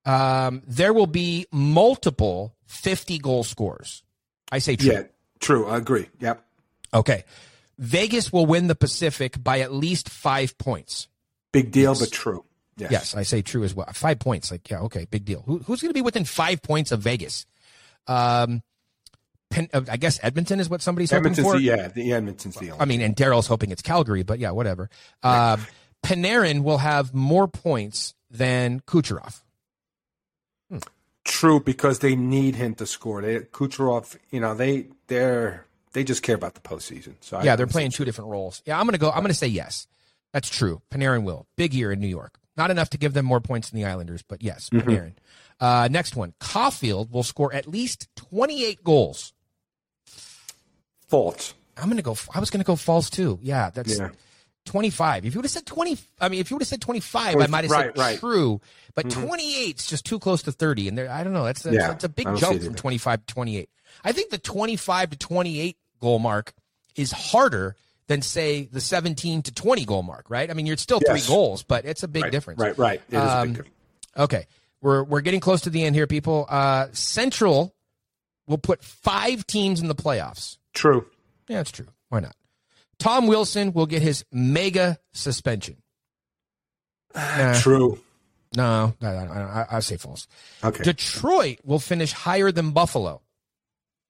Um, 0.05 0.61
there 0.67 0.93
will 0.93 1.07
be 1.07 1.47
multiple 1.51 2.53
50 2.67 3.19
goal 3.19 3.43
scores. 3.43 4.03
I 4.51 4.59
say 4.59 4.75
true. 4.75 4.91
Yeah. 4.91 5.03
True. 5.39 5.67
I 5.67 5.77
agree. 5.77 6.07
Yep. 6.19 6.43
Okay. 6.93 7.23
Vegas 7.77 8.31
will 8.31 8.45
win 8.45 8.67
the 8.67 8.75
Pacific 8.75 9.41
by 9.41 9.61
at 9.61 9.73
least 9.73 10.09
five 10.09 10.57
points. 10.57 11.07
Big 11.51 11.71
deal, 11.71 11.95
but 11.97 12.11
true. 12.11 12.43
Yes. 12.77 12.91
Yes, 12.91 13.15
I 13.15 13.23
say 13.23 13.41
true 13.41 13.63
as 13.63 13.73
well. 13.73 13.87
Five 13.93 14.19
points. 14.19 14.51
Like, 14.51 14.69
yeah, 14.69 14.79
okay, 14.81 15.05
big 15.09 15.23
deal. 15.23 15.43
Who, 15.45 15.59
who's 15.59 15.81
going 15.81 15.89
to 15.89 15.93
be 15.93 16.01
within 16.01 16.25
five 16.25 16.61
points 16.61 16.91
of 16.91 16.99
Vegas? 16.99 17.45
Um, 18.07 18.63
Pen, 19.49 19.69
uh, 19.73 19.81
I 19.89 19.97
guess 19.97 20.19
Edmonton 20.21 20.59
is 20.59 20.69
what 20.69 20.81
somebody's 20.81 21.11
hoping 21.11 21.33
for. 21.35 21.57
yeah, 21.57 21.87
the 21.87 22.11
Edmonton's 22.11 22.55
the 22.55 22.73
I 22.77 22.85
mean, 22.85 23.01
and 23.01 23.15
Darryl's 23.15 23.47
hoping 23.47 23.71
it's 23.71 23.81
Calgary, 23.81 24.23
but 24.23 24.39
yeah, 24.39 24.51
whatever. 24.51 24.89
Uh, 25.23 25.57
Panarin 26.03 26.63
will 26.63 26.79
have 26.79 27.13
more 27.13 27.47
points 27.47 28.13
than 28.29 28.81
Kucherov. 28.81 29.41
True, 31.23 31.59
because 31.59 31.99
they 31.99 32.15
need 32.15 32.55
him 32.55 32.75
to 32.75 32.85
score. 32.85 33.21
They 33.21 33.39
Kucherov, 33.39 34.15
you 34.29 34.39
know, 34.39 34.53
they 34.53 34.87
they're 35.07 35.65
they 35.93 36.03
just 36.03 36.21
care 36.21 36.35
about 36.35 36.53
the 36.53 36.59
postseason. 36.59 37.15
So 37.21 37.37
I 37.37 37.43
Yeah, 37.43 37.55
they're 37.55 37.65
playing 37.65 37.91
two 37.91 38.05
different 38.05 38.29
roles. 38.29 38.61
Yeah, 38.65 38.79
I'm 38.79 38.85
gonna 38.85 38.99
go. 38.99 39.09
I'm 39.09 39.21
gonna 39.21 39.33
say 39.33 39.47
yes. 39.47 39.87
That's 40.33 40.49
true. 40.49 40.81
Panarin 40.91 41.23
will 41.23 41.47
big 41.55 41.73
year 41.73 41.91
in 41.91 41.99
New 41.99 42.07
York. 42.07 42.37
Not 42.57 42.71
enough 42.71 42.89
to 42.91 42.97
give 42.97 43.13
them 43.13 43.25
more 43.25 43.41
points 43.41 43.69
than 43.69 43.79
the 43.79 43.85
Islanders, 43.85 44.21
but 44.27 44.41
yes, 44.41 44.69
Mm-hmm. 44.69 44.89
Panarin. 44.89 45.13
Uh, 45.59 45.87
next 45.89 46.15
one, 46.15 46.33
Caulfield 46.39 47.11
will 47.11 47.23
score 47.23 47.53
at 47.53 47.67
least 47.67 48.07
28 48.15 48.83
goals. 48.83 49.33
false. 51.07 51.53
I'm 51.77 51.89
gonna 51.89 52.01
go. 52.01 52.15
I 52.33 52.39
was 52.39 52.49
gonna 52.49 52.63
go 52.63 52.75
false 52.75 53.09
too. 53.09 53.39
Yeah, 53.41 53.69
that's 53.69 53.97
Yeah. 53.99 54.09
25. 54.65 55.25
If 55.25 55.33
you 55.35 55.39
would 55.39 55.45
have 55.45 55.51
said 55.51 55.65
20, 55.65 55.97
I 56.19 56.29
mean, 56.29 56.39
if 56.39 56.49
you 56.49 56.55
would 56.55 56.61
have 56.61 56.67
said 56.67 56.81
25, 56.81 57.35
I 57.35 57.47
might 57.47 57.65
have 57.65 57.71
right, 57.71 57.85
said 57.95 57.97
right. 58.01 58.19
true. 58.19 58.61
But 58.95 59.11
28 59.11 59.79
is 59.79 59.85
just 59.87 60.05
too 60.05 60.17
close 60.19 60.41
to 60.43 60.51
30, 60.51 60.87
and 60.87 60.97
there, 60.97 61.11
I 61.11 61.23
don't 61.23 61.33
know. 61.33 61.43
That's 61.43 61.61
that's, 61.61 61.75
Yeah, 61.75 61.87
that's 61.89 62.03
a 62.05 62.09
big 62.09 62.27
jump 62.37 62.61
from 62.63 62.73
25 62.73 63.25
to 63.25 63.33
28. 63.33 63.69
I 64.03 64.11
think 64.11 64.31
the 64.31 64.37
25 64.39 65.11
to 65.11 65.17
28 65.17 65.77
goal 65.99 66.19
mark 66.19 66.53
is 66.95 67.11
harder 67.11 67.75
than 68.07 68.21
say 68.21 68.65
the 68.71 68.81
17 68.81 69.41
to 69.43 69.51
20 69.53 69.85
goal 69.85 70.03
mark, 70.03 70.29
right? 70.29 70.49
I 70.49 70.53
mean, 70.53 70.65
you're 70.65 70.77
still 70.77 70.99
Yes. 71.05 71.25
three 71.25 71.33
goals, 71.35 71.63
but 71.63 71.85
it's 71.85 72.03
a 72.03 72.07
big 72.07 72.23
Right, 72.23 72.31
difference. 72.31 72.59
Right, 72.59 72.77
right. 72.77 73.01
It 73.09 73.15
is 73.17 73.21
a 73.21 73.37
Um, 73.37 73.47
big 73.47 73.55
difference. 73.57 73.75
Okay, 74.17 74.47
we're 74.81 75.03
we're 75.03 75.21
getting 75.21 75.39
close 75.39 75.61
to 75.61 75.69
the 75.69 75.83
end 75.83 75.95
here, 75.95 76.07
people. 76.07 76.45
Uh, 76.49 76.87
Central 76.93 77.75
will 78.47 78.57
put 78.59 78.83
five 78.83 79.45
teams 79.47 79.81
in 79.81 79.87
the 79.87 79.95
playoffs. 79.95 80.57
True. 80.73 81.05
Yeah, 81.47 81.61
it's 81.61 81.71
true. 81.71 81.87
Why 82.09 82.19
not? 82.19 82.35
Tom 82.99 83.27
Wilson 83.27 83.73
will 83.73 83.87
get 83.87 84.01
his 84.01 84.23
mega 84.31 84.99
suspension. 85.13 85.77
Nah, 87.13 87.59
True. 87.59 87.99
no, 88.55 88.93
I, 89.01 89.05
I, 89.07 89.11
I, 89.61 89.65
I 89.71 89.79
say 89.79 89.97
false. 89.97 90.27
Okay. 90.63 90.83
Detroit 90.83 91.59
will 91.63 91.79
finish 91.79 92.11
higher 92.11 92.51
than 92.51 92.71
Buffalo. 92.71 93.21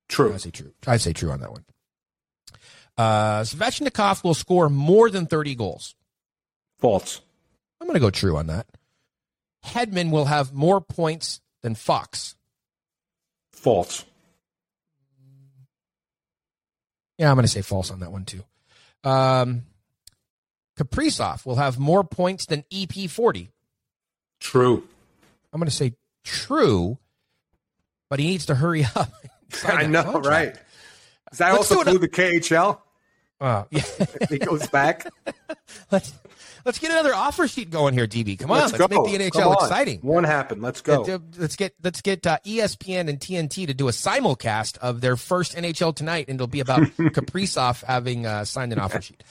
True. 0.09 0.33
I 0.33 0.37
say 0.37 0.49
true. 0.51 0.73
I 0.87 0.97
say 0.97 1.13
true 1.13 1.31
on 1.31 1.39
that 1.39 1.51
one. 1.51 1.65
Uh, 2.97 3.41
Svechnikov 3.41 4.23
will 4.23 4.33
score 4.33 4.69
more 4.69 5.09
than 5.09 5.25
30 5.25 5.55
goals. 5.55 5.95
False. 6.79 7.21
I'm 7.81 7.87
going 7.87 7.95
to 7.95 7.99
go 7.99 8.09
true 8.09 8.37
on 8.37 8.47
that. 8.47 8.67
Hedman 9.65 10.11
will 10.11 10.25
have 10.25 10.53
more 10.53 10.79
points 10.79 11.41
than 11.61 11.75
Fox. 11.75 12.35
False. 13.51 14.05
Yeah, 17.17 17.29
I'm 17.29 17.35
going 17.35 17.45
to 17.45 17.51
say 17.51 17.61
false 17.61 17.91
on 17.91 18.01
that 18.01 18.11
one 18.11 18.25
too. 18.25 18.43
Um, 19.03 19.63
Kaprizov 20.77 21.45
will 21.45 21.55
have 21.55 21.79
more 21.79 22.03
points 22.03 22.45
than 22.45 22.63
EP40. 22.71 23.49
True. 24.39 24.83
I'm 25.53 25.59
going 25.59 25.69
to 25.69 25.75
say 25.75 25.93
true, 26.23 26.97
but 28.09 28.19
he 28.19 28.27
needs 28.27 28.47
to 28.47 28.55
hurry 28.55 28.85
up. 28.95 29.11
I 29.63 29.85
know, 29.85 30.03
contract. 30.03 30.25
right? 30.27 30.53
Does 31.29 31.39
that 31.39 31.53
Let's 31.53 31.71
also 31.71 31.81
include 31.81 32.01
the 32.01 32.09
KHL? 32.09 32.79
Uh, 33.45 33.63
yeah. 33.69 33.81
He 34.27 34.39
goes 34.39 34.67
back. 34.69 35.05
let's 35.91 36.11
let's 36.65 36.79
get 36.79 36.89
another 36.89 37.13
offer 37.13 37.47
sheet 37.47 37.69
going 37.69 37.93
here, 37.93 38.07
DB. 38.07 38.39
Come 38.39 38.49
on, 38.49 38.57
let's, 38.59 38.71
go. 38.71 38.87
make 38.87 39.03
the 39.03 39.23
NHL 39.23 39.55
on. 39.55 39.63
exciting. 39.63 39.99
One 40.01 40.23
happened. 40.23 40.63
Let's 40.63 40.81
go. 40.81 41.01
Let- 41.01 41.21
Let's 41.37 41.55
get 41.55 41.75
let's 41.83 42.01
get 42.01 42.25
uh, 42.25 42.39
ESPN 42.43 43.07
and 43.07 43.19
TNT 43.19 43.67
to 43.67 43.73
do 43.75 43.87
a 43.87 43.91
simulcast 43.91 44.79
of 44.79 45.01
their 45.01 45.15
first 45.15 45.55
NHL 45.55 45.95
tonight, 45.95 46.25
and 46.27 46.37
it'll 46.37 46.47
be 46.47 46.59
about 46.59 46.79
Kaprizov 46.97 47.83
having 47.83 48.25
uh, 48.25 48.45
signed 48.45 48.73
an 48.73 48.79
offer 48.79 48.99
sheet. 48.99 49.23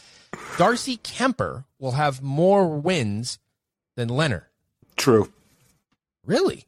Darcy 0.59 0.97
Kuemper 0.99 1.65
will 1.81 1.93
have 1.93 2.23
more 2.23 2.69
wins 2.69 3.41
than 3.97 4.09
Leonard. 4.09 4.45
True. 4.97 5.33
Really? 6.25 6.67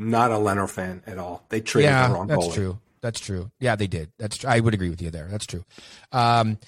Not 0.00 0.32
a 0.32 0.38
Leonard 0.38 0.70
fan 0.70 1.02
at 1.06 1.18
all. 1.18 1.44
They 1.48 1.60
traded 1.60 1.90
the 1.90 1.92
yeah, 1.92 2.12
wrong 2.12 2.26
that's 2.26 2.46
goalie. 2.46 2.54
true. 2.54 2.78
That's 3.00 3.20
true. 3.20 3.50
Yeah, 3.60 3.76
they 3.76 3.86
did. 3.86 4.10
That's 4.18 4.38
tr- 4.38 4.48
I 4.48 4.60
would 4.60 4.74
agree 4.74 4.90
with 4.90 5.00
you 5.00 5.10
there. 5.10 5.28
That's 5.30 5.46
true. 5.46 5.64
Um, 6.12 6.58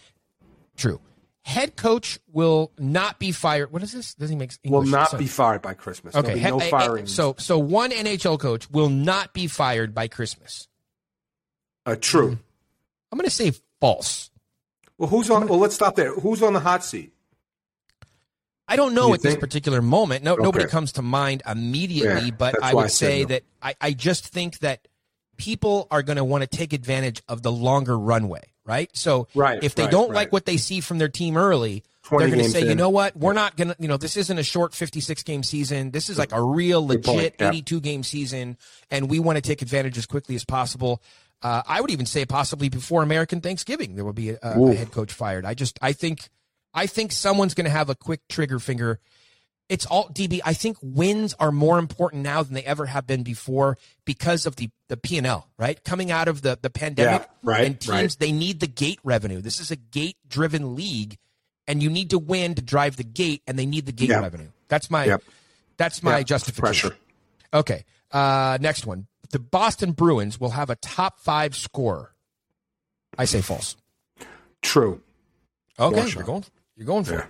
true. 0.81 1.01
Head 1.43 1.77
coach 1.77 2.19
will 2.31 2.71
not 2.79 3.19
be 3.19 3.33
fired. 3.33 3.73
What 3.73 3.83
is 3.83 3.93
this? 3.93 4.15
Doesn't 4.15 4.37
make 4.39 4.53
Will 4.67 4.83
not 4.83 5.11
sense. 5.11 5.21
be 5.23 5.27
fired 5.27 5.63
by 5.63 5.75
Christmas. 5.75 6.15
Okay, 6.15 6.35
be 6.35 6.41
he- 6.41 6.47
no 6.51 6.61
firing. 6.61 7.07
So, 7.07 7.35
so 7.39 7.59
one 7.59 7.91
NHL 7.91 8.39
coach 8.39 8.71
will 8.71 8.89
not 8.91 9.33
be 9.33 9.47
fired 9.47 9.95
by 9.95 10.07
Christmas. 10.09 10.69
uh, 11.87 11.97
true. 11.99 12.39
I'm 13.11 13.19
going 13.19 13.25
to 13.29 13.31
say 13.35 13.53
false. 13.81 14.31
Well, 14.99 15.09
who's 15.09 15.31
on? 15.31 15.49
Well, 15.49 15.59
let's 15.59 15.75
stop 15.75 15.97
there. 15.97 16.13
Who's 16.13 16.43
on 16.43 16.53
the 16.53 16.61
hot 16.61 16.85
seat? 16.85 17.13
I 18.69 18.77
don't 18.77 18.95
know 18.95 19.09
You 19.09 19.15
at 19.15 19.23
this 19.23 19.37
particular 19.37 19.83
moment. 19.83 20.23
No, 20.23 20.37
nobody 20.37 20.65
Okay. 20.67 20.71
comes 20.71 20.93
to 20.93 21.03
mind 21.03 21.43
immediately, 21.49 22.27
Yeah, 22.27 22.35
but 22.37 22.53
that's 22.53 22.63
I 22.65 22.75
why 22.75 22.83
would 22.83 22.85
I 22.85 22.89
said 22.89 23.07
say 23.09 23.21
no. 23.23 23.29
that 23.29 23.43
I, 23.63 23.75
I 23.81 23.93
just 23.95 24.29
think 24.29 24.59
that 24.61 24.87
people 25.39 25.89
are 25.91 26.03
going 26.05 26.19
to 26.19 26.25
want 26.25 26.43
to 26.43 26.47
take 26.47 26.73
advantage 26.73 27.23
of 27.29 27.43
the 27.43 27.51
longer 27.51 27.99
runway, 27.99 28.50
right? 28.71 28.91
So 28.97 29.29
Right, 29.35 29.63
if 29.63 29.75
they 29.75 29.83
right, 29.83 29.91
don't 29.91 30.09
right. 30.11 30.17
like 30.17 30.33
what 30.33 30.47
they 30.47 30.57
see 30.57 30.81
from 30.81 30.99
their 30.99 31.09
team 31.09 31.37
early, 31.37 31.83
they're 32.09 32.29
going 32.29 32.39
to 32.39 32.49
say, 32.51 32.67
you 32.67 32.75
know 32.75 32.91
what? 32.91 33.17
We're 33.17 33.35
not 33.35 33.57
going 33.57 33.69
to, 33.69 33.77
you 33.79 33.89
know, 33.89 33.97
this 33.97 34.17
isn't 34.17 34.39
a 34.39 34.43
short 34.43 34.75
56 34.75 35.23
game 35.23 35.43
season. 35.43 35.91
This 35.91 36.09
is 36.09 36.19
like 36.19 36.33
a 36.33 36.43
real 36.43 36.87
legit 36.87 37.37
yeah. 37.39 37.49
82 37.49 37.81
game 37.81 38.03
season, 38.03 38.57
and 38.91 39.11
we 39.11 39.19
want 39.19 39.37
to 39.37 39.43
take 39.43 39.63
advantage 39.63 39.99
as 39.99 40.07
quickly 40.07 40.35
as 40.35 40.45
possible. 40.45 41.03
Uh, 41.43 41.63
I 41.67 41.81
would 41.81 41.91
even 41.91 42.07
say 42.07 42.25
possibly 42.27 42.69
before 42.69 43.03
American 43.03 43.41
Thanksgiving, 43.41 43.97
there 43.97 44.05
will 44.05 44.13
be 44.13 44.31
a, 44.31 44.39
a 44.43 44.75
head 44.75 44.93
coach 44.93 45.13
fired. 45.13 45.45
I 45.45 45.55
just, 45.55 45.79
I 45.81 45.93
think, 45.93 46.29
I 46.75 46.87
think 46.87 47.13
someone's 47.13 47.55
going 47.55 47.65
to 47.65 47.71
have 47.71 47.91
a 47.91 47.95
quick 47.95 48.21
trigger 48.29 48.59
finger. 48.59 48.99
It's 49.71 49.87
all 49.87 50.09
DB. 50.09 50.41
I 50.45 50.53
think 50.53 50.77
wins 50.83 51.33
are 51.39 51.53
more 51.53 51.79
important 51.79 52.25
now 52.25 52.43
than 52.43 52.55
they 52.55 52.65
ever 52.65 52.87
have 52.87 53.07
been 53.07 53.23
before 53.23 53.79
because 54.05 54.45
of 54.45 54.57
the 54.57 54.69
the 54.89 54.97
P 54.97 55.17
and 55.17 55.27
L. 55.27 55.49
Right, 55.57 55.83
coming 55.85 56.11
out 56.11 56.27
of 56.29 56.43
the 56.43 56.59
the 56.61 56.69
pandemic, 56.71 57.23
Yeah, 57.23 57.27
right, 57.45 57.65
and 57.67 57.81
teams 57.81 57.89
right. 57.93 58.17
they 58.19 58.33
need 58.33 58.59
the 58.61 58.67
gate 58.67 58.99
revenue. 59.05 59.41
This 59.41 59.61
is 59.61 59.71
a 59.71 59.77
gate 59.77 60.17
driven 60.29 60.75
league, 60.75 61.17
and 61.69 61.83
you 61.83 61.89
need 61.89 62.11
to 62.11 62.19
win 62.19 62.57
to 62.57 62.63
drive 62.63 62.97
the 62.97 63.05
gate, 63.05 63.43
and 63.47 63.57
they 63.57 63.65
need 63.65 63.87
the 63.87 63.93
gate 63.93 64.09
Yep. 64.09 64.21
revenue. 64.23 64.49
That's 64.69 64.91
my 64.91 65.05
Yep. 65.05 65.23
that's 65.77 66.03
my 66.03 66.19
Yep, 66.19 66.27
justification. 66.27 66.91
Pressure. 66.91 67.03
Okay, 67.55 67.85
uh, 68.11 68.59
next 68.61 68.87
one. 68.87 69.07
The 69.31 69.39
Boston 69.39 69.93
Bruins 69.93 70.41
will 70.41 70.51
have 70.51 70.69
a 70.69 70.77
top 70.77 71.21
five 71.21 71.55
scorer. 71.55 72.13
I 73.17 73.25
say 73.25 73.41
false. 73.41 73.77
True. 74.63 75.01
Okay, 75.79 76.09
you're 76.11 76.25
going 76.25 76.45
you're 76.77 76.87
going 76.87 77.05
for 77.05 77.15
Yeah. 77.15 77.21
it. 77.21 77.27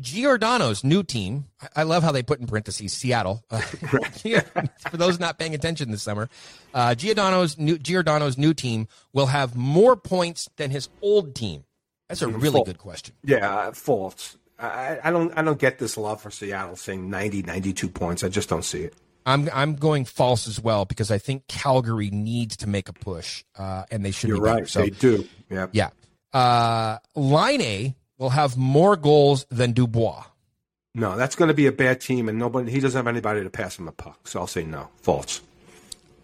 Giordano's 0.00 0.82
new 0.82 1.02
team. 1.02 1.46
I- 1.76 1.82
love 1.82 2.02
how 2.02 2.12
they 2.12 2.22
put 2.22 2.40
in 2.40 2.46
parentheses 2.46 2.92
Seattle. 2.92 3.42
Uh, 3.50 3.60
for 4.90 4.96
those 4.96 5.18
not 5.20 5.38
paying 5.38 5.54
attention 5.54 5.90
this 5.90 6.02
summer, 6.02 6.28
uh, 6.74 6.94
Giordano's 6.94 7.58
new 7.58 7.78
Giordano's 7.78 8.38
new 8.38 8.54
team 8.54 8.88
will 9.12 9.26
have 9.26 9.54
more 9.56 9.96
points 9.96 10.48
than 10.56 10.70
his 10.70 10.88
old 11.02 11.34
team. 11.34 11.64
That's 12.08 12.22
a 12.22 12.28
really 12.28 12.52
Full. 12.52 12.64
good 12.64 12.78
question. 12.78 13.14
Yeah, 13.24 13.54
uh, 13.54 13.72
false. 13.72 14.36
I, 14.58 14.98
I 15.04 15.10
don't. 15.10 15.32
I 15.36 15.42
don't 15.42 15.58
get 15.58 15.78
this 15.78 15.96
love 15.96 16.20
for 16.20 16.30
Seattle 16.30 16.76
saying 16.76 17.08
90, 17.08 17.42
92 17.42 17.88
points. 17.88 18.22
I 18.24 18.28
just 18.28 18.48
don't 18.48 18.64
see 18.64 18.82
it. 18.82 18.94
I'm 19.26 19.48
I'm 19.52 19.74
going 19.76 20.04
false 20.04 20.48
as 20.48 20.60
well 20.60 20.84
because 20.84 21.10
I 21.10 21.18
think 21.18 21.46
Calgary 21.46 22.10
needs 22.10 22.56
to 22.58 22.66
make 22.68 22.88
a 22.88 22.92
push, 22.92 23.44
uh, 23.58 23.84
and 23.90 24.04
they 24.04 24.10
should 24.10 24.28
You're 24.28 24.38
be 24.38 24.44
better. 24.44 24.56
right. 24.56 24.68
So 24.68 24.80
they 24.80 24.90
do. 24.90 25.26
Yeah. 25.50 25.66
yeah, 25.72 25.90
uh, 26.32 26.98
Laine 27.14 27.94
will 28.20 28.30
have 28.30 28.56
more 28.56 28.94
goals 28.96 29.46
than 29.50 29.72
Dubois. 29.72 30.24
No, 30.94 31.16
that's 31.16 31.34
going 31.34 31.48
to 31.48 31.54
be 31.54 31.66
a 31.66 31.72
bad 31.72 32.00
team, 32.00 32.28
and 32.28 32.38
nobody. 32.38 32.70
He 32.70 32.78
doesn't 32.80 32.96
have 32.98 33.08
anybody 33.08 33.42
to 33.42 33.50
pass 33.50 33.78
him 33.78 33.86
the 33.86 33.92
puck. 33.92 34.28
So 34.28 34.40
I'll 34.40 34.46
say 34.46 34.64
no. 34.64 34.88
False. 35.02 35.40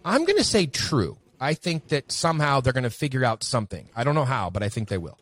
I'm 0.04 0.24
going 0.24 0.36
to 0.36 0.44
say 0.44 0.66
true. 0.66 1.16
I 1.40 1.54
think 1.54 1.88
that 1.88 2.12
somehow 2.12 2.60
they're 2.60 2.72
going 2.72 2.84
to 2.84 2.90
figure 2.90 3.24
out 3.24 3.42
something. 3.42 3.88
I 3.96 4.04
don't 4.04 4.14
know 4.14 4.24
how, 4.24 4.50
but 4.50 4.62
I 4.62 4.68
think 4.68 4.88
they 4.88 4.98
will. 4.98 5.18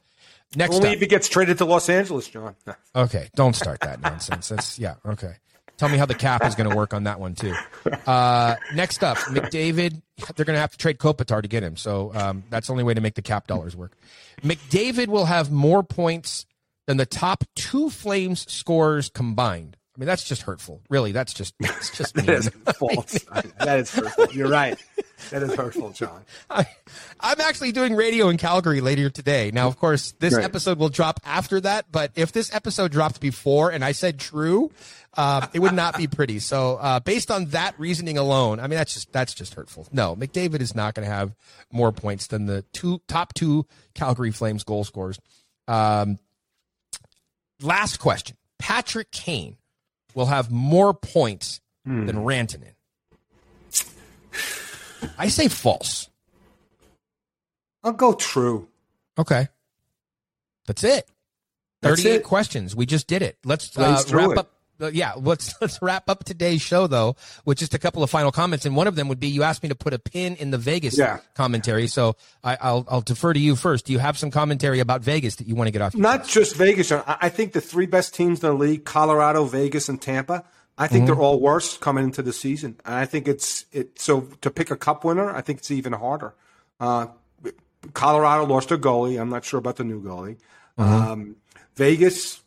Next 0.56 0.76
Only 0.76 0.88
up. 0.88 0.94
if 0.94 1.00
he 1.00 1.06
gets 1.06 1.28
traded 1.28 1.58
to 1.58 1.64
Los 1.64 1.88
Angeles, 1.88 2.28
John. 2.28 2.54
Okay, 2.96 3.28
don't 3.34 3.56
start 3.56 3.80
that 3.80 4.00
nonsense. 4.00 4.48
That's 4.48 4.78
yeah, 4.78 4.94
okay. 5.04 5.34
Tell 5.76 5.88
me 5.88 5.98
how 5.98 6.06
the 6.06 6.14
cap 6.14 6.44
is 6.44 6.54
going 6.54 6.70
to 6.70 6.76
work 6.76 6.94
on 6.94 7.04
that 7.04 7.18
one 7.18 7.34
too. 7.34 7.52
Uh, 8.06 8.54
next 8.72 9.02
up, 9.02 9.16
McDavid. 9.16 10.00
They're 10.36 10.44
going 10.44 10.54
to 10.54 10.60
have 10.60 10.70
to 10.70 10.78
trade 10.78 10.98
Kopitar 10.98 11.42
to 11.42 11.48
get 11.48 11.64
him, 11.64 11.76
so 11.76 12.12
um, 12.14 12.44
that's 12.50 12.68
the 12.68 12.72
only 12.72 12.84
way 12.84 12.94
to 12.94 13.00
make 13.00 13.14
the 13.14 13.22
cap 13.22 13.48
dollars 13.48 13.74
work. 13.74 13.92
McDavid 14.42 15.08
will 15.08 15.24
have 15.24 15.50
more 15.50 15.82
points 15.82 16.46
than 16.86 16.96
the 16.96 17.06
top 17.06 17.44
two 17.54 17.90
Flames 17.90 18.50
scorers 18.52 19.08
combined. 19.08 19.76
I 19.96 20.00
mean, 20.00 20.06
that's 20.08 20.24
just 20.24 20.42
hurtful. 20.42 20.82
Really, 20.90 21.12
that's 21.12 21.32
just 21.32 21.54
it's 21.60 21.96
just 21.96 22.14
That 22.14 22.26
mean. 22.26 22.36
is 22.36 22.48
false. 22.78 23.18
that 23.60 23.78
is 23.78 23.92
hurtful. 23.94 24.26
You're 24.32 24.48
right. 24.48 24.76
That 25.30 25.44
is 25.44 25.54
hurtful, 25.54 25.90
John. 25.92 26.22
I, 26.50 26.66
I'm 27.20 27.40
actually 27.40 27.70
doing 27.70 27.94
radio 27.94 28.28
in 28.28 28.36
Calgary 28.36 28.80
later 28.80 29.08
today. 29.08 29.52
Now, 29.54 29.68
of 29.68 29.78
course, 29.78 30.12
this 30.18 30.34
Right. 30.34 30.44
episode 30.44 30.78
will 30.78 30.88
drop 30.88 31.20
after 31.24 31.60
that, 31.60 31.86
but 31.92 32.10
if 32.16 32.32
this 32.32 32.52
episode 32.52 32.90
dropped 32.90 33.20
before 33.20 33.70
and 33.70 33.84
I 33.84 33.92
said 33.92 34.18
true, 34.18 34.72
uh, 35.16 35.46
it 35.54 35.60
would 35.60 35.72
not 35.74 35.96
be 35.96 36.08
pretty. 36.08 36.40
So, 36.40 36.74
uh, 36.76 36.98
based 36.98 37.30
on 37.30 37.46
that 37.50 37.78
reasoning 37.78 38.18
alone, 38.18 38.58
I 38.58 38.62
mean, 38.64 38.76
that's 38.76 38.94
just 38.94 39.12
that's 39.12 39.32
just 39.32 39.54
hurtful. 39.54 39.86
No, 39.92 40.16
McDavid 40.16 40.60
is 40.60 40.74
not 40.74 40.94
going 40.94 41.06
to 41.08 41.14
have 41.14 41.36
more 41.72 41.92
points 41.92 42.26
than 42.26 42.46
the 42.46 42.62
two 42.72 43.00
top 43.06 43.32
two 43.32 43.64
Calgary 43.94 44.32
Flames 44.32 44.64
goal 44.64 44.82
scorers. 44.82 45.20
Um, 45.68 46.18
last 47.60 47.98
question: 47.98 48.36
Patrick 48.58 49.10
Kane 49.10 49.56
will 50.14 50.26
have 50.26 50.50
more 50.50 50.94
points 50.94 51.60
than 51.84 52.16
Rantanen. 52.24 52.72
I 55.18 55.28
say 55.28 55.48
false. 55.48 56.08
I'll 57.82 57.92
go 57.92 58.14
true. 58.14 58.68
Okay. 59.18 59.48
That's 60.66 60.82
it. 60.82 61.06
That's 61.82 62.00
38 62.02 62.14
it. 62.16 62.24
questions. 62.24 62.74
We 62.74 62.86
just 62.86 63.06
did 63.06 63.20
it. 63.20 63.36
Let's 63.44 63.76
uh, 63.76 64.02
wrap 64.10 64.30
it. 64.30 64.38
up. 64.38 64.53
Yeah, 64.78 65.12
let's 65.16 65.54
let's 65.60 65.80
wrap 65.82 66.08
up 66.08 66.24
today's 66.24 66.62
show 66.62 66.86
though 66.86 67.16
with 67.44 67.58
just 67.58 67.74
a 67.74 67.78
couple 67.78 68.02
of 68.02 68.10
final 68.10 68.32
comments, 68.32 68.66
and 68.66 68.74
one 68.76 68.86
of 68.86 68.96
them 68.96 69.08
would 69.08 69.20
be 69.20 69.28
you 69.28 69.42
asked 69.42 69.62
me 69.62 69.68
to 69.68 69.74
put 69.74 69.92
a 69.94 69.98
pin 69.98 70.36
in 70.36 70.50
the 70.50 70.58
Vegas 70.58 70.96
Yeah. 70.98 71.18
commentary, 71.34 71.86
so 71.86 72.16
I, 72.42 72.56
I'll 72.60 72.84
I'll 72.88 73.00
defer 73.00 73.32
to 73.32 73.38
you 73.40 73.56
first. 73.56 73.86
Do 73.86 73.92
you 73.92 73.98
have 73.98 74.18
some 74.18 74.30
commentary 74.30 74.80
about 74.80 75.02
Vegas 75.02 75.36
that 75.36 75.46
you 75.46 75.54
want 75.54 75.68
to 75.68 75.72
get 75.72 75.82
off? 75.82 75.94
Not 75.94 76.26
just 76.26 76.56
Vegas. 76.56 76.90
I 76.92 77.28
think 77.28 77.52
the 77.52 77.60
three 77.60 77.86
best 77.86 78.14
teams 78.14 78.42
in 78.42 78.48
the 78.50 78.54
league: 78.54 78.84
Colorado, 78.84 79.44
Vegas, 79.44 79.88
and 79.88 80.00
Tampa. 80.00 80.44
I 80.76 80.88
think 80.88 81.06
they're 81.06 81.14
all 81.14 81.38
worse 81.38 81.76
coming 81.76 82.02
into 82.02 82.20
the 82.20 82.32
season, 82.32 82.80
and 82.84 82.96
I 82.96 83.04
think 83.04 83.28
it's 83.28 83.64
it. 83.70 84.00
So 84.00 84.22
to 84.40 84.50
pick 84.50 84.72
a 84.72 84.76
cup 84.76 85.04
winner, 85.04 85.30
I 85.30 85.40
think 85.40 85.60
it's 85.60 85.70
even 85.70 85.92
harder. 85.92 86.34
Uh, 86.80 87.06
Colorado 87.92 88.44
lost 88.46 88.70
their 88.70 88.78
goalie. 88.78 89.20
I'm 89.20 89.28
not 89.28 89.44
sure 89.44 89.58
about 89.58 89.76
the 89.76 89.84
new 89.84 90.02
goalie. 90.02 90.36
Um, 90.78 91.36
Vegas, 91.76 92.40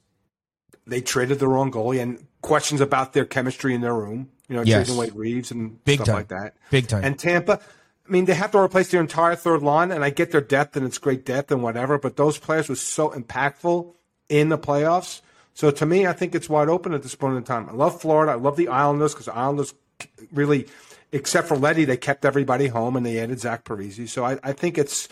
they 0.88 1.02
traded 1.02 1.40
the 1.40 1.48
wrong 1.48 1.72
goalie, 1.72 2.02
and 2.02 2.26
questions 2.42 2.82
about 2.82 3.14
their 3.14 3.26
chemistry 3.26 3.76
in 3.76 3.82
their 3.82 3.94
room. 3.94 4.30
You 4.48 4.56
know, 4.56 4.62
Yes. 4.64 4.88
trading 4.88 4.96
away 4.96 5.10
Reaves 5.14 5.52
and 5.52 5.84
Big 5.84 5.98
stuff 5.98 6.08
time. 6.08 6.16
like 6.16 6.28
that. 6.30 6.54
Big 6.72 6.88
time. 6.88 7.04
And 7.04 7.20
Tampa, 7.20 7.60
I 8.08 8.12
mean, 8.12 8.26
they 8.26 8.34
have 8.34 8.52
to 8.52 8.60
replace 8.60 8.90
their 8.92 9.02
entire 9.02 9.36
third 9.36 9.62
line, 9.62 9.92
and 9.92 10.04
I 10.04 10.10
get 10.10 10.32
their 10.32 10.42
depth, 10.42 10.78
and 10.78 10.86
it's 10.86 10.98
great 10.98 11.26
depth 11.26 11.52
and 11.52 11.62
whatever, 11.62 11.98
but 12.00 12.16
those 12.16 12.38
players 12.38 12.70
were 12.70 12.76
so 12.76 13.10
impactful 13.10 13.94
in 14.30 14.50
the 14.50 14.58
playoffs. 14.58 15.22
So 15.54 15.72
to 15.72 15.86
me, 15.86 16.06
I 16.08 16.14
think 16.14 16.34
it's 16.36 16.48
wide 16.48 16.70
open 16.70 16.94
at 16.94 17.04
this 17.04 17.16
point 17.16 17.36
in 17.36 17.44
time. 17.44 17.68
I 17.68 17.74
love 17.74 18.00
Florida. 18.00 18.32
I 18.34 18.36
love 18.36 18.56
the 18.56 18.68
Islanders 18.70 19.14
because 19.14 19.26
the 19.26 19.36
Islanders 19.36 19.74
really, 20.32 20.68
except 21.12 21.48
for 21.48 21.58
Leddy, 21.58 21.84
they 21.84 21.98
kept 21.98 22.24
everybody 22.26 22.68
home 22.68 22.96
and 22.96 23.06
they 23.06 23.20
added 23.20 23.40
Zach 23.40 23.64
Parise. 23.66 24.08
So 24.08 24.24
I, 24.24 24.38
I 24.44 24.54
think 24.54 24.78
it's, 24.78 25.08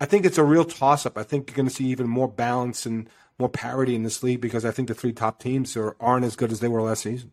I 0.00 0.04
think 0.04 0.26
it's 0.26 0.36
a 0.38 0.44
real 0.44 0.64
toss 0.66 1.06
up. 1.06 1.16
I 1.16 1.22
think 1.22 1.48
you're 1.48 1.56
going 1.56 1.68
to 1.68 1.74
see 1.74 1.86
even 1.86 2.06
more 2.08 2.28
balance 2.28 2.84
and 2.84 3.08
more 3.38 3.48
parity 3.48 3.94
in 3.94 4.02
this 4.02 4.22
league 4.22 4.40
because 4.40 4.64
I 4.64 4.70
think 4.70 4.88
the 4.88 4.94
three 4.94 5.12
top 5.12 5.40
teams 5.40 5.76
are, 5.76 5.96
aren't 6.00 6.24
as 6.24 6.36
good 6.36 6.52
as 6.52 6.60
they 6.60 6.68
were 6.68 6.82
last 6.82 7.02
season. 7.02 7.32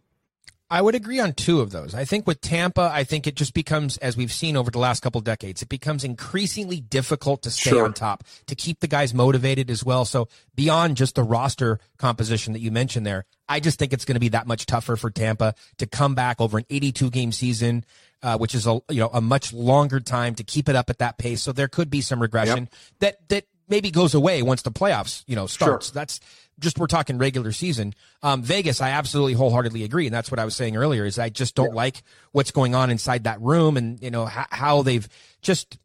I 0.70 0.82
would 0.82 0.96
agree 0.96 1.20
on 1.20 1.34
two 1.34 1.62
of 1.62 1.70
those. 1.70 1.94
I 1.94 2.04
think 2.04 2.26
with 2.26 2.42
Tampa, 2.42 2.90
I 2.92 3.04
think 3.04 3.28
it 3.28 3.36
just 3.36 3.54
becomes, 3.54 3.98
as 3.98 4.18
we've 4.18 4.32
seen 4.32 4.58
over 4.58 4.72
the 4.72 4.80
last 4.80 5.02
couple 5.04 5.22
decades, 5.22 5.62
it 5.62 5.70
becomes 5.70 6.04
increasingly 6.04 6.82
difficult 6.82 7.44
to 7.44 7.52
stay 7.52 7.72
Sure. 7.72 7.86
on 7.86 7.94
top, 7.94 8.24
to 8.48 8.56
keep 8.56 8.80
the 8.80 8.88
guys 8.88 9.14
motivated 9.14 9.70
as 9.70 9.84
well. 9.84 10.04
So 10.04 10.30
beyond 10.56 10.98
just 10.98 11.14
the 11.14 11.22
roster 11.22 11.80
composition 11.98 12.54
that 12.54 12.60
you 12.60 12.72
mentioned 12.72 13.06
there, 13.06 13.26
I 13.48 13.60
just 13.60 13.78
think 13.78 13.94
it's 13.94 14.06
going 14.06 14.16
to 14.16 14.20
be 14.20 14.30
that 14.30 14.48
much 14.48 14.66
tougher 14.66 14.96
for 14.96 15.12
Tampa 15.12 15.54
to 15.78 15.86
come 15.86 16.16
back 16.16 16.42
over 16.42 16.58
an 16.58 16.66
82 16.72 17.12
game 17.12 17.32
season, 17.32 17.86
uh, 18.24 18.40
which 18.40 18.56
is 18.56 18.66
a 18.66 18.80
you 18.90 19.00
know 19.00 19.10
a 19.14 19.22
much 19.22 19.54
longer 19.54 20.00
time 20.00 20.34
to 20.36 20.44
keep 20.44 20.70
it 20.70 20.76
up 20.76 20.90
at 20.90 20.98
that 21.00 21.20
pace. 21.20 21.44
So 21.44 21.52
there 21.52 21.68
could 21.68 21.92
be 21.92 22.02
some 22.02 22.20
regression 22.20 22.68
that 23.00 23.30
that 23.30 23.46
maybe 23.68 23.92
goes 23.92 24.14
away 24.14 24.42
once 24.42 24.62
the 24.62 24.72
playoffs 24.72 25.24
you 25.28 25.36
know 25.36 25.48
starts. 25.48 25.92
That's 25.92 26.20
just 26.60 26.78
we're 26.78 26.88
talking 26.88 27.18
regular 27.18 27.52
season. 27.52 27.94
Um, 28.22 28.44
Vegas, 28.44 28.82
I 28.82 28.92
absolutely 28.92 29.34
wholeheartedly 29.34 29.84
agree, 29.84 30.06
and 30.06 30.14
that's 30.14 30.30
what 30.32 30.40
I 30.40 30.46
was 30.46 30.56
saying 30.56 30.78
earlier. 30.78 31.06
Is 31.06 31.20
I 31.20 31.30
just 31.30 31.56
don't 31.56 31.74
like 31.74 32.04
what's 32.32 32.52
going 32.52 32.76
on 32.76 32.90
inside 32.90 33.26
that 33.26 33.42
room, 33.42 33.78
and 33.78 34.02
you 34.02 34.12
know 34.12 34.26
how, 34.26 34.46
how 34.50 34.82
they've 34.82 35.08
just 35.42 35.78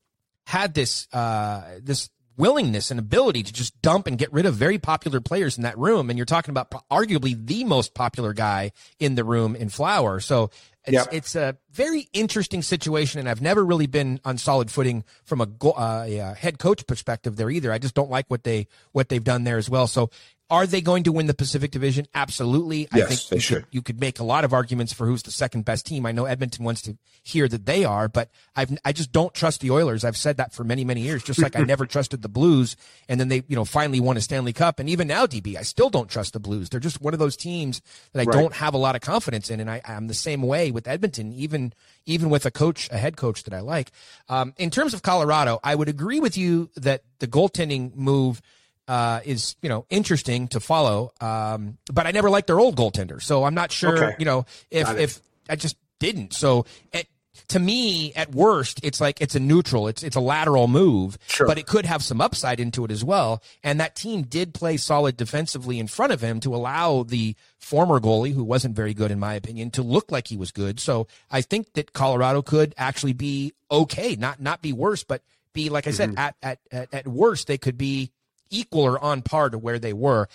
had 0.47 0.75
this 0.75 1.09
uh, 1.13 1.79
this 1.83 2.11
willingness 2.39 2.91
and 2.91 3.01
ability 3.01 3.43
to 3.43 3.53
just 3.53 3.81
dump 3.83 4.07
and 4.07 4.17
get 4.17 4.33
rid 4.33 4.47
of 4.47 4.55
very 4.55 4.79
popular 4.79 5.21
players 5.21 5.59
in 5.59 5.65
that 5.65 5.77
room. 5.77 6.09
And 6.09 6.17
you're 6.17 6.25
talking 6.25 6.53
about 6.53 6.71
arguably 6.89 7.35
the 7.47 7.65
most 7.65 7.95
popular 7.95 8.33
guy 8.33 8.71
in 9.01 9.17
the 9.17 9.25
room 9.25 9.57
in 9.57 9.69
Flower. 9.69 10.21
So 10.21 10.51
it's, 10.89 10.95
Yep. 10.95 11.09
it's 11.13 11.35
a 11.37 11.57
very 11.71 12.09
interesting 12.13 12.63
situation. 12.63 13.21
And 13.21 13.29
I've 13.29 13.43
never 13.43 13.65
really 13.65 13.87
been 13.87 14.21
on 14.25 14.39
solid 14.39 14.71
footing 14.71 15.05
from 15.25 15.41
a, 15.41 15.49
uh, 15.69 16.05
a 16.07 16.21
uh, 16.21 16.35
head 16.35 16.59
coach 16.59 16.87
perspective 16.87 17.37
there 17.37 17.51
either. 17.51 17.73
I 17.73 17.79
just 17.79 17.95
don't 17.95 18.11
like 18.11 18.27
what 18.29 18.45
they, 18.45 18.67
what 18.93 19.09
they've 19.09 19.23
done 19.23 19.45
there 19.45 19.59
as 19.59 19.71
well. 19.71 19.87
So 19.87 20.11
are 20.51 20.67
they 20.67 20.81
going 20.81 21.03
to 21.05 21.13
win 21.13 21.27
the 21.27 21.35
Pacific 21.35 21.71
Division? 21.71 22.07
Absolutely. 22.15 22.89
I 22.91 23.03
think 23.03 23.21
they 23.29 23.37
you 23.37 23.41
should. 23.41 23.65
Could, 23.65 23.67
you 23.75 23.83
could 23.83 24.01
make 24.01 24.19
a 24.19 24.25
lot 24.25 24.45
of 24.45 24.53
arguments 24.53 24.93
for 24.93 25.07
who's 25.07 25.23
the 25.23 25.31
second 25.31 25.65
best 25.65 25.85
team. 25.87 26.07
I 26.07 26.13
know 26.13 26.25
Edmonton 26.25 26.65
wants 26.65 26.81
to 26.83 26.97
hear 27.23 27.49
that 27.49 27.67
they 27.67 27.85
are, 27.85 28.09
but 28.09 28.31
I've, 28.57 28.77
I 28.85 28.93
just 28.93 29.13
don't 29.13 29.35
trust 29.35 29.61
the 29.61 29.71
Oilers. 29.71 30.05
I've 30.05 30.17
said 30.17 30.39
that 30.39 30.55
for 30.55 30.65
many, 30.65 30.85
many 30.85 31.03
years, 31.03 31.23
just 31.23 31.43
like 31.43 31.55
I 31.57 31.61
never 31.65 31.85
trusted 31.85 32.23
the 32.23 32.29
Blues. 32.29 32.77
And 33.09 33.21
then 33.21 33.29
they, 33.29 33.45
you 33.49 33.57
know, 33.57 33.65
finally 33.67 34.01
won 34.01 34.17
a 34.17 34.21
Stanley 34.21 34.53
Cup. 34.55 34.79
And 34.79 34.89
even 34.89 35.07
now, 35.07 35.27
DB, 35.27 35.57
I 35.57 35.63
still 35.63 35.91
don't 35.91 36.09
trust 36.09 36.33
the 36.33 36.41
Blues. 36.41 36.71
They're 36.71 36.81
just 36.81 37.01
one 37.03 37.13
of 37.13 37.21
those 37.21 37.37
teams 37.37 37.83
that 38.13 38.21
I 38.21 38.25
Right. 38.25 38.33
don't 38.41 38.55
have 38.55 38.75
a 38.75 38.79
lot 38.79 38.95
of 38.95 39.03
confidence 39.03 39.51
in. 39.51 39.61
And 39.61 39.71
I, 39.71 39.83
I'm 39.85 40.07
the 40.07 40.15
same 40.15 40.43
way 40.43 40.71
with 40.71 40.89
Edmonton, 40.89 41.33
even, 41.33 41.73
even 42.07 42.31
with 42.31 42.47
a 42.47 42.51
coach, 42.51 42.89
a 42.91 42.97
head 42.99 43.17
coach 43.17 43.43
that 43.45 43.53
I 43.53 43.61
like. 43.61 43.91
Um, 44.29 44.55
in 44.57 44.71
terms 44.71 44.95
of 44.95 45.03
Colorado, 45.03 45.61
I 45.63 45.75
would 45.75 45.89
agree 45.89 46.21
with 46.21 46.39
you 46.39 46.71
that 46.77 47.03
the 47.19 47.27
goaltending 47.27 47.95
move, 47.95 48.41
uh, 48.89 49.21
is 49.25 49.55
you 49.63 49.69
know 49.69 49.87
interesting 49.91 50.49
to 50.49 50.61
follow. 50.61 51.13
Um, 51.21 51.79
but 51.93 52.07
I 52.07 52.11
never 52.11 52.31
liked 52.31 52.47
their 52.49 52.59
old 52.59 52.77
goaltender, 52.77 53.23
so 53.23 53.45
I'm 53.45 53.55
not 53.55 53.71
sure. 53.71 53.97
Okay. 53.97 54.17
You 54.19 54.25
know, 54.25 54.47
if 54.71 54.89
if 54.99 55.21
I 55.49 55.57
just 55.57 55.77
didn't. 56.01 56.33
So 56.33 56.65
at, 56.93 57.07
to 57.49 57.59
me, 57.61 58.13
at 58.15 58.33
worst, 58.35 58.81
it's 58.83 59.01
like 59.01 59.21
it's 59.21 59.35
a 59.35 59.41
neutral. 59.41 59.87
It's 59.89 60.03
it's 60.03 60.17
a 60.17 60.21
lateral 60.21 60.67
move, 60.69 61.17
Sure. 61.29 61.47
but 61.47 61.57
it 61.59 61.67
could 61.67 61.87
have 61.87 62.03
some 62.03 62.21
upside 62.21 62.59
into 62.61 62.85
it 62.85 62.91
as 62.91 63.05
well. 63.05 63.43
And 63.63 63.79
that 63.81 63.95
team 63.95 64.23
did 64.23 64.53
play 64.55 64.77
solid 64.77 65.17
defensively 65.17 65.79
in 65.79 65.87
front 65.87 66.13
of 66.13 66.21
him 66.21 66.41
to 66.41 66.55
allow 66.55 67.05
the 67.05 67.37
former 67.59 68.01
goalie, 68.01 68.35
who 68.35 68.43
wasn't 68.45 68.75
very 68.75 68.93
good 68.93 69.11
in 69.11 69.19
my 69.21 69.35
opinion, 69.35 69.71
to 69.73 69.83
look 69.83 70.11
like 70.11 70.27
he 70.29 70.37
was 70.37 70.51
good. 70.51 70.81
So 70.81 71.07
I 71.31 71.41
think 71.41 71.73
that 71.75 71.93
Colorado 71.93 72.43
could 72.43 72.75
actually 72.77 73.13
be 73.15 73.53
okay, 73.71 74.17
not 74.17 74.41
not 74.41 74.61
be 74.61 74.73
worse, 74.73 75.05
but 75.05 75.23
be 75.53 75.69
like 75.71 75.87
I 75.87 75.93
said, 75.93 76.11
Mm-hmm. 76.11 76.19
at, 76.19 76.37
at 76.43 76.59
at 76.73 76.95
at 76.95 77.09
worst 77.09 77.47
they 77.47 77.57
could 77.59 77.79
be 77.79 78.11
equal 78.51 78.83
or 78.85 79.03
on 79.03 79.23
par 79.23 79.51
to 79.51 79.59
where 79.59 79.79
they 79.79 79.93
were. 79.93 80.29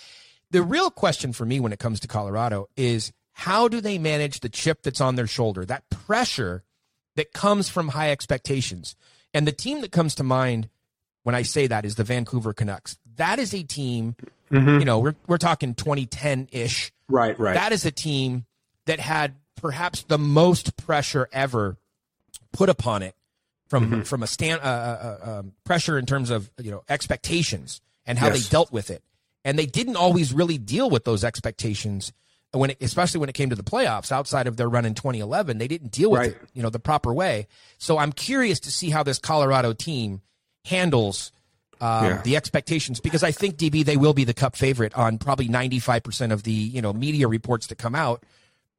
The 0.50 0.62
real 0.62 0.90
question 0.90 1.32
for 1.32 1.44
me 1.44 1.60
when 1.60 1.72
it 1.72 1.78
comes 1.78 2.00
to 2.00 2.08
Colorado 2.08 2.68
is 2.76 3.12
how 3.32 3.68
do 3.68 3.80
they 3.80 3.98
manage 3.98 4.40
the 4.40 4.48
chip 4.48 4.82
that's 4.82 5.00
on 5.00 5.16
their 5.16 5.26
shoulder, 5.26 5.64
that 5.64 5.88
pressure 5.90 6.62
that 7.16 7.32
comes 7.32 7.68
from 7.68 7.88
high 7.88 8.10
expectations? 8.10 8.94
And 9.32 9.46
the 9.46 9.52
team 9.52 9.80
that 9.80 9.90
comes 9.90 10.14
to 10.16 10.22
mind 10.22 10.68
when 11.24 11.34
I 11.34 11.42
say 11.42 11.66
that 11.66 11.84
is 11.84 11.96
the 11.96 12.04
Vancouver 12.04 12.52
Canucks. 12.52 12.96
That 13.16 13.38
is 13.38 13.54
a 13.54 13.62
team, 13.62 14.14
you 14.50 14.84
know, 14.84 15.00
we're, 15.00 15.14
we're 15.26 15.38
talking 15.38 15.74
2010 15.74 16.48
ish. 16.52 16.92
Right, 17.08 17.38
right. 17.38 17.54
That 17.54 17.72
is 17.72 17.84
a 17.84 17.90
team 17.90 18.44
that 18.86 19.00
had 19.00 19.34
perhaps 19.60 20.02
the 20.02 20.18
most 20.18 20.76
pressure 20.76 21.28
ever 21.32 21.76
put 22.52 22.68
upon 22.68 23.02
it 23.02 23.14
from 23.68 24.04
from 24.04 24.22
a 24.22 24.26
stand 24.26 24.60
uh, 24.62 24.64
uh, 24.64 25.18
uh, 25.26 25.30
um, 25.38 25.52
pressure 25.64 25.98
in 25.98 26.06
terms 26.06 26.30
of 26.30 26.50
you 26.60 26.70
know 26.70 26.82
expectations 26.88 27.80
and 28.06 28.18
how 28.18 28.28
Yes. 28.28 28.44
they 28.44 28.50
dealt 28.50 28.72
with 28.72 28.90
it, 28.90 29.02
and 29.44 29.58
they 29.58 29.66
didn't 29.66 29.96
always 29.96 30.32
really 30.32 30.58
deal 30.58 30.90
with 30.90 31.04
those 31.04 31.24
expectations 31.24 32.12
when 32.52 32.70
it, 32.70 32.76
especially 32.80 33.18
when 33.20 33.28
it 33.28 33.34
came 33.34 33.50
to 33.50 33.56
the 33.56 33.64
playoffs. 33.64 34.12
Outside 34.12 34.46
of 34.46 34.56
their 34.56 34.68
run 34.68 34.84
in 34.84 34.94
2011, 34.94 35.58
they 35.58 35.66
didn't 35.68 35.90
deal 35.90 36.10
with 36.12 36.20
Right. 36.20 36.30
it 36.30 36.38
you 36.54 36.62
know 36.62 36.70
the 36.70 36.78
proper 36.78 37.12
way. 37.12 37.46
So 37.78 37.98
I'm 37.98 38.12
curious 38.12 38.60
to 38.60 38.70
see 38.70 38.90
how 38.90 39.02
this 39.02 39.18
Colorado 39.18 39.72
team 39.72 40.20
handles. 40.64 41.32
Um, 41.80 42.04
Yeah. 42.04 42.22
The 42.22 42.36
expectations, 42.36 43.00
because 43.00 43.24
I 43.24 43.32
think 43.32 43.56
DB 43.56 43.84
they 43.84 43.96
will 43.96 44.14
be 44.14 44.22
the 44.24 44.32
Cup 44.32 44.54
favorite 44.56 44.94
on 44.94 45.18
probably 45.18 45.48
95 45.48 46.02
percent 46.04 46.32
of 46.32 46.44
the 46.44 46.52
you 46.52 46.80
know 46.80 46.92
media 46.92 47.26
reports 47.26 47.66
that 47.66 47.78
come 47.78 47.94
out. 47.96 48.22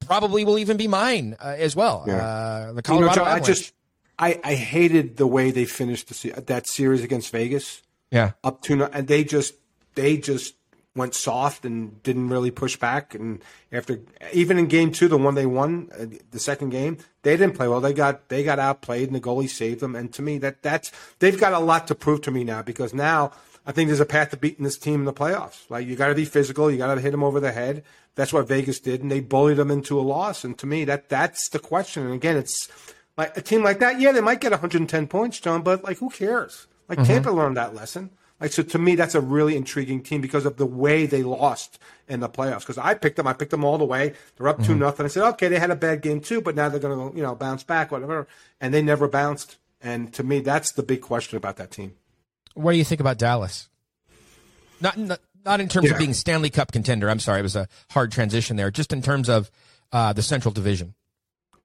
Probably 0.06 0.45
will 0.45 0.57
even 0.60 0.77
be 0.77 0.88
mine 0.88 1.35
uh, 1.43 1.56
as 1.57 1.76
well. 1.76 2.03
Yeah. 2.07 2.15
Uh, 2.15 2.60
the 2.60 2.68
You 2.69 2.73
know, 2.76 2.81
Colorado 2.84 3.15
John, 3.15 3.27
I 3.27 3.39
just 3.41 3.73
I, 4.18 4.39
I 4.43 4.56
hated 4.56 5.18
the 5.18 5.27
way 5.27 5.52
they 5.52 5.65
finished 5.65 6.07
the, 6.07 6.31
that 6.47 6.68
series 6.68 7.03
against 7.03 7.31
Vegas 7.31 7.81
yeah. 8.16 8.32
up 8.44 8.62
to 8.62 8.84
and 8.86 9.08
they 9.08 9.24
just 9.24 9.54
they 9.96 10.18
just 10.18 10.56
went 10.96 11.14
soft 11.14 11.66
and 11.66 12.02
didn't 12.04 12.30
really 12.30 12.52
push 12.52 12.78
back 12.78 13.14
and 13.14 13.44
after 13.72 14.00
even 14.32 14.58
in 14.58 14.66
game 14.68 14.92
two 14.92 15.10
the 15.10 15.18
one 15.18 15.36
they 15.36 15.46
won 15.46 15.90
uh, 16.00 16.06
the 16.32 16.40
second 16.40 16.70
game 16.70 16.98
they 17.24 17.36
didn't 17.36 17.56
play 17.56 17.68
well 17.68 17.82
they 17.82 17.94
got 17.94 18.30
they 18.30 18.44
got 18.44 18.60
outplayed 18.60 19.08
and 19.08 19.16
the 19.16 19.20
goalie 19.20 19.50
saved 19.50 19.82
them 19.82 19.96
and 19.96 20.14
to 20.14 20.22
me 20.22 20.38
that 20.38 20.62
that's 20.62 20.92
they've 21.20 21.40
got 21.40 21.54
a 21.54 21.60
lot 21.60 21.86
to 21.88 21.94
prove 21.94 22.22
to 22.22 22.32
me 22.32 22.44
now 22.46 22.62
because 22.62 22.94
now 22.94 23.32
I 23.68 23.72
think 23.72 23.88
there's 23.88 24.00
a 24.00 24.06
path 24.06 24.30
to 24.30 24.38
beating 24.38 24.64
this 24.64 24.78
team 24.78 25.00
in 25.00 25.06
the 25.06 25.14
playoffs. 25.14 25.68
Like 25.70 25.88
you 25.88 25.96
got 25.96 26.10
to 26.10 26.16
be 26.16 26.26
physical, 26.26 26.70
you 26.70 26.78
got 26.78 26.94
to 26.94 27.02
hit 27.02 27.12
them 27.12 27.24
over 27.24 27.40
the 27.40 27.52
head. 27.52 27.84
That's 28.14 28.32
what 28.32 28.48
Vegas 28.48 28.80
did, 28.80 29.02
and 29.02 29.12
they 29.12 29.22
bullied 29.22 29.58
them 29.58 29.72
into 29.72 30.00
a 30.00 30.02
loss. 30.02 30.44
And 30.44 30.56
to 30.60 30.68
me, 30.68 30.86
that 30.86 31.10
that's 31.10 31.50
the 31.50 31.58
question. 31.60 32.06
And 32.06 32.14
again, 32.14 32.38
it's 32.38 32.70
like 33.18 33.36
a 33.36 33.42
team 33.42 33.64
like 33.64 33.80
that. 33.80 34.00
Yeah, 34.00 34.12
they 34.12 34.22
might 34.22 34.40
get 34.40 34.52
110 34.52 35.08
points, 35.08 35.40
John, 35.40 35.64
but 35.64 35.84
like 35.84 35.98
who 35.98 36.12
cares? 36.12 36.68
Like 36.88 37.03
Tampa 37.03 37.32
learned 37.32 37.57
that 37.57 37.74
lesson. 37.74 38.12
Like 38.40 38.52
so, 38.52 38.64
to 38.64 38.78
me, 38.78 38.95
that's 38.95 39.16
a 39.16 39.22
really 39.22 39.56
intriguing 39.56 40.03
team 40.03 40.20
because 40.22 40.45
of 40.45 40.57
the 40.57 40.66
way 40.66 41.06
they 41.06 41.24
lost 41.24 41.80
in 42.07 42.20
the 42.20 42.28
playoffs. 42.28 42.60
Because 42.60 42.78
I 42.78 42.94
picked 42.94 43.16
them, 43.16 43.28
I 43.28 43.34
picked 43.34 43.52
them 43.52 43.64
all 43.64 43.78
the 43.78 43.86
way. 43.86 44.14
They're 44.36 44.49
up 44.49 44.62
two 44.62 44.76
nothing. 44.76 45.06
I 45.06 45.10
said, 45.10 45.24
okay, 45.30 45.48
they 45.48 45.57
had 45.57 45.72
a 45.72 45.76
bad 45.76 46.02
game 46.02 46.20
too, 46.20 46.41
but 46.41 46.53
now 46.53 46.68
they're 46.68 46.80
going 46.80 47.12
to 47.12 47.18
you 47.18 47.24
know 47.24 47.34
bounce 47.34 47.64
back, 47.64 47.91
whatever. 47.91 48.28
And 48.60 48.74
they 48.74 48.82
never 48.82 49.07
bounced. 49.07 49.57
And 49.82 50.14
to 50.16 50.24
me, 50.24 50.41
that's 50.41 50.74
the 50.74 50.84
big 50.84 51.02
question 51.02 51.38
about 51.38 51.57
that 51.57 51.72
team. 51.72 51.94
What 52.56 52.74
do 52.74 52.78
you 52.78 52.84
think 52.84 53.02
about 53.02 53.18
Dallas? 53.18 53.70
Not 54.82 54.98
not, 54.98 55.20
not 55.45 55.62
in 55.62 55.70
terms 55.70 55.90
of 55.90 55.98
being 55.98 56.14
Stanley 56.14 56.49
Cup 56.49 56.72
contender. 56.72 57.10
I'm 57.10 57.20
sorry, 57.20 57.40
it 57.40 57.44
was 57.44 57.56
a 57.56 57.68
hard 57.91 58.12
transition 58.12 58.57
there. 58.57 58.70
Just 58.70 58.91
in 58.91 59.02
terms 59.02 59.30
of 59.30 59.49
uh, 59.91 60.14
the 60.14 60.22
Central 60.22 60.52
Division. 60.52 60.94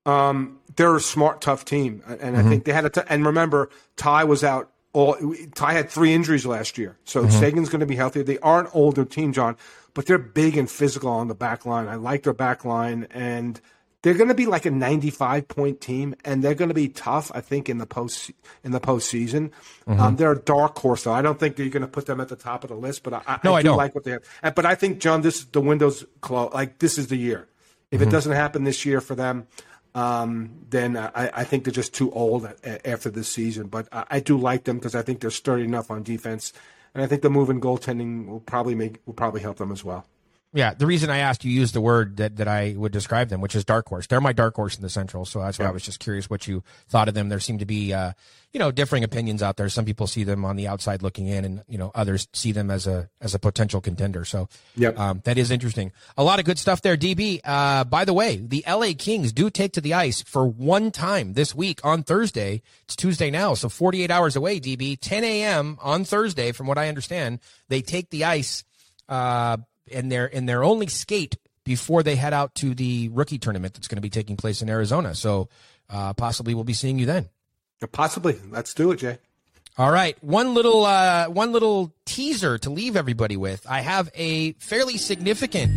Um, 0.06 0.60
they're 0.76 0.96
a 0.96 1.00
smart, 1.00 1.40
tough 1.40 1.64
team, 1.64 2.02
and 2.06 2.36
I 2.36 2.42
think 2.42 2.64
they 2.64 2.72
had 2.72 2.84
a. 2.84 2.90
T- 2.90 3.02
and 3.08 3.26
remember, 3.26 3.70
Ty 3.96 4.24
was 4.24 4.44
out. 4.44 4.70
All 4.92 5.16
Ty 5.54 5.72
had 5.74 5.88
three 5.90 6.12
injuries 6.12 6.44
last 6.46 6.76
year, 6.76 6.96
so 7.04 7.28
Seguin's 7.28 7.68
going 7.68 7.80
to 7.80 7.86
be 7.86 7.96
healthy. 7.96 8.22
They 8.22 8.38
are 8.38 8.60
an 8.60 8.66
older 8.72 9.04
team, 9.04 9.32
John, 9.32 9.56
but 9.94 10.06
they're 10.06 10.18
big 10.18 10.56
and 10.56 10.68
physical 10.68 11.10
on 11.10 11.28
the 11.28 11.34
back 11.34 11.64
line. 11.64 11.86
I 11.86 11.94
like 11.94 12.24
their 12.24 12.32
back 12.32 12.64
line, 12.64 13.06
and 13.12 13.60
they're 14.02 14.14
going 14.14 14.28
to 14.30 14.34
be 14.34 14.46
like 14.46 14.66
a 14.66 14.70
95 14.72 15.46
point 15.46 15.80
team, 15.80 16.16
and 16.24 16.42
they're 16.42 16.56
going 16.56 16.70
to 16.70 16.74
be 16.74 16.88
tough. 16.88 17.30
I 17.32 17.40
think 17.40 17.68
in 17.68 17.78
the 17.78 17.86
post 17.86 18.32
in 18.64 18.72
the 18.72 18.80
postseason, 18.80 19.52
um, 19.86 20.16
they're 20.16 20.32
a 20.32 20.38
dark 20.40 20.76
horse, 20.78 21.04
though. 21.04 21.12
I 21.12 21.22
don't 21.22 21.38
think 21.38 21.56
you're 21.58 21.68
going 21.68 21.82
to 21.82 21.86
put 21.88 22.06
them 22.06 22.20
at 22.20 22.28
the 22.28 22.34
top 22.36 22.64
of 22.64 22.70
the 22.70 22.76
list, 22.76 23.04
but 23.04 23.12
I, 23.12 23.22
I, 23.28 23.40
No, 23.44 23.54
I 23.54 23.62
do 23.62 23.68
don't. 23.68 23.76
like 23.76 23.94
what 23.94 24.02
they 24.02 24.10
have. 24.42 24.54
But 24.56 24.66
I 24.66 24.74
think, 24.74 24.98
John, 24.98 25.20
this 25.22 25.38
is 25.40 25.44
the 25.46 25.60
window's 25.60 26.04
close. 26.20 26.52
Like 26.52 26.78
this 26.80 26.98
is 26.98 27.06
the 27.06 27.16
year. 27.16 27.46
If 27.92 28.00
Mm-hmm. 28.00 28.08
it 28.08 28.12
doesn't 28.12 28.32
happen 28.32 28.64
this 28.64 28.84
year 28.84 29.00
for 29.00 29.14
them, 29.14 29.46
um, 29.94 30.50
then 30.68 30.96
I, 30.96 31.30
I 31.34 31.44
think 31.44 31.64
they're 31.64 31.72
just 31.72 31.94
too 31.94 32.10
old 32.12 32.48
after 32.84 33.10
this 33.10 33.28
season. 33.28 33.68
But 33.68 33.88
I, 33.92 34.04
I 34.10 34.20
do 34.20 34.38
like 34.38 34.64
them 34.64 34.78
because 34.78 34.94
I 34.94 35.02
think 35.02 35.20
they're 35.20 35.30
sturdy 35.30 35.64
enough 35.64 35.90
on 35.90 36.02
defense, 36.02 36.52
and 36.94 37.02
I 37.02 37.06
think 37.06 37.22
the 37.22 37.30
move 37.30 37.50
in 37.50 37.60
goaltending 37.60 38.26
will 38.26 38.40
probably 38.40 38.74
make 38.74 39.00
will 39.06 39.14
probably 39.14 39.40
help 39.40 39.58
them 39.58 39.72
as 39.72 39.84
well. 39.84 40.06
Yeah, 40.52 40.74
the 40.74 40.86
reason 40.86 41.10
I 41.10 41.18
asked 41.18 41.44
you 41.44 41.52
used 41.52 41.74
the 41.76 41.80
word 41.80 42.16
that, 42.16 42.38
that 42.38 42.48
I 42.48 42.74
would 42.76 42.90
describe 42.90 43.28
them, 43.28 43.40
which 43.40 43.54
is 43.54 43.64
dark 43.64 43.88
horse. 43.88 44.08
They're 44.08 44.20
my 44.20 44.32
dark 44.32 44.56
horse 44.56 44.74
in 44.74 44.82
the 44.82 44.90
Central, 44.90 45.24
so 45.24 45.38
that's 45.40 45.60
why 45.60 45.66
I 45.66 45.70
was 45.70 45.84
just 45.84 46.00
curious 46.00 46.28
what 46.28 46.48
you 46.48 46.64
thought 46.88 47.06
of 47.06 47.14
them. 47.14 47.28
There 47.28 47.38
seem 47.38 47.58
to 47.58 47.64
be, 47.64 47.92
uh, 47.92 48.14
you 48.52 48.58
know, 48.58 48.72
differing 48.72 49.04
opinions 49.04 49.44
out 49.44 49.56
there. 49.56 49.68
Some 49.68 49.84
people 49.84 50.08
see 50.08 50.24
them 50.24 50.44
on 50.44 50.56
the 50.56 50.66
outside 50.66 51.02
looking 51.02 51.28
in, 51.28 51.44
and 51.44 51.62
you 51.68 51.78
know, 51.78 51.92
others 51.94 52.26
see 52.32 52.50
them 52.50 52.68
as 52.68 52.88
a 52.88 53.08
as 53.20 53.32
a 53.32 53.38
potential 53.38 53.80
contender. 53.80 54.24
So, 54.24 54.48
Yep. 54.74 54.98
um, 54.98 55.20
that 55.22 55.38
is 55.38 55.52
interesting. 55.52 55.92
A 56.16 56.24
lot 56.24 56.40
of 56.40 56.44
good 56.46 56.58
stuff 56.58 56.82
there, 56.82 56.96
DB. 56.96 57.40
Uh, 57.44 57.84
by 57.84 58.04
the 58.04 58.12
way, 58.12 58.38
the 58.44 58.64
LA 58.66 58.92
Kings 58.98 59.32
do 59.32 59.50
take 59.50 59.74
to 59.74 59.80
the 59.80 59.94
ice 59.94 60.20
for 60.22 60.44
one 60.48 60.90
time 60.90 61.34
this 61.34 61.54
week 61.54 61.78
on 61.84 62.02
Thursday. 62.02 62.60
It's 62.86 62.96
Tuesday 62.96 63.30
now, 63.30 63.54
so 63.54 63.68
48 63.68 64.10
hours 64.10 64.34
away. 64.34 64.58
DB, 64.58 64.98
10 65.00 65.22
a.m. 65.22 65.78
on 65.80 66.02
Thursday, 66.04 66.50
from 66.50 66.66
what 66.66 66.76
I 66.76 66.88
understand, 66.88 67.38
they 67.68 67.82
take 67.82 68.10
the 68.10 68.24
ice 68.24 68.64
uh, 69.08 69.58
and 69.92 70.10
their 70.10 70.26
in 70.26 70.46
their 70.46 70.62
only 70.64 70.86
skate 70.86 71.36
before 71.64 72.02
they 72.02 72.16
head 72.16 72.32
out 72.32 72.54
to 72.56 72.74
the 72.74 73.08
rookie 73.10 73.38
tournament 73.38 73.74
that's 73.74 73.88
going 73.88 73.96
to 73.96 74.02
be 74.02 74.10
taking 74.10 74.36
place 74.36 74.62
in 74.62 74.68
Arizona. 74.68 75.14
So 75.14 75.48
uh, 75.88 76.14
possibly 76.14 76.54
we'll 76.54 76.64
be 76.64 76.72
seeing 76.72 76.98
you 76.98 77.06
then. 77.06 77.28
Possibly. 77.92 78.38
Let's 78.50 78.74
do 78.74 78.90
it, 78.92 78.96
Jay. 78.96 79.18
All 79.78 79.90
right, 79.90 80.22
one 80.22 80.52
little 80.52 80.84
uh, 80.84 81.28
one 81.28 81.52
little 81.52 81.94
teaser 82.04 82.58
to 82.58 82.70
leave 82.70 82.96
everybody 82.96 83.36
with. 83.36 83.64
I 83.68 83.80
have 83.80 84.10
a 84.14 84.52
fairly 84.54 84.98
significant, 84.98 85.72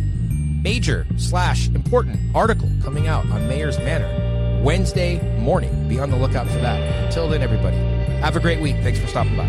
major 0.62 1.06
slash 1.16 1.68
important 1.68 2.34
article 2.34 2.68
coming 2.82 3.06
out 3.06 3.24
on 3.30 3.48
Mayor's 3.48 3.78
Manor 3.78 4.62
Wednesday 4.62 5.20
morning. 5.38 5.88
Be 5.88 6.00
on 6.00 6.10
the 6.10 6.16
lookout 6.16 6.48
for 6.48 6.58
that. 6.58 7.04
Until 7.04 7.28
then, 7.28 7.40
everybody, 7.40 7.76
have 7.76 8.36
a 8.36 8.40
great 8.40 8.60
week. 8.60 8.76
Thanks 8.82 8.98
for 8.98 9.06
stopping 9.06 9.36
by. 9.36 9.46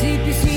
CPC 0.00 0.47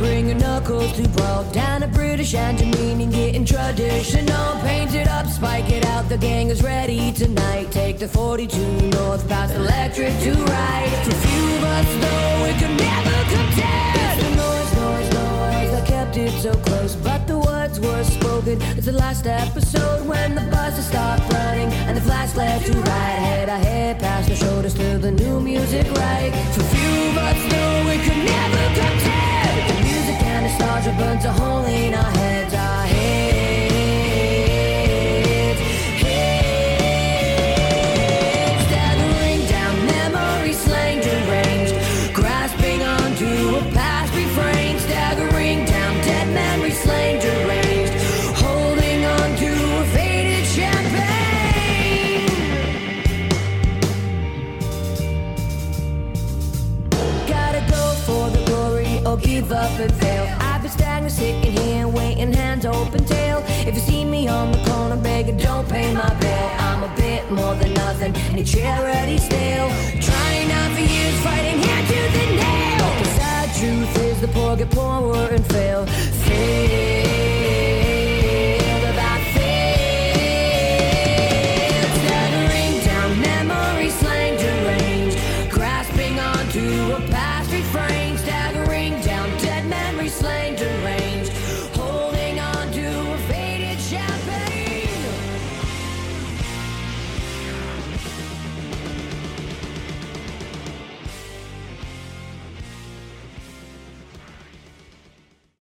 crew 0.00 0.10
your 0.30 0.34
knuckles 0.36 0.92
to 0.94 1.06
brawl 1.10 1.44
down 1.52 1.82
a 1.82 1.88
British 1.88 2.32
Antonini, 2.32 3.10
getting 3.10 3.44
traditional. 3.44 4.60
Paint 4.62 4.94
it 4.94 5.08
up, 5.08 5.26
spike 5.26 5.70
it 5.70 5.84
out. 5.86 6.08
The 6.08 6.16
gang 6.16 6.48
is 6.48 6.62
ready 6.62 7.12
tonight. 7.12 7.70
Take 7.70 7.98
the 7.98 8.08
42 8.08 8.56
north 8.96 9.28
past 9.28 9.54
electric 9.54 10.12
to 10.24 10.32
right. 10.32 10.90
Too 11.04 11.18
few 11.26 11.44
of 11.56 11.64
us 11.76 11.88
though, 12.02 12.32
we 12.44 12.52
could 12.60 12.76
never. 12.86 13.16
It's 14.02 14.16
the 14.22 14.30
noise, 14.42 14.70
noise, 14.82 15.10
noise 15.20 15.70
that 15.74 15.84
kept 15.86 16.16
it 16.16 16.32
so 16.40 16.52
close, 16.54 16.96
but 16.96 17.26
the 17.26 17.38
words 17.38 17.78
were 17.78 18.04
spoken. 18.04 18.60
It's 18.78 18.86
the 18.86 18.92
last 18.92 19.26
episode 19.26 20.06
when 20.06 20.34
the 20.34 20.42
buses 20.52 20.86
start 20.86 21.20
running 21.32 21.70
and 21.88 21.96
the 21.96 22.00
flash 22.00 22.34
left 22.36 22.66
to 22.66 22.72
right. 22.72 23.18
Head 23.28 23.48
ahead, 23.48 24.00
past 24.00 24.28
the 24.28 24.36
shoulders 24.36 24.74
to 24.74 24.98
the 24.98 25.10
new 25.10 25.40
music 25.40 25.86
right. 25.92 26.32
Too 26.54 26.62
few 26.74 26.92
of 27.10 27.16
us 27.18 27.52
know 27.52 27.84
we 27.90 27.96
could 28.04 28.24
never 28.24 28.60
contend. 30.40 30.60
The 30.60 30.64
nostalgia 30.64 30.92
burns 30.98 31.24
a 31.24 31.32
hole 31.32 31.64
in 31.64 31.94
our 31.94 32.10
heads. 32.12 32.39
More 67.30 67.54
than 67.54 67.72
nothing, 67.74 68.12
and 68.16 68.40
a 68.40 68.44
charity 68.44 69.18
still. 69.18 69.68
Trying 70.00 70.50
out 70.50 70.72
for 70.72 70.80
years, 70.80 71.20
fighting 71.22 71.62
hand 71.62 71.86
to 71.86 72.00
the 72.18 72.26
nail. 72.34 72.98
The 72.98 73.04
sad 73.04 73.48
truth 73.56 74.04
is 74.04 74.20
the 74.20 74.28
poor 74.28 74.56
get 74.56 74.70
poorer 74.70 75.28
and 75.30 75.46
fail. 75.46 75.86